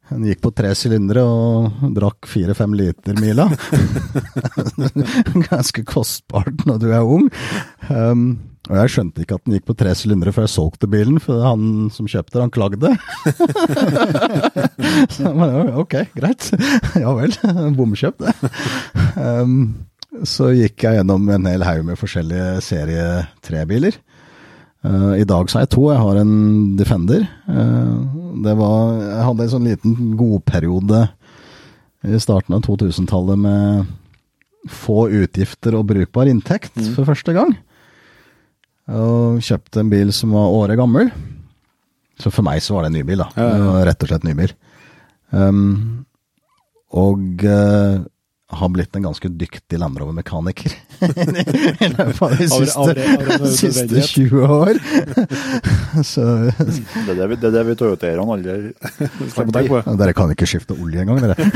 Den 0.07 0.27
gikk 0.29 0.45
på 0.45 0.53
tre 0.55 0.71
sylindere 0.79 1.25
og 1.27 1.89
drakk 1.97 2.29
fire-fem 2.31 2.77
liter 2.79 3.17
mila. 3.19 3.49
Ganske 5.49 5.83
kostbart 5.89 6.63
når 6.69 6.79
du 6.85 6.87
er 6.93 7.03
ung. 7.03 7.27
Um, 7.91 8.29
og 8.67 8.79
jeg 8.81 8.93
skjønte 8.95 9.23
ikke 9.23 9.39
at 9.39 9.45
den 9.47 9.57
gikk 9.57 9.67
på 9.69 9.77
tre 9.79 9.93
sylindere 9.99 10.35
før 10.35 10.47
jeg 10.47 10.55
solgte 10.55 10.91
bilen, 10.91 11.19
for 11.23 11.43
han 11.43 11.91
som 11.95 12.07
kjøpte 12.11 12.39
den, 12.39 12.47
han 12.47 12.55
klagde. 12.55 12.95
Så 15.15 15.27
jeg 15.27 15.35
bare, 15.39 15.67
ok, 15.83 15.99
greit. 16.15 16.51
Ja 17.03 17.13
vel, 17.19 17.35
bomkjøp 17.79 18.23
det. 18.23 18.35
Um, 19.19 19.87
så 20.25 20.51
gikk 20.55 20.87
jeg 20.87 21.01
gjennom 21.01 21.29
en 21.35 21.49
hel 21.51 21.65
haug 21.67 21.85
med 21.89 21.99
forskjellige 22.01 22.61
serie 22.65 23.07
3-biler. 23.45 23.99
Uh, 24.87 25.13
I 25.19 25.27
dag 25.29 25.51
så 25.51 25.59
har 25.59 25.67
jeg 25.67 25.75
to. 25.75 25.89
Jeg 25.91 26.03
har 26.03 26.21
en 26.21 26.35
Defender. 26.79 27.27
Uh, 27.49 28.41
det 28.45 28.55
var, 28.59 28.97
jeg 29.03 29.29
hadde 29.29 29.47
en 29.47 29.53
sånn 29.57 29.69
liten 29.69 30.17
godperiode 30.19 31.05
i 32.07 32.19
starten 32.23 32.55
av 32.55 32.63
2000-tallet 32.67 33.41
med 33.41 33.87
få 34.71 35.07
utgifter 35.23 35.75
og 35.79 35.89
brukbar 35.91 36.29
inntekt 36.31 36.77
for 36.95 37.07
første 37.09 37.35
gang. 37.35 37.55
Og 38.87 39.43
kjøpte 39.43 39.83
en 39.83 39.91
bil 39.91 40.13
som 40.15 40.35
var 40.37 40.55
året 40.55 40.79
gammel. 40.79 41.11
Så 42.21 42.31
for 42.33 42.47
meg 42.47 42.63
så 42.65 42.77
var 42.77 42.87
det 42.87 42.93
en 42.93 42.99
ny 43.01 43.07
bil, 43.07 43.23
da. 43.25 43.29
Ja, 43.37 43.49
ja, 43.59 43.87
Rett 43.89 44.05
og 44.05 44.11
slett 44.11 44.27
ny 44.27 44.37
bil. 44.39 44.53
Um, 45.35 46.05
og 46.97 47.43
uh, 47.45 48.07
har 48.47 48.69
blitt 48.71 48.95
en 48.95 49.03
ganske 49.09 49.29
dyktig 49.35 49.79
Land 49.83 49.99
Rover-mekaniker 49.99 50.71
i 51.03 51.89
løpet 51.91 52.21
av 52.23 52.37
de 52.39 52.47
siste, 52.47 52.79
av- 52.79 52.91
av- 52.95 53.43
av 53.43 53.47
siste 53.59 54.03
20 54.07 54.45
år. 54.47 54.79
så 56.13 56.23
Det 56.55 57.11
er 57.11 57.19
det 57.19 57.27
vi, 57.33 57.39
det 57.43 57.49
er 57.51 57.57
det 57.57 57.65
vi 57.67 57.75
Toyotaerne 57.81 58.23
aldri 58.37 58.55
Slipp 59.35 59.51
å 59.51 59.57
tenke 59.57 59.73
på 59.73 59.81
det. 59.83 59.97
dere 60.05 60.15
kan 60.21 60.31
ikke 60.37 60.47
skifte 60.47 60.79
olje 60.79 61.03
engang, 61.03 61.19
dere. 61.27 61.35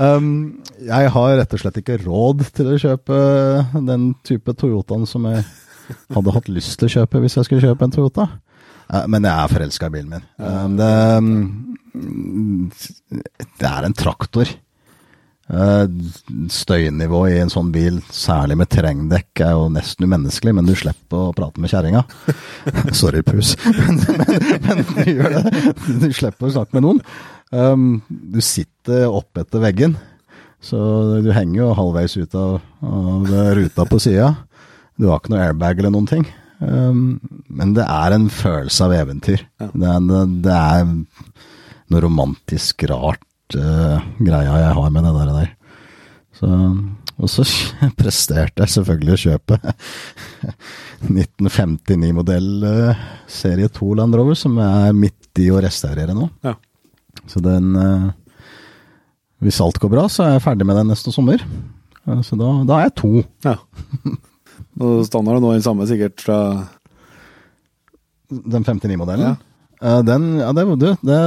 Um, 0.00 0.62
jeg 0.80 1.10
har 1.12 1.34
rett 1.36 1.52
og 1.52 1.60
slett 1.60 1.76
ikke 1.82 1.98
råd 2.00 2.46
til 2.56 2.70
å 2.72 2.76
kjøpe 2.80 3.16
den 3.84 4.06
type 4.24 4.54
Toyotaen 4.56 5.02
som 5.04 5.26
jeg 5.28 5.42
hadde 6.16 6.32
hatt 6.32 6.48
lyst 6.48 6.78
til 6.80 6.88
å 6.88 6.92
kjøpe 6.94 7.20
hvis 7.20 7.36
jeg 7.36 7.44
skulle 7.44 7.66
kjøpe 7.66 7.84
en 7.84 7.92
Toyota. 7.92 8.24
Eh, 8.88 9.04
Men 9.12 9.28
jeg 9.28 9.34
er 9.34 9.52
forelska 9.52 9.90
i 9.90 9.94
bilen 9.98 10.14
min. 10.14 10.24
Um, 10.40 10.78
Det, 10.80 10.88
um, 11.20 11.76
det 11.94 13.70
er 13.70 13.86
en 13.86 13.96
traktor. 13.96 14.50
Eh, 15.50 15.86
Støynivået 16.52 17.34
i 17.34 17.40
en 17.42 17.50
sånn 17.50 17.72
bil, 17.74 17.98
særlig 18.14 18.56
med 18.60 18.70
terrengdekk, 18.70 19.42
er 19.42 19.56
jo 19.56 19.66
nesten 19.74 20.06
umenneskelig, 20.06 20.54
men 20.56 20.68
du 20.68 20.76
slipper 20.78 21.30
å 21.30 21.34
prate 21.36 21.62
med 21.62 21.72
kjerringa. 21.72 22.04
Sorry, 23.00 23.24
pus. 23.26 23.56
Men, 23.66 23.98
men, 24.06 24.62
men 24.68 24.84
du 24.92 25.10
gjør 25.10 25.38
det. 25.40 25.74
Du 26.04 26.06
slipper 26.14 26.50
å 26.50 26.54
snakke 26.54 26.78
med 26.78 26.86
noen. 26.86 27.02
Um, 27.50 27.88
du 28.08 28.38
sitter 28.44 29.08
opp 29.10 29.40
etter 29.42 29.62
veggen, 29.64 29.96
så 30.62 30.78
du 31.24 31.32
henger 31.34 31.64
jo 31.64 31.72
halvveis 31.74 32.14
ut 32.20 32.36
av, 32.38 32.60
av 32.86 33.32
ruta 33.58 33.88
på 33.90 33.98
sida. 34.02 34.34
Du 35.00 35.08
har 35.08 35.18
ikke 35.18 35.32
noe 35.34 35.42
airbag 35.48 35.80
eller 35.80 35.96
noen 35.96 36.06
ting. 36.10 36.28
Um, 36.60 37.18
men 37.48 37.72
det 37.74 37.86
er 37.88 38.14
en 38.14 38.28
følelse 38.30 38.86
av 38.86 38.94
eventyr. 38.94 39.42
Ja. 39.58 39.70
Det, 39.72 39.94
er, 39.96 40.34
det 40.44 40.54
er 40.54 40.90
noe 41.90 42.04
romantisk 42.04 42.84
rart 42.90 43.56
uh, 43.58 43.98
greia 44.22 44.58
jeg 44.62 44.76
har 44.78 44.94
med 44.94 45.06
det 45.06 45.12
der. 45.16 45.32
der. 45.34 45.50
Så, 46.38 46.48
og 47.20 47.32
så 47.32 47.44
presterte 48.00 48.64
jeg 48.64 48.74
selvfølgelig 48.76 49.16
å 49.16 49.22
kjøpe 49.24 49.58
1959-modell 51.10 52.48
uh, 52.64 53.04
serie 53.30 53.70
2 53.80 53.92
Land 54.00 54.18
Rover, 54.18 54.38
som 54.38 54.56
jeg 54.60 54.88
er 54.88 54.96
midt 54.96 55.42
i 55.42 55.50
å 55.52 55.60
restaurere 55.62 56.16
nå. 56.16 56.30
Ja. 56.46 56.56
Så 57.28 57.42
den 57.42 57.74
uh, 57.74 58.10
Hvis 59.42 59.60
alt 59.64 59.80
går 59.82 59.92
bra, 59.92 60.06
så 60.08 60.24
er 60.24 60.34
jeg 60.36 60.46
ferdig 60.46 60.66
med 60.68 60.78
den 60.78 60.90
neste 60.92 61.12
sommer. 61.14 61.42
Så 62.24 62.36
da, 62.38 62.48
da 62.66 62.78
er 62.78 62.88
jeg 62.88 62.98
to. 62.98 63.10
Ja. 63.44 63.56
Og 64.80 65.02
standarden 65.04 65.44
nå 65.44 65.52
den 65.52 65.64
samme 65.64 65.84
sikkert 65.88 66.22
fra 66.24 66.38
Den 68.30 68.64
59-modellen? 68.64 69.34
Ja. 69.34 69.49
Eh, 69.80 70.00
den, 70.04 70.26
ja, 70.42 70.50
det, 70.52 70.66
var- 70.68 70.76
du, 70.80 70.88
det, 71.08 71.20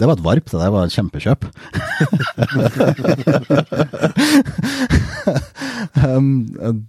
det 0.00 0.06
var 0.08 0.16
et 0.18 0.24
varp. 0.24 0.48
Det 0.50 0.58
der 0.60 0.72
var 0.74 0.88
et 0.88 0.94
kjempekjøp. 0.96 1.44
um, 6.06 6.30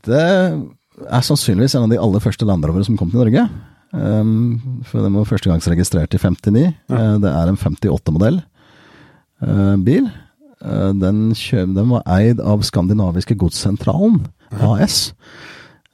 det 0.06 0.22
er 0.22 1.26
sannsynligvis 1.26 1.76
en 1.77 1.85
av 1.88 1.91
de 1.93 1.99
aller 2.02 2.23
første 2.23 2.45
landrovere 2.48 2.85
som 2.88 2.98
kom 2.99 3.11
til 3.14 3.22
Norge. 3.22 3.43
Um, 3.91 4.81
for 4.88 5.03
den 5.03 5.15
var 5.18 5.27
førstegangsregistrert 5.27 6.14
i 6.15 6.19
59. 6.22 6.68
Eh, 6.72 7.15
det 7.23 7.31
er 7.31 7.49
en 7.52 7.60
58-modell 7.60 8.38
uh, 9.43 9.76
bil. 9.84 10.06
Eh, 10.61 10.91
den, 11.02 11.18
kjø- 11.38 11.68
den 11.76 11.89
var 11.91 12.06
eid 12.18 12.39
av 12.39 12.64
Skandinaviske 12.68 13.35
Godssentralen, 13.41 14.22
AS, 14.64 15.10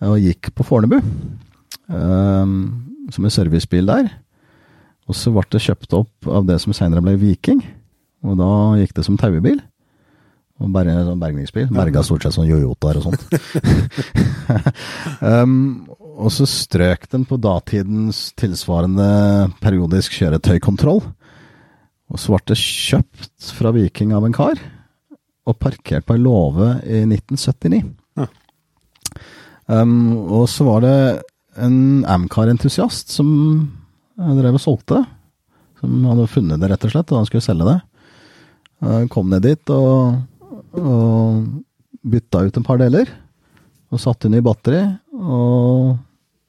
og 0.04 0.20
gikk 0.22 0.52
på 0.58 0.66
Fornebu. 0.68 1.00
Um, 1.88 2.54
som 3.14 3.24
en 3.26 3.32
servicebil 3.34 3.86
der. 3.88 4.10
Og 5.08 5.16
så 5.16 5.32
ble 5.32 5.46
det 5.54 5.64
kjøpt 5.64 5.96
opp 5.96 6.28
av 6.28 6.48
det 6.48 6.60
som 6.64 6.76
senere 6.76 7.04
ble 7.04 7.16
Viking. 7.22 7.62
Og 8.28 8.38
da 8.40 8.52
gikk 8.82 8.96
det 8.98 9.06
som 9.08 9.20
taubil. 9.20 9.60
Og 10.58 10.74
en 10.82 11.06
sånn 11.06 11.22
bergningsbil. 11.22 11.68
Berga 11.70 12.02
stort 12.04 12.26
sett 12.26 12.34
sånn 12.34 12.50
jojotaer 12.50 12.98
og 12.98 13.06
sånt. 13.06 13.26
um, 15.22 15.86
og 16.18 16.32
så 16.34 16.48
strøk 16.50 17.06
den 17.14 17.28
på 17.30 17.38
datidens 17.38 18.32
tilsvarende 18.40 19.52
periodisk 19.62 20.18
kjøretøykontroll. 20.18 21.04
Og 22.08 22.22
så 22.22 22.34
ble 22.34 22.42
det 22.50 22.58
kjøpt 22.58 23.54
fra 23.54 23.74
Viking 23.76 24.16
av 24.18 24.26
en 24.26 24.36
kar, 24.36 24.58
og 25.48 25.60
parkert 25.62 26.08
på 26.08 26.18
ei 26.18 26.24
låve 26.24 26.74
i 26.88 27.04
1979. 27.06 27.84
Ja. 28.18 28.28
Um, 29.68 30.16
og 30.26 30.48
så 30.50 30.66
var 30.66 30.82
det 30.88 30.98
en 31.62 32.06
Amcar-entusiast 32.08 33.14
som 33.14 33.30
eh, 34.20 34.34
drev 34.40 34.58
og 34.58 34.64
solgte 34.64 35.00
det. 35.00 35.06
Som 35.82 36.02
hadde 36.10 36.32
funnet 36.32 36.62
det, 36.62 36.72
rett 36.72 36.88
og 36.88 36.94
slett, 36.94 37.14
og 37.14 37.22
han 37.22 37.30
skulle 37.30 37.46
selge 37.46 37.68
det. 37.68 37.78
Han 38.86 39.08
Kom 39.14 39.30
ned 39.30 39.46
dit 39.46 39.74
og, 39.74 40.18
og 40.78 41.46
bytta 42.02 42.44
ut 42.48 42.58
en 42.58 42.66
par 42.66 42.82
deler. 42.82 43.12
Og 43.94 44.02
satte 44.02 44.28
inn 44.28 44.38
i 44.40 44.44
batteri, 44.44 44.82
og 45.16 45.96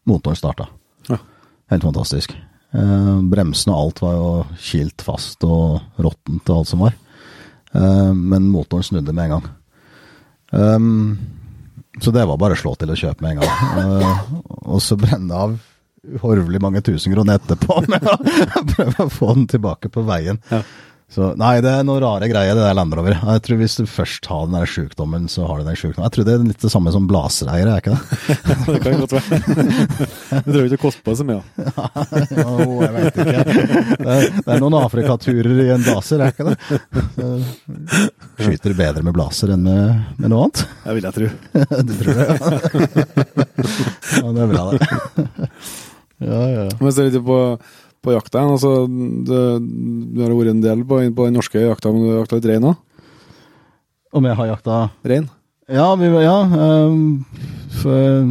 motoren 0.09 0.39
starta. 0.39 0.67
Ja. 1.11 1.21
Helt 1.71 1.85
fantastisk. 1.87 2.33
Eh, 2.69 3.13
bremsene 3.33 3.73
og 3.75 3.81
alt 3.83 4.03
var 4.05 4.17
jo 4.17 4.31
kilt 4.61 5.05
fast 5.05 5.45
og 5.47 6.01
råttent 6.03 6.51
og 6.51 6.61
alt 6.61 6.73
som 6.73 6.85
var. 6.85 6.97
Eh, 7.73 8.13
men 8.13 8.51
motoren 8.53 8.85
snudde 8.85 9.15
med 9.15 9.29
en 9.29 9.37
gang. 9.37 9.49
Um, 10.51 11.19
så 12.01 12.13
det 12.15 12.25
var 12.25 12.39
bare 12.41 12.57
å 12.57 12.61
slå 12.61 12.73
til 12.81 12.93
og 12.93 13.01
kjøpe 13.01 13.25
med 13.25 13.37
en 13.37 13.43
gang. 13.43 13.83
Eh, 13.83 14.21
og 14.73 14.81
så 14.85 14.97
brenne 15.01 15.35
av 15.35 15.57
uhorvelig 16.17 16.63
mange 16.65 16.83
tusen 16.87 17.15
kroner 17.15 17.39
etterpå 17.39 17.83
med 17.89 18.05
å 18.09 18.19
prøve 18.75 19.07
å 19.07 19.11
få 19.13 19.33
den 19.35 19.49
tilbake 19.53 19.93
på 19.93 20.07
veien. 20.09 20.41
Ja. 20.53 20.63
Så 21.09 21.31
nei, 21.41 21.55
det 21.65 21.71
er 21.73 21.87
noe 21.89 22.03
rare 22.03 22.27
greier, 22.29 22.53
det 22.53 22.67
der 22.67 22.75
Land 22.77 22.93
Rover. 22.93 23.15
Jeg 23.17 23.41
tror 23.47 23.59
hvis 23.63 23.79
du 23.79 23.87
først 23.89 24.27
har 24.29 24.43
den 24.45 24.59
der 24.59 24.69
sjukdommen, 24.69 25.25
så 25.33 25.47
har 25.49 25.63
du 25.63 25.65
den 25.65 25.79
sjukdommen. 25.81 26.05
Jeg 26.05 26.13
tror 26.19 26.27
det 26.29 26.35
er 26.35 26.43
litt 26.45 26.67
det 26.67 26.71
samme 26.75 26.93
som 26.93 27.07
blasereiere, 27.09 27.73
er 27.73 27.81
ikke 27.81 27.95
det? 27.95 28.37
det 28.69 28.83
kan 28.85 29.01
godt 29.01 29.15
være. 29.17 29.39
Det 30.29 30.53
trenger 30.53 30.67
ikke 30.67 30.77
å 30.77 30.83
koste 30.83 31.07
på 31.07 31.15
så 31.17 31.25
mye. 31.25 31.41
Jo, 32.39 32.77
jeg 32.85 32.93
vet 32.93 33.21
ikke. 33.25 33.47
Det 33.49 34.13
er, 34.19 34.29
det 34.37 34.53
er 34.53 34.61
noen 34.61 34.77
Afrikaturer 34.83 35.65
i 35.65 35.71
en 35.73 35.87
blaser, 35.87 36.21
er 36.21 36.37
ikke 36.37 36.51
det? 36.51 36.57
Så, 37.17 37.33
skyter 38.45 38.77
bedre 38.77 39.09
med 39.09 39.17
blaser 39.17 39.57
enn 39.57 39.65
med, 39.65 40.07
med 40.21 40.29
noe 40.29 40.45
annet? 40.45 40.67
Det 40.85 40.99
vil 40.99 41.09
jeg 41.09 41.17
tro. 41.17 41.33
Du 41.89 41.95
tror 42.03 42.21
det? 42.21 42.29
Ja, 42.29 44.21
ja 44.21 44.37
det 44.37 44.45
er 44.45 44.53
bra, 44.53 44.65
det. 44.77 45.87
Ja, 46.25 46.43
ja. 46.51 46.67
Men 46.81 46.93
så 46.93 47.05
er 47.05 47.13
det 47.15 47.23
på, 47.25 47.39
på 48.03 48.15
jakta 48.15 48.43
igjen. 48.43 48.57
Altså, 48.57 48.75
du, 48.89 49.35
du 50.17 50.23
har 50.25 50.35
vært 50.35 50.55
en 50.57 50.65
del 50.65 50.85
på, 50.89 51.01
på 51.15 51.29
den 51.29 51.39
norske 51.39 51.63
jakta, 51.63 51.93
men 51.95 52.05
du 52.05 52.13
har 52.13 52.23
jakta 52.23 52.41
litt 52.41 52.53
rein 52.53 52.71
òg? 52.73 52.85
Om 54.19 54.25
jeg 54.25 54.39
har 54.39 54.53
jakta 54.55 54.77
Rein? 55.05 55.27
Ja, 55.69 55.89
vi, 56.01 56.09
ja 56.25 56.37
um, 56.49 57.25
for 57.83 58.31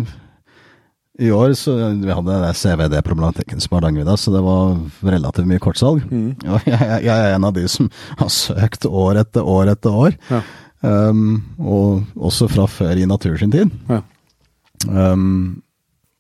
i 1.18 1.30
år 1.34 1.54
så 1.58 1.74
Vi 1.74 2.14
hadde 2.14 2.38
den 2.44 2.58
CVD-problematikken 2.58 3.62
som 3.62 3.76
Hardangervidda, 3.78 4.18
så 4.18 4.34
det 4.34 4.42
var 4.46 4.78
relativt 5.06 5.50
mye 5.50 5.62
kortsalg. 5.62 6.04
Mm. 6.10 6.36
Jeg, 6.46 6.64
jeg, 6.68 7.06
jeg 7.08 7.14
er 7.18 7.36
en 7.36 7.48
av 7.48 7.56
de 7.56 7.66
som 7.72 7.90
har 8.20 8.30
søkt 8.34 8.86
år 8.86 9.22
etter 9.24 9.46
år 9.46 9.72
etter 9.74 9.98
år. 10.06 10.18
Ja. 10.30 10.42
Um, 10.82 11.42
og 11.58 12.28
også 12.30 12.50
fra 12.52 12.68
før 12.70 13.02
i 13.02 13.08
Natur 13.10 13.38
sin 13.42 13.54
tid. 13.54 13.74
Ja. 13.90 14.04
Um, 14.86 15.64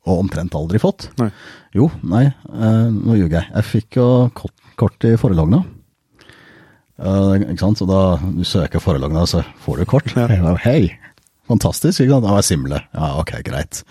og 0.08 0.24
omtrent 0.24 0.56
aldri 0.58 0.80
fått. 0.82 1.10
Nei. 1.20 1.30
Jo, 1.76 1.90
nei, 2.08 2.26
eh, 2.28 2.86
nå 2.94 3.18
ljuger 3.18 3.42
jeg. 3.42 3.52
Jeg 3.54 3.68
fikk 3.72 4.00
jo 4.00 4.08
kort, 4.38 4.56
kort 4.80 5.08
i 5.08 5.16
forelogna. 5.20 5.64
Eh, 6.98 7.34
ikke 7.44 7.62
sant, 7.62 7.82
så 7.82 7.88
da 7.90 8.02
du 8.24 8.44
søker 8.48 8.82
forelogna, 8.84 9.26
så 9.30 9.44
får 9.66 9.84
du 9.84 9.90
kort. 9.90 10.16
Ja. 10.16 10.56
Hei, 10.64 10.90
fantastisk, 11.50 12.02
ikke 12.02 12.16
sant. 12.16 12.26
Det 12.26 12.32
var 12.32 12.42
jeg 12.42 12.50
simle. 12.52 12.82
Ja, 12.96 13.12
ok, 13.22 13.36
greit. 13.46 13.84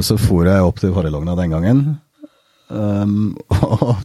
Så 0.00 0.16
for 0.16 0.48
jeg 0.48 0.64
opp 0.64 0.78
til 0.80 0.94
forelogna 0.96 1.34
den 1.36 1.52
gangen, 1.52 1.82
um, 2.72 3.34
og 3.58 3.98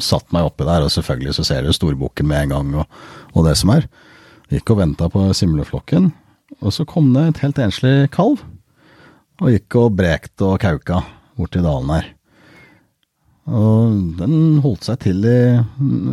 satt 0.00 0.30
meg 0.32 0.48
oppi 0.48 0.64
der, 0.64 0.86
og 0.86 0.92
selvfølgelig 0.94 1.34
så 1.36 1.44
ser 1.44 1.66
du 1.66 1.74
storboken 1.76 2.28
med 2.30 2.46
en 2.46 2.54
gang, 2.54 2.74
og, 2.80 3.00
og 3.34 3.48
det 3.48 3.58
som 3.60 3.74
er. 3.74 3.84
Gikk 4.52 4.72
og 4.72 4.80
venta 4.80 5.10
på 5.12 5.26
simleflokken, 5.36 6.12
og 6.62 6.72
så 6.72 6.86
kom 6.88 7.12
det 7.12 7.26
et 7.28 7.44
helt 7.44 7.60
enslig 7.60 7.94
kalv. 8.14 8.40
Og 9.42 9.50
gikk 9.50 9.78
og 9.80 9.96
brekte 9.98 10.46
og 10.46 10.60
kauka 10.62 11.00
borti 11.34 11.62
dalen 11.62 11.90
her. 11.90 12.10
Og 13.50 13.96
den 14.20 14.60
holdt 14.64 14.86
seg 14.86 15.00
til 15.02 15.24
i, 15.28 15.38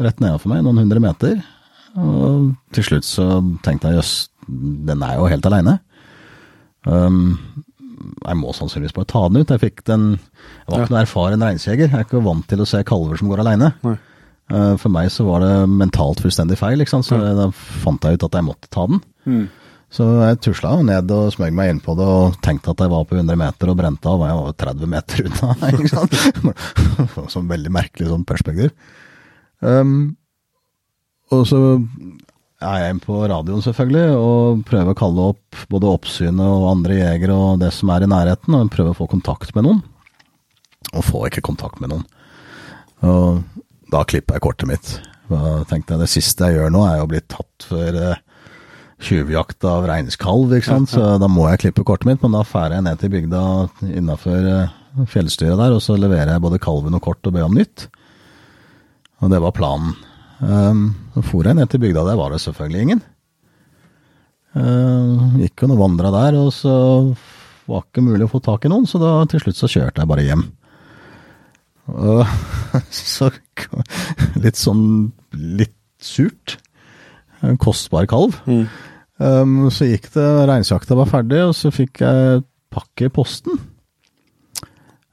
rett 0.03 0.19
nedenfor 0.19 0.51
meg, 0.51 0.63
noen 0.65 0.81
hundre 0.81 1.03
meter. 1.03 1.37
Og 2.01 2.51
til 2.75 2.87
slutt 2.87 3.07
så 3.07 3.27
tenkte 3.63 3.91
jeg 3.91 4.01
jøss, 4.01 4.15
den 4.47 5.03
er 5.05 5.19
jo 5.19 5.29
helt 5.31 5.47
aleine. 5.47 5.77
Um, 6.83 7.37
jeg 8.25 8.37
må 8.39 8.53
sannsynligvis 8.57 8.95
bare 8.97 9.11
ta 9.11 9.23
den 9.29 9.43
ut. 9.43 9.51
Jeg 9.53 9.61
den 9.85 10.05
Jeg 10.17 10.71
var 10.71 10.81
ikke 10.81 10.95
noen 10.95 11.03
erfaren 11.03 11.45
reinsjeger. 11.45 11.91
Jeg 11.91 11.99
er 11.99 12.07
ikke 12.07 12.23
vant 12.25 12.47
til 12.49 12.63
å 12.63 12.67
se 12.67 12.81
kalver 12.87 13.19
som 13.19 13.29
går 13.31 13.43
aleine. 13.45 13.71
Uh, 14.51 14.75
for 14.81 14.91
meg 14.91 15.11
så 15.13 15.23
var 15.27 15.45
det 15.45 15.53
mentalt 15.71 16.19
fullstendig 16.23 16.57
feil, 16.59 16.83
så 16.83 17.21
da 17.37 17.47
fant 17.55 18.03
jeg 18.03 18.17
ut 18.17 18.27
at 18.27 18.39
jeg 18.39 18.47
måtte 18.49 18.71
ta 18.73 18.87
den. 18.89 19.03
Mm. 19.23 19.45
Så 19.91 20.05
jeg 20.21 20.39
tusla 20.39 20.77
ned 20.87 21.11
og 21.11 21.33
smøg 21.35 21.51
meg 21.55 21.73
inn 21.73 21.81
på 21.83 21.97
det 21.99 22.07
og 22.07 22.37
tenkte 22.43 22.71
at 22.71 22.79
jeg 22.79 22.91
var 22.93 23.03
på 23.09 23.17
100 23.17 23.35
meter 23.39 23.71
og 23.73 23.77
brente 23.81 24.07
av, 24.07 24.23
jeg 24.23 24.37
var 24.37 24.55
30 24.63 24.91
meter 24.93 25.25
unna. 25.27 25.55
ikke 25.75 25.91
sant? 25.91 27.27
Sånn 27.33 27.51
veldig 27.51 27.73
merkelig 27.75 28.07
sånn 28.07 28.23
perspektiv. 28.27 28.71
Um, 29.59 30.15
og 31.35 31.43
så 31.49 31.59
er 32.61 32.79
jeg 32.83 32.93
inn 32.93 33.03
på 33.03 33.19
radioen 33.19 33.63
selvfølgelig 33.65 34.15
og 34.21 34.63
prøver 34.69 34.93
å 34.93 34.97
kalle 34.97 35.27
opp 35.33 35.61
både 35.71 35.91
oppsynet 35.91 36.45
og 36.45 36.69
andre 36.71 36.99
jegere 37.01 37.35
og 37.35 37.61
det 37.63 37.71
som 37.75 37.91
er 37.91 38.05
i 38.05 38.09
nærheten, 38.11 38.55
og 38.55 38.71
prøver 38.71 38.93
å 38.93 38.99
få 39.01 39.09
kontakt 39.11 39.51
med 39.57 39.67
noen. 39.67 39.83
Og 40.91 41.05
får 41.07 41.29
ikke 41.29 41.47
kontakt 41.51 41.83
med 41.83 41.91
noen. 41.91 42.07
Og 43.03 43.41
da 43.91 44.05
klipper 44.07 44.37
jeg 44.37 44.45
kortet 44.45 44.71
mitt. 44.71 44.97
Da 45.31 45.61
tenkte 45.67 45.95
jeg 45.97 46.05
det 46.05 46.11
siste 46.11 46.47
jeg 46.47 46.61
gjør 46.61 46.75
nå, 46.75 46.83
er 46.87 47.03
å 47.03 47.09
bli 47.09 47.21
tatt 47.27 47.67
for 47.67 47.97
eh, 47.97 48.19
tjuvjakt 49.01 49.65
av 49.67 49.87
reinskalv, 49.89 50.53
ikke 50.57 50.69
sant. 50.69 50.91
Så 50.93 51.15
da 51.21 51.29
må 51.31 51.47
jeg 51.49 51.65
klippe 51.65 51.85
kortet 51.87 52.09
mitt, 52.09 52.21
men 52.23 52.35
da 52.37 52.43
drar 52.45 52.75
jeg 52.75 52.85
ned 52.85 53.01
til 53.01 53.13
bygda 53.13 53.41
innafor 53.97 54.47
fjellstyret 55.09 55.59
der, 55.59 55.73
og 55.75 55.81
så 55.83 55.97
leverer 55.99 56.33
jeg 56.33 56.43
både 56.43 56.61
kalven 56.61 56.97
og 56.97 57.03
kort 57.05 57.27
og 57.27 57.35
ber 57.35 57.47
om 57.47 57.57
nytt. 57.57 57.87
Og 59.21 59.31
det 59.31 59.41
var 59.43 59.55
planen. 59.55 59.95
Um, 60.41 60.85
så 61.13 61.23
for 61.25 61.45
jeg 61.45 61.57
ned 61.57 61.69
til 61.69 61.81
bygda, 61.83 62.05
der 62.07 62.17
var 62.19 62.33
det 62.33 62.41
selvfølgelig 62.43 62.85
ingen. 62.85 63.03
Uh, 64.51 65.37
gikk 65.39 65.63
jo 65.63 65.69
og 65.71 65.79
vandra 65.79 66.11
der, 66.11 66.39
og 66.41 66.49
så 66.55 66.73
var 67.69 67.85
ikke 67.85 68.03
mulig 68.03 68.25
å 68.25 68.31
få 68.33 68.41
tak 68.43 68.65
i 68.65 68.71
noen, 68.71 68.87
så 68.89 68.99
da 68.99 69.13
til 69.29 69.43
slutt 69.43 69.59
så 69.59 69.69
kjørte 69.71 70.01
jeg 70.01 70.11
bare 70.11 70.25
hjem. 70.25 70.43
Og 71.91 72.25
så 72.91 73.31
litt 74.41 74.59
sånn 74.59 74.83
litt 75.31 75.77
surt. 76.01 76.57
En 77.45 77.57
kostbar 77.61 78.07
kalv. 78.09 78.35
Mm. 78.49 78.65
Um, 79.21 79.67
så 79.69 79.85
gikk 79.85 80.07
det, 80.15 80.25
reinsjakta 80.49 80.97
var 80.97 81.09
ferdig, 81.11 81.43
og 81.45 81.53
så 81.57 81.69
fikk 81.73 82.01
jeg 82.01 82.41
pakke 82.73 83.07
i 83.07 83.13
posten. 83.13 83.59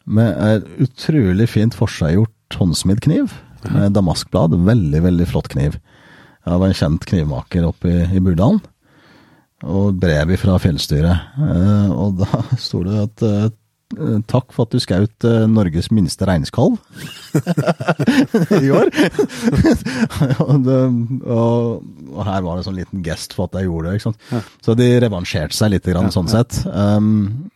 Med 0.09 0.33
et 0.41 0.65
utrolig 0.87 1.49
fint 1.53 1.77
forseggjort 1.77 2.57
håndsmidd 2.57 3.03
kniv. 3.05 3.35
Med 3.75 3.93
damaskblad. 3.93 4.57
Veldig, 4.65 5.03
veldig 5.05 5.29
flott 5.29 5.51
kniv. 5.53 5.77
Jeg 6.47 6.63
var 6.63 6.71
en 6.71 6.79
kjent 6.79 7.05
knivmaker 7.11 7.67
oppe 7.69 7.91
i, 7.91 8.05
i 8.17 8.23
Burdalen. 8.25 8.63
Og 9.69 9.99
brev 10.01 10.33
fra 10.41 10.57
fjellstyret. 10.63 11.35
Uh, 11.37 11.91
og 11.93 12.23
da 12.23 12.45
sto 12.67 12.81
det 12.87 12.97
at 13.03 13.27
eh, 13.27 13.51
Takk 14.29 14.51
for 14.53 14.67
at 14.69 14.75
du 14.75 14.83
skjøt 14.85 15.25
eh, 15.25 15.47
Norges 15.49 15.87
minste 15.97 16.27
reinskalv 16.29 16.75
i 18.59 18.69
år. 18.69 18.91
og, 20.45 20.59
det, 20.67 20.81
og, 21.25 21.87
og 22.13 22.21
her 22.29 22.45
var 22.45 22.59
det 22.59 22.67
sånn 22.67 22.77
liten 22.77 23.01
gest 23.07 23.33
for 23.33 23.49
at 23.49 23.57
jeg 23.57 23.71
gjorde 23.71 23.95
det. 23.95 24.13
Ja. 24.35 24.43
Så 24.67 24.77
de 24.77 24.91
revansjerte 25.01 25.57
seg 25.57 25.73
litt, 25.73 25.89
grann, 25.89 26.11
Ja, 26.11 26.15
sånn 26.19 26.29
ja. 26.29 26.43
sett. 26.43 26.61
Um, 26.69 27.49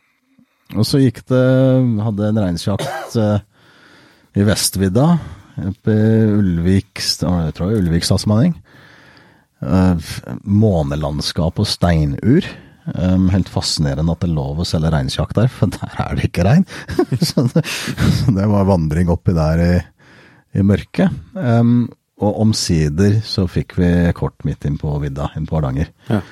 og 0.73 0.89
så 0.89 1.03
gikk 1.03 1.21
det 1.29 1.45
Hadde 2.01 2.31
en 2.31 2.41
reinsjakt 2.41 3.17
uh, 3.21 3.37
i 4.33 4.49
Vestvidda, 4.49 5.07
oppe 5.61 5.93
i 5.93 6.13
Ulvik 6.33 7.03
Jeg 7.03 7.53
tror 7.59 7.69
det 7.69 7.83
Ulvik 7.83 8.09
statsmanning. 8.09 8.57
Uh, 9.61 10.01
månelandskap 10.49 11.61
og 11.61 11.69
steinur. 11.69 12.49
Um, 12.83 13.29
helt 13.31 13.47
fascinerende 13.47 14.11
at 14.11 14.25
det 14.25 14.27
er 14.27 14.35
lov 14.35 14.59
å 14.59 14.67
selge 14.67 14.91
reinsjakk 14.91 15.37
der, 15.39 15.51
for 15.53 15.71
der 15.71 15.99
er 16.03 16.17
det 16.19 16.29
ikke 16.29 16.47
rein. 16.49 16.65
så, 17.29 17.45
det, 17.53 17.63
så 18.19 18.35
det 18.35 18.47
var 18.51 18.67
vandring 18.67 19.13
oppi 19.13 19.35
der 19.37 19.63
i, 19.63 19.75
i 20.59 20.65
mørket. 20.67 21.15
Um, 21.39 21.87
og 22.23 22.41
omsider 22.43 23.21
så 23.27 23.47
fikk 23.51 23.77
vi 23.79 23.91
kort 24.19 24.43
midt 24.47 24.67
inn 24.67 24.81
på 24.83 24.97
vidda, 25.03 25.31
inn 25.39 25.47
på 25.47 25.59
Hardanger. 25.59 25.93
Ja. 26.11 26.23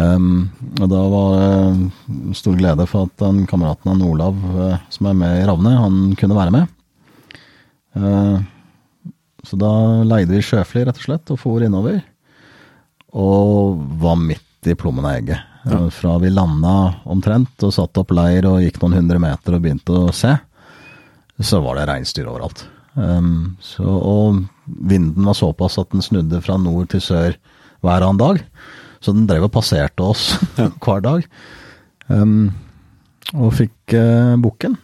Um, 0.00 0.48
og 0.80 0.88
da 0.88 1.02
var 1.12 1.34
det 1.36 2.38
stor 2.38 2.56
glede 2.56 2.86
for 2.88 3.10
at 3.10 3.18
den 3.20 3.44
kameraten 3.48 3.92
av 3.92 4.06
Olav, 4.08 4.40
uh, 4.56 4.80
som 4.92 5.10
er 5.10 5.18
med 5.20 5.42
i 5.42 5.44
Ravne, 5.48 5.74
han 5.76 6.00
kunne 6.16 6.38
være 6.38 6.56
med. 6.56 6.72
Uh, 7.92 8.40
så 9.44 9.60
da 9.60 9.72
leide 10.08 10.32
vi 10.32 10.44
sjøfly, 10.46 10.86
rett 10.88 11.00
og 11.00 11.04
slett, 11.04 11.32
og 11.34 11.40
for 11.40 11.64
innover. 11.64 12.00
Og 13.12 13.80
var 14.00 14.16
midt 14.16 14.72
i 14.72 14.76
plommen 14.78 15.04
av 15.04 15.18
egget. 15.18 15.51
Eh, 15.64 15.88
Fra 15.94 16.18
vi 16.18 16.30
landa 16.30 16.94
omtrent 17.04 17.62
og 17.62 17.74
satte 17.74 18.02
opp 18.02 18.12
leir 18.14 18.46
og 18.50 18.62
gikk 18.64 18.80
noen 18.82 18.98
hundre 19.00 19.20
meter 19.22 19.56
og 19.56 19.64
begynte 19.64 19.94
å 19.94 20.14
se, 20.16 20.34
så 21.42 21.60
var 21.62 21.78
det 21.78 21.88
reinsdyr 21.90 22.28
overalt. 22.30 22.66
Um, 22.94 23.56
så, 23.64 23.86
og 23.86 24.42
vinden 24.66 25.24
var 25.24 25.38
såpass 25.38 25.78
at 25.80 25.94
den 25.94 26.04
snudde 26.04 26.42
fra 26.44 26.58
nord 26.60 26.90
til 26.92 27.02
sør 27.02 27.38
hver 27.82 28.04
annen 28.04 28.20
dag. 28.20 28.42
Så 29.02 29.14
den 29.16 29.26
drev 29.26 29.48
og 29.48 29.54
passerte 29.54 30.04
oss 30.04 30.32
hver 30.84 31.02
dag. 31.04 31.26
Um, 32.12 32.52
og 33.32 33.54
fikk 33.56 33.96
uh, 33.96 34.36
bukken. 34.42 34.76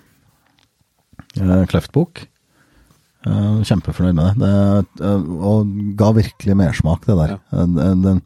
Uh, 1.38 1.62
Kløftbukk. 1.70 2.24
Uh, 3.26 3.60
kjempefornøyd 3.66 4.16
med 4.16 4.40
det. 4.40 4.50
det 4.96 5.04
uh, 5.04 5.28
og 5.52 5.74
ga 5.98 6.12
virkelig 6.16 6.56
mersmak, 6.58 7.04
det 7.06 7.18
der. 7.18 7.36
Ja. 7.36 7.66
Den, 7.66 8.06
den, 8.06 8.22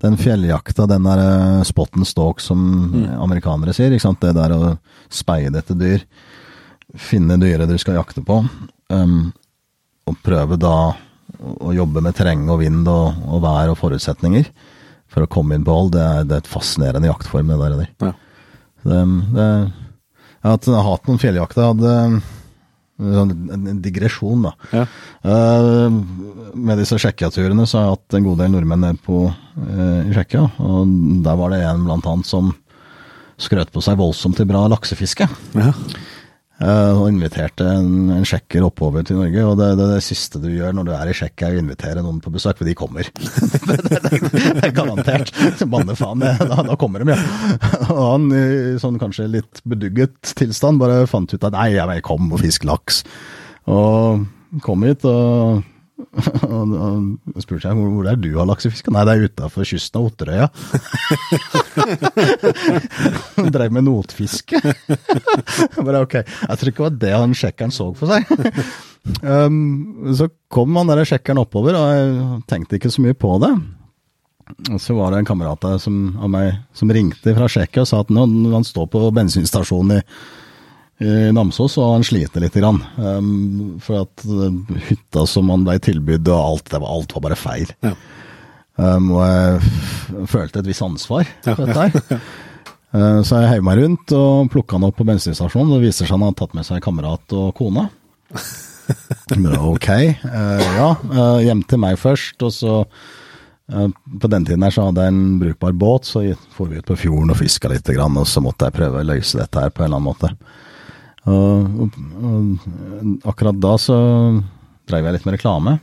den 0.00 0.16
fjelljakta, 0.20 0.86
den 0.88 1.06
der 1.06 1.22
uh, 1.22 1.62
spot 1.68 1.96
and 1.98 2.08
stalk 2.08 2.40
som 2.40 2.60
amerikanere 3.20 3.74
sier, 3.76 3.92
det 3.92 4.34
der 4.36 4.54
å 4.56 4.74
speide 5.12 5.60
etter 5.60 5.78
dyr, 5.78 6.04
finne 6.96 7.36
dyret 7.38 7.70
du 7.70 7.76
skal 7.78 8.00
jakte 8.00 8.24
på, 8.26 8.42
Um, 8.90 9.30
og 10.10 10.18
prøve 10.26 10.56
da 10.58 10.74
å, 10.90 11.70
jobbe 11.74 12.02
med 12.02 12.16
terreng 12.18 12.48
og 12.50 12.58
vind 12.64 12.88
og, 12.90 13.20
og 13.30 13.44
vær 13.44 13.70
og 13.70 13.78
forutsetninger 13.78 14.48
for 15.10 15.24
å 15.24 15.30
komme 15.30 15.54
inn 15.54 15.66
på 15.66 15.74
hold, 15.74 15.92
det 15.94 16.02
er, 16.02 16.26
det 16.26 16.36
er 16.36 16.42
et 16.42 16.50
fascinerende 16.50 17.10
jaktform, 17.10 17.52
det 17.52 17.58
der. 17.60 17.92
Ja. 18.02 18.10
Det, 18.82 18.98
det, 19.36 19.46
jeg 20.40 20.74
har 20.74 20.86
hatt, 20.86 21.06
noen 21.06 21.20
fjelljakter. 21.22 21.62
Jeg 21.62 21.74
hadde 21.74 22.39
en, 23.00 23.34
en 23.56 23.82
digresjon, 23.82 24.46
da. 24.48 24.52
Ja. 24.74 24.86
Eh, 25.24 25.98
med 26.54 26.80
disse 26.80 26.98
Tsjekkia-turene 27.00 27.66
så 27.66 27.78
har 27.78 27.86
jeg 27.86 27.96
hatt 27.96 28.18
en 28.18 28.26
god 28.28 28.42
del 28.42 28.54
nordmenn 28.54 28.84
ned 28.84 29.00
på 29.06 29.24
eh, 29.28 30.08
i 30.08 30.14
Tsjekkia. 30.14 30.46
Og 30.62 30.94
der 31.24 31.40
var 31.40 31.54
det 31.54 31.62
en 31.66 31.86
blant 31.88 32.08
annet 32.10 32.28
som 32.28 32.52
skrøt 33.40 33.72
på 33.72 33.82
seg 33.84 33.98
voldsomt 34.00 34.36
til 34.36 34.48
bra 34.50 34.66
laksefiske. 34.68 35.28
Ja. 35.56 35.72
Eh, 36.60 36.92
og 36.92 37.06
inviterte 37.08 37.64
en, 37.64 38.10
en 38.12 38.26
tsjekker 38.26 38.66
oppover 38.66 39.04
til 39.06 39.16
Norge. 39.16 39.44
Og 39.48 39.56
det, 39.56 39.70
det, 39.80 39.86
det 39.94 40.02
siste 40.04 40.40
du 40.42 40.50
gjør 40.52 40.74
når 40.76 40.88
du 40.88 40.92
er 40.92 41.10
i 41.10 41.14
Tsjekkia, 41.16 41.48
er 41.48 41.56
å 41.56 41.62
invitere 41.64 42.04
noen 42.04 42.20
på 42.20 42.32
besøk, 42.34 42.60
for 42.60 42.68
de 42.68 42.76
kommer. 42.76 43.08
det, 43.70 44.60
er 44.60 44.74
garantert. 44.76 45.32
Banne 45.72 45.96
faen, 45.96 46.20
da, 46.20 46.60
da 46.68 46.76
kommer 46.80 47.00
de, 47.00 47.14
ja. 47.16 47.70
Og 47.88 48.02
han 48.04 48.28
i 48.36 48.44
sånn 48.82 49.00
kanskje 49.00 49.30
litt 49.38 49.62
bedugget 49.64 50.34
tilstand 50.36 50.82
bare 50.82 51.06
fant 51.08 51.32
ut 51.32 51.48
at 51.48 51.56
nei, 51.56 51.72
jeg 51.78 52.04
kom 52.04 52.28
og 52.28 52.44
fisk 52.44 52.68
laks. 52.68 53.04
Og 53.70 54.26
kom 54.64 54.84
hit 54.84 55.06
og 55.08 55.64
og, 56.50 56.74
og 57.34 57.42
spurte 57.42 57.64
seg 57.64 57.78
hvor, 57.78 57.90
hvor 57.94 58.08
er 58.10 58.18
du 58.20 58.28
har 58.36 58.48
laksefiske? 58.48 58.92
Nei, 58.94 59.04
det 59.06 59.14
er 59.14 59.26
utafor 59.30 59.68
kysten 59.68 60.00
av 60.00 60.08
Otterøya. 60.10 60.46
Drev 63.56 63.74
med 63.76 63.86
notfiske. 63.88 64.60
Bare 65.86 66.04
ok, 66.04 66.16
jeg 66.20 66.60
tror 66.60 66.72
ikke 66.72 66.82
det 66.82 66.86
var 66.86 66.96
det 67.04 67.12
han 67.16 67.36
sjekkeren 67.42 67.74
så 67.74 67.90
for 67.96 68.10
seg. 68.10 68.22
um, 69.24 70.12
så 70.16 70.30
kom 70.52 70.76
han 70.80 70.90
der 70.92 71.04
sjekkeren 71.08 71.42
oppover, 71.42 71.78
og 71.78 71.92
jeg 71.94 72.40
tenkte 72.50 72.80
ikke 72.80 72.92
så 72.92 73.04
mye 73.04 73.18
på 73.18 73.36
det. 73.44 73.54
Og 74.70 74.80
så 74.82 74.96
var 74.98 75.12
det 75.12 75.22
en 75.22 75.28
kamerat 75.28 75.64
av 75.64 75.86
meg 76.30 76.52
som 76.76 76.90
ringte 76.90 77.34
fra 77.36 77.48
Tsjekkia 77.50 77.84
og 77.84 77.90
sa 77.90 78.00
at 78.02 78.10
nå, 78.14 78.26
han 78.50 78.66
står 78.66 78.88
på 78.90 79.02
bensinstasjonen 79.14 80.00
i, 80.00 80.04
i 81.00 81.30
Namsos 81.32 81.78
og 81.80 81.94
han 81.96 82.04
sliter 82.06 82.44
litt. 82.44 82.56
Grann. 82.60 82.82
Um, 83.00 83.78
for 83.80 84.02
at 84.04 84.24
uh, 84.28 84.50
hytta 84.88 85.24
som 85.28 85.48
han 85.52 85.64
ble 85.64 85.78
tilbudt 85.82 86.28
og 86.28 86.40
alt, 86.40 86.70
det 86.72 86.80
var, 86.82 86.92
alt 86.92 87.14
var 87.16 87.24
bare 87.28 87.38
feil. 87.40 87.72
Ja. 87.86 87.94
Um, 88.80 89.10
og 89.16 89.24
jeg 89.24 90.28
følte 90.30 90.62
et 90.62 90.70
visst 90.70 90.84
ansvar 90.84 91.28
for 91.44 91.66
dette 91.66 91.88
her. 91.88 92.22
Uh, 92.90 93.20
Så 93.22 93.38
jeg 93.38 93.50
heiv 93.52 93.62
meg 93.62 93.78
rundt 93.78 94.12
og 94.18 94.48
plukka 94.50 94.74
han 94.74 94.88
opp 94.88 94.96
på 94.98 95.04
bensinstasjonen. 95.06 95.70
Det 95.76 95.84
viser 95.84 96.08
seg 96.08 96.16
han 96.16 96.24
har 96.26 96.32
tatt 96.34 96.56
med 96.58 96.66
seg 96.66 96.82
kamerat 96.82 97.36
og 97.38 97.52
kona. 97.54 97.86
Ok, 99.30 99.86
uh, 99.86 100.62
ja. 100.74 100.88
Uh, 101.06 101.38
hjem 101.44 101.60
til 101.70 101.78
meg 101.78 101.94
først, 102.02 102.42
og 102.42 102.50
så 102.50 102.72
eh, 103.70 103.86
På 104.18 104.30
den 104.32 104.48
tiden 104.48 104.64
her 104.66 104.74
så 104.74 104.88
hadde 104.88 105.04
jeg 105.06 105.14
en 105.14 105.36
brukbar 105.38 105.76
båt, 105.78 106.08
så 106.10 106.24
for 106.50 106.66
vi 106.66 106.80
ut 106.80 106.88
på 106.88 106.96
fjorden 106.98 107.30
og 107.30 107.38
fiska 107.38 107.70
litt, 107.70 107.86
og 107.94 108.26
så 108.26 108.42
måtte 108.42 108.66
jeg 108.66 108.74
prøve 108.80 109.04
å 109.04 109.06
løse 109.06 109.38
dette 109.38 109.62
her 109.62 109.70
på 109.70 109.84
en 109.84 109.92
eller 109.92 110.00
annen 110.00 110.08
måte. 110.10 110.32
Og, 111.30 111.84
og, 111.84 112.00
og 112.26 113.30
akkurat 113.30 113.58
da 113.62 113.76
så 113.78 113.96
dreiv 114.90 115.06
jeg 115.06 115.18
litt 115.18 115.28
med 115.28 115.36
reklame. 115.36 115.78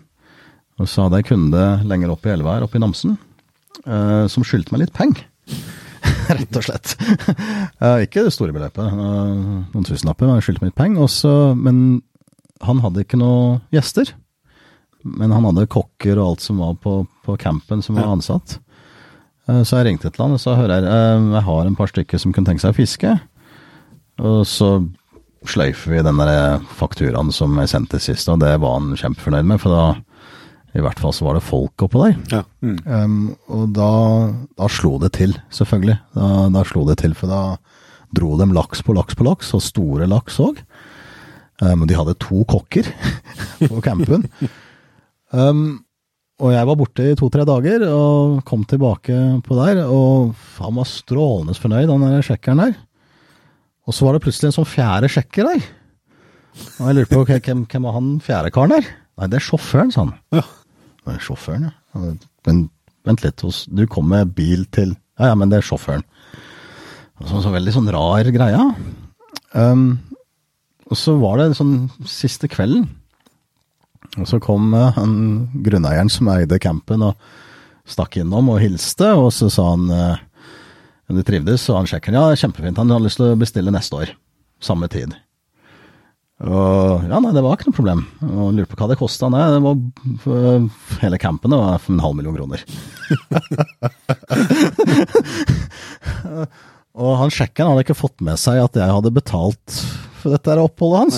Og 0.77 0.89
så 0.89 1.05
hadde 1.05 1.21
jeg 1.21 1.31
kunde 1.31 1.63
lenger 1.89 2.13
opp 2.13 2.27
i 2.27 2.33
elva 2.35 2.57
her, 2.57 2.67
oppe 2.67 2.77
i 2.77 2.83
Namsen, 2.83 3.15
uh, 3.87 4.25
som 4.29 4.45
skyldte 4.45 4.73
meg 4.73 4.85
litt 4.85 4.93
penger. 4.97 5.25
Rett 6.37 6.59
og 6.59 6.67
slett. 6.67 6.93
uh, 7.81 7.97
ikke 8.05 8.27
det 8.27 8.35
store 8.35 8.53
beløpet, 8.53 8.85
uh, 8.85 9.65
noen 9.73 9.87
tusenlapper, 9.87 10.29
men 10.29 10.43
skyldte 10.45 10.63
meg 10.63 10.73
litt 10.73 10.79
penger. 10.79 11.09
Men 11.57 11.81
han 12.65 12.83
hadde 12.85 13.05
ikke 13.05 13.19
noen 13.21 13.63
gjester. 13.73 14.13
Men 15.07 15.33
han 15.33 15.45
hadde 15.49 15.69
kokker 15.71 16.19
og 16.19 16.33
alt 16.33 16.45
som 16.45 16.61
var 16.61 16.77
på, 16.83 16.99
på 17.25 17.37
campen 17.41 17.81
som 17.85 17.97
var 17.97 18.09
ansatt. 18.11 18.57
Så 19.47 19.77
jeg 19.77 19.85
ringte 19.87 20.09
til 20.11 20.25
han 20.25 20.33
og 20.35 20.41
sa 20.43 20.57
hører 20.59 20.83
jeg, 20.83 21.19
jeg 21.31 21.43
har 21.45 21.67
en 21.69 21.77
par 21.77 21.87
stykker 21.87 22.19
som 22.19 22.33
kunne 22.35 22.49
tenke 22.49 22.59
seg 22.59 22.73
å 22.73 22.75
fiske. 22.75 23.13
Og 24.19 24.41
så 24.49 24.71
sløyfer 25.45 25.93
vi 25.93 26.03
den 26.05 26.19
der 26.21 26.59
fakturaen 26.79 27.31
som 27.35 27.57
jeg 27.61 27.71
sendte 27.71 27.99
sist, 28.01 28.29
og 28.31 28.41
det 28.41 28.55
var 28.63 28.77
han 28.79 28.95
kjempefornøyd 28.97 29.47
med. 29.49 29.61
For 29.61 29.73
da, 29.73 29.85
i 30.77 30.83
hvert 30.83 31.01
fall 31.01 31.15
så 31.15 31.27
var 31.27 31.37
det 31.37 31.45
folk 31.45 31.87
oppå 31.87 32.03
der. 32.05 32.17
Ja. 32.33 32.43
Mm. 32.65 32.77
Um, 32.85 33.17
og 33.53 33.73
da, 33.77 33.89
da 34.59 34.69
slo 34.71 34.97
det 35.03 35.13
til, 35.17 35.35
selvfølgelig. 35.53 35.97
Da, 36.17 36.29
da 36.53 36.65
slo 36.67 36.85
det 36.89 36.99
til, 37.03 37.15
for 37.17 37.31
da 37.31 37.41
dro 38.17 38.37
de 38.39 38.47
laks 38.55 38.83
på 38.85 38.95
laks 38.95 39.17
på 39.17 39.27
laks, 39.27 39.51
og 39.57 39.65
store 39.65 40.07
laks 40.09 40.39
òg. 40.43 40.61
Um, 41.61 41.87
de 41.89 41.97
hadde 41.97 42.17
to 42.21 42.43
kokker 42.49 42.87
på 43.69 43.83
campen. 43.85 44.27
Um, 45.33 45.83
og 46.37 46.51
jeg 46.53 46.67
var 46.69 46.77
borte 46.77 47.05
i 47.09 47.15
to-tre 47.17 47.41
dager 47.49 47.81
og 47.87 48.43
kom 48.45 48.61
tilbake 48.69 49.15
på 49.41 49.57
der, 49.57 49.81
og 49.89 50.35
han 50.59 50.75
var 50.77 50.85
strålende 50.89 51.57
fornøyd, 51.57 51.89
han 51.89 52.05
der 52.05 52.25
sjekkeren 52.25 52.61
der. 52.61 52.75
Og 53.87 53.95
så 53.95 54.05
var 54.05 54.15
det 54.15 54.23
plutselig 54.25 54.49
en 54.49 54.57
sånn 54.59 54.67
fjerde 54.67 55.09
sjekker 55.11 55.47
der. 55.47 55.67
Og 56.77 56.89
jeg 56.89 56.97
lurte 56.97 57.13
på 57.13 57.21
okay, 57.23 57.43
hvem, 57.43 57.63
hvem 57.69 57.87
var 57.87 57.95
han 57.95 58.09
fjerde 58.23 58.51
karen 58.53 58.73
der? 58.75 58.89
Nei, 59.17 59.29
det 59.31 59.39
er 59.39 59.45
sjåføren, 59.47 59.93
sa 59.93 60.03
han. 60.03 60.15
Ja. 60.35 60.43
Det 61.07 61.15
er 61.15 61.23
sjåføren, 61.23 61.69
ja. 61.69 62.01
Men 62.47 62.65
vent 63.07 63.23
litt, 63.23 63.43
du 63.71 63.83
kom 63.89 64.09
med 64.11 64.35
bil 64.37 64.67
til 64.75 64.93
Ja, 65.17 65.31
ja, 65.31 65.37
men 65.39 65.49
det 65.49 65.61
er 65.61 65.65
sjåføren. 65.65 66.03
Så, 67.23 67.39
så 67.41 67.49
veldig 67.49 67.71
sånn 67.73 67.89
rar 67.89 68.27
greie. 68.29 68.65
Um, 69.55 69.87
og 70.85 70.99
så 70.99 71.15
var 71.17 71.39
det 71.39 71.55
sånn 71.57 71.87
siste 72.05 72.49
kvelden. 72.51 72.85
Og 74.19 74.27
så 74.29 74.37
kom 74.43 74.75
uh, 74.75 74.91
han 74.93 75.15
grunneieren 75.65 76.11
som 76.13 76.29
eide 76.35 76.59
campen 76.61 77.07
og 77.07 77.17
stakk 77.87 78.19
innom 78.19 78.51
og 78.53 78.59
hilste, 78.61 79.09
og 79.15 79.31
så 79.33 79.49
sa 79.49 79.71
han 79.71 79.87
om 79.87 80.26
de 81.15 81.23
trivdes, 81.23 81.69
og 81.71 81.77
han 81.79 81.87
sjekker 81.87 82.15
ja, 82.15 82.25
kjempefint, 82.35 82.79
han 82.81 82.91
har 82.91 82.99
lyst 83.03 83.21
til 83.21 83.31
å 83.31 83.39
bestille 83.39 83.71
neste 83.71 83.95
år. 83.95 84.11
Samme 84.63 84.89
tid. 84.91 85.13
Og 86.37 87.01
ja, 87.07 87.17
nei, 87.17 87.31
det 87.33 87.41
var 87.41 87.55
ikke 87.55 87.71
noe 87.71 87.79
problem. 87.79 88.01
Og 88.27 88.53
lurte 88.53 88.69
på 88.73 88.77
hva 88.81 88.87
det 88.91 88.99
kosta. 88.99 89.29
Nei, 89.33 89.41
det 89.55 89.61
var 89.63 89.75
hele 91.01 91.17
campen 91.21 91.49
det 91.53 91.57
var 91.61 91.79
for 91.81 91.91
en 91.95 92.03
halv 92.03 92.15
million 92.19 92.37
kroner. 92.37 92.61
og 96.97 97.11
han 97.23 97.33
sjekkeren 97.33 97.71
hadde 97.71 97.83
ikke 97.87 97.97
fått 98.03 98.21
med 98.25 98.37
seg 98.41 98.55
at 98.61 98.77
jeg 98.77 98.95
hadde 98.99 99.15
betalt 99.15 99.67
for 100.19 100.29
dette 100.35 100.59
oppholdet 100.61 100.99
hans. 101.05 101.17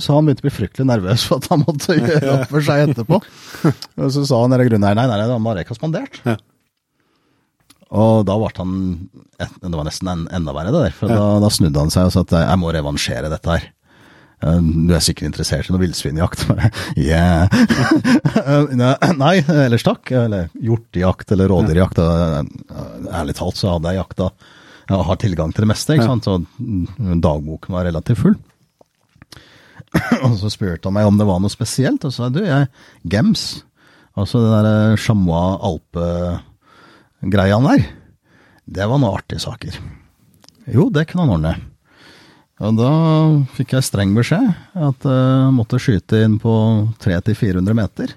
Så 0.00 0.16
han 0.16 0.24
begynte 0.26 0.42
å 0.42 0.48
bli 0.48 0.56
fryktelig 0.56 0.88
nervøs 0.88 1.22
for 1.28 1.34
at 1.38 1.50
han 1.52 1.60
måtte 1.62 1.94
gjøre 1.98 2.32
opp 2.32 2.48
for 2.50 2.60
seg 2.64 2.76
etterpå. 2.88 3.16
Og 4.00 4.08
så 4.16 4.24
sa 4.26 4.40
han 4.42 4.56
grunneieren 4.56 4.98
nei, 4.98 5.06
nei, 5.10 5.28
han 5.28 5.44
var 5.44 5.60
har 5.60 5.76
spandert. 5.76 6.14
Ja. 6.24 6.34
Og 7.94 8.24
da 8.26 8.34
ble 8.40 8.50
han 8.58 8.74
Det 9.38 9.70
var 9.70 9.86
nesten 9.86 10.08
en, 10.10 10.26
enda 10.34 10.54
verre, 10.56 10.72
det 10.74 10.80
der. 10.88 10.94
For 10.98 11.10
da, 11.12 11.38
da 11.42 11.50
snudde 11.52 11.78
han 11.84 11.92
seg 11.94 12.08
og 12.08 12.14
sa 12.14 12.24
at 12.26 12.34
jeg 12.40 12.58
må 12.62 12.72
revansjere 12.74 13.30
dette 13.32 13.52
her. 13.54 13.66
Eh, 14.44 14.58
Du 14.88 14.94
er 14.96 15.04
sikkert 15.04 15.28
interessert 15.30 15.68
i 15.70 15.74
noe 15.74 15.82
villsvinjakt? 15.84 16.46
Yeah. 16.98 17.46
Eh, 18.42 19.12
Nei, 19.24 19.36
ellers 19.46 19.86
takk. 19.86 20.10
Eller 20.10 20.50
hjortejakt 20.58 21.30
eller 21.36 21.50
rådyrjakt. 21.52 22.00
Eh, 22.02 22.40
Ærlig 23.14 23.36
talt 23.38 23.60
så 23.60 23.76
hadde 23.76 23.92
jeg 23.94 24.02
jakta 24.02 24.30
Jeg 24.90 25.06
har 25.10 25.20
tilgang 25.22 25.54
til 25.54 25.64
det 25.64 25.70
meste, 25.70 25.94
ikke 25.96 26.10
sant? 26.10 26.26
så 26.26 26.40
dagboken 27.24 27.72
var 27.78 27.86
relativt 27.88 28.20
full. 28.24 28.34
Og 30.26 30.34
så 30.40 30.50
spurte 30.50 30.88
han 30.90 30.96
meg 30.98 31.06
om 31.06 31.20
det 31.20 31.26
var 31.28 31.38
noe 31.42 31.52
spesielt, 31.52 32.02
og 32.04 32.10
så 32.10 32.24
sa 32.24 32.26
jeg 32.26 32.34
du, 32.34 32.42
jeg 32.48 32.66
Gems. 33.12 33.44
Altså 34.18 34.40
det 34.42 34.50
der 34.66 34.96
Chamois 35.00 35.62
alpe-greiene 37.24 37.76
der. 37.76 37.86
Det 38.64 38.88
var 38.88 38.98
noen 38.98 39.16
artige 39.16 39.40
saker. 39.40 39.78
Jo, 40.72 40.90
det 40.90 41.08
kunne 41.08 41.26
han 41.26 41.34
ordne. 41.36 41.54
Og 42.64 42.76
da 42.78 42.90
fikk 43.56 43.74
jeg 43.74 43.84
streng 43.84 44.14
beskjed 44.14 44.46
at 44.74 45.04
jeg 45.04 45.54
måtte 45.56 45.80
skyte 45.82 46.22
inn 46.24 46.38
på 46.38 46.54
300-400 47.02 47.74
meter. 47.76 48.14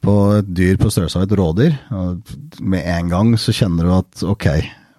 På 0.00 0.38
et 0.38 0.48
dyr 0.48 0.78
på 0.80 0.90
størrelse 0.90 1.18
av 1.18 1.26
et 1.26 1.36
rådyr. 1.36 1.76
Med 2.60 2.84
en 2.84 3.10
gang 3.10 3.34
så 3.40 3.52
kjenner 3.52 3.86
du 3.86 3.94
at 3.96 4.24
ok, 4.24 4.46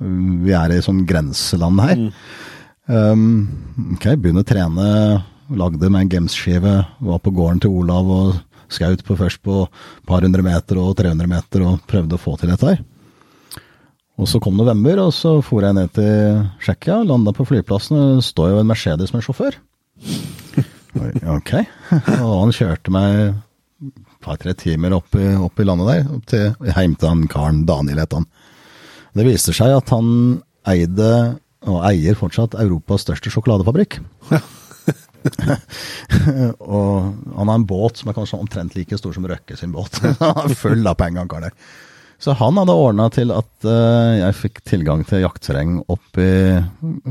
vi 0.01 0.53
er 0.57 0.73
i 0.73 0.81
sånn 0.83 1.05
grenseland 1.07 1.81
her. 1.81 2.05
Um, 2.91 3.47
ok, 3.95 4.11
begynne 4.19 4.43
å 4.43 4.47
trene, 4.47 4.88
lagde 5.53 5.89
meg 5.93 6.07
en 6.07 6.15
gemsskive, 6.17 6.75
var 6.99 7.21
på 7.23 7.33
gården 7.33 7.61
til 7.63 7.77
Olav 7.81 8.09
og 8.11 8.39
skaut 8.71 9.03
på 9.05 9.17
først 9.19 9.41
på 9.45 9.63
et 9.67 10.07
par 10.07 10.25
hundre 10.25 10.43
meter 10.45 10.79
og 10.81 10.95
300 10.99 11.29
meter 11.29 11.65
og 11.67 11.85
prøvde 11.89 12.17
å 12.17 12.21
få 12.21 12.35
til 12.39 12.51
dette 12.51 12.73
her. 12.73 12.81
Og 14.19 14.27
så 14.29 14.41
kom 14.43 14.57
november, 14.59 14.99
og 15.05 15.13
så 15.15 15.38
for 15.45 15.63
jeg 15.65 15.77
ned 15.77 15.93
til 15.95 16.41
Tsjekkia, 16.61 17.01
landa 17.07 17.33
på 17.35 17.45
flyplassen, 17.47 17.97
og 17.97 18.19
det 18.19 18.27
står 18.27 18.51
jo 18.51 18.59
en 18.61 18.69
Mercedes 18.69 19.13
med 19.15 19.23
sjåfør. 19.25 19.57
Ok. 21.31 21.53
Og 22.19 22.33
han 22.35 22.53
kjørte 22.55 22.91
meg 22.93 23.19
et 23.31 24.17
par-tre 24.21 24.53
timer 24.59 24.93
opp 24.97 25.15
i, 25.17 25.25
opp 25.39 25.59
i 25.61 25.65
landet 25.65 25.88
der, 25.88 26.09
opp 26.17 26.25
til, 26.29 26.49
hjem 26.67 26.97
til 26.99 27.09
han 27.09 27.21
karen 27.31 27.63
Daniel 27.69 28.01
het 28.03 28.15
han. 28.17 28.27
Det 29.17 29.25
viste 29.27 29.55
seg 29.55 29.73
at 29.75 29.91
han 29.95 30.41
eide, 30.69 31.11
og 31.67 31.79
eier 31.88 32.17
fortsatt, 32.19 32.57
Europas 32.61 33.05
største 33.05 33.31
sjokoladefabrikk. 33.33 33.99
og 36.75 36.91
han 37.38 37.47
har 37.47 37.55
en 37.55 37.67
båt 37.69 38.01
som 38.01 38.11
er 38.11 38.17
kanskje 38.17 38.39
omtrent 38.41 38.75
like 38.77 38.99
stor 38.99 39.15
som 39.15 39.27
Røkke 39.29 39.57
sin 39.59 39.73
båt. 39.73 40.01
Full 40.63 40.83
av 40.83 40.99
penger, 40.99 41.23
han 41.23 41.31
karen 41.31 41.49
der. 41.49 41.55
Så 42.22 42.35
han 42.38 42.57
hadde 42.60 42.73
ordna 42.77 43.07
til 43.10 43.31
at 43.34 43.65
uh, 43.65 44.14
jeg 44.19 44.38
fikk 44.38 44.61
tilgang 44.69 45.02
til 45.10 45.23
jaktterreng 45.23 45.80
opp 45.89 46.19
i 46.22 46.61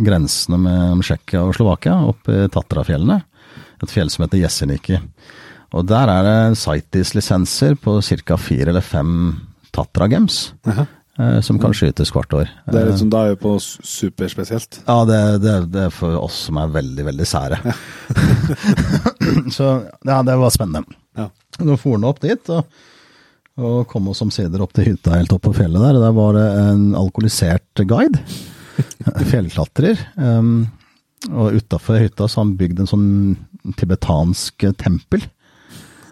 grensene 0.06 0.60
med 0.62 1.02
Tsjekkia 1.02 1.42
og 1.48 1.56
Slovakia, 1.56 1.96
opp 2.12 2.30
i 2.30 2.44
Tatrafjellene. 2.54 3.18
Et 3.82 3.90
fjell 3.90 4.12
som 4.12 4.22
heter 4.22 4.44
Jesseniki. 4.44 5.00
Og 5.74 5.86
der 5.90 6.12
er 6.12 6.26
det 6.26 6.58
Sightis-lisenser 6.60 7.74
på 7.82 7.98
ca. 8.02 8.36
fire 8.38 8.70
eller 8.70 8.84
fem 8.86 9.14
Tatra-gems. 9.74 10.52
Uh, 11.18 11.40
som 11.42 11.58
kan 11.60 11.74
skytes 11.74 12.12
hvert 12.14 12.36
år. 12.36 12.52
Det 12.70 12.78
er 12.78 12.92
liksom, 12.92 13.10
Da 13.10 13.24
er 13.28 13.40
på 13.40 13.56
superspesielt? 13.58 14.78
Ja, 14.86 15.00
det, 15.10 15.18
det, 15.42 15.56
det, 15.74 15.88
er 15.88 15.94
for 15.94 16.20
oss 16.22 16.38
som 16.46 16.62
er 16.62 16.70
veldig, 16.78 17.08
veldig 17.10 17.26
sære. 17.26 17.58
Ja. 17.66 17.74
Så 19.56 19.66
ja, 20.06 20.22
det 20.22 20.38
var 20.38 20.54
spennende. 20.54 20.86
Ja. 21.18 21.26
Nå 21.66 21.76
for 21.82 21.98
han 21.98 22.06
opp 22.06 22.22
dit. 22.22 22.46
og 22.54 22.62
og 23.60 23.86
kom 23.90 24.08
oss 24.10 24.22
omsider 24.24 24.62
opp 24.64 24.72
til 24.76 24.90
hytta 24.90 25.14
helt 25.14 25.32
opp 25.34 25.44
på 25.46 25.54
fjellet 25.56 25.82
der. 25.84 25.98
Der 26.00 26.14
var 26.16 26.36
det 26.36 26.46
en 26.64 26.86
alkoholisert 26.98 27.84
guide. 27.88 28.22
Fjellklatrer. 29.30 30.00
Um, 30.16 30.70
og 31.30 31.60
utafor 31.60 32.00
hytta 32.00 32.28
så 32.28 32.40
har 32.40 32.46
han 32.46 32.56
bygd 32.60 32.80
en 32.80 32.90
sånn 32.90 33.10
tibetansk 33.76 34.64
tempel. 34.80 35.26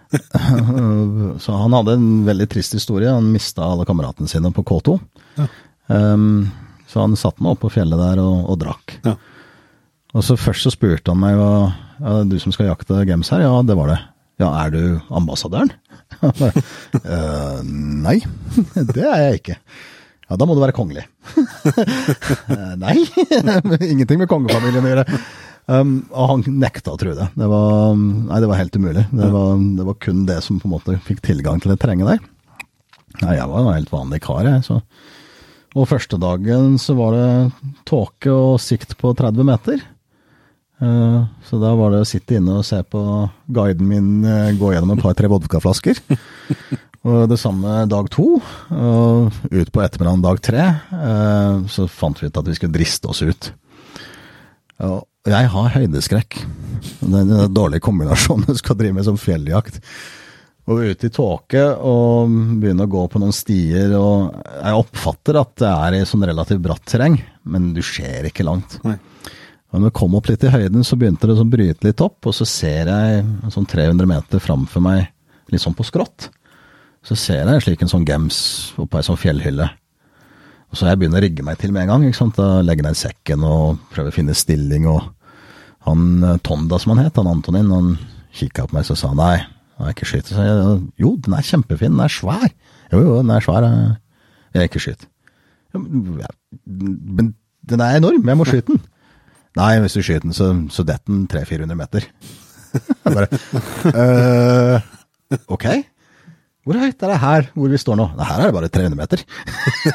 så 1.42 1.56
han 1.62 1.76
hadde 1.76 1.96
en 1.96 2.08
veldig 2.28 2.48
trist 2.52 2.76
historie. 2.76 3.12
Han 3.12 3.32
mista 3.32 3.64
alle 3.64 3.88
kameratene 3.88 4.30
sine 4.30 4.52
på 4.54 4.64
K2. 4.68 4.98
Ja. 5.40 5.48
Um, 5.88 6.48
så 6.88 7.02
han 7.04 7.16
satte 7.20 7.44
meg 7.44 7.56
opp 7.56 7.64
på 7.64 7.72
fjellet 7.72 8.00
der 8.00 8.20
og, 8.22 8.44
og 8.52 8.60
drakk. 8.60 8.98
Ja. 9.04 9.16
Og 10.16 10.24
så 10.24 10.38
først 10.40 10.64
så 10.64 10.72
spurte 10.72 11.12
han 11.12 11.20
meg 11.20 11.36
hva 11.36 11.52
ja, 11.98 12.22
du 12.24 12.38
som 12.40 12.54
skal 12.54 12.70
jakte 12.70 13.02
gems 13.08 13.30
her? 13.34 13.44
Ja, 13.44 13.52
det 13.66 13.76
var 13.76 13.92
det. 13.92 13.98
Ja, 14.38 14.52
er 14.64 14.70
du 14.74 14.82
ambassadøren? 15.10 15.72
uh, 16.22 17.60
nei, 18.06 18.20
det 18.94 19.04
er 19.04 19.24
jeg 19.24 19.40
ikke. 19.40 19.58
Ja, 20.28 20.36
da 20.36 20.46
må 20.46 20.54
du 20.54 20.62
være 20.62 20.76
kongelig. 20.76 21.06
nei, 22.84 22.96
ingenting 23.88 24.20
med 24.20 24.28
kongefamilien 24.30 24.84
å 24.84 24.92
gjøre. 24.92 25.20
Um, 25.68 25.94
og 26.16 26.30
han 26.30 26.44
nekta 26.60 26.94
å 26.94 27.00
tro 27.00 27.14
det. 27.16 27.26
Det 27.36 27.48
var, 27.48 27.96
nei, 27.98 28.40
det 28.40 28.48
var 28.48 28.60
helt 28.60 28.76
umulig. 28.76 29.04
Det 29.10 29.30
var, 29.32 29.54
det 29.80 29.86
var, 29.88 29.96
kun 30.04 30.22
det 30.28 30.38
som 30.44 30.60
på 30.60 30.68
en 30.68 30.74
måte 30.76 30.96
fikk 31.04 31.24
tilgang 31.24 31.60
til 31.60 31.72
det 31.72 31.78
terrenget 31.82 32.12
der. 32.12 32.68
Nei, 33.24 33.34
jeg 33.40 33.50
var 33.50 33.64
en 33.64 33.72
helt 33.74 33.92
vanlig 33.92 34.20
kar, 34.24 34.46
jeg. 34.46 34.62
Så. 34.68 34.78
Og 35.76 35.88
første 35.90 36.20
dagen 36.20 36.76
så 36.80 36.96
var 36.96 37.16
det 37.16 37.72
tåke 37.88 38.32
og 38.32 38.60
sikt 38.62 38.94
på 39.00 39.12
30 39.16 39.48
meter. 39.48 39.82
Eh, 40.78 41.22
så 41.44 41.58
da 41.58 41.72
var 41.74 41.90
det 41.90 42.02
å 42.04 42.08
sitte 42.08 42.36
inne 42.38 42.60
og 42.60 42.66
se 42.66 42.78
på 42.86 43.00
guiden 43.50 43.88
min 43.90 44.10
eh, 44.22 44.54
gå 44.58 44.72
gjennom 44.72 44.94
et 44.94 45.02
par-tre 45.02 45.30
vodkaflasker. 45.30 45.98
og 47.08 47.24
det 47.30 47.38
samme 47.40 47.82
dag 47.90 48.10
to. 48.14 48.38
Og 48.38 49.40
ut 49.50 49.72
på 49.74 49.82
ettermiddagen 49.82 50.24
dag 50.24 50.42
tre 50.44 50.64
eh, 50.68 51.64
så 51.72 51.88
fant 51.90 52.22
vi 52.22 52.30
ut 52.30 52.38
at 52.42 52.50
vi 52.50 52.58
skulle 52.58 52.76
driste 52.76 53.10
oss 53.10 53.24
ut. 53.26 53.50
Og 54.86 55.02
jeg 55.28 55.50
har 55.50 55.74
høydeskrekk. 55.74 56.38
Det 57.02 57.10
er 57.10 57.26
en 57.26 57.52
dårlig 57.52 57.82
kombinasjon. 57.84 58.46
Du 58.46 58.54
skal 58.56 58.78
drive 58.78 59.00
med 59.00 59.08
som 59.08 59.18
fjelljakt. 59.18 59.82
Og 60.68 60.84
ut 60.84 61.04
i 61.04 61.10
tåke 61.10 61.62
og 61.80 62.32
begynne 62.60 62.84
å 62.84 62.92
gå 62.92 63.02
på 63.10 63.20
noen 63.20 63.34
stier. 63.34 63.94
og 63.98 64.36
Jeg 64.60 64.80
oppfatter 64.84 65.40
at 65.40 65.54
det 65.58 65.70
er 65.72 65.96
i 65.96 66.06
sånn 66.06 66.26
relativt 66.28 66.62
bratt 66.62 66.84
terreng, 66.86 67.16
men 67.48 67.72
du 67.74 67.80
ser 67.82 68.28
ikke 68.28 68.46
langt. 68.46 68.76
Nei. 68.84 68.98
Og 69.68 69.80
når 69.80 69.90
jeg 69.90 69.96
kom 69.98 70.14
opp 70.16 70.28
litt 70.30 70.44
i 70.46 70.52
høyden, 70.52 70.84
så 70.86 70.96
begynte 70.96 71.28
det 71.28 71.36
å 71.36 71.44
bryte 71.48 71.84
litt 71.84 72.00
opp, 72.00 72.24
og 72.24 72.34
så 72.36 72.46
ser 72.48 72.88
jeg 72.88 73.24
sånn 73.52 73.68
300 73.68 74.08
meter 74.08 74.40
framfor 74.40 74.84
meg, 74.84 75.10
litt 75.52 75.60
sånn 75.60 75.76
på 75.76 75.84
skrått, 75.84 76.30
så 77.04 77.16
ser 77.16 77.44
jeg 77.44 77.64
slik 77.64 77.84
en 77.84 77.92
sånn 77.92 78.06
gems 78.08 78.38
oppå 78.80 78.98
ei 78.98 79.06
sånn 79.06 79.20
fjellhylle. 79.20 79.68
Og 80.68 80.76
så 80.76 80.88
jeg 80.88 81.00
begynner 81.00 81.20
å 81.20 81.24
rigge 81.24 81.44
meg 81.44 81.60
til 81.60 81.72
med 81.72 81.86
en 81.86 81.92
gang. 81.92 82.06
ikke 82.08 82.18
sant? 82.18 82.36
Da 82.36 82.60
legger 82.64 82.84
jeg 82.84 82.88
ned 82.88 83.00
sekken 83.00 83.44
og 83.48 83.78
prøver 83.92 84.12
å 84.12 84.16
finne 84.16 84.36
stilling. 84.36 84.88
Og 84.90 85.00
han 85.86 86.24
eh, 86.24 86.40
Tonda, 86.44 86.80
som 86.80 86.92
han 86.92 87.06
het, 87.06 87.16
han 87.16 87.30
Antonin, 87.30 87.72
han 87.72 87.94
kikka 88.36 88.66
på 88.68 88.76
meg 88.76 88.90
og 88.92 89.00
sa 89.00 89.14
nei, 89.16 89.38
jeg 89.78 89.86
er 89.86 89.94
ikke 89.94 90.10
skutt. 90.10 90.32
Så 90.34 90.44
jeg 90.44 90.76
jo, 91.00 91.14
den 91.24 91.38
er 91.38 91.48
kjempefin, 91.48 91.94
den 91.94 92.04
er 92.04 92.12
svær. 92.12 92.48
Jo, 92.92 93.00
jo, 93.00 93.16
den 93.22 93.32
er 93.32 93.44
svær, 93.44 93.68
jeg 94.52 94.60
er 94.60 94.68
ikke 94.68 94.84
skutt. 94.84 95.08
Men 95.72 97.32
den 97.68 97.84
er 97.84 97.98
enorm, 98.00 98.24
jeg 98.28 98.40
må 98.40 98.48
skyte 98.48 98.74
den. 98.74 98.84
Nei, 99.58 99.72
hvis 99.82 99.96
du 99.96 100.02
skyter 100.02 100.26
den, 100.28 100.36
så, 100.36 100.52
så 100.72 100.86
detter 100.86 101.10
den 101.12 101.26
300-400 101.30 101.78
meter. 101.78 102.08
Bare 103.04 103.28
øh, 103.92 104.90
Ok. 105.48 105.64
Hvor 106.68 106.76
høyt 106.76 107.00
er 107.00 107.08
det 107.08 107.20
her 107.22 107.46
hvor 107.56 107.70
vi 107.72 107.78
står 107.80 107.96
nå? 107.96 108.04
Nei, 108.18 108.26
her 108.28 108.42
er 108.42 108.50
det 108.50 108.54
bare 108.58 108.68
300 108.68 108.96
meter. 108.98 109.22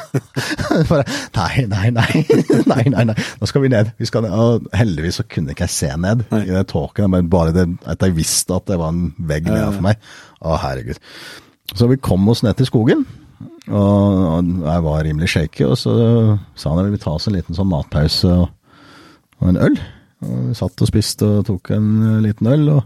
bare, 0.90 1.04
nei, 1.36 1.66
nei, 1.70 1.90
nei, 1.94 2.22
nei, 2.72 2.82
nei, 2.90 3.04
nei. 3.12 3.14
Nå 3.38 3.46
skal 3.46 3.62
vi 3.62 3.70
ned. 3.70 3.92
Vi 4.00 4.08
skal 4.10 4.24
ned. 4.26 4.34
Og 4.34 4.66
heldigvis 4.74 5.20
så 5.20 5.26
kunne 5.30 5.54
ikke 5.54 5.68
jeg 5.68 5.74
se 5.76 5.90
ned 6.02 6.24
nei. 6.32 6.40
i 6.48 6.50
den 6.50 6.66
tåken. 6.66 7.06
Men 7.14 7.30
bare 7.30 7.54
det, 7.54 7.68
at 7.86 8.02
jeg 8.02 8.16
visste 8.16 8.58
at 8.58 8.66
det 8.72 8.80
var 8.80 8.90
en 8.90 9.12
vegg 9.22 9.46
nede 9.46 9.70
for 9.76 9.86
meg. 9.86 10.02
Å, 10.42 10.56
herregud. 10.64 10.98
Så 11.78 11.86
vi 11.92 12.00
kom 12.02 12.26
oss 12.34 12.42
ned 12.42 12.58
til 12.58 12.66
skogen. 12.66 13.06
Og 13.70 14.50
jeg 14.66 14.84
var 14.88 15.06
rimelig 15.06 15.30
shaky, 15.30 15.68
og 15.70 15.78
så 15.78 15.94
sa 16.58 16.74
han 16.74 16.82
at 16.82 16.90
vi 16.90 17.00
ta 17.06 17.14
oss 17.14 17.30
en 17.30 17.38
liten 17.38 17.54
sånn 17.54 17.70
matpause. 17.70 18.34
og 18.34 18.50
og 19.42 19.50
en 19.50 19.60
øl. 19.68 19.78
Og 20.24 20.36
vi 20.48 20.58
satt 20.58 20.84
og 20.84 20.90
spiste 20.90 21.28
og 21.40 21.46
tok 21.48 21.72
en 21.76 21.88
eh, 22.02 22.20
liten 22.28 22.50
øl. 22.50 22.68
og 22.78 22.82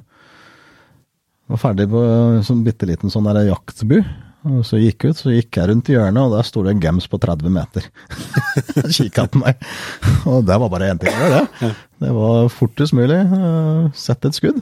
var 1.49 1.61
ferdig 1.63 1.89
på 1.89 2.01
en 2.05 2.43
sånn 2.45 2.65
bitte 2.67 2.89
liten 2.89 3.13
sånn 3.13 3.29
der 3.29 3.47
jaktbu. 3.49 4.01
Og 4.49 4.63
så 4.65 4.79
gikk 4.79 5.09
ut, 5.09 5.19
så 5.19 5.33
gikk 5.33 5.59
jeg 5.59 5.69
rundt 5.71 5.89
hjørnet, 5.91 6.21
og 6.23 6.37
der 6.37 6.47
sto 6.47 6.63
det 6.65 6.75
en 6.75 6.83
gems 6.83 7.09
på 7.11 7.19
30 7.21 7.53
meter. 7.53 7.89
Kikka 8.97 9.27
på 9.33 9.43
meg. 9.43 9.59
Og 10.31 10.45
det 10.47 10.59
var 10.63 10.71
bare 10.73 10.93
én 10.93 11.01
ting 11.01 11.11
å 11.11 11.25
gjøre, 11.25 11.41
det. 11.59 11.71
Det 12.05 12.13
var 12.15 12.53
fortest 12.55 12.95
mulig. 12.97 13.19
Uh, 13.33 13.89
Sett 13.99 14.29
et 14.29 14.39
skudd. 14.39 14.61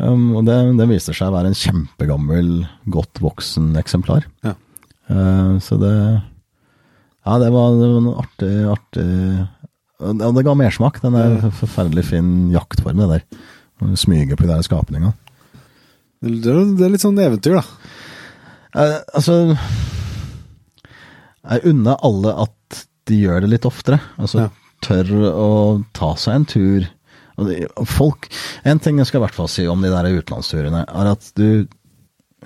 Um, 0.00 0.32
og 0.40 0.48
det, 0.48 0.56
det, 0.80 0.88
viser 0.90 1.16
seg 1.16 1.30
å 1.30 1.36
være 1.36 1.52
en 1.52 1.60
kjempegammel, 1.60 2.50
godt 2.90 3.22
voksen 3.22 3.70
eksemplar. 3.78 4.26
Ja. 4.46 4.56
Uh, 5.10 5.56
så 5.62 5.78
det 5.80 5.94
Ja, 5.94 7.36
det 7.38 7.50
var, 7.52 7.74
det 7.76 7.88
var 7.92 7.98
en 8.00 8.12
artig, 8.24 8.52
artig 8.74 9.08
ja, 10.00 10.30
det 10.32 10.44
ga 10.46 10.54
mersmak. 10.56 11.00
Den 11.04 11.16
er 11.18 11.50
forferdelig 11.56 12.06
fin 12.10 12.50
jaktform, 12.54 13.02
det 13.02 13.10
der. 13.14 13.42
Smyge 13.96 14.36
på 14.36 14.44
de 14.44 14.52
der 14.52 14.64
skapningene. 14.64 15.14
Det 16.20 16.52
er 16.52 16.92
litt 16.92 17.04
sånn 17.04 17.20
eventyr, 17.20 17.56
da. 17.56 17.64
Eh, 18.76 18.98
altså 19.18 19.56
Jeg 21.40 21.64
unner 21.72 21.96
alle 22.06 22.34
at 22.44 22.82
de 23.08 23.22
gjør 23.24 23.42
det 23.42 23.52
litt 23.54 23.68
oftere. 23.68 23.98
Altså 24.20 24.44
ja. 24.44 24.48
tør 24.84 25.14
å 25.30 25.50
ta 25.96 26.12
seg 26.20 26.36
en 26.36 26.48
tur. 26.48 26.88
Folk 27.88 28.28
En 28.68 28.82
ting 28.84 29.00
jeg 29.00 29.08
skal 29.08 29.22
i 29.22 29.24
hvert 29.24 29.38
fall 29.38 29.48
si 29.48 29.64
om 29.64 29.80
de 29.80 29.88
der 29.88 30.10
utenlandsturene, 30.12 30.84
er 30.84 31.12
at 31.14 31.30
du 31.40 31.64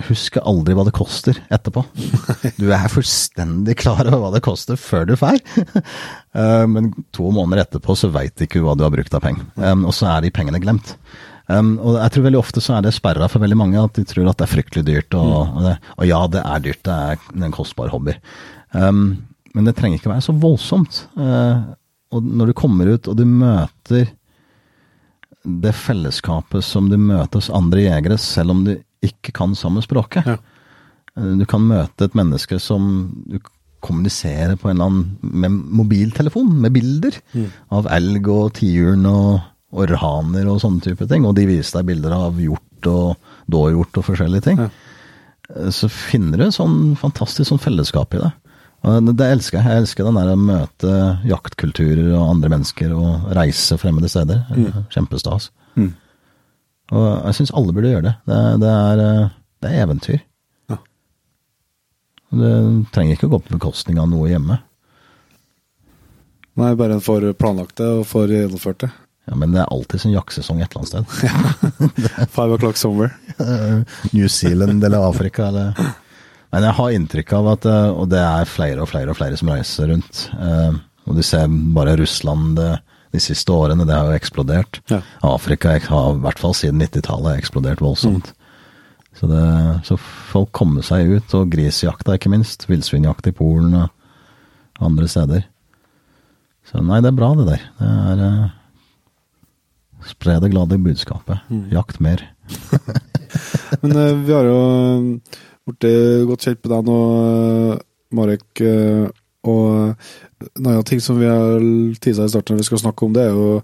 husker 0.09 0.43
aldri 0.47 0.75
hva 0.77 0.85
det 0.87 0.95
koster 0.97 1.39
etterpå. 1.53 1.85
Du 2.61 2.67
er 2.75 2.91
fullstendig 2.93 3.77
klar 3.81 4.03
over 4.09 4.21
hva 4.25 4.33
det 4.35 4.43
koster 4.45 4.79
før 4.81 5.09
du 5.11 5.17
drar. 5.17 5.41
Eh, 6.35 6.65
men 6.67 6.89
to 7.15 7.29
måneder 7.31 7.61
etterpå 7.63 7.95
så 7.95 8.09
veit 8.11 8.43
ikke 8.43 8.59
hva 8.65 8.73
du 8.75 8.81
har 8.83 8.91
brukt 8.91 9.13
av 9.15 9.21
penger. 9.23 9.45
Og 9.87 9.93
så 9.95 10.09
er 10.11 10.25
de 10.25 10.33
pengene 10.35 10.59
glemt. 10.59 10.89
og 11.47 11.93
jeg 11.95 12.11
tror 12.11 12.25
veldig 12.25 12.41
ofte 12.41 12.63
så 12.65 12.75
er 12.75 12.83
det 12.83 12.91
sperra 12.97 13.29
for 13.31 13.45
veldig 13.45 13.59
mange, 13.61 13.79
at 13.79 13.95
de 13.95 14.03
tror 14.03 14.27
at 14.33 14.41
det 14.41 14.49
er 14.49 14.51
fryktelig 14.51 14.83
dyrt. 14.89 15.15
Og, 15.15 15.31
og, 15.45 15.61
det, 15.63 15.77
og 15.95 16.09
ja, 16.09 16.19
det 16.27 16.43
er 16.43 16.65
dyrt, 16.65 16.83
det 16.89 16.97
er 17.13 17.23
en 17.39 17.55
kostbar 17.55 17.95
hobby. 17.95 18.17
men 18.75 19.71
det 19.71 19.77
trenger 19.79 20.03
ikke 20.03 20.11
være 20.11 20.27
så 20.27 20.35
voldsomt. 20.43 21.05
Eh, 21.23 21.63
og 22.15 22.35
når 22.43 22.51
du 22.51 22.59
kommer 22.59 22.91
ut 22.95 23.07
og 23.11 23.19
du 23.19 23.25
møter 23.31 24.11
det 25.45 25.75
fellesskapet 25.77 26.65
som 26.65 26.89
du 26.89 26.97
møter 26.97 27.41
hos 27.41 27.51
andre 27.53 27.85
jegere, 27.85 28.19
selv 28.21 28.55
om 28.55 28.63
du 28.67 28.75
ikke 29.05 29.35
kan 29.37 29.57
samme 29.59 29.83
språket. 29.85 30.29
Ja. 30.29 30.39
Eh, 31.19 31.35
du 31.41 31.47
kan 31.51 31.67
møte 31.69 32.09
et 32.09 32.17
menneske 32.19 32.61
som 32.63 33.09
du 33.29 33.39
kommuniserer 33.85 34.57
på 34.57 34.71
en 34.71 34.79
eller 34.79 34.91
annen 34.91 35.35
med 35.45 35.59
mobiltelefon, 35.81 36.55
med 36.57 36.73
bilder 36.73 37.19
mm. 37.35 37.49
av 37.77 37.89
elg 37.93 38.31
og 38.33 38.55
tiuren 38.57 39.05
og 39.11 39.43
orhaner 39.75 40.49
og 40.49 40.63
sånne 40.63 40.85
type 40.85 41.09
ting. 41.11 41.27
Og 41.29 41.37
de 41.37 41.49
viser 41.51 41.81
deg 41.81 41.91
bilder 41.93 42.15
av 42.17 42.41
hjort 42.41 42.89
og 42.89 43.31
dåhjort 43.51 44.01
og 44.01 44.09
forskjellige 44.09 44.49
ting. 44.49 44.63
Ja. 44.65 44.71
Eh, 45.53 45.69
så 45.75 45.91
finner 45.93 46.41
du 46.41 46.49
sånn 46.55 46.95
fantastisk 47.01 47.51
sånn 47.51 47.63
fellesskap 47.63 48.17
i 48.17 48.25
det. 48.25 48.33
Det 48.85 49.27
elsker 49.33 49.57
jeg. 49.57 49.65
Jeg 49.65 49.81
elsker 49.81 50.05
den 50.05 50.19
der 50.19 50.31
å 50.35 50.37
møte 50.37 50.95
jaktkulturer 51.25 52.11
og 52.19 52.35
andre 52.35 52.51
mennesker 52.53 52.91
og 52.93 53.31
reise 53.37 53.79
fremmede 53.81 54.11
steder. 54.13 54.43
Mm. 54.53 54.85
Kjempestas. 54.93 55.49
Mm. 55.73 55.95
Og 56.93 57.07
jeg 57.25 57.37
syns 57.39 57.55
alle 57.57 57.73
burde 57.73 57.93
gjøre 57.95 58.07
det. 58.11 58.15
Det, 58.29 58.39
det, 58.61 58.73
er, 58.73 59.03
eh, 59.05 59.33
det 59.65 59.71
er, 59.71 59.83
eventyr. 59.87 60.21
Ja. 60.73 60.77
Det 62.43 62.53
trenger 62.95 63.17
ikke 63.17 63.31
å 63.31 63.35
gå 63.37 63.41
på 63.47 63.57
bekostning 63.57 64.01
av 64.03 64.11
noe 64.13 64.29
hjemme. 64.29 64.59
Nei, 66.61 66.75
bare 66.79 66.99
en 66.99 67.03
får 67.03 67.33
planlagt 67.41 67.81
det 67.81 67.89
og 67.99 68.05
får 68.07 68.31
gjennomført 68.37 68.85
det. 68.85 68.91
Ja, 69.25 69.35
Men 69.41 69.55
det 69.57 69.63
er 69.65 69.71
alltid 69.73 70.03
sånn 70.03 70.13
jaktsesong 70.15 70.61
et 70.61 70.75
eller 70.77 70.85
annet 70.85 70.93
sted. 70.93 72.29
Five 72.37 72.59
o'clock 72.59 72.77
somewhere. 72.79 73.17
New 74.13 74.29
Zealand 74.29 74.85
eller 74.85 75.09
Afrika 75.09 75.49
eller 75.49 75.73
Men 76.53 76.63
jeg 76.69 76.77
har 76.77 76.93
inntrykk 76.95 77.33
av 77.35 77.49
at 77.57 77.65
eh, 77.67 77.87
Og 77.99 78.05
det 78.13 78.21
er 78.23 78.47
flere 78.47 78.85
og 78.85 78.91
flere 78.93 79.11
og 79.11 79.17
flere 79.19 79.39
som 79.41 79.49
reiser 79.51 79.89
rundt. 79.91 80.27
Eh, 80.37 80.77
Og 81.09 81.17
du 81.19 81.23
ser 81.27 81.49
bare 81.75 81.97
Russland 81.99 82.61
de 83.15 83.21
siste 83.23 83.53
årene, 83.55 83.87
det 83.87 83.95
har 83.95 84.11
jo 84.11 84.19
eksplodert. 84.19 84.81
Ja. 84.91 84.99
Afrika 85.27 85.77
har 85.87 86.17
i 86.17 86.23
hvert 86.25 86.41
fall 86.43 86.57
siden 86.59 86.83
90-tallet 86.83 87.39
eksplodert 87.39 87.83
voldsomt. 87.85 88.33
Så, 89.15 89.29
det, 89.31 89.43
så 89.87 89.95
folk 90.33 90.51
kommer 90.57 90.83
seg 90.83 91.13
ut, 91.15 91.35
og 91.39 91.53
grisjakta 91.53 92.17
ikke 92.19 92.33
minst. 92.33 92.67
Villsvinjakt 92.67 93.29
i 93.31 93.35
Polen 93.37 93.77
og 93.79 94.83
andre 94.83 95.07
steder. 95.11 95.45
Så 96.67 96.83
nei, 96.83 96.99
det 97.05 97.13
er 97.13 97.19
bra 97.21 97.31
det 97.39 97.47
der. 97.53 97.65
Det 97.79 97.95
er 98.11 98.23
eh, 98.27 98.45
Spre 100.05 100.35
det 100.43 100.51
glade 100.53 100.77
budskapet. 100.85 101.47
Jakt 101.73 102.01
mer. 102.05 102.21
Men 103.81 103.95
eh, 103.97 104.19
vi 104.27 104.35
har 104.35 104.49
jo 104.51 104.59
eh, 104.59 105.37
blitt 105.71 105.87
godt 106.29 106.45
kjent 106.45 106.61
med 106.67 106.73
deg 106.75 106.89
nå, 106.91 106.99
eh, 107.23 107.85
Marek. 108.19 108.49
eh, 108.61 109.07
og 109.45 110.09
en 110.59 110.67
annen 110.67 110.87
ting 110.89 111.01
som 111.03 111.19
vi 111.21 111.29
har 111.29 111.63
tisa 112.03 112.27
i 112.27 112.33
starten 112.33 112.61
vi 112.61 112.67
skal 112.67 112.83
snakke 112.83 113.07
om, 113.07 113.15
det 113.17 113.27
er 113.27 113.35
jo, 113.35 113.63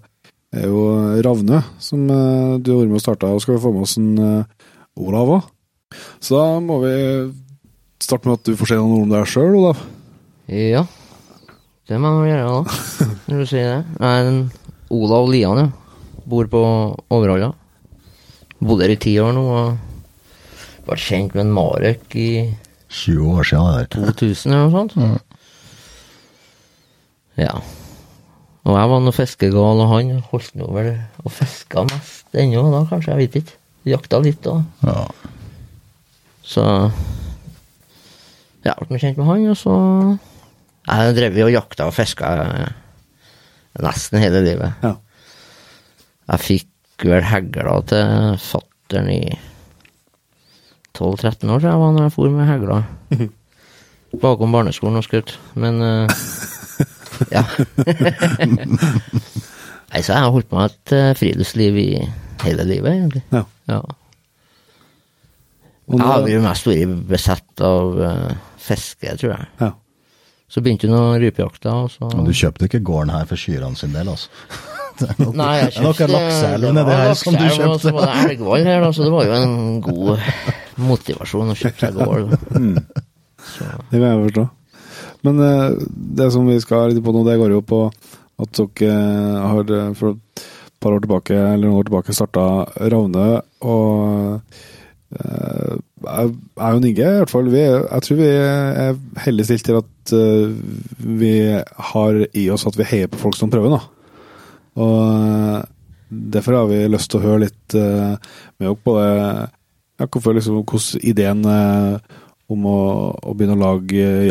er 0.55 0.67
jo 0.67 0.83
Ravne, 1.25 1.61
som 1.81 2.05
eh, 2.09 2.57
du 2.59 2.73
har 2.73 2.81
vært 2.81 2.91
med 2.91 2.99
og 2.99 3.03
starta. 3.03 3.31
Og 3.31 3.43
skal 3.43 3.57
vi 3.57 3.63
få 3.63 3.73
med 3.75 3.85
oss 3.87 3.97
en 4.01 4.11
eh, 4.17 4.69
Olav 5.01 5.35
òg. 5.37 5.51
Så 6.23 6.39
da 6.39 6.59
må 6.63 6.79
vi 6.85 6.95
starte 8.01 8.27
med 8.27 8.39
at 8.39 8.47
du 8.47 8.57
får 8.59 8.71
si 8.71 8.79
noen 8.79 8.95
ord 8.95 9.05
om 9.07 9.13
deg 9.13 9.29
sjøl, 9.29 9.57
Olav. 9.59 9.83
Ja, 10.51 10.85
det 11.87 11.99
må 11.99 12.11
jeg 12.23 12.33
gjøre 12.33 12.49
da, 12.49 13.11
når 13.27 13.43
du 13.43 13.49
sier 13.49 13.69
det. 13.69 13.79
Jeg 13.99 14.09
er 14.09 14.31
en 14.31 14.41
Olav 14.91 15.29
Lian, 15.31 15.59
ja. 15.59 15.69
Bor 16.31 16.47
på 16.51 16.61
Overhalla. 17.11 17.53
Bodde 18.61 18.85
her 18.85 18.93
i 18.93 18.99
ti 19.01 19.15
år 19.19 19.33
nå, 19.35 19.45
og 19.49 20.85
ble 20.85 20.97
kjent 21.01 21.35
med 21.35 21.47
en 21.47 21.55
Marek 21.55 22.15
i 22.19 22.31
20 22.91 23.37
år 23.39 23.47
siden 23.47 23.67
det 23.71 23.87
der. 23.95 24.13
2000 24.19 24.53
eller 24.53 24.67
noe 24.67 24.75
sånt. 24.75 25.30
Ja. 27.41 27.55
Og 28.61 28.75
jeg 28.77 28.89
var 28.91 29.01
noe 29.01 29.15
fiskegal, 29.15 29.81
og 29.81 29.89
han 29.89 30.11
holdt 30.29 30.57
nå 30.59 30.67
vel 30.75 30.91
og 31.23 31.33
fiska 31.33 31.85
mest 31.89 32.37
ennå 32.37 32.67
da, 32.69 32.83
kanskje, 32.89 33.15
jeg 33.15 33.21
vet 33.23 33.39
ikke. 33.41 33.57
Jakta 33.89 34.19
litt 34.21 34.43
da. 34.45 34.59
Ja. 34.85 34.99
Så 36.45 36.65
jeg 38.61 38.87
ble 38.89 38.99
kjent 39.01 39.17
med 39.17 39.29
han, 39.29 39.47
og 39.49 39.57
så 39.57 39.75
Jeg 40.85 41.15
drev 41.17 41.37
og 41.45 41.53
jakta 41.53 41.87
og 41.89 41.93
fiska 41.93 42.29
nesten 43.81 44.21
hele 44.21 44.41
livet. 44.45 44.85
Ja. 44.85 44.95
Jeg 46.31 46.45
fikk 46.45 47.05
vel 47.09 47.25
hegla 47.25 47.79
til 47.89 48.37
fattern 48.41 49.09
i 49.09 49.21
12-13 50.97 51.49
år, 51.49 51.61
tror 51.61 51.69
jeg 51.69 51.81
var 51.81 51.93
når 51.95 52.05
jeg 52.05 52.13
for 52.15 52.33
med 52.33 52.49
hegla. 52.49 52.81
Bakom 54.21 54.53
barneskolen 54.53 54.99
og 54.99 55.07
skutt. 55.07 55.37
Men 55.55 55.81
eh, 55.81 56.21
ja. 57.37 57.43
Nei, 59.91 59.99
så 59.99 60.13
jeg 60.13 60.23
har 60.23 60.31
holdt 60.31 60.47
på 60.49 60.55
med 60.59 60.71
et 60.71 60.93
eh, 60.95 61.11
friluftsliv 61.19 61.77
i 61.81 61.89
hele 62.45 62.63
livet, 62.67 62.93
egentlig. 62.93 63.23
Ja. 63.35 63.43
Ja. 63.71 63.81
Jeg 65.91 65.99
har 66.07 66.21
vært 66.23 66.31
jo 66.31 66.41
mest 66.45 66.67
vært 66.69 66.97
besett 67.09 67.63
av 67.67 68.01
eh, 68.07 68.35
fiske, 68.61 69.15
tror 69.19 69.33
jeg. 69.35 69.47
ja. 69.65 69.71
Så 70.51 70.59
begynte 70.59 70.89
hun 70.89 70.97
å 70.97 71.15
rypejakta, 71.15 71.71
og 71.85 71.91
så 71.93 72.09
Og 72.11 72.25
du 72.27 72.33
kjøpte 72.35 72.67
ikke 72.67 72.81
gården 72.83 73.13
her 73.13 73.27
for 73.29 73.39
kyrne 73.39 73.77
sin 73.79 73.93
del, 73.95 74.09
altså? 74.11 74.27
Det 75.01 75.07
er 75.07 75.29
Nei, 75.39 75.51
jeg 75.55 75.69
det 75.71 75.77
er 75.79 75.85
noe 75.85 75.95
kjøpte 75.95 76.07
lakseelv 76.11 76.73
nedi 76.75 76.95
her 76.99 77.13
som 77.15 77.37
du 77.37 77.43
kjøpte. 77.45 77.69
Og 77.71 77.77
så 77.81 77.93
var 77.95 78.09
det 78.09 78.15
elgvoll 78.25 78.65
her, 78.67 78.81
da, 78.83 78.89
så 78.93 79.05
det 79.07 79.13
var 79.13 79.29
jo 79.29 79.37
en 79.37 79.53
god 79.85 80.25
motivasjon 80.91 81.53
å 81.53 81.55
kjøpe 81.57 81.79
seg 81.85 81.95
gård. 81.95 82.33
Så 83.47 83.69
Det 83.89 83.95
kan 83.95 84.05
jeg 84.09 84.19
forstå. 84.25 84.43
Men 85.27 85.39
eh, 85.45 85.77
det 86.17 86.31
som 86.33 86.47
vi 86.49 86.57
skal 86.61 86.91
litt 86.91 87.03
på 87.03 87.13
nå, 87.13 87.23
det 87.27 87.37
går 87.41 87.53
jo 87.55 87.61
på 87.65 87.85
at 88.41 88.57
dere 88.57 88.89
eh, 88.89 89.47
har 89.53 89.73
eh, 89.77 89.93
for 89.97 90.17
et 90.17 90.45
par 90.81 90.95
år 90.95 91.03
tilbake, 91.03 91.37
eller 91.37 91.67
noen 91.67 91.81
år 91.81 91.89
tilbake 91.89 92.15
starta 92.17 92.45
Ravne, 92.89 93.25
og 93.69 94.39
jeg 95.11 96.29
og 96.55 96.85
Inge, 96.87 96.93
i 97.03 97.17
hvert 97.19 97.29
fall, 97.29 97.49
vi, 97.51 97.61
jeg 97.61 98.03
tror 98.05 98.17
vi 98.17 98.29
er 98.31 98.93
heldig 99.25 99.45
stilt 99.45 99.65
til 99.67 99.77
at 99.81 100.13
vi 101.19 101.33
har 101.91 102.19
i 102.31 102.45
oss 102.55 102.63
at 102.65 102.79
vi 102.79 102.87
heier 102.87 103.11
på 103.11 103.19
folk 103.19 103.35
som 103.37 103.51
prøver, 103.51 103.75
da. 103.75 103.81
Og 104.81 105.67
derfor 106.31 106.61
har 106.61 106.71
vi 106.71 106.79
lyst 106.87 107.11
til 107.11 107.19
å 107.19 107.25
høre 107.25 107.43
litt 107.43 107.75
med 107.75 108.63
dere 108.63 108.79
på 108.87 108.95
det 108.97 109.11
ja, 109.11 110.07
hvorfor 110.07 110.39
liksom, 110.39 110.63
hvordan 110.63 111.05
ideen 111.11 111.45
om 112.51 112.67
å, 112.67 112.79
å 113.15 113.35
begynne 113.35 113.57
å 113.57 113.61
lage 113.61 114.01
eh, 114.01 114.27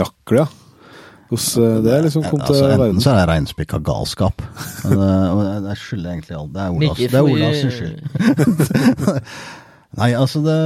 ja. 1.30 1.62
Eh, 1.62 1.80
det 1.84 1.92
er 1.94 2.02
liksom 2.08 2.24
kom 2.26 2.40
til 2.42 2.54
Altså, 2.56 2.66
verden. 2.70 2.88
enten 2.96 3.04
så 3.04 3.10
er 3.14 3.18
det 3.20 3.28
reinspikka 3.30 3.78
galskap. 3.86 4.42
Men, 4.84 4.98
eh, 4.98 5.30
og 5.30 5.40
jeg- 5.68 5.78
skylder 5.78 6.10
egentlig 6.10 6.36
alt. 6.40 6.52
Det 6.52 6.60
er 6.60 6.70
Olavs, 6.74 6.98
det 6.98 7.06
er 7.06 7.20
for- 7.20 7.30
Olas 7.30 7.56
skyld. 7.76 9.22
Nei, 10.00 10.12
altså 10.14 10.38
det 10.44 10.56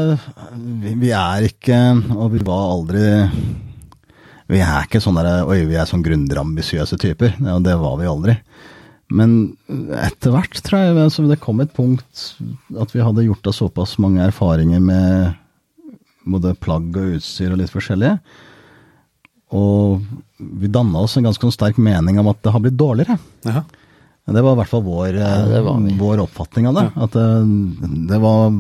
vi, 0.82 0.91
vi 1.01 1.11
er 1.16 1.47
ikke, 1.49 1.78
og 2.15 2.32
vi 2.35 2.43
var 2.45 2.66
aldri 2.74 3.05
Vi 4.53 4.59
er 4.61 4.85
ikke 4.85 5.01
sånne 5.01 5.23
der 5.24 5.47
Oi, 5.49 5.62
vi 5.65 5.78
er 5.81 5.89
sånn 5.89 6.03
grundig 6.05 6.36
ambisiøse 6.36 6.99
typer. 7.01 7.32
Ja, 7.41 7.57
det 7.65 7.78
var 7.81 7.97
vi 7.97 8.05
aldri. 8.11 8.35
Men 9.15 9.57
etter 9.97 10.32
hvert, 10.35 10.61
tror 10.65 10.82
jeg, 10.82 10.97
altså, 11.01 11.24
det 11.28 11.41
kom 11.41 11.61
et 11.65 11.73
punkt 11.77 12.35
at 12.81 12.93
vi 12.93 13.01
hadde 13.05 13.24
gjort 13.24 13.47
oss 13.49 13.61
såpass 13.62 13.97
mange 14.03 14.20
erfaringer 14.24 14.81
med 14.85 15.35
både 16.27 16.55
plagg 16.61 16.93
og 16.97 17.16
utstyr 17.19 17.53
og 17.53 17.59
litt 17.61 17.73
forskjellige. 17.73 18.19
Og 19.53 20.01
vi 20.39 20.71
danna 20.73 21.05
oss 21.05 21.16
en 21.19 21.27
ganske 21.29 21.45
sånn 21.45 21.55
sterk 21.55 21.77
mening 21.83 22.19
om 22.19 22.31
at 22.33 22.41
det 22.43 22.53
har 22.55 22.62
blitt 22.65 22.79
dårligere. 22.81 23.19
Jaha. 23.47 23.65
Det 24.25 24.41
var 24.41 24.55
i 24.55 24.59
hvert 24.62 24.71
fall 24.71 24.85
vår, 24.87 25.19
Ja, 25.21 25.35
eh, 25.59 25.97
vår 26.01 26.23
oppfatning 26.25 26.71
av 26.71 26.79
det. 26.79 26.85
At 26.97 27.12
det, 27.12 27.27
det 28.09 28.21
var 28.23 28.55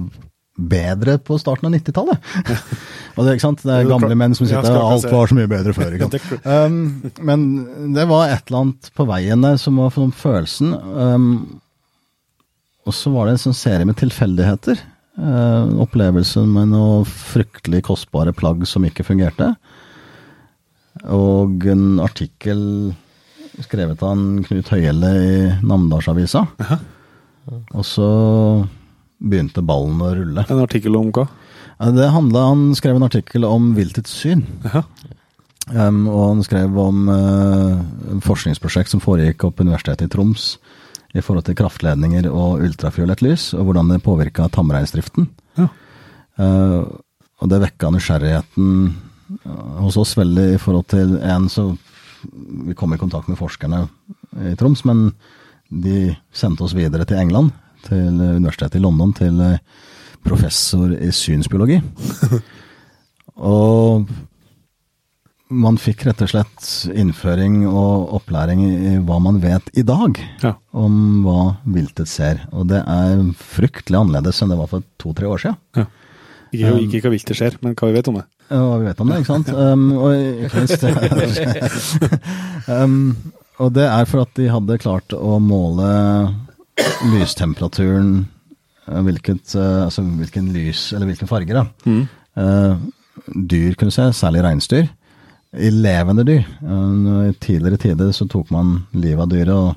bedre 0.54 1.16
på 1.18 1.38
starten 1.40 1.66
av 1.66 1.74
90-tallet. 1.74 2.28
og 3.16 3.24
det, 3.24 3.34
ikke 3.34 3.46
sant? 3.46 3.64
det 3.64 3.74
er 3.74 3.88
gamle 3.88 4.14
menn 4.18 4.36
som 4.36 4.46
sitter 4.46 4.76
og 4.76 4.92
alt 4.92 5.08
var 5.10 5.30
så 5.30 5.38
mye 5.38 5.50
bedre 5.50 5.74
før. 5.74 5.96
Ikke 5.96 6.10
sant? 6.20 6.46
Um, 6.46 7.10
men 7.24 7.46
det 7.96 8.06
var 8.10 8.28
et 8.28 8.44
eller 8.46 8.66
annet 8.66 8.90
på 8.94 9.08
veien 9.08 9.44
der 9.46 9.58
som 9.60 9.80
var 9.80 9.94
følelsen. 9.96 10.74
Um, 10.94 11.30
og 12.84 12.94
så 12.94 13.14
var 13.14 13.26
det 13.26 13.38
en 13.38 13.46
sånn 13.46 13.56
serie 13.56 13.88
med 13.88 13.98
tilfeldigheter. 13.98 14.82
Uh, 15.16 15.80
opplevelsen 15.82 16.50
med 16.50 16.74
noe 16.74 17.04
fryktelig 17.08 17.84
kostbare 17.88 18.34
plagg 18.36 18.66
som 18.68 18.84
ikke 18.84 19.06
fungerte. 19.06 19.54
Og 21.02 21.66
en 21.70 21.98
artikkel 22.02 22.60
skrevet 23.62 24.02
av 24.02 24.14
en 24.14 24.44
Knut 24.46 24.70
Høiele 24.72 25.10
i 25.18 25.34
Namdalsavisa. 25.66 26.44
Og 27.74 27.84
så 27.86 28.08
begynte 29.24 29.64
ballen 29.64 30.00
å 30.02 30.12
rulle. 30.14 30.46
En 30.48 30.62
artikkel 30.64 30.96
om 30.98 31.10
hva? 31.14 31.26
Det 31.94 32.06
handlet, 32.14 32.40
Han 32.40 32.74
skrev 32.78 32.96
en 32.96 33.06
artikkel 33.06 33.44
om 33.44 33.72
viltets 33.76 34.12
syn. 34.22 34.44
Um, 35.72 36.04
og 36.12 36.20
han 36.28 36.42
skrev 36.44 36.74
om 36.76 37.06
uh, 37.08 37.80
et 38.12 38.24
forskningsprosjekt 38.24 38.92
som 38.92 39.00
foregikk 39.00 39.46
opp 39.48 39.62
Universitetet 39.64 40.10
i 40.10 40.12
Troms 40.12 40.58
i 41.16 41.22
forhold 41.24 41.46
til 41.46 41.56
kraftledninger 41.56 42.28
og 42.28 42.60
ultrafiolett 42.66 43.22
lys, 43.24 43.52
og 43.56 43.70
hvordan 43.70 43.88
det 43.88 44.02
påvirka 44.04 44.50
tamreinsdriften. 44.52 45.30
Ja. 45.56 45.70
Uh, 46.36 46.84
og 47.40 47.50
det 47.50 47.62
vekka 47.64 47.90
nysgjerrigheten 47.94 48.68
hos 49.80 49.96
oss 50.00 50.14
veldig 50.18 50.46
i 50.54 50.60
forhold 50.62 50.86
til 50.92 51.16
en 51.22 51.48
så 51.52 51.70
Vi 52.64 52.72
kom 52.74 52.94
i 52.94 52.98
kontakt 53.00 53.28
med 53.28 53.36
forskerne 53.36 53.82
i 54.48 54.54
Troms, 54.56 54.80
men 54.88 55.10
de 55.68 56.14
sendte 56.32 56.64
oss 56.64 56.72
videre 56.74 57.04
til 57.04 57.18
England, 57.20 57.50
til 57.84 58.16
universitetet 58.16 58.78
i 58.78 58.82
London, 58.82 59.12
til 59.12 59.36
uh, 59.40 59.58
professor 60.24 60.94
i 60.96 61.10
synsbiologi. 61.12 61.82
og 63.36 64.08
man 65.54 65.76
fikk 65.78 66.06
rett 66.08 66.22
og 66.24 66.30
slett 66.32 66.68
innføring 66.96 67.60
og 67.68 68.14
opplæring 68.16 68.62
i 68.64 68.94
hva 69.04 69.18
man 69.22 69.36
vet 69.42 69.68
i 69.76 69.84
dag 69.86 70.16
Ja. 70.42 70.54
om 70.72 71.20
hva 71.26 71.56
viltet 71.68 72.08
ser. 72.08 72.40
Og 72.52 72.66
det 72.72 72.80
er 72.80 73.20
fryktelig 73.36 74.00
annerledes 74.00 74.40
enn 74.42 74.50
det 74.54 74.58
var 74.58 74.72
for 74.72 74.82
to-tre 74.98 75.28
år 75.28 75.44
siden. 75.44 75.60
ja. 75.76 75.86
Ikke, 76.54 76.72
ikke 76.86 77.00
hva 77.08 77.10
viltet 77.16 77.36
ser, 77.36 77.56
men 77.62 77.74
hva 77.74 77.88
vi 77.90 77.96
vet 77.96 78.08
om 78.08 78.14
det. 78.20 78.24
Ja, 78.50 78.60
Hva 78.60 78.78
vi 78.80 78.88
vet 78.88 79.00
om 79.00 79.10
det, 79.10 79.20
ikke 79.22 79.32
sant? 79.32 79.50
Um, 79.54 79.86
og, 79.96 80.12
ikke 80.44 80.64
um, 82.82 82.98
og 83.62 83.70
det 83.76 83.86
er 83.86 84.08
for 84.10 84.24
at 84.24 84.34
de 84.36 84.50
hadde 84.52 84.80
klart 84.82 85.14
å 85.16 85.38
måle 85.42 85.88
lystemperaturen, 87.14 88.26
eh, 88.88 89.00
hvilket, 89.06 89.54
eh, 89.54 89.84
altså 89.86 90.02
hvilken 90.02 90.50
lys, 90.54 90.92
eller 90.92 91.06
hvilken 91.10 91.30
farge, 91.30 91.54
da. 91.54 91.64
Eh, 92.36 92.76
dyr 93.54 93.78
kunne 93.78 93.94
se, 93.94 94.10
særlig 94.12 94.42
reinsdyr. 94.44 94.90
I 95.54 95.70
levende 95.70 96.24
dyr. 96.26 96.42
Uh, 96.66 97.28
I 97.28 97.34
tidligere 97.38 97.78
tider 97.78 98.08
så 98.10 98.26
tok 98.26 98.48
man 98.50 98.88
livet 98.90 99.22
av 99.22 99.28
dyret 99.30 99.54
og 99.54 99.76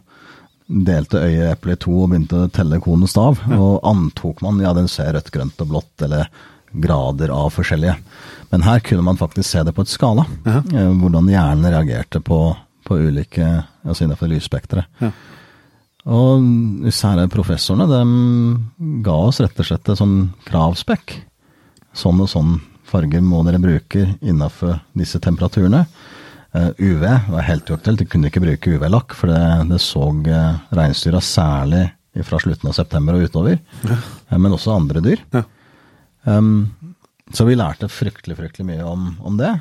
delte 0.88 1.22
øyeeplet 1.22 1.78
i 1.78 1.82
to 1.84 1.94
og 2.02 2.10
begynte 2.10 2.40
å 2.48 2.50
telle 2.50 2.80
konens 2.82 3.14
stav. 3.14 3.38
Og 3.54 3.86
antok 3.86 4.42
man 4.42 4.58
ja, 4.64 4.74
den 4.74 4.90
ser 4.90 5.14
rødt, 5.14 5.30
grønt 5.30 5.62
og 5.62 5.70
blått, 5.70 5.94
eller 6.02 6.32
grader 6.72 7.32
av 7.34 7.52
forskjellige. 7.56 7.96
Men 8.52 8.64
her 8.64 8.80
kunne 8.80 9.06
man 9.06 9.20
faktisk 9.20 9.50
se 9.50 9.64
det 9.64 9.74
på 9.76 9.84
et 9.86 9.92
skala. 9.92 10.26
Eh, 10.48 10.92
Hvordan 11.02 11.32
hjernen 11.32 11.72
reagerte 11.72 12.22
på, 12.24 12.42
på 12.88 13.00
ulike 13.00 13.48
altså 13.84 14.06
innenfor 14.06 14.32
lysspekteret. 14.32 14.88
Ja. 15.04 15.12
Og 16.08 16.88
især 16.88 17.20
professorene 17.32 17.88
de 17.92 19.02
ga 19.04 19.16
oss 19.28 19.42
rett 19.44 19.60
og 19.60 19.68
slett 19.68 19.90
et 19.92 20.00
sånn 20.00 20.30
kravspekk. 20.48 21.18
Sånn 21.98 22.22
og 22.24 22.30
sånn 22.32 22.60
farge 22.88 23.20
må 23.24 23.42
dere 23.44 23.60
bruke 23.60 24.06
innenfor 24.22 24.78
disse 24.96 25.20
temperaturene. 25.24 25.84
Eh, 26.56 26.70
UV 26.80 27.04
var 27.04 27.44
helt 27.50 27.68
uaktuelt, 27.70 28.00
de 28.00 28.08
kunne 28.08 28.32
ikke 28.32 28.44
bruke 28.46 28.78
UV-lakk, 28.78 29.16
for 29.18 29.34
det, 29.34 29.42
det 29.68 29.82
så 29.84 30.08
uh, 30.08 30.62
reinsdyra 30.72 31.20
særlig 31.20 31.84
fra 32.26 32.40
slutten 32.42 32.72
av 32.72 32.78
september 32.78 33.18
og 33.18 33.28
utover. 33.28 33.60
Ja. 33.84 33.98
men 34.40 34.56
også 34.56 34.74
andre 34.74 35.04
dyr. 35.04 35.22
Ja. 35.36 35.44
Um, 36.28 36.68
så 37.34 37.46
vi 37.48 37.56
lærte 37.60 37.90
fryktelig, 37.92 38.38
fryktelig 38.38 38.66
mye 38.70 38.86
om, 38.88 39.10
om 39.28 39.36
det. 39.40 39.54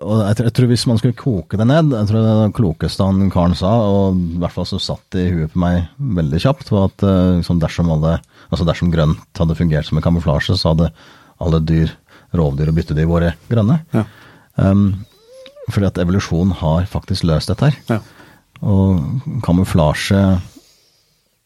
Og 0.00 0.22
jeg, 0.24 0.36
tror- 0.38 0.46
jeg 0.48 0.54
tror 0.56 0.68
hvis 0.70 0.84
man 0.88 0.98
skulle 1.00 1.16
koke 1.20 1.58
det 1.60 1.66
ned, 1.68 1.92
jeg 1.92 2.08
tror 2.08 2.24
det 2.24 2.34
det 2.40 2.54
klokeste 2.56 3.04
han 3.04 3.30
karen 3.32 3.54
sa, 3.58 3.72
og 3.84 4.16
i 4.16 4.38
hvert 4.40 4.54
fall 4.54 4.66
så 4.68 4.80
satt 4.80 5.04
det 5.12 5.26
i 5.26 5.34
huet 5.34 5.52
på 5.52 5.60
meg 5.60 5.84
veldig 6.18 6.40
kjapt, 6.40 6.72
var 6.72 6.88
at 6.88 7.04
eh, 7.04 7.34
liksom 7.42 7.60
dersom, 7.62 7.90
alle, 7.92 8.14
altså 8.48 8.66
dersom 8.68 8.92
grønt 8.92 9.40
hadde 9.40 9.56
fungert 9.58 9.88
som 9.88 10.00
en 10.00 10.04
kamuflasje, 10.06 10.56
så 10.56 10.72
hadde 10.72 10.88
alle 11.44 11.60
dyr, 11.68 11.92
rovdyr 12.34 12.72
og 12.72 12.78
byttedyr 12.80 13.08
vært 13.12 13.44
grønne. 13.52 13.78
Ja. 13.94 14.06
Um, 14.56 15.04
fordi 15.70 15.88
at 15.88 16.00
evolusjon 16.02 16.52
har 16.60 16.88
faktisk 16.90 17.24
løst 17.28 17.52
dette 17.52 17.68
her. 17.70 17.78
Ja. 17.88 18.00
Og 18.64 19.40
kamuflasje 19.44 20.20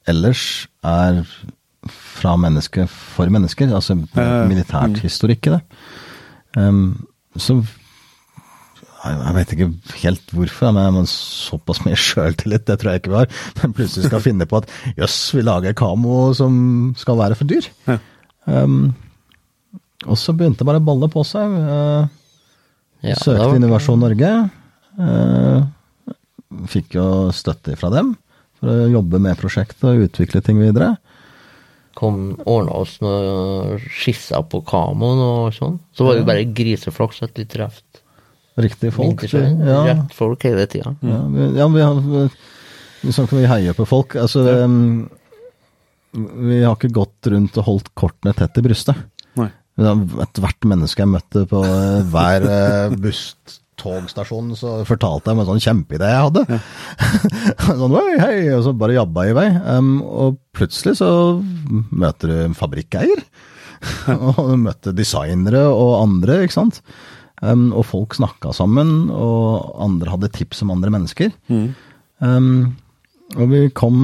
ellers 0.08 0.42
er 0.86 1.24
fra 2.18 2.34
menneske 2.40 2.84
for 2.90 3.30
mennesker, 3.32 3.70
altså 3.74 3.96
militært 4.48 4.98
historikk 5.04 5.48
i 5.50 5.54
det. 5.56 5.60
Um, 6.58 6.80
så 7.38 7.60
jeg 8.98 9.34
vet 9.36 9.52
ikke 9.54 9.68
helt 10.02 10.32
hvorfor, 10.34 10.72
men 10.74 11.06
såpass 11.08 11.80
mye 11.86 11.96
sjøltillit, 11.98 12.64
det 12.66 12.76
tror 12.80 12.90
jeg 12.92 13.02
ikke 13.02 13.12
vi 13.12 13.18
har. 13.20 13.28
Men 13.60 13.74
plutselig 13.76 14.08
skal 14.10 14.24
finne 14.24 14.46
på 14.50 14.58
at 14.58 14.66
jøss, 14.98 15.18
vi 15.36 15.44
lager 15.46 15.76
kamo 15.78 16.32
som 16.36 16.56
skal 16.98 17.20
være 17.20 17.38
for 17.38 17.48
dyr. 17.48 17.68
Ja. 17.86 17.98
Um, 18.50 18.90
og 20.08 20.18
så 20.18 20.34
begynte 20.34 20.66
bare 20.66 20.82
å 20.82 20.86
balle 20.88 21.08
på 21.14 21.22
seg. 21.26 21.54
Uh, 21.62 22.14
Ja, 23.06 23.14
Søkte 23.14 23.44
var- 23.46 23.54
Innovasjon 23.54 24.00
Norge. 24.02 24.28
Uh, 24.98 25.62
fikk 26.66 26.96
jo 26.98 27.04
støtte 27.30 27.76
fra 27.78 27.92
dem 27.94 28.16
for 28.58 28.72
å 28.72 28.88
jobbe 28.90 29.20
med 29.22 29.38
prosjektet 29.38 29.84
og 29.86 30.08
utvikle 30.08 30.42
ting 30.42 30.58
videre. 30.58 30.96
Kom 31.98 32.36
ordna 32.46 32.76
oss 32.82 32.98
noen 33.02 33.80
skisser 33.90 34.44
på 34.50 34.60
kamoen 34.66 35.22
og 35.24 35.56
sånn. 35.56 35.80
Så 35.90 36.06
var 36.06 36.14
det 36.14 36.22
jo 36.22 36.28
bare 36.28 36.46
griseflaks 36.54 37.24
at 37.26 37.38
vi 37.38 37.48
traff 37.50 37.82
Riktig 38.58 38.90
folk. 38.90 39.22
Ja, 39.30 39.84
Rett 39.86 40.14
folk 40.14 40.42
hele 40.42 40.64
tida. 40.66 40.90
ja, 41.06 41.18
vi, 41.30 41.44
ja, 41.60 41.66
vi 41.70 41.82
har 41.84 42.00
vi 42.02 43.12
vi 43.30 43.46
heier 43.46 43.76
på 43.78 43.86
folk. 43.86 44.16
Altså, 44.18 44.42
ja. 44.42 44.66
vi 46.18 46.58
har 46.64 46.74
ikke 46.74 46.90
gått 46.90 47.30
rundt 47.30 47.58
og 47.60 47.68
holdt 47.68 47.92
kortene 47.94 48.34
tett 48.34 48.58
i 48.58 48.64
brystet. 48.66 48.98
Nei. 49.38 49.52
Ethvert 49.78 50.66
menneske 50.66 51.04
jeg 51.04 51.12
møtte 51.12 51.44
på 51.46 51.62
eh, 51.62 52.00
hver 52.10 52.48
eh, 52.50 52.96
buss, 52.98 53.22
togstasjon, 53.78 54.54
så 54.58 54.78
fortalte 54.88 55.30
jeg 55.30 55.36
om 55.36 55.42
en 55.42 55.48
sånn 55.50 55.62
kjempeidé 55.64 56.10
jeg 56.10 56.24
hadde. 56.26 56.58
sånn 57.80 57.96
hei, 57.98 58.16
hei, 58.22 58.38
og 58.56 58.64
så 58.66 58.74
bare 58.78 58.96
jabba 58.98 59.26
i 59.28 59.36
vei. 59.36 59.46
Um, 59.64 59.92
og 60.02 60.40
plutselig 60.56 60.98
så 61.00 61.10
møter 61.90 62.32
du 62.32 62.36
en 62.46 62.58
fabrikkeier. 62.58 63.22
og 64.16 64.42
du 64.50 64.56
møtte 64.60 64.96
designere 64.96 65.64
og 65.70 65.94
andre, 66.00 66.42
ikke 66.44 66.58
sant. 66.58 66.82
Um, 67.42 67.68
og 67.70 67.86
folk 67.86 68.18
snakka 68.18 68.52
sammen, 68.56 69.08
og 69.14 69.74
andre 69.84 70.14
hadde 70.16 70.32
tips 70.34 70.64
om 70.66 70.74
andre 70.74 70.92
mennesker. 70.94 71.34
Um, 72.18 72.76
og 73.36 73.50
vi 73.52 73.66
kom 73.76 73.98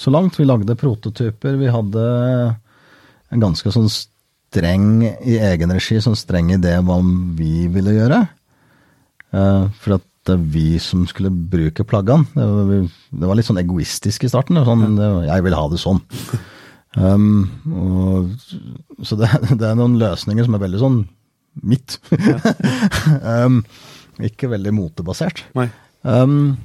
så 0.00 0.10
langt. 0.10 0.38
Vi 0.40 0.48
lagde 0.48 0.78
prototyper. 0.78 1.58
Vi 1.60 1.70
hadde 1.70 2.06
en 3.30 3.42
ganske 3.42 3.70
sånn 3.74 3.90
streng 3.90 5.04
i 5.04 5.38
egen 5.38 5.72
regi, 5.74 6.00
sånn 6.02 6.18
streng 6.18 6.50
idé 6.56 6.74
om 6.80 6.88
hva 6.90 6.98
vi 7.38 7.68
ville 7.70 7.94
gjøre. 7.94 8.24
Eh, 9.30 9.66
for 9.82 9.98
at 9.98 10.06
det 10.28 10.36
er 10.36 10.48
vi 10.52 10.78
som 10.82 11.06
skulle 11.08 11.32
bruke 11.32 11.84
plaggene. 11.88 12.28
Det 12.36 13.26
var, 13.26 13.36
litt 13.38 13.48
sånn 13.48 13.62
egoistisk 13.62 14.26
i 14.26 14.30
starten. 14.30 14.58
Sånn, 14.66 14.98
jeg 15.26 15.46
vil 15.46 15.56
ha 15.56 15.68
det 15.72 15.82
sånn. 15.82 16.02
Um, 16.98 17.44
og, 17.70 18.32
så 19.06 19.14
det, 19.14 19.28
det 19.60 19.62
er 19.62 19.76
noen 19.78 19.92
løsninger 20.00 20.42
som 20.42 20.56
er 20.56 20.62
veldig 20.64 20.80
sånn 20.80 20.96
mitt. 21.62 22.00
um, 23.46 23.60
ikke 24.18 24.50
veldig 24.50 24.72
motebasert. 24.74 25.44
Um, 26.02 26.56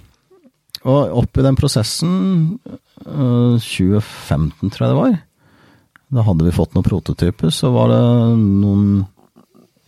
og 0.82 1.14
oppi 1.22 1.46
den 1.46 1.58
prosessen, 1.60 2.16
uh, 3.06 3.62
2015 3.62 4.74
tror 4.74 4.88
jeg 4.88 4.96
det 4.96 4.98
var, 4.98 5.16
da 6.16 6.26
hadde 6.26 6.48
vi 6.48 6.56
fått 6.58 6.74
noen 6.74 6.86
prototyper, 6.86 7.54
så 7.54 7.70
var 7.74 7.94
det 7.94 8.02
noen 8.40 9.04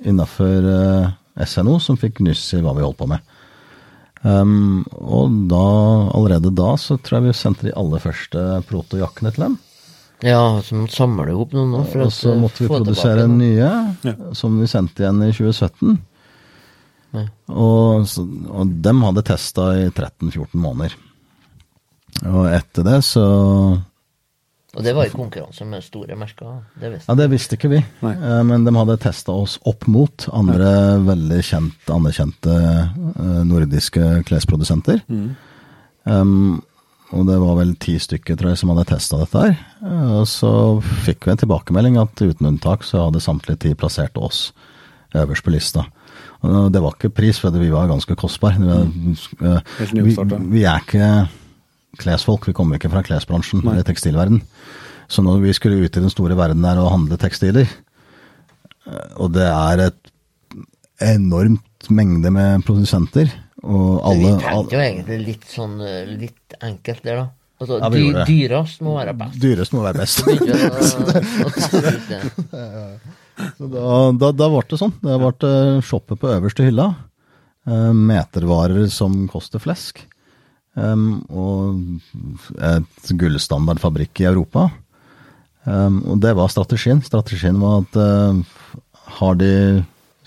innafor 0.08 0.66
øh, 0.70 1.06
SNO 1.46 1.78
som 1.84 1.98
fikk 2.00 2.22
nyss 2.26 2.46
i 2.58 2.62
hva 2.64 2.74
vi 2.78 2.86
holdt 2.86 2.98
på 3.02 3.08
med. 3.12 3.34
Um, 4.24 4.82
og 4.98 5.34
da, 5.52 5.64
allerede 6.18 6.50
da, 6.58 6.72
så 6.82 6.98
tror 6.98 7.20
jeg 7.20 7.28
vi 7.30 7.38
sendte 7.38 7.68
de 7.70 7.76
aller 7.78 8.02
første 8.02 8.46
protojakkene 8.70 9.32
til 9.36 9.46
dem. 9.46 9.58
Ja, 10.26 10.42
så 10.66 10.74
måtte 10.80 10.98
samle 10.98 11.28
ihop 11.30 11.52
noen 11.54 11.76
nå. 11.76 11.84
Og 12.02 12.14
så 12.14 12.32
eh, 12.34 12.40
måtte 12.42 12.64
vi 12.64 12.70
produsere 12.72 13.28
nye, 13.30 13.68
Ja. 14.02 14.14
som 14.34 14.56
vi 14.58 14.66
sendte 14.70 15.04
igjen 15.04 15.22
i 15.22 15.30
2017. 15.30 16.00
Ja. 17.14 17.26
Og, 17.54 18.08
så, 18.10 18.26
og 18.50 18.72
dem 18.84 19.04
hadde 19.06 19.24
testa 19.30 19.70
i 19.78 19.86
13-14 19.92 20.58
måneder. 20.58 20.98
Og 22.26 22.48
etter 22.50 22.88
det 22.88 22.98
så 23.06 23.28
Og 24.76 24.84
det 24.84 24.92
var 24.94 25.08
i 25.08 25.14
konkurranse 25.14 25.66
med 25.66 25.82
store 25.82 26.16
merker. 26.20 26.58
Det 26.78 26.90
visste 26.92 27.10
Ja, 27.10 27.16
det 27.16 27.30
visste 27.32 27.56
ikke 27.56 27.70
vi, 27.72 27.80
Nei. 28.04 28.14
Eh, 28.20 28.42
men 28.46 28.66
de 28.68 28.74
hadde 28.76 28.98
testa 29.02 29.32
oss 29.32 29.56
opp 29.66 29.88
mot 29.88 30.28
andre 30.36 31.00
veldig 31.08 31.40
kjent, 31.48 31.88
anerkjente 31.94 32.58
eh, 32.60 33.44
nordiske 33.48 34.10
klesprodusenter. 34.28 35.02
Um, 36.04 36.60
og 37.16 37.24
det 37.30 37.38
var 37.40 37.56
vel 37.62 37.72
ti 37.80 37.96
stykker 38.04 38.36
tror 38.36 38.52
jeg, 38.52 38.60
som 38.60 38.74
hadde 38.74 38.86
testa 38.92 39.22
dette 39.22 39.44
her. 39.46 39.56
Eh, 39.88 40.12
Og 40.20 40.28
så 40.28 40.52
fikk 41.06 41.26
vi 41.26 41.32
en 41.34 41.42
tilbakemelding 41.46 41.98
at 42.04 42.20
uten 42.22 42.52
unntak 42.52 42.84
så 42.84 43.06
hadde 43.08 43.24
samtlige 43.24 43.64
ti 43.64 43.74
plassert 43.80 44.20
oss 44.20 44.50
øverst 45.16 45.46
på 45.48 45.54
lista. 45.56 45.88
Og 46.46 46.68
det 46.76 46.84
var 46.84 46.94
ikke 46.94 47.10
pris, 47.18 47.40
for 47.42 47.56
vi 47.56 47.72
var 47.72 47.88
ganske 47.90 48.16
kostbare. 48.20 48.60
Var, 48.60 48.84
eh, 49.42 49.76
vi, 49.96 50.18
vi 50.52 50.64
er 50.68 50.84
ikke 50.84 51.12
klesfolk, 51.98 52.46
vi 52.48 52.54
kommer 52.54 52.78
ikke 52.78 52.92
fra 52.94 53.02
klesbransjen 53.02 53.64
Nei. 53.64 53.74
eller 53.74 53.88
tekstilverden. 53.88 54.42
Så 55.08 55.24
når 55.24 55.40
vi 55.46 55.54
skulle 55.56 55.80
ut 55.84 55.98
i 55.98 56.02
den 56.04 56.10
store 56.12 56.36
verden 56.38 56.62
der 56.66 56.78
og 56.82 56.92
handle 56.92 57.18
tekstiler, 57.20 57.68
eh, 58.88 59.10
og 59.16 59.32
det 59.38 59.48
er 59.48 59.78
et 59.88 60.02
enormt 61.08 61.90
mengde 61.94 62.32
med 62.34 62.66
produsenter, 62.68 63.28
og 63.64 64.02
alle 64.06 64.36
vi 64.36 64.44
tenkte 64.44 64.76
jo 64.76 64.82
egentlig 64.84 65.20
litt 65.24 65.46
sånn 65.50 65.82
eh, 65.82 66.06
litt 66.26 66.54
enkelt 66.62 67.04
der, 67.06 67.16
da. 67.24 67.28
Altså, 67.58 67.80
Ja, 67.82 67.90
dy 67.90 68.14
dyrest 68.30 68.82
må 68.86 68.92
være 69.00 69.14
best. 69.18 69.40
dyrest 69.42 69.74
må 69.74 69.82
være 69.82 69.98
best. 70.04 70.22
Så 73.58 73.68
da, 73.70 74.12
da, 74.18 74.32
da 74.34 74.50
ble 74.50 74.64
det 74.70 74.80
sånn. 74.82 74.94
Det 75.02 75.18
ble 75.22 75.52
shoppet 75.86 76.20
på 76.22 76.32
øverste 76.36 76.66
hylla. 76.68 76.88
Eh, 77.68 77.92
metervarer 77.94 78.88
som 78.94 79.28
koster 79.32 79.60
flesk. 79.64 79.94
Og 80.78 81.80
et 82.62 83.08
gullstandard 83.18 83.80
fabrikk 83.82 84.22
i 84.22 84.28
Europa. 84.30 84.62
Em, 85.68 85.98
og 86.08 86.22
det 86.24 86.32
var 86.38 86.48
strategien. 86.54 87.02
Strategien 87.04 87.58
var 87.60 87.82
at 87.84 87.98
eh, 88.00 88.42
har 89.20 89.36
de 89.40 89.52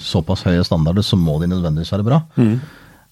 såpass 0.00 0.42
høye 0.46 0.62
standarder, 0.64 1.04
så 1.04 1.16
må 1.20 1.38
de 1.40 1.48
nødvendigvis 1.50 1.92
være 1.92 2.04
bra. 2.06 2.22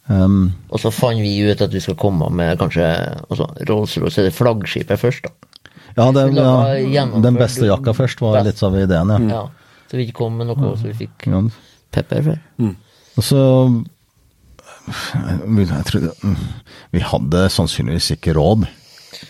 Em, 0.08 0.38
Og 0.72 0.80
så 0.80 0.92
fant 0.94 1.20
vi 1.20 1.34
ut 1.50 1.60
at 1.64 1.72
vi 1.74 1.80
skal 1.84 1.96
komme 2.00 2.30
med 2.32 2.58
kanskje 2.60 2.86
altså, 3.28 3.48
Rolls-Royce 3.68 4.22
er 4.22 4.28
det 4.30 4.36
flaggskipet 4.36 5.00
først, 5.00 5.26
da. 5.28 5.34
ja, 5.98 6.06
det, 6.16 6.24
ja, 6.94 7.04
den 7.20 7.36
beste 7.36 7.68
jakka 7.68 7.92
først 7.96 8.20
var 8.24 8.38
best. 8.38 8.46
litt 8.48 8.62
av 8.64 8.76
ideen, 8.80 9.12
ja. 9.12 9.18
Ja. 9.34 9.42
Så 9.88 9.96
vi 9.98 10.06
ikke 10.06 10.18
kom 10.22 10.36
med 10.40 10.48
noe 10.48 10.74
så 10.76 10.88
vi 10.88 10.94
fikk 11.06 11.26
ja. 11.28 11.42
pepper 11.96 12.24
for. 12.30 12.40
Og 13.18 13.24
så 13.24 13.42
vi- 15.48 15.66
jeg 15.68 15.84
tror, 15.84 16.08
mm, 16.24 16.36
Vi 16.92 17.00
hadde 17.00 17.48
sannsynligvis 17.52 18.10
ikke 18.16 18.32
råd 18.36 18.66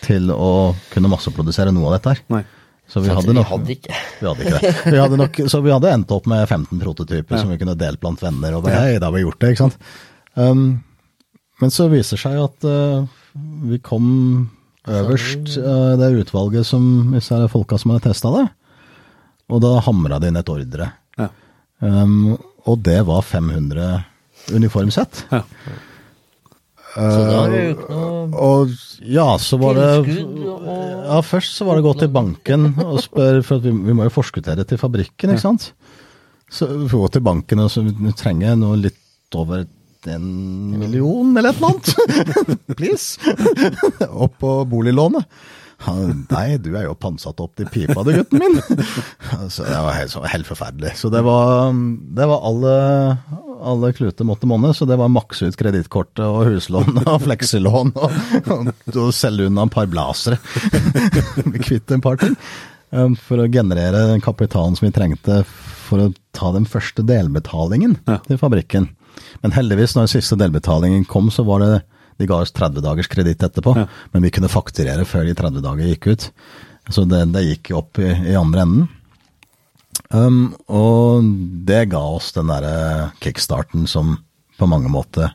til 0.03 0.31
å 0.31 0.75
kunne 0.93 1.09
masseprodusere 1.11 1.73
noe 1.75 1.87
av 1.91 1.93
dette 1.99 2.09
her. 2.15 2.23
Nei. 2.31 2.45
Så 2.89 3.03
vi 3.05 3.13
hadde 3.13 3.35
hadde 3.37 3.45
vi 3.45 3.49
hadde 3.53 3.75
ikke. 3.75 3.97
vi 4.21 4.27
hadde 4.27 4.45
ikke 4.45 4.61
det. 4.61 4.75
Vi 4.95 5.01
hadde 5.01 5.17
nok, 5.21 5.41
så 5.53 5.61
vi 5.61 5.73
hadde 5.75 5.91
endt 5.93 6.13
opp 6.15 6.29
med 6.31 6.45
15 6.49 6.81
prototyper 6.81 7.37
som 7.43 7.51
vi 7.53 7.59
kunne 7.61 7.77
delt 7.77 8.01
blant 8.01 8.23
venner. 8.23 8.57
Og 8.57 8.65
bare, 8.65 8.81
hei, 8.81 9.01
da 9.01 9.11
har 9.11 9.17
vi 9.17 9.27
gjort 9.27 9.41
det, 9.45 9.51
ikke 9.53 9.67
sant. 9.67 9.91
Um, 10.39 10.63
men 11.61 11.75
så 11.75 11.89
viser 11.93 12.17
det 12.17 12.23
seg 12.23 12.39
at 12.41 12.69
uh, 12.69 13.05
vi 13.69 13.81
kom 13.85 14.07
øverst 14.89 15.59
uh, 15.61 15.99
det 16.01 16.15
utvalget 16.23 16.65
som 16.65 17.13
disse 17.13 17.43
folka 17.53 17.77
som 17.81 17.93
hadde 17.93 18.07
testa 18.09 18.33
det. 18.39 18.47
Og 19.53 19.61
da 19.65 19.75
hamra 19.85 20.21
det 20.23 20.33
inn 20.33 20.41
et 20.41 20.53
ordre. 20.53 20.89
Ja. 21.21 21.29
Um, 21.85 22.39
og 22.69 22.81
det 22.89 23.03
var 23.09 23.21
500 23.27 23.91
uniformsett. 24.57 25.27
Ja. 25.33 25.43
Så 26.99 27.19
da 27.29 27.41
er 27.45 27.53
det 27.53 27.59
jo 27.63 27.73
ikke 27.77 27.89
noe 27.95 28.45
Og 28.49 28.73
ja, 29.07 29.27
så 29.39 29.59
var 29.61 29.77
det 29.79 29.89
og- 30.03 30.09
Ja, 31.09 31.21
først 31.25 31.55
så 31.57 31.65
var 31.69 31.79
det 31.79 31.85
gå 31.87 31.93
til 32.01 32.11
banken 32.13 32.67
og 32.85 32.99
spørre, 33.05 33.43
for 33.47 33.63
vi, 33.65 33.71
vi 33.71 33.95
må 33.97 34.05
jo 34.09 34.13
forskuttere 34.19 34.67
til 34.69 34.81
fabrikken, 34.81 35.31
ikke 35.33 35.45
sant? 35.47 35.71
Så 36.51 36.67
vi 36.67 36.89
får 36.91 37.05
gå 37.07 37.11
til 37.19 37.25
banken 37.29 37.63
og 37.65 37.71
så 37.73 37.85
vi 37.87 38.13
trenger 38.19 38.57
noe 38.59 38.77
litt 38.81 39.39
over 39.39 39.67
en 40.09 40.27
million 40.79 41.37
eller 41.37 41.51
et 41.51 41.59
eller 41.59 41.69
annet. 41.75 42.59
Please. 42.79 43.19
Opp 44.09 44.39
på 44.41 44.53
boliglånet. 44.71 45.27
Nei, 45.89 46.57
du 46.59 46.73
er 46.75 46.89
jo 46.89 46.95
pantsatt 46.99 47.39
opp 47.45 47.53
til 47.59 47.69
pipa 47.71 48.03
du, 48.07 48.11
gutten 48.17 48.41
min. 48.43 48.57
Så 49.55 49.63
det 49.67 49.77
var 49.79 49.95
helt, 49.99 50.17
helt 50.33 50.49
forferdelig. 50.49 50.95
Så 50.99 51.11
det 51.13 51.21
var, 51.27 51.71
det 52.19 52.27
var 52.31 52.47
alle, 52.49 52.73
alle 53.61 53.93
kluter 53.97 54.25
måtte 54.29 54.47
monne, 54.51 54.71
så 54.75 54.87
det 54.89 54.97
var 55.01 55.11
makse 55.13 55.49
ut 55.51 55.57
kredittkortet 55.59 56.25
og 56.25 56.47
huslån 56.49 57.03
og 57.05 57.21
flekselån 57.27 57.93
og, 57.97 58.17
og, 58.95 59.09
selge 59.17 59.49
unna 59.49 59.65
et 59.69 59.75
par 59.75 59.89
blasere. 59.91 60.39
Bli 61.53 61.63
kvitt 61.65 61.91
en 61.95 62.03
par 62.05 62.19
ting. 62.21 62.37
um, 62.91 63.17
For 63.19 63.43
å 63.43 63.49
generere 63.53 64.07
den 64.13 64.23
kapitalen 64.25 64.77
som 64.79 64.87
vi 64.89 64.95
trengte 64.97 65.43
for 65.89 66.05
å 66.05 66.11
ta 66.37 66.53
den 66.55 66.67
første 66.69 67.05
delbetalingen 67.09 67.97
Ja. 68.09 68.19
til 68.27 68.39
fabrikken. 68.41 68.91
Men 69.43 69.55
heldigvis, 69.57 69.97
når 69.97 70.07
den 70.07 70.15
siste 70.19 70.37
delbetalingen 70.39 71.07
kom, 71.09 71.31
så 71.35 71.45
var 71.49 71.65
det 71.65 71.73
De 72.19 72.27
ga 72.27 72.41
oss 72.43 72.51
30 72.51 72.83
dagers 72.83 73.07
kreditt 73.11 73.43
etterpå, 73.47 73.77
Ja. 73.79 73.87
men 74.13 74.23
vi 74.27 74.31
kunne 74.35 74.49
fakturere 74.51 75.05
før 75.07 75.25
de 75.29 75.35
30 75.39 75.63
dager 75.63 75.87
gikk 75.87 76.09
ut. 76.11 76.31
Så 76.91 77.05
det, 77.07 77.21
det 77.31 77.45
gikk 77.47 77.71
jo 77.71 77.79
opp 77.79 77.99
i, 78.03 78.09
i 78.33 78.35
andre 78.35 78.65
enden. 78.65 78.89
Um, 80.15 80.55
og 80.73 81.27
det 81.69 81.89
ga 81.93 82.01
oss 82.17 82.31
den 82.37 82.49
derre 82.53 83.11
kickstarten 83.23 83.87
som 83.91 84.17
på 84.59 84.69
mange 84.71 84.91
måter 84.91 85.35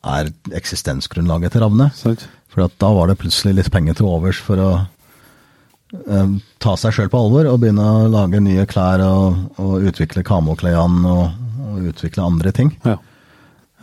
er 0.00 0.30
eksistensgrunnlaget 0.56 1.54
til 1.54 1.64
Ravne. 1.64 1.90
Sant? 1.96 2.26
For 2.50 2.64
at 2.66 2.74
da 2.82 2.90
var 2.96 3.10
det 3.10 3.20
plutselig 3.20 3.58
litt 3.58 3.70
penger 3.72 3.98
til 3.98 4.08
overs 4.10 4.40
for 4.42 4.62
å 4.62 4.70
um, 6.08 6.38
ta 6.62 6.74
seg 6.80 6.96
sjøl 6.96 7.12
på 7.12 7.20
alvor 7.20 7.50
og 7.50 7.60
begynne 7.62 7.84
å 7.84 8.08
lage 8.10 8.42
nye 8.42 8.66
klær 8.70 9.04
og, 9.06 9.38
og 9.62 9.88
utvikle 9.90 10.24
kamoklærne 10.26 11.14
og, 11.14 11.40
og 11.68 11.90
utvikle 11.92 12.26
andre 12.26 12.54
ting. 12.56 12.74
Ja. 12.86 12.96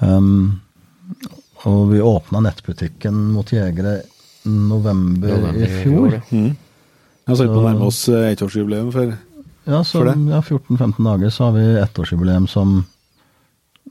Um, 0.01 0.59
og 1.67 1.87
vi 1.93 2.03
åpna 2.03 2.41
nettbutikken 2.43 3.15
mot 3.33 3.49
jegere 3.51 4.01
november, 4.47 5.31
November 5.33 5.61
i 5.61 5.69
fjor. 5.81 6.17
ja. 6.19 6.23
Mm. 6.31 6.55
Jeg 7.27 7.33
har 7.33 7.39
sett 7.41 7.49
på 7.51 7.59
å 7.59 7.63
nærme 7.65 7.87
oss 7.89 7.97
eh, 8.07 8.29
ettårsjubileum 8.31 8.91
for 8.93 9.09
Ja, 9.67 9.81
så 9.83 9.99
For 9.99 10.07
det? 10.07 10.15
ja, 10.31 10.39
14-15 10.41 11.03
dager 11.03 11.29
så 11.33 11.49
har 11.49 11.55
vi 11.57 11.65
ettårsjubileum 11.81 12.45
som 12.47 12.77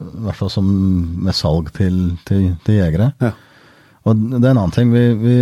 I 0.01 0.07
hvert 0.27 0.37
fall 0.41 0.51
som 0.53 0.67
med 1.25 1.37
salg 1.37 1.69
til, 1.77 2.17
til, 2.29 2.51
til 2.67 2.79
jegere. 2.81 3.11
Ja. 3.23 3.31
Og 4.07 4.17
det 4.17 4.43
er 4.45 4.53
en 4.55 4.61
annen 4.63 4.75
ting. 4.77 4.93
Vi, 4.93 5.07
vi 5.21 5.39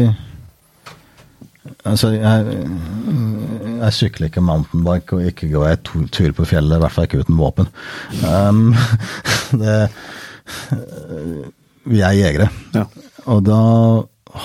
Altså, 1.85 2.11
jeg, 2.13 2.45
jeg 3.81 3.93
sykler 3.97 4.29
ikke 4.29 4.43
mountainbike 4.45 5.17
og 5.17 5.25
ikke 5.31 5.49
går 5.53 5.67
jeg 5.71 5.79
tur 6.13 6.33
på 6.37 6.45
fjellet, 6.49 6.77
i 6.77 6.81
hvert 6.83 6.93
fall 6.93 7.07
ikke 7.09 7.23
uten 7.25 7.39
våpen. 7.41 7.69
Um, 8.25 8.75
det, 9.63 9.77
vi 11.89 12.01
er 12.05 12.17
jegere, 12.19 12.49
Ja. 12.77 12.85
og 13.33 13.45
da 13.49 13.59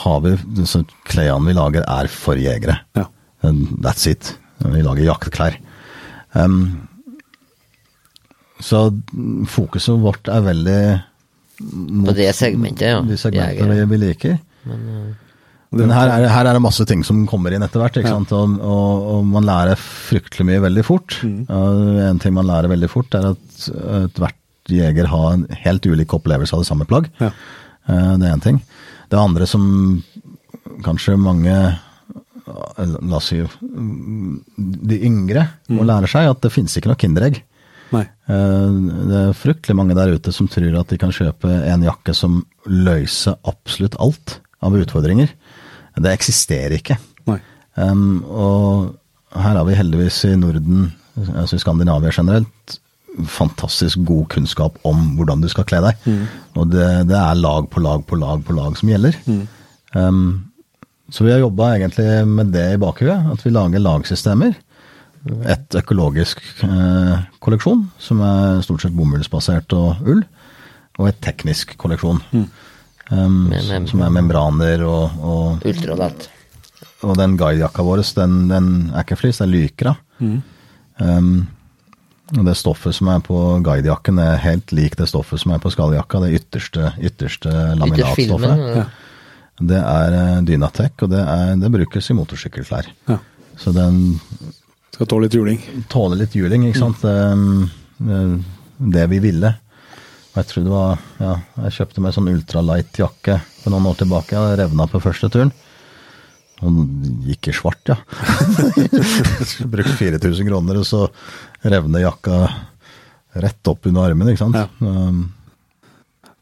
har 0.04 0.20
vi 0.24 0.34
så 0.68 0.84
Klærne 1.10 1.48
vi 1.50 1.56
lager, 1.58 1.84
er 1.88 2.08
for 2.12 2.40
jegere. 2.40 2.78
Ja. 2.96 3.06
That's 3.44 4.08
it. 4.12 4.34
Vi 4.64 4.82
lager 4.84 5.08
jaktklær. 5.12 5.60
Um, 6.38 6.88
så 8.60 8.90
fokuset 9.50 9.96
vårt 10.04 10.28
er 10.30 10.44
veldig 10.44 10.82
På 12.06 12.14
det 12.16 12.28
segmentet, 12.36 12.92
ja. 12.92 13.00
de 13.08 13.18
segmentene 13.18 13.86
vi, 13.90 13.98
liker. 14.04 14.38
Men 14.68 14.84
uh, 14.90 15.30
Men 15.72 15.94
her 15.94 16.10
er, 16.12 16.28
her 16.34 16.50
er 16.50 16.58
det 16.58 16.64
masse 16.66 16.86
ting 16.90 17.04
som 17.06 17.24
kommer 17.30 17.54
inn 17.54 17.64
etter 17.66 17.80
hvert, 17.82 17.98
ikke 18.02 18.10
sant? 18.12 18.32
Og, 18.36 18.56
og, 18.60 19.08
og 19.14 19.26
man 19.30 19.46
lærer 19.48 19.78
fryktelig 19.80 20.48
mye 20.50 20.64
veldig 20.66 20.84
fort. 20.88 21.20
Og 21.24 22.00
en 22.08 22.20
ting 22.22 22.34
man 22.34 22.48
lærer 22.50 22.72
veldig 22.72 22.90
fort, 22.90 23.14
er 23.14 23.32
at 23.36 23.68
ethvert 24.04 24.36
jeger 24.74 25.08
har 25.10 25.28
en 25.34 25.46
helt 25.64 25.86
ulik 25.86 26.14
opplevelse 26.18 26.54
av 26.58 26.64
det 26.64 26.70
samme 26.70 26.86
plagg. 26.90 27.08
Ja. 27.22 27.30
Eh, 27.90 28.16
Det 28.22 28.28
er 28.28 28.34
én 28.36 28.42
ting. 28.44 28.58
Det 29.10 29.18
andre 29.22 29.46
som 29.50 29.64
kanskje 30.86 31.16
mange 31.22 31.54
La 32.80 33.18
oss 33.20 33.30
si 33.32 33.40
mm, 33.44 34.34
de 34.90 34.98
yngre 35.06 35.46
må 35.70 35.86
lære 35.88 36.10
seg, 36.10 36.30
at 36.32 36.42
det 36.42 36.52
finnes 36.54 36.76
ikke 36.80 36.90
noe 36.92 37.00
Kinderegg. 37.00 37.42
Nei. 37.94 38.04
Eh, 38.30 38.76
Det 39.10 39.20
er 39.24 39.38
fryktelig 39.38 39.76
mange 39.78 39.96
der 39.98 40.14
ute 40.16 40.32
som 40.36 40.48
tror 40.52 40.80
at 40.80 40.90
de 40.92 40.98
kan 41.02 41.14
kjøpe 41.14 41.50
en 41.74 41.86
jakke 41.88 42.14
som 42.18 42.44
løser 42.70 43.38
absolutt 43.50 43.98
alt 44.00 44.40
av 44.62 44.76
utfordringer. 44.78 45.32
Det 46.00 46.12
eksisterer 46.14 46.78
ikke. 46.80 46.98
Um, 47.80 48.24
og 48.26 48.96
her 49.36 49.56
har 49.56 49.66
vi 49.68 49.76
heldigvis 49.78 50.24
i 50.28 50.36
Norden, 50.36 50.92
altså 51.36 51.56
i 51.56 51.62
Skandinavia 51.64 52.12
generelt, 52.12 52.80
fantastisk 53.28 54.00
god 54.08 54.28
kunnskap 54.32 54.78
om 54.88 55.16
hvordan 55.18 55.42
du 55.44 55.48
skal 55.52 55.66
kle 55.68 55.80
deg. 55.84 56.06
Og 56.56 56.70
det, 56.72 56.86
det 57.10 57.18
er 57.20 57.40
lag 57.40 57.68
på 57.72 57.82
lag 57.84 58.06
på 58.08 58.16
lag 58.20 58.44
på 58.48 58.56
lag 58.58 58.78
som 58.80 58.90
gjelder. 58.92 59.18
Um, 59.96 60.49
så 61.12 61.26
vi 61.26 61.32
har 61.34 61.42
jobba 61.42 61.74
egentlig 61.76 62.08
med 62.28 62.52
det 62.54 62.66
i 62.74 62.80
bakhuet, 62.82 63.30
at 63.34 63.46
vi 63.46 63.54
lager 63.54 63.82
lagsystemer. 63.82 64.56
Et 65.52 65.76
økologisk 65.76 66.40
eh, 66.64 67.24
kolleksjon, 67.44 67.86
som 68.00 68.22
er 68.24 68.62
stort 68.64 68.86
sett 68.86 68.96
bomullsbasert 68.96 69.74
og 69.76 70.08
ull. 70.08 70.24
Og 71.00 71.08
et 71.08 71.20
teknisk 71.24 71.78
kolleksjon, 71.80 72.18
um, 72.36 73.36
Med 73.48 73.88
som 73.88 74.02
er 74.04 74.10
membraner 74.12 74.82
og, 74.84 75.22
og 75.24 75.68
ultralett. 75.70 76.26
og 77.08 77.16
den 77.16 77.38
guidejakka 77.40 77.86
vår, 77.88 78.02
den, 78.18 78.34
den 78.50 78.68
er 78.92 79.06
ikke 79.06 79.16
flis, 79.22 79.40
det 79.40 79.46
er 79.48 79.54
lykra. 79.54 79.94
Um, 81.00 81.48
og 82.38 82.44
det 82.46 82.58
stoffet 82.60 82.94
som 82.98 83.08
er 83.10 83.24
på 83.26 83.38
guidejakken 83.66 84.20
er 84.22 84.42
helt 84.44 84.74
lik 84.76 84.98
det 85.00 85.08
stoffet 85.10 85.40
som 85.42 85.56
er 85.56 85.64
på 85.64 85.72
skalljakka, 85.74 86.20
det 86.26 86.34
ytterste, 86.42 86.92
ytterste 87.00 87.50
Ytterst 87.50 87.80
laminatstoffet. 87.80 88.18
filmen. 88.28 88.66
Ja. 88.76 88.84
Det 89.60 89.80
er 89.80 90.16
eh, 90.16 90.36
Dynatec, 90.48 90.96
og 91.04 91.12
det, 91.12 91.22
er, 91.24 91.56
det 91.60 91.72
brukes 91.74 92.10
i 92.10 92.16
motorsykkelklær. 92.18 92.92
Ja. 93.10 93.18
Så 93.60 93.74
den 93.76 94.20
Skal 94.96 95.10
tåle 95.10 95.28
litt 95.28 95.36
juling. 95.36 95.60
Tåle 95.92 96.20
litt 96.22 96.36
juling, 96.38 96.70
ikke 96.70 96.80
sant. 96.80 97.04
Det, 97.04 97.16
det, 98.00 98.22
det 98.96 99.08
vi 99.12 99.20
ville. 99.24 99.54
Jeg 100.38 100.48
tror 100.48 100.64
det 100.64 100.72
var, 100.72 101.02
ja, 101.20 101.34
jeg 101.66 101.76
kjøpte 101.80 102.04
meg 102.04 102.14
sånn 102.16 102.30
ultralight-jakke 102.32 103.40
for 103.64 103.74
noen 103.74 103.90
år 103.90 104.00
tilbake. 104.00 104.38
Jeg 104.38 104.60
revna 104.62 104.88
på 104.88 105.02
første 105.04 105.28
turen. 105.34 105.52
Den 106.60 106.78
gikk 107.28 107.50
i 107.50 107.56
svart, 107.56 107.82
ja. 107.88 107.98
Brukte 109.74 109.96
4000 109.96 110.48
kroner, 110.48 110.80
og 110.80 110.88
så 110.88 111.06
revner 111.64 112.04
jakka 112.04 112.40
rett 113.40 113.72
opp 113.72 113.88
under 113.90 114.10
armen, 114.10 114.32
ikke 114.32 114.44
sant. 114.44 114.58
Ja. 114.60 114.68
Um, 114.80 115.28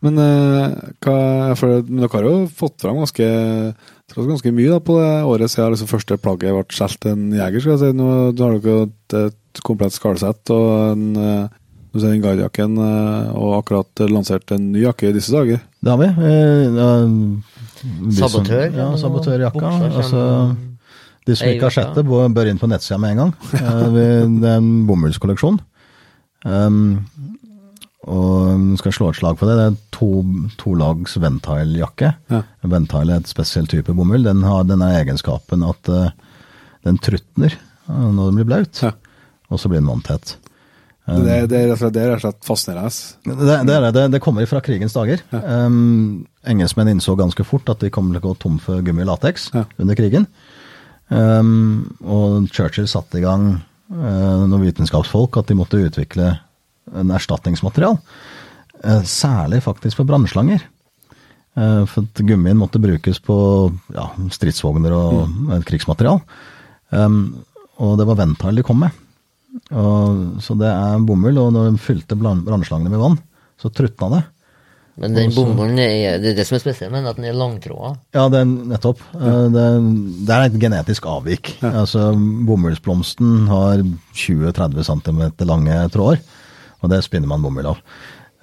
Men, 0.06 0.18
eh, 0.22 0.74
hva, 1.02 1.20
for, 1.58 1.82
men 1.88 2.04
dere 2.04 2.14
har 2.14 2.28
jo 2.28 2.34
fått 2.54 2.84
fram 2.84 3.00
ganske, 3.02 3.28
ganske 4.14 4.52
mye 4.54 4.76
da, 4.76 4.82
på 4.84 4.98
det 5.00 5.14
året 5.26 5.54
siden 5.54 5.74
liksom, 5.74 5.90
første 5.90 6.20
plagget 6.22 6.54
ble 6.54 6.78
solgt 6.78 7.08
en 7.10 7.32
jeger. 7.34 7.64
skal 7.64 7.74
jeg 7.74 7.82
si. 7.82 7.94
Nå 7.98 8.10
du 8.38 8.44
har 8.46 8.58
dere 8.58 8.76
jo 8.76 8.84
et, 8.90 9.18
et 9.24 9.64
komplett 9.66 9.96
skallsett 9.96 10.54
og 10.54 10.68
en, 10.92 11.08
eh, 11.18 11.58
du 11.90 12.02
ser 12.04 12.14
den 12.14 12.22
guidejakken, 12.22 12.78
eh, 12.84 13.32
og 13.34 13.58
akkurat 13.58 14.06
lansert 14.12 14.54
en 14.54 14.70
ny 14.76 14.86
jakke 14.86 15.10
i 15.10 15.16
disse 15.16 15.34
dager. 15.34 15.64
det 15.82 15.94
har 15.94 16.02
vi. 16.04 16.12
Eh, 16.30 16.78
ja, 16.78 16.90
Sabotør, 18.22 18.66
Ja, 18.76 18.92
sabotørjakka. 19.02 19.72
Altså, 19.88 20.22
de 21.26 21.36
som 21.36 21.50
ikke 21.50 21.68
har 21.68 21.74
sett 21.74 21.98
det, 21.98 22.06
bør 22.06 22.50
inn 22.50 22.62
på 22.62 22.70
nettsida 22.70 23.00
med 23.02 23.16
en 23.16 23.24
gang. 23.26 23.34
Det 23.98 24.06
er 24.06 24.60
en 24.60 24.70
bomullskolleksjon. 24.88 25.58
Um, 26.46 27.08
og 28.08 28.78
skal 28.80 28.94
slå 28.96 29.10
et 29.12 29.18
slag 29.20 29.38
for 29.40 29.50
det. 29.52 29.56
Det 29.60 29.66
er 29.68 29.78
to, 29.98 30.10
to 30.62 30.74
lags 30.80 31.18
Ventile-jakke. 31.20 32.14
Ja. 32.32 32.42
Ventile 32.64 33.18
er 33.18 33.24
et 33.24 33.30
spesiell 33.32 33.68
type 33.68 33.92
bomull. 33.98 34.24
Den 34.24 34.44
har 34.48 34.64
denne 34.70 34.88
egenskapen 35.02 35.66
at 35.68 35.92
uh, 35.92 36.10
den 36.88 36.98
trutner 37.04 37.52
eh, 37.54 37.94
når 38.08 38.30
den 38.32 38.40
blir 38.40 38.48
blaut, 38.48 38.80
Ja. 38.86 38.94
og 39.52 39.60
så 39.60 39.68
blir 39.72 39.82
den 39.84 39.90
vanntett. 39.92 40.38
Det, 41.08 41.48
det, 41.48 41.60
er 41.72 41.76
slett- 41.80 41.94
det 41.96 42.02
er 42.04 42.10
rett 42.12 42.20
og 42.20 42.24
slett 42.26 42.48
fascinerende. 42.50 42.90
Det, 43.24 43.36
det, 43.68 43.76
det. 43.84 43.92
det, 43.96 44.02
det 44.18 44.20
kommer 44.24 44.44
fra 44.50 44.60
krigens 44.60 44.92
dager. 44.96 45.22
Um, 45.32 46.26
engelskmenn 46.44 46.90
innså 46.92 47.16
ganske 47.16 47.46
fort 47.48 47.70
at 47.72 47.80
de 47.80 47.92
kom 47.96 48.10
til 48.12 48.20
å 48.20 48.26
gå 48.26 48.34
tom 48.44 48.58
for 48.60 48.84
gummi 48.84 49.06
og 49.06 49.14
lateks 49.14 49.50
Ja. 49.56 49.64
under 49.80 49.96
krigen. 49.96 50.28
Um, 51.08 51.96
og 52.04 52.50
Churchill 52.52 52.90
satte 52.92 53.22
i 53.22 53.24
gang 53.24 53.54
uh, 53.92 54.44
noen 54.52 54.66
vitenskapsfolk 54.66 55.40
at 55.40 55.48
de 55.48 55.56
måtte 55.56 55.80
utvikle 55.80 56.34
en 56.96 57.14
erstatningsmaterial. 57.16 57.98
Uh, 58.84 59.04
særlig 59.04 59.64
faktisk 59.66 60.00
for 60.00 60.10
brannslanger. 60.10 60.64
Eh, 61.58 61.84
For 61.90 62.06
at 62.06 62.22
gummien 62.22 62.60
måtte 62.60 62.82
brukes 62.82 63.20
på 63.24 63.36
ja, 63.96 64.12
stridsvogner 64.34 64.94
og 64.94 65.26
mm. 65.26 65.52
krigsmaterial. 65.66 66.22
Um, 66.94 67.44
og 67.82 67.98
det 68.00 68.06
var 68.10 68.20
Ventail 68.22 68.60
de 68.60 68.66
kom 68.66 68.84
med. 68.86 69.04
Og, 69.74 70.42
så 70.44 70.54
det 70.58 70.70
er 70.70 71.06
bomull, 71.06 71.38
og 71.42 71.52
når 71.56 71.72
de 71.72 71.82
fylte 71.82 72.18
brannslangene 72.18 72.94
med 72.94 73.02
vann, 73.02 73.18
så 73.58 73.72
trutna 73.74 74.12
det. 74.14 74.24
Men 74.98 75.14
den 75.14 75.34
bomullen 75.34 75.78
er 75.82 76.18
det 76.22 76.32
er 76.32 76.38
det 76.40 76.46
som 76.48 76.58
er 76.58 76.62
spesielt 76.64 76.94
med 76.94 77.06
at 77.06 77.20
den 77.20 77.28
er 77.30 77.36
langtråda. 77.38 77.92
Ja, 78.18 78.26
det 78.34 78.40
er 78.42 78.48
nettopp. 78.74 79.02
Eh, 79.18 79.44
Det, 79.54 79.66
det 80.30 80.38
er 80.38 80.46
et 80.46 80.60
genetisk 80.62 81.06
avvik. 81.10 81.56
Altså, 81.66 82.12
Bomullsblomsten 82.18 83.46
har 83.50 83.82
20-30 84.14 84.90
cm 84.90 85.22
lange 85.46 85.84
tråder, 85.94 86.22
og 86.82 86.92
det 86.94 87.02
spinner 87.06 87.28
man 87.32 87.42
bomull 87.42 87.72
av. 87.74 87.80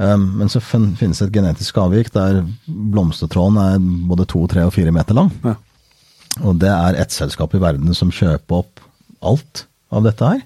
Eh, 0.01 0.17
Men 0.17 0.49
så 0.51 0.61
finnes 0.63 1.19
det 1.21 1.29
et 1.29 1.37
genetisk 1.39 1.77
avvik 1.79 2.11
der 2.15 2.43
blomstertråden 2.67 3.61
er 3.63 3.79
både 4.11 4.27
2, 4.27 4.47
3 4.57 4.65
og 4.67 4.75
fire 4.75 4.93
meter 4.95 5.15
lang. 5.15 5.31
Ja. 5.45 5.55
Og 6.43 6.59
det 6.59 6.71
er 6.73 6.97
ett 6.99 7.15
selskap 7.15 7.55
i 7.55 7.63
verden 7.63 7.95
som 7.95 8.11
kjøper 8.11 8.65
opp 8.65 8.81
alt 9.23 9.67
av 9.95 10.03
dette 10.09 10.27
her. 10.33 10.41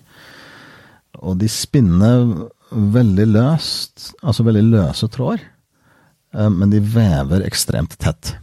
Og 1.25 1.39
de 1.41 1.49
spinner 1.49 2.27
veldig 2.71 3.25
løst, 3.33 4.11
altså 4.23 4.45
veldig 4.45 4.67
løse 4.69 5.09
tråder, 5.09 5.41
eh, 6.37 6.51
men 6.53 6.69
de 6.71 6.83
vever 6.85 7.47
ekstremt 7.49 7.97
tett. 7.99 8.35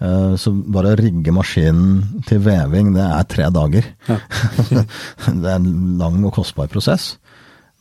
Eh, 0.00 0.36
Så 0.38 0.52
bare 0.54 0.94
å 0.94 0.98
rigge 1.00 1.32
maskinen 1.34 2.22
til 2.28 2.38
veving, 2.46 2.94
det 2.94 3.02
er 3.02 3.24
tre 3.24 3.50
dager. 3.50 3.84
det 4.70 5.50
er 5.50 5.58
en 5.58 5.98
lang 5.98 6.22
og 6.24 6.32
kostbar 6.38 6.70
prosess. 6.70 7.16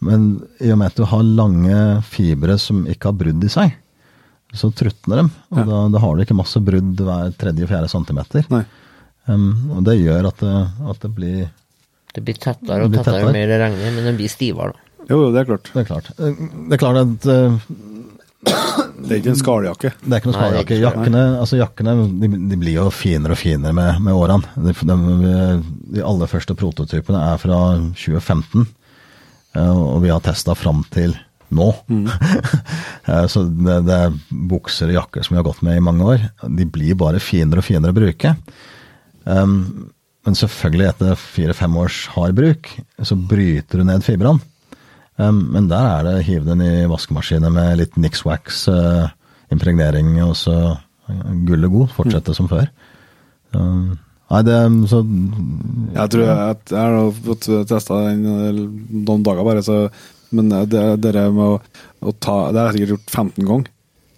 Men 0.06 0.28
i 0.64 0.72
og 0.74 0.80
med 0.82 0.92
at 0.92 1.00
du 1.00 1.06
har 1.10 1.24
lange 1.24 1.80
fibre 2.08 2.58
som 2.62 2.84
ikke 2.90 3.10
har 3.12 3.18
brudd 3.20 3.44
i 3.48 3.52
seg, 3.52 3.74
så 4.54 4.70
trutner 4.78 5.24
dem. 5.24 5.32
Og 5.50 5.64
da, 5.66 5.82
da 5.96 6.02
har 6.04 6.16
du 6.16 6.22
ikke 6.26 6.38
masse 6.38 6.60
brudd 6.62 7.00
hver 7.02 7.32
tredje-fjerde 7.42 7.90
centimeter. 7.90 8.46
Nei. 8.54 8.64
Um, 9.26 9.48
og 9.78 9.86
det 9.88 9.96
gjør 10.02 10.28
at 10.30 10.42
det, 10.44 10.56
at 10.92 11.06
det 11.06 11.10
blir 11.16 11.38
Det 12.14 12.22
blir 12.28 12.36
tettere 12.44 12.84
og 12.84 12.92
blir 12.92 13.00
tettere 13.00 13.22
tettere. 13.24 13.32
jo 13.32 13.38
mer 13.38 13.48
det 13.54 13.60
regner, 13.62 13.94
men 13.96 14.10
den 14.12 14.18
blir 14.20 14.30
stivere. 14.30 14.76
da. 14.76 15.06
Jo, 15.10 15.18
jo, 15.26 15.32
det 15.34 15.42
er 15.42 15.48
klart. 15.50 15.72
Det 15.74 15.82
er 15.82 15.88
klart. 15.90 16.12
Eh, 16.20 16.44
Det 16.68 16.76
er 16.78 16.82
klart 16.84 17.00
at 17.02 17.26
uh, 17.32 17.58
Det 18.44 19.10
er 19.10 19.20
ikke 19.22 19.32
en 19.34 19.40
skaljakke. 19.40 19.92
det 20.04 20.12
er 20.14 20.22
ikke 20.22 20.32
noen 20.34 20.60
ikke 20.62 20.78
Jakkene, 20.82 21.24
altså 21.40 21.58
jakkene 21.60 21.96
de, 22.22 22.30
de 22.52 22.60
blir 22.60 22.76
jo 22.78 22.90
finere 22.94 23.36
og 23.36 23.40
finere 23.40 23.74
med, 23.76 24.00
med 24.04 24.14
årene. 24.16 24.44
De, 24.60 24.76
de, 24.76 24.98
de 25.98 26.04
aller 26.04 26.32
første 26.32 26.56
prototypene 26.60 27.20
er 27.34 27.40
fra 27.42 27.60
2015, 27.96 28.62
eh, 28.68 28.72
og 29.62 30.02
vi 30.02 30.10
har 30.10 30.24
testa 30.26 30.56
fram 30.58 30.82
til 30.94 31.14
nå. 31.54 31.70
Mm. 31.88 32.08
Så 33.32 33.44
det, 33.46 33.80
det 33.88 33.98
er 33.98 34.16
bukser 34.30 34.92
og 34.92 34.98
jakker 34.98 35.26
som 35.26 35.36
vi 35.36 35.42
har 35.42 35.48
gått 35.48 35.64
med 35.66 35.78
i 35.78 35.84
mange 35.84 36.08
år. 36.16 36.24
De 36.50 36.66
blir 36.66 36.98
bare 37.00 37.22
finere 37.24 37.62
og 37.62 37.68
finere 37.68 37.94
å 37.94 37.98
bruke. 37.98 38.36
Um, 39.24 39.92
men 40.24 40.38
selvfølgelig, 40.40 40.88
etter 40.90 41.20
fire-fem 41.20 41.76
års 41.80 42.06
hard 42.16 42.38
bruk, 42.38 42.70
så 43.04 43.18
bryter 43.20 43.82
du 43.82 43.88
ned 43.88 44.06
fibrene. 44.06 44.42
Um, 45.20 45.44
men 45.54 45.68
der 45.70 45.90
er 46.00 46.08
det 46.08 46.24
hiv 46.26 46.48
den 46.48 46.64
i 46.66 46.88
vaskemaskinen 46.90 47.54
med 47.54 47.78
litt 47.82 48.00
Nixwax, 48.02 48.64
uh, 48.72 49.12
impregnering, 49.54 50.16
og 50.26 50.34
så 50.40 50.56
gullet 51.46 51.72
god. 51.74 51.92
Fortsette 51.94 52.36
som 52.38 52.50
før. 52.52 52.72
Um, 53.54 54.00
nei, 54.34 54.42
det 54.48 54.58
så 54.92 55.00
Jeg 55.94 56.14
tror 56.14 56.26
jeg, 56.26 56.58
jeg 56.74 56.98
har 56.98 57.22
fått 57.30 57.48
testa 57.70 58.02
den 58.10 58.26
eh, 58.34 58.60
noen 59.06 59.24
dager 59.26 59.46
bare, 59.48 59.64
så 59.66 59.86
Men 60.34 60.50
det, 60.50 60.82
det 61.04 61.14
der 61.14 61.32
med 61.34 61.56
å, 61.56 61.58
å 62.02 62.14
ta 62.18 62.38
Det 62.52 62.60
har 62.60 62.72
jeg 62.72 62.82
sikkert 62.82 62.96
gjort 62.96 63.18
15 63.22 63.50
ganger. 63.52 63.72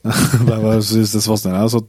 det 0.47 0.57
var, 0.61 0.81
synes 0.85 1.11
det 1.11 1.19
er 1.19 1.23
så 1.25 1.33
fascinerende. 1.33 1.71
Så 1.73 1.81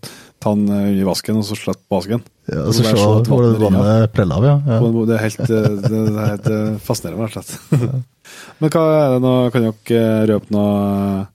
ta 0.42 0.52
den 0.54 0.66
under 0.70 1.00
i 1.00 1.06
vasken, 1.06 1.38
og 1.40 1.46
så 1.46 1.56
slett 1.58 1.80
på 1.84 1.98
vasken. 1.98 2.24
ja, 2.48 2.64
så 2.72 2.84
se 2.84 2.92
hvor 2.96 3.44
det 3.44 3.60
vannet 3.60 4.12
preller 4.14 4.40
av, 4.40 4.46
ja. 4.48 4.56
ja. 4.72 4.92
Det 5.08 5.16
er 5.16 5.24
helt, 5.24 5.40
eh, 5.46 5.70
det 5.84 6.02
er 6.02 6.30
helt 6.32 6.50
eh, 6.52 6.68
fascinerende, 6.84 7.28
rett 7.28 7.40
og 7.40 7.48
slett. 7.48 8.04
Men 8.60 8.72
hva 8.72 8.84
er 8.96 9.16
det 9.16 9.24
nå? 9.24 9.34
Kan 9.54 9.66
dere 9.68 10.00
eh, 10.00 10.22
røpe 10.32 10.56
noe, 10.56 11.26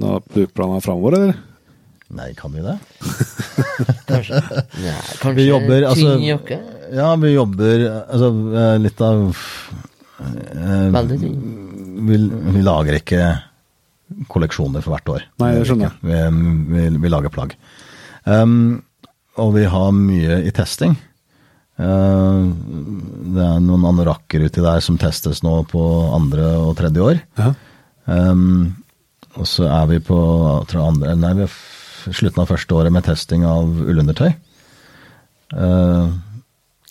noe 0.00 0.22
brukplaner 0.30 0.84
framover, 0.84 1.18
eller? 1.18 1.42
Nei, 2.14 2.28
kan 2.38 2.52
vi 2.54 2.62
det? 2.62 2.76
Kanskje, 4.08 4.38
Nei, 4.78 4.92
kanskje 5.18 5.34
Vi 5.40 5.46
jobber, 5.48 5.86
altså- 5.88 6.12
tynn 6.14 6.26
jakke? 6.28 6.58
Ja, 6.94 7.08
vi 7.18 7.32
jobber 7.34 7.82
Altså, 8.04 8.28
eh, 8.60 8.74
litt 8.84 9.00
av 9.02 9.22
eh, 10.20 10.90
Veldig 10.94 11.18
tynn. 11.22 11.40
vi, 12.06 12.18
vi 12.54 12.62
lager 12.62 12.98
ikke 13.00 13.22
kolleksjoner 14.30 14.84
for 14.84 14.94
hvert 14.94 15.08
år. 15.10 15.22
Nei, 15.42 15.48
det 15.56 15.64
skjønner 15.66 15.88
jeg. 15.88 15.96
Vi, 16.06 16.76
vi, 16.76 16.82
vi 17.02 17.10
lager 17.10 17.32
plagg. 17.34 17.54
Um, 18.28 18.82
og 19.40 19.54
vi 19.56 19.64
har 19.72 19.90
mye 19.96 20.36
i 20.46 20.52
testing. 20.54 20.92
Uh, 21.80 22.52
det 23.34 23.42
er 23.42 23.62
noen 23.64 23.86
anorakker 23.88 24.44
uti 24.46 24.62
der 24.62 24.84
som 24.84 24.98
testes 25.00 25.40
nå 25.42 25.56
på 25.72 25.82
andre 26.14 26.52
og 26.60 26.76
tredje 26.78 27.02
år. 27.08 27.22
Ja. 27.40 27.48
Um, 28.06 28.76
og 29.34 29.48
så 29.50 29.66
er 29.66 29.88
vi 29.90 29.98
på 30.04 30.14
jeg 30.20 30.68
tror 30.70 30.84
andre, 30.92 31.16
nei, 31.18 31.32
vi 31.40 31.46
er 31.48 31.50
f- 31.50 31.73
slutten 32.12 32.42
av 32.42 32.50
første 32.50 32.76
året 32.76 32.92
med 32.92 33.06
testing 33.06 33.44
av 33.48 33.68
ullundertøy. 33.84 34.32
Uh, 35.54 36.10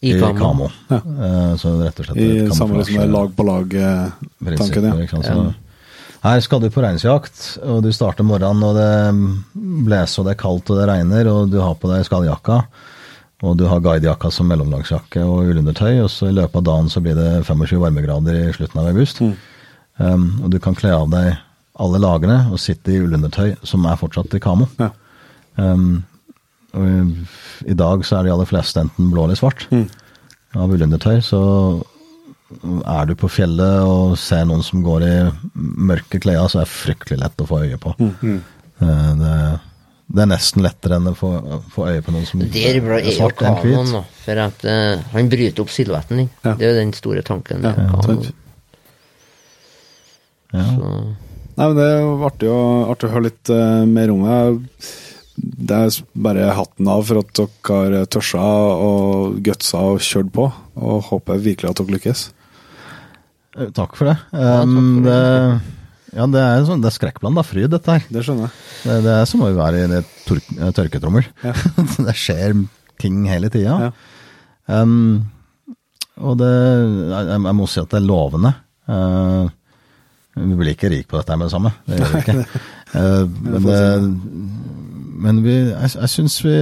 I 0.04 0.14
kamo. 0.20 0.70
Ja. 0.90 1.00
Uh, 1.04 1.54
så 1.60 1.74
rett 1.82 2.00
og 2.00 2.08
slett 2.08 2.22
I 2.22 2.56
samme 2.56 2.80
liksom 2.80 3.12
lag 3.12 3.36
på 3.36 3.46
lag-tanken, 3.48 4.32
prinsippet, 4.44 4.90
ja. 4.90 4.96
ikke 5.04 5.18
sant, 5.18 5.26
så- 5.26 5.54
Her 6.24 6.40
skal 6.40 6.62
du 6.64 6.70
på 6.70 6.82
reinsjakt, 6.82 7.60
og 7.68 7.84
du 7.84 7.92
starter 7.92 8.24
morgenen, 8.24 8.64
og 8.64 8.76
det 8.80 9.84
blåser 9.84 10.20
og 10.22 10.26
det 10.26 10.38
er 10.38 10.42
kaldt 10.42 10.70
og 10.72 10.78
det 10.80 10.88
regner, 10.88 11.28
og 11.28 11.52
du 11.52 11.60
har 11.60 11.76
på 11.76 11.90
deg 11.92 12.06
skalljakka, 12.08 12.64
og 13.44 13.58
du 13.60 13.66
har 13.68 13.82
guidejakka 13.84 14.32
som 14.32 14.48
mellomlagsjakke 14.48 15.20
og 15.20 15.50
ullundertøy, 15.52 16.00
og 16.00 16.10
så 16.10 16.30
i 16.30 16.38
løpet 16.38 16.56
av 16.56 16.64
dagen 16.64 16.88
så 16.88 17.04
blir 17.04 17.18
det 17.20 17.44
25 17.44 17.82
varmegrader 17.82 18.40
i 18.40 18.54
slutten 18.56 18.80
av 18.80 18.88
august. 18.94 19.20
Um, 20.00 20.40
og 20.46 20.50
du 20.50 20.60
kan 20.64 20.76
kle 20.76 20.94
av 20.96 21.10
deg 21.12 21.36
alle 21.84 22.00
lagene 22.00 22.38
og 22.54 22.62
sitte 22.62 22.94
i 22.94 23.02
ullundertøy 23.02 23.58
som 23.66 23.86
er 23.90 24.00
fortsatt 24.00 24.34
i 24.38 24.42
kamo. 24.42 24.70
Ja. 24.80 24.92
Um, 25.58 26.04
og 26.74 26.86
i, 26.90 26.94
I 27.70 27.76
dag 27.78 28.02
så 28.08 28.18
er 28.18 28.26
de 28.26 28.32
aller 28.34 28.50
fleste 28.50 28.82
enten 28.82 29.12
blå 29.14 29.28
eller 29.28 29.38
svart 29.38 29.68
av 30.58 30.72
ullundertøy, 30.74 31.20
så 31.26 31.42
er 32.86 33.06
du 33.10 33.14
på 33.18 33.30
fjellet 33.34 33.86
og 33.90 34.16
ser 34.22 34.46
noen 34.50 34.64
som 34.66 34.82
går 34.86 35.06
i 35.08 35.14
mørke 35.54 36.20
klær, 36.22 36.48
så 36.50 36.62
er 36.62 36.68
det 36.68 36.74
fryktelig 36.74 37.20
lett 37.22 37.42
å 37.42 37.48
få 37.50 37.62
øye 37.66 37.80
på. 37.82 37.94
Eh, 38.00 39.12
Det, 39.18 39.36
det 40.14 40.22
er 40.26 40.30
nesten 40.30 40.62
lettere 40.66 40.98
enn 41.00 41.10
å 41.10 41.16
få, 41.18 41.30
få 41.74 41.88
øye 41.90 42.04
på 42.06 42.14
noen 42.14 42.26
som 42.30 42.44
Det 42.44 42.66
er 42.70 42.82
er 43.00 43.10
svart 43.16 43.42
enn 43.42 43.58
hvit. 43.64 43.94
For 44.26 44.42
at 44.44 44.66
uh, 44.68 45.02
han 45.14 45.30
bryter 45.32 45.64
opp 45.64 45.72
silhuetten 45.74 46.22
din. 46.22 46.30
Ja. 46.44 46.54
Det 46.60 46.68
er 46.68 46.74
jo 46.74 46.80
den 46.82 46.94
store 46.98 47.24
tanken. 47.26 47.64
Ja, 47.66 47.74
kanoen. 47.74 48.34
Ja. 50.54 50.66
Så, 50.70 50.92
Nei, 51.54 51.66
men 51.70 51.76
Det 51.78 51.86
er 51.86 52.28
artig 52.28 52.50
å, 52.50 52.62
artig 52.90 53.10
å 53.10 53.14
høre 53.14 53.28
litt 53.30 53.50
uh, 53.54 53.86
mer 53.90 54.14
om 54.14 54.24
det. 54.26 54.94
Det 55.36 55.78
er 55.78 56.00
bare 56.26 56.52
hatten 56.54 56.90
av 56.94 57.06
for 57.10 57.24
at 57.24 57.32
dere 57.40 58.02
har 58.04 58.10
tørsa 58.14 58.48
og 58.86 59.40
gutsa 59.46 59.82
og 59.94 60.04
kjørt 60.06 60.34
på. 60.36 60.50
Og 60.78 61.06
håper 61.10 61.42
virkelig 61.42 61.72
at 61.72 61.82
dere 61.82 61.96
lykkes. 61.98 62.26
Eh, 63.58 63.72
Takk 63.74 63.98
for 63.98 64.12
det. 64.12 64.18
takk 64.34 64.68
Um, 64.68 64.76
for 65.02 65.10
det 65.10 65.22
ja, 66.14 66.28
det 66.30 66.42
er, 66.42 66.60
sånn, 66.68 66.82
det 66.84 66.92
er 66.92 66.94
skrekkblanda 66.94 67.42
fryd, 67.46 67.72
dette 67.74 67.90
her. 67.90 68.04
Det 68.14 68.22
skjønner 68.26 68.46
jeg. 68.46 68.58
Det, 68.84 68.98
det 69.02 69.14
er 69.16 69.24
som 69.30 69.42
å 69.42 69.50
være 69.58 69.80
i 69.80 69.86
en 69.88 69.96
eh, 69.98 70.74
tørketrommel. 70.78 71.26
Ja. 71.42 71.54
det 72.08 72.14
skjer 72.20 72.54
ting 73.02 73.24
hele 73.26 73.50
tida. 73.54 73.90
Ja. 73.90 73.94
Um, 74.70 75.26
og 76.22 76.38
det 76.40 76.52
jeg, 76.54 77.26
jeg 77.34 77.58
må 77.58 77.66
si 77.68 77.82
at 77.82 77.90
det 77.90 77.98
er 78.00 78.06
lovende. 78.06 78.54
Uh, 78.86 79.50
vi 80.38 80.58
blir 80.60 80.74
ikke 80.76 80.92
rike 80.94 81.10
på 81.10 81.18
dette 81.18 81.38
med 81.38 81.50
det 81.50 81.56
samme. 81.56 81.74
Det 81.88 82.00
gjør 82.00 82.16
vi 82.16 82.24
ikke. 82.28 82.40
Uh, 82.94 83.26
men 83.26 83.64
det, 83.66 83.78
men 85.24 85.42
vi, 85.46 85.56
jeg, 85.72 85.92
jeg 85.96 86.12
syns 86.12 86.38
vi, 86.46 86.56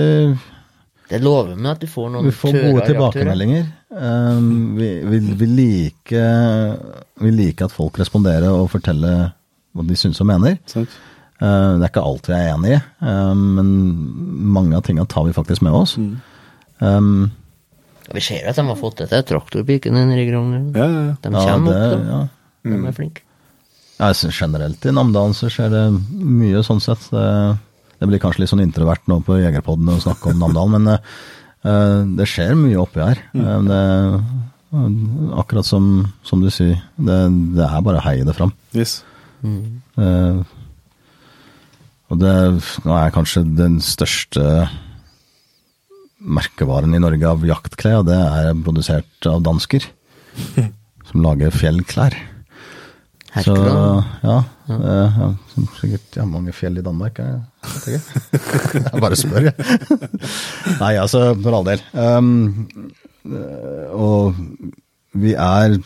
det 1.12 1.20
lover 1.20 1.58
meg 1.60 1.74
at 1.74 1.82
du 1.84 1.90
får 1.92 2.12
noen 2.14 2.30
vi 2.30 2.32
får 2.36 2.56
gode 2.56 2.86
tilbakemeldinger. 2.88 3.66
Um, 3.92 4.78
vi, 4.78 4.90
vi, 5.04 5.20
vi, 5.42 5.48
liker, 5.58 6.78
vi 7.20 7.32
liker 7.36 7.68
at 7.68 7.76
folk 7.76 8.00
responderer 8.00 8.48
og 8.54 8.70
forteller 8.72 9.26
hva 9.76 9.86
de 9.88 9.98
syns 10.00 10.22
og 10.24 10.30
mener. 10.30 10.56
Sant? 10.72 10.94
Uh, 11.42 11.76
det 11.82 11.84
er 11.84 11.90
ikke 11.90 12.06
alt 12.06 12.30
vi 12.30 12.38
er 12.38 12.52
enig 12.54 12.76
i, 12.78 12.80
um, 13.04 13.44
men 13.58 13.74
mange 14.56 14.78
av 14.78 14.86
tingene 14.88 15.10
tar 15.12 15.26
vi 15.28 15.36
faktisk 15.36 15.66
med 15.68 15.76
oss. 15.76 15.98
Um, 16.80 17.30
Ja, 18.08 18.16
Vi 18.18 18.22
ser 18.22 18.48
at 18.50 18.58
de 18.58 18.66
har 18.68 18.80
fått 18.80 19.02
det 19.02 19.10
til. 19.12 19.24
Traktorpiken 19.24 19.98
i 19.98 20.06
rigger 20.16 20.40
Ja, 20.40 20.86
ja, 20.86 21.04
ja. 21.10 21.16
De 21.22 21.32
ja, 21.32 21.44
kommer 21.48 21.74
det, 21.74 21.82
opp, 21.82 22.06
da. 22.06 22.16
ja. 22.16 22.72
De 22.72 22.88
er 22.88 22.96
flinke. 22.98 23.22
Ja, 24.00 24.08
jeg 24.10 24.16
synes 24.16 24.40
generelt 24.42 24.86
i 24.86 24.92
Namdalen 24.96 25.36
så 25.38 25.50
skjer 25.52 25.70
det 25.70 25.84
mye 26.26 26.64
sånn 26.66 26.82
sett. 26.82 27.04
Det, 27.14 27.26
det 28.02 28.10
blir 28.10 28.22
kanskje 28.22 28.44
litt 28.44 28.52
sånn 28.52 28.64
introvert 28.64 29.06
nå 29.10 29.20
på 29.26 29.38
Jegerpodden 29.38 29.94
å 29.94 30.00
snakke 30.02 30.32
om 30.32 30.42
Namdalen, 30.42 30.74
men 30.74 30.96
uh, 30.98 32.02
det 32.18 32.26
skjer 32.30 32.56
mye 32.58 32.80
oppi 32.82 33.04
her. 33.04 33.22
Mm. 33.38 33.70
det, 33.70 33.82
akkurat 35.38 35.68
som, 35.68 35.92
som 36.26 36.42
du 36.42 36.50
sier, 36.50 36.82
det, 36.98 37.20
det 37.58 37.68
er 37.68 37.86
bare 37.86 38.02
å 38.02 38.06
heie 38.08 38.26
det 38.26 38.36
fram. 38.38 38.54
Yes. 38.74 39.02
Eh, 39.42 40.42
og 42.12 42.20
det 42.22 42.34
nå 42.86 42.96
er 42.96 43.14
kanskje 43.14 43.44
den 43.58 43.80
største 43.84 44.46
merkevaren 46.22 46.94
i 46.96 47.02
Norge 47.02 47.30
av 47.30 47.46
jaktklær, 47.48 48.02
og 48.02 48.10
det 48.10 48.18
er 48.18 48.54
produsert 48.66 49.30
av 49.30 49.42
dansker. 49.46 49.88
som 51.12 51.24
lager 51.26 51.52
fjellklær. 51.54 52.16
Så 53.32 53.54
ja, 53.56 54.36
ja, 54.68 54.76
er 54.76 55.36
som 55.54 55.68
sikkert 55.78 56.18
ja, 56.20 56.26
mange 56.28 56.52
fjell 56.56 56.82
i 56.82 56.84
Danmark. 56.84 57.22
Jeg, 57.22 57.40
ikke. 57.80 58.00
jeg 58.90 59.04
bare 59.06 59.20
spør, 59.20 59.46
jeg. 59.48 59.56
Nei, 60.84 60.98
altså, 61.00 61.30
for 61.40 61.56
all 61.56 61.70
del. 61.70 61.84
Um, 61.96 62.34
eh, 63.24 63.88
og 63.96 64.36
vi 65.24 65.32
er 65.40 65.78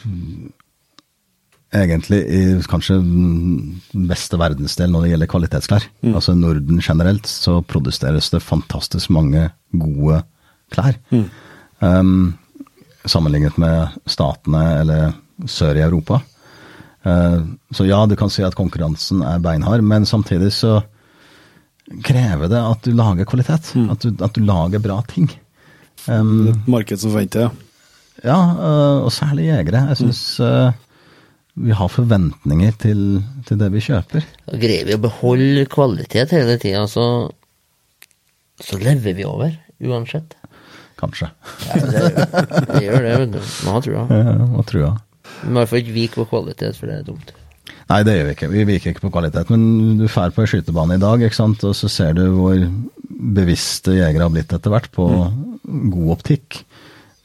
egentlig 1.76 2.22
i 2.26 2.42
kanskje 2.72 2.98
den 3.04 4.08
beste 4.10 4.40
verdensdel 4.42 4.90
når 4.94 5.06
det 5.06 5.14
gjelder 5.14 5.34
kvalitetsklær. 5.36 5.90
Altså 6.16 6.34
Norden 6.38 6.82
generelt 6.82 7.30
så 7.30 7.60
produseres 7.62 8.32
det 8.34 8.42
fantastisk 8.42 9.14
mange 9.14 9.52
gode 9.70 10.24
klær. 10.74 10.98
Um, 11.84 12.40
sammenlignet 13.06 13.60
med 13.62 14.00
statene 14.10 14.64
eller 14.82 15.14
sør 15.52 15.78
i 15.78 15.86
Europa. 15.86 16.24
Eh, 17.06 17.40
Så 17.76 17.86
ja, 17.88 18.00
du 18.10 18.16
kan 18.18 18.30
si 18.34 18.44
at 18.46 18.56
konkurransen 18.58 19.22
er 19.26 19.40
beinhard, 19.44 19.84
men 19.86 20.06
samtidig 20.10 20.52
så 20.56 20.80
krever 22.04 22.50
det 22.50 22.58
at 22.60 22.82
du 22.88 22.92
lager 22.98 23.28
kvalitet. 23.30 23.74
At, 23.92 24.02
du, 24.02 24.24
at 24.26 24.34
du 24.34 24.42
lager 24.42 24.82
bra 24.82 25.02
ting. 25.12 25.30
Um, 26.08 26.48
Et 26.50 26.68
marked 26.70 27.00
som 27.02 27.12
forventer, 27.14 27.48
ja. 27.48 27.52
ja, 28.26 28.40
øh, 28.56 29.06
og 29.06 29.12
særlig 29.14 29.48
jegere. 29.52 29.88
Jeg 29.94 29.98
syns 30.04 30.24
vi 31.56 31.72
har 31.72 31.88
forventninger 31.88 32.74
til, 32.82 33.04
til 33.48 33.58
det 33.62 33.70
vi 33.72 33.80
kjøper. 33.86 34.26
Da 34.50 34.58
greier 34.60 34.90
vi 34.90 34.98
å 34.98 35.02
beholde 35.06 35.64
kvalitet 35.72 36.34
hele 36.36 36.58
tida, 36.60 36.82
så, 36.92 37.06
så 38.60 38.80
lever 38.82 39.16
vi 39.16 39.24
over, 39.26 39.56
uansett. 39.88 40.36
Kanskje. 41.00 41.30
Ja, 41.70 41.80
det, 41.80 42.04
det 42.74 42.82
gjør 42.84 43.02
det, 43.08 43.16
vet 43.22 43.34
du. 43.38 43.40
Man 43.66 43.78
har 43.78 43.86
trua. 43.88 44.04
Ja, 44.16 44.36
Hva 44.52 44.66
tror 44.68 44.82
jeg? 44.84 44.94
Men 45.46 45.64
i 45.64 45.70
får 45.70 45.84
ikke 45.84 45.96
vike 45.96 46.20
på 46.20 46.30
kvalitet, 46.34 46.78
for 46.80 46.90
det 46.90 47.00
er 47.00 47.10
dumt. 47.10 47.34
Nei, 47.86 48.02
det 48.06 48.16
gjør 48.16 48.28
vi 48.28 48.34
ikke. 48.34 48.50
Vi 48.50 48.64
viker 48.66 48.92
ikke 48.92 49.04
på 49.06 49.12
kvalitet. 49.14 49.52
Men 49.54 50.00
du 50.00 50.08
drar 50.10 50.34
på 50.34 50.42
en 50.42 50.50
skytebane 50.50 50.98
i 50.98 51.02
dag, 51.02 51.22
ikke 51.22 51.38
sant? 51.38 51.66
og 51.68 51.76
så 51.78 51.90
ser 51.92 52.16
du 52.18 52.24
hvor 52.34 52.58
bevisste 53.36 53.94
jegere 53.96 54.26
har 54.26 54.34
blitt 54.34 54.54
etter 54.56 54.74
hvert 54.74 54.90
på 54.94 55.06
god 55.94 56.16
optikk. 56.18 56.64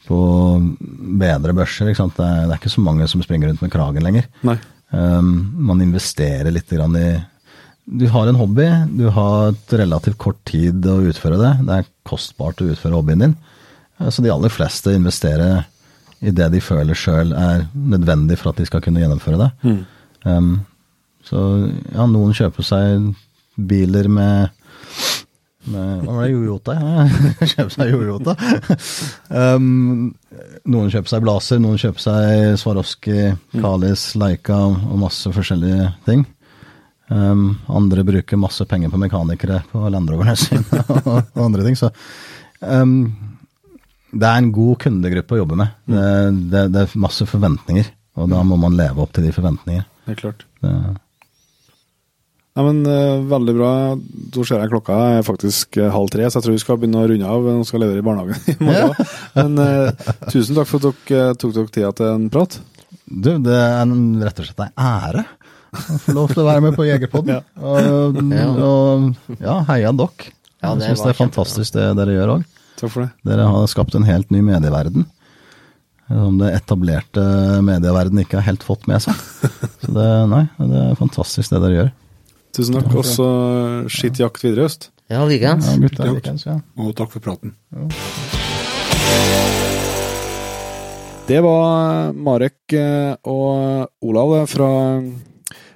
På 0.05 0.19
bedre 1.21 1.55
børser. 1.57 1.89
Ikke 1.89 2.03
sant? 2.03 2.17
Det, 2.19 2.27
er, 2.27 2.45
det 2.45 2.55
er 2.55 2.61
ikke 2.61 2.75
så 2.75 2.85
mange 2.85 3.09
som 3.09 3.23
springer 3.25 3.49
rundt 3.49 3.65
med 3.65 3.73
kragen 3.73 4.05
lenger. 4.05 4.29
Um, 4.91 5.33
man 5.71 5.81
investerer 5.81 6.51
litt 6.51 6.69
grann 6.69 6.97
i 6.99 7.09
Du 7.87 8.03
har 8.11 8.27
en 8.27 8.35
hobby, 8.35 8.65
du 8.91 9.05
har 9.15 9.53
et 9.53 9.73
relativt 9.79 10.19
kort 10.21 10.41
tid 10.45 10.85
å 10.85 10.99
utføre 11.09 11.39
det. 11.41 11.53
Det 11.65 11.77
er 11.79 11.89
kostbart 12.07 12.61
å 12.61 12.69
utføre 12.73 12.99
hobbyen 12.99 13.25
din. 13.25 13.37
Uh, 13.97 14.09
Så 14.11 14.21
de 14.21 14.33
aller 14.33 14.53
fleste 14.53 14.93
investerer 14.93 15.63
i 16.21 16.33
det 16.35 16.51
de 16.53 16.61
føler 16.61 16.97
sjøl 16.97 17.33
er 17.33 17.65
nødvendig 17.73 18.37
for 18.39 18.51
at 18.51 18.61
de 18.61 18.67
skal 18.69 18.83
kunne 18.85 19.01
gjennomføre 19.01 19.39
det. 19.41 19.75
Um, 20.25 20.53
så 21.25 21.41
ja, 21.91 22.05
noen 22.09 22.35
kjøper 22.37 22.65
seg 22.65 23.11
biler 23.57 24.09
med 24.11 24.49
med, 25.61 26.01
hva 26.01 26.15
var 26.15 26.23
det, 26.25 26.31
Jojota? 26.33 26.73
Ja, 26.73 27.03
kjøper 27.51 27.73
seg 27.75 27.91
Jojota. 27.91 28.33
Um, 29.29 30.07
noen 30.65 30.89
kjøper 30.89 31.11
seg 31.11 31.21
Blazer, 31.21 31.61
noen 31.61 31.77
kjøper 31.81 32.01
seg 32.01 32.55
Swarovski, 32.57 33.17
Kalis, 33.53 34.07
Leica 34.17 34.57
og 34.71 34.95
masse 35.03 35.29
forskjellige 35.35 35.91
ting. 36.07 36.25
Um, 37.11 37.59
andre 37.69 38.05
bruker 38.07 38.39
masse 38.39 38.65
penger 38.65 38.89
på 38.89 39.01
mekanikere 39.01 39.59
på 39.69 39.83
Land 39.91 40.09
Roverne 40.09 40.33
sine 40.39 40.81
og, 40.87 41.09
og 41.35 41.43
andre 41.45 41.67
ting. 41.67 41.77
Så 41.77 41.91
um, 42.63 43.11
det 44.11 44.27
er 44.27 44.41
en 44.41 44.51
god 44.55 44.81
kundegruppe 44.83 45.37
å 45.37 45.41
jobbe 45.43 45.59
med. 45.61 45.77
Det, 45.87 46.07
det, 46.51 46.65
det 46.73 46.83
er 46.83 46.99
masse 46.99 47.27
forventninger, 47.29 47.87
og 48.19 48.31
da 48.33 48.41
må 48.47 48.57
man 48.59 48.75
leve 48.75 49.03
opp 49.03 49.15
til 49.15 49.27
de 49.27 49.31
forventningene. 49.35 49.87
Det 50.05 50.15
er 50.15 50.19
klart. 50.19 50.45
Det, 50.63 50.73
Nei, 52.51 52.65
men 52.67 52.79
uh, 52.83 53.23
Veldig 53.31 53.53
bra. 53.55 53.71
Da 54.35 54.43
ser 54.47 54.59
jeg 54.59 54.71
klokka 54.73 54.97
er 55.15 55.27
faktisk 55.27 55.77
eh, 55.79 55.91
halv 55.93 56.11
tre, 56.11 56.25
så 56.27 56.39
jeg 56.39 56.47
tror 56.47 56.57
vi 56.57 56.63
skal 56.63 56.79
begynne 56.81 56.99
å 56.99 57.07
runde 57.07 57.29
av. 57.35 57.47
Nå 57.47 57.67
skal 57.67 57.79
jeg 57.79 57.85
levere 57.85 58.03
i 58.03 58.07
barnehagen 58.07 58.51
i 58.51 58.55
morgen. 58.67 59.13
Men 59.37 59.61
uh, 59.61 60.11
tusen 60.27 60.57
takk 60.57 60.67
for 60.67 60.83
at 60.83 61.05
dere 61.07 61.37
tok 61.39 61.55
dere 61.55 61.71
tida 61.71 61.93
til 61.95 62.09
en 62.11 62.27
prat. 62.33 62.59
Du, 63.07 63.31
det 63.43 63.55
er 63.55 63.79
en, 63.85 63.95
rett 64.23 64.43
og 64.43 64.47
slett 64.47 64.65
en 64.65 64.75
ære 64.83 65.23
å 65.71 65.97
få 66.03 66.15
lov 66.15 66.33
til 66.33 66.41
å 66.43 66.47
være 66.49 66.63
med 66.65 66.75
på 66.75 66.87
Jegerpodden. 66.89 67.39
og, 67.71 68.19
og 68.67 69.37
ja, 69.39 69.61
heia 69.71 69.95
dere. 69.95 70.31
Ja, 70.61 70.75
jeg 70.75 70.91
syns 70.91 71.05
det 71.05 71.13
er 71.13 71.17
fantastisk 71.17 71.77
det 71.77 71.87
dere 71.97 72.17
gjør 72.17 72.35
òg. 72.35 72.49
Takk 72.81 72.89
for 72.89 73.05
det. 73.05 73.11
Dere 73.29 73.45
har 73.45 73.67
skapt 73.69 73.95
en 73.97 74.07
helt 74.07 74.31
ny 74.33 74.41
medieverden. 74.45 75.05
Som 76.11 76.39
det 76.41 76.49
etablerte 76.57 77.23
medieverden 77.63 78.19
ikke 78.23 78.39
har 78.39 78.47
helt 78.49 78.65
fått 78.67 78.87
med 78.89 79.03
seg. 79.05 79.15
Så 79.85 79.93
det, 79.95 80.07
nei, 80.31 80.41
det 80.59 80.81
er 80.89 80.97
fantastisk 80.99 81.53
det 81.53 81.61
dere 81.63 81.77
gjør. 81.77 81.91
Tusen 82.57 82.79
takk. 82.79 82.89
Og 82.99 83.07
så 83.07 83.27
skitt 83.91 84.19
jakt 84.19 84.43
videre 84.43 84.65
i 84.65 84.67
øst. 84.67 84.89
Ja, 85.11 85.21
likeens. 85.27 85.69
Ja, 85.69 85.77
gutter, 85.79 86.11
likeens, 86.17 86.43
ja. 86.47 86.57
Og 86.79 86.91
takk 86.97 87.13
for 87.13 87.23
praten. 87.23 87.53
Det 91.31 91.39
var 91.45 92.11
Marek 92.17 92.75
eh, 92.75 93.13
og 93.29 93.87
Olav 94.03 94.33
fra, 94.51 94.71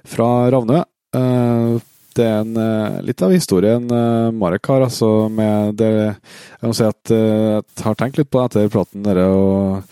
fra 0.04 0.30
Ravnø. 0.52 0.82
Eh, 2.16 2.22
Det 2.22 2.24
er 2.26 2.40
en, 2.40 2.56
eh, 2.56 3.00
litt 3.04 3.22
av 3.22 3.30
historien 3.34 3.84
eh, 3.92 4.30
Marek 4.32 4.66
har, 4.66 4.80
altså 4.86 5.28
med 5.30 5.76
det 5.76 5.90
Jeg 6.16 6.64
må 6.64 6.74
si 6.74 6.84
at 6.86 7.10
eh, 7.12 7.60
jeg 7.60 7.84
har 7.84 7.94
tenkt 8.00 8.16
litt 8.18 8.30
på 8.30 8.40
det 8.40 8.46
etter 8.50 8.72
praten 8.72 9.02
dere 9.04 9.26
å, 9.28 9.82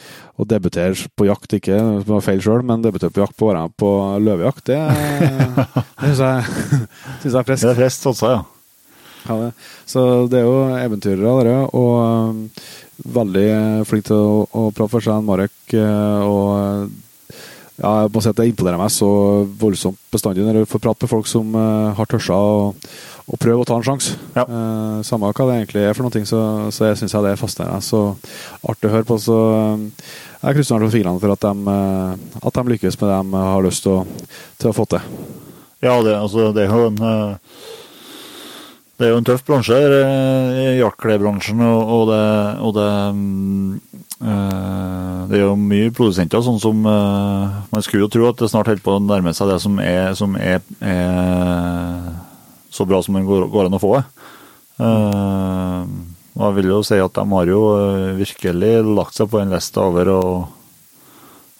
og 0.41 0.49
debutere 0.49 0.97
på 1.15 1.27
jakt, 1.29 1.53
ikke 1.53 1.77
det 2.03 2.23
feil 2.25 2.41
sjøl, 2.43 2.65
men 2.67 2.83
debutere 2.83 3.13
på 3.15 3.23
jakt 3.23 3.37
på 3.39 3.47
å 3.47 3.53
være 3.53 3.67
med 3.69 3.77
på 3.79 3.91
løvejakt, 4.25 4.65
det, 4.67 4.81
det 6.01 6.09
syns 6.09 6.25
jeg, 6.25 6.43
synes 7.23 7.31
jeg 7.35 7.39
er 7.39 7.47
friskt. 7.47 7.63
Det 7.69 7.71
er 7.75 7.79
frest, 7.83 8.03
satsa, 8.09 8.33
ja. 8.33 8.43
Ja, 9.29 9.37
det. 9.41 9.53
Så 9.89 10.01
det 10.29 10.41
er 10.41 10.49
jo 10.49 10.57
eventyrere, 10.77 11.37
dere. 11.45 11.55
Og 11.73 11.95
um, 12.03 12.43
veldig 13.15 13.47
flink 13.89 14.05
til 14.11 14.19
å, 14.19 14.43
å 14.53 14.67
prate 14.75 14.93
for 14.93 15.05
seg, 15.07 15.23
Marek. 15.25 15.55
eh, 15.73 16.27
Og 16.29 16.91
ja, 17.75 18.05
jeg 18.05 18.13
må 18.15 18.23
si 18.23 18.31
at 18.31 18.39
det 18.39 18.47
imponerer 18.53 18.79
meg 18.79 18.93
så 18.95 19.09
voldsomt 19.59 19.99
bestandig 20.15 20.45
når 20.47 20.63
du 20.63 20.71
får 20.71 20.83
prate 20.85 21.05
med 21.05 21.11
folk 21.11 21.27
som 21.27 21.57
uh, 21.59 21.91
har 21.99 22.07
tørsa 22.11 22.37
å, 22.39 22.69
å 23.27 23.39
prøve 23.41 23.65
å 23.65 23.67
ta 23.67 23.79
en 23.81 23.87
sjanse. 23.87 24.15
Ja. 24.37 24.45
Uh, 24.47 25.01
samme 25.07 25.33
hva 25.33 25.49
det 25.49 25.57
egentlig 25.59 25.83
er 25.83 25.97
for 25.97 26.07
noe, 26.07 26.23
så, 26.29 26.43
så 26.75 26.91
jeg 26.91 27.01
syns 27.01 27.17
det 27.17 27.33
er 27.33 27.41
fascinerende. 27.41 27.83
Så 27.83 28.05
artig 28.63 28.91
å 28.91 28.95
høre 28.95 29.09
på. 29.09 29.19
Så 29.19 29.35
um, 29.35 29.89
jeg 30.45 30.59
krysser 30.61 30.87
for 30.87 30.95
fingrene 30.95 31.23
for 31.23 31.35
at 31.35 31.49
de, 31.49 31.55
uh, 31.67 32.45
at 32.47 32.61
de 32.61 32.75
lykkes 32.77 33.01
med 33.01 33.11
det 33.11 33.19
de 33.19 33.47
har 33.49 33.67
lyst 33.67 33.87
til 33.89 33.97
å, 33.97 34.29
til 34.63 34.71
å 34.71 34.77
få 34.77 34.87
til. 34.95 35.11
Ja, 35.83 35.99
det, 36.07 36.15
altså, 36.15 36.53
det 36.55 36.69
er 36.69 36.71
jo 36.71 36.93
en 36.93 37.03
det 38.95 39.09
er 39.09 39.11
jo 39.11 39.19
en 39.19 39.27
tøff 39.27 39.41
bransje, 39.43 39.75
jaktklesbransjen, 40.79 41.59
og, 41.67 41.81
og, 41.97 42.03
det, 42.13 42.27
og 42.63 42.77
det, 42.77 42.91
mm, 43.19 43.94
det 44.25 45.37
er 45.39 45.43
jo 45.45 45.55
mye 45.59 45.93
produsenter, 45.93 46.41
sånn 46.45 46.61
som 46.63 46.85
eh, 46.89 47.57
Man 47.73 47.85
skulle 47.85 48.07
jo 48.07 48.13
tro 48.13 48.29
at 48.31 48.41
det 48.41 48.49
snart 48.53 48.71
holder 48.71 48.85
på 48.85 48.95
å 48.97 49.03
nærme 49.05 49.35
seg 49.37 49.51
det 49.53 49.59
som 49.61 49.79
er, 49.83 50.15
som 50.17 50.37
er, 50.41 50.63
er 50.81 52.09
så 52.73 52.87
bra 52.89 53.03
som 53.05 53.19
det 53.19 53.25
går, 53.29 53.47
går 53.53 53.69
an 53.69 53.77
å 53.77 53.83
få 53.83 53.93
det. 53.99 54.05
Eh, 54.85 55.85
jeg 56.35 56.57
vil 56.57 56.71
jo 56.73 56.81
si 56.87 56.99
at 56.99 57.15
de 57.15 57.25
har 57.31 57.51
jo 57.53 57.61
eh, 57.79 58.15
virkelig 58.19 58.73
lagt 58.89 59.19
seg 59.19 59.29
på 59.31 59.39
en 59.43 59.53
lest 59.55 59.77
over 59.79 60.11
og 60.15 60.33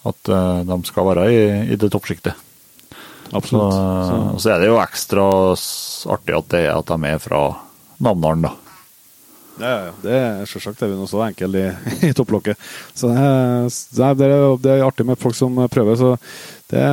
at 0.09 0.33
eh, 0.33 0.65
de 0.67 0.79
skal 0.89 1.07
være 1.11 1.29
i, 1.31 1.39
i 1.71 1.79
det 1.79 1.91
toppsjiktet. 1.93 2.41
Så, 3.31 3.61
Så, 4.09 4.17
så 4.43 4.51
er 4.53 4.61
det 4.61 4.67
jo 4.69 4.81
ekstra 4.81 5.23
artig 6.13 6.35
at, 6.37 6.51
det, 6.53 6.65
at 6.69 6.91
de 6.91 7.09
er 7.09 7.23
fra 7.23 7.39
Namdalen, 8.05 8.45
da. 8.45 8.51
Ja, 9.59 9.73
ja, 9.87 9.91
det 10.03 10.15
er 10.19 10.47
selvsagt 10.51 10.81
er 10.83 10.91
vi 10.91 10.97
noe 10.99 11.07
så 11.07 11.21
enkelt 11.25 11.55
i, 11.59 11.65
i 12.09 12.13
topplokket. 12.15 12.59
Så 12.97 13.11
det 13.11 13.21
er, 13.21 14.17
det, 14.19 14.27
er, 14.27 14.47
det 14.63 14.73
er- 14.73 14.85
artig 14.87 15.05
med 15.07 15.21
folk 15.21 15.37
som 15.37 15.55
prøver, 15.71 15.95
så 15.99 16.15
det 16.73 16.83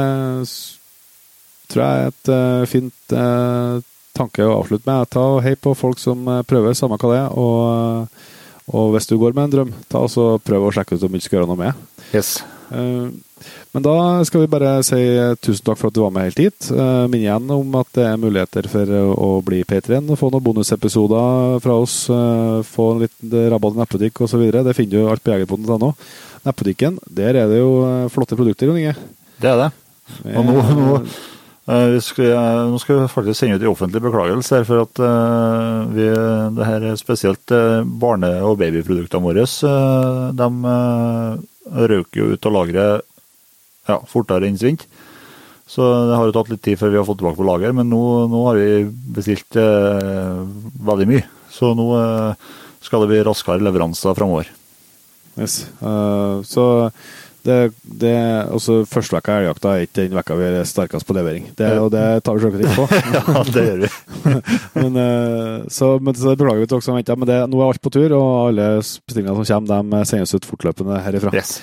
tror 1.72 1.82
jeg 1.82 2.02
er 2.04 2.10
et 2.12 2.30
uh, 2.30 2.64
fint 2.68 3.14
uh, 3.16 3.80
tanke 4.12 4.44
å 4.44 4.58
avslutte 4.60 4.88
med. 4.88 5.08
Ta 5.10 5.24
og 5.36 5.42
Hei 5.44 5.54
på 5.56 5.72
folk 5.78 6.00
som 6.00 6.26
eh, 6.28 6.42
prøver, 6.44 6.74
samme 6.76 6.98
hva 7.00 7.12
det 7.14 7.20
er. 7.22 7.36
Og, 7.40 8.18
og 8.76 8.90
hvis 8.92 9.08
du 9.08 9.16
går 9.16 9.32
med 9.32 9.46
en 9.48 9.54
drøm, 9.54 9.70
ta 9.88 10.02
og 10.04 10.42
prøv 10.44 10.68
å 10.68 10.72
sjekke 10.76 10.98
ut 10.98 11.06
om 11.08 11.14
du 11.14 11.16
ikke 11.16 11.30
skal 11.30 11.38
gjøre 11.40 11.48
noe 11.48 11.62
med. 11.62 11.86
Yes. 12.12 12.34
Eh, 12.72 13.10
Men 13.74 13.82
da 13.82 13.94
skal 14.24 14.44
vi 14.44 14.50
bare 14.52 14.76
si 14.86 14.98
tusen 15.42 15.64
takk 15.66 15.78
for 15.80 15.90
at 15.90 15.96
du 15.96 16.02
var 16.04 16.12
med 16.14 16.28
helt 16.28 16.38
hit. 16.38 16.68
Eh, 16.70 17.06
Minn 17.10 17.24
igjen 17.24 17.50
om 17.50 17.74
at 17.80 17.88
det 17.96 18.04
er 18.06 18.20
muligheter 18.20 18.68
for 18.70 18.92
å 19.16 19.30
bli 19.44 19.62
P3-en 19.66 20.12
og 20.12 20.20
få 20.20 20.30
noen 20.30 20.44
bonusepisoder 20.46 21.58
fra 21.64 21.78
oss. 21.82 21.96
Få 22.08 22.62
Få 22.72 22.86
litt 23.00 23.18
rabatt 23.52 23.76
i 23.76 23.82
nettbutikk 23.82 24.22
osv. 24.26 24.46
Det 24.52 24.76
finner 24.76 24.94
du 24.94 25.10
alt 25.10 25.24
på 25.24 25.34
jegerpoden.no. 25.34 25.92
Nettbutikken, 26.46 26.98
der 27.06 27.36
er 27.44 27.50
det 27.50 27.60
jo 27.60 27.74
eh, 27.86 28.08
flotte 28.12 28.38
produkter, 28.38 28.70
Jon 28.70 28.80
Inge. 28.80 28.96
Det 29.42 29.52
er 29.52 29.60
det. 29.64 29.70
Og 30.32 30.48
nå, 30.48 30.62
nå, 30.78 30.96
Eh, 31.70 31.84
vi 31.94 32.00
skal, 32.02 32.24
eh, 32.34 32.60
nå 32.72 32.78
skal 32.82 32.96
vi 32.98 33.06
faktisk 33.06 33.38
sende 33.38 33.54
ut 33.54 33.62
en 33.62 33.70
offentlig 33.70 34.00
beklagelse 34.02 34.56
her, 34.56 34.64
for 34.66 34.82
at 34.82 34.98
eh, 34.98 35.92
vi, 35.94 36.06
det 36.56 36.66
her 36.66 36.86
er 36.90 36.96
spesielt 36.98 37.54
eh, 37.54 37.84
barne- 37.86 38.40
og 38.42 38.56
babyproduktene 38.58 39.22
våre 39.22 39.44
eh, 39.46 40.24
de 40.40 40.48
eh, 40.72 41.36
røk 41.66 42.18
jo 42.18 42.32
ut 42.34 42.48
av 42.48 42.54
lageret 42.56 43.08
ja, 43.88 43.98
fortere 44.08 44.48
enn 44.48 44.58
svint. 44.58 44.86
Så 45.72 45.86
det 46.08 46.16
har 46.18 46.28
jo 46.28 46.34
tatt 46.34 46.50
litt 46.52 46.62
tid 46.64 46.78
før 46.80 46.92
vi 46.92 46.98
har 47.00 47.06
fått 47.08 47.20
tilbake 47.22 47.38
på 47.38 47.46
lager, 47.48 47.72
men 47.76 47.88
nå, 47.88 48.02
nå 48.28 48.42
har 48.48 48.58
vi 48.58 48.82
bestilt 49.16 49.56
eh, 49.56 50.42
veldig 50.84 51.06
mye. 51.08 51.24
Så 51.52 51.72
nå 51.78 51.86
eh, 51.96 52.50
skal 52.84 53.04
det 53.04 53.12
bli 53.12 53.22
raskere 53.24 53.62
leveranser 53.64 54.18
framover. 54.18 54.50
Yes. 55.38 55.62
Uh, 55.80 56.44
så 56.44 56.64
det, 57.46 57.58
det 57.82 58.14
også 58.54 58.82
Første 58.88 59.16
vekka 59.16 59.38
elgjakta 59.40 59.74
er 59.74 59.86
ikke 59.86 59.98
den 59.98 60.16
vekka 60.16 60.36
vi 60.38 60.48
er 60.48 60.68
sterkest 60.68 61.06
på 61.08 61.16
levering. 61.16 61.48
Det, 61.58 61.70
og 61.82 61.90
det 61.94 62.04
tar 62.24 62.38
vi 62.38 62.44
sjølkritikk 62.44 62.76
på. 62.78 62.86
ja, 63.16 63.44
det 63.48 63.64
gjør 63.66 63.80
vi. 63.82 63.90
men, 64.80 64.98
eh, 65.02 65.56
så, 65.72 65.94
men 65.98 66.18
så 66.18 66.36
beklager 66.36 66.62
vi 66.62 66.68
til 66.68 66.76
dere 66.76 66.86
som 66.86 66.98
venter. 66.98 67.18
Men 67.18 67.30
det, 67.30 67.38
nå 67.50 67.62
er 67.62 67.72
alt 67.72 67.82
på 67.82 67.92
tur, 67.94 68.14
og 68.18 68.28
alle 68.50 68.68
bestillingene 68.82 69.38
som 69.42 69.66
kommer, 69.66 69.88
de 69.96 70.10
sendes 70.12 70.36
ut 70.36 70.46
fortløpende 70.48 71.00
herifra. 71.02 71.34
Yes. 71.34 71.56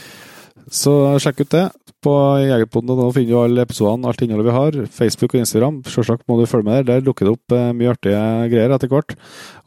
Så 0.69 0.93
sjekk 1.23 1.45
ut 1.45 1.55
det. 1.55 1.65
På 2.03 2.13
Jegerpoden.no 2.39 3.09
finner 3.11 3.33
du 3.33 3.39
alle 3.41 3.63
episodene, 3.65 4.07
alt 4.07 4.21
innholdet 4.23 4.47
vi 4.47 4.55
har. 4.55 4.77
Facebook 4.99 5.33
og 5.33 5.41
Instagram. 5.41 5.81
sjølsagt 5.87 6.23
må 6.31 6.39
du 6.39 6.47
følge 6.47 6.69
med 6.69 6.79
der. 6.79 6.87
Der 6.93 7.07
dukker 7.07 7.27
det 7.27 7.35
opp 7.35 7.55
eh, 7.55 7.71
mye 7.75 7.95
artige 7.95 8.21
greier 8.51 8.75
etter 8.75 8.91
hvert. 8.91 9.17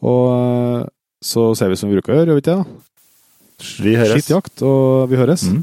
Og 0.01 0.25
eh, 0.37 0.89
så 1.23 1.53
ser 1.59 1.73
vi 1.73 1.79
som 1.79 1.93
vi 1.93 1.99
bruker 1.99 2.15
å 2.15 2.21
gjøre, 2.21 2.33
gjør 2.33 2.41
vi 2.41 2.45
ikke 2.45 2.57
det? 2.57 2.81
Vi 3.83 3.93
høres. 3.95 4.17
Skittjakt, 4.17 4.65
og 4.67 5.13
vi 5.13 5.21
høres. 5.21 5.45
Mm. 5.51 5.63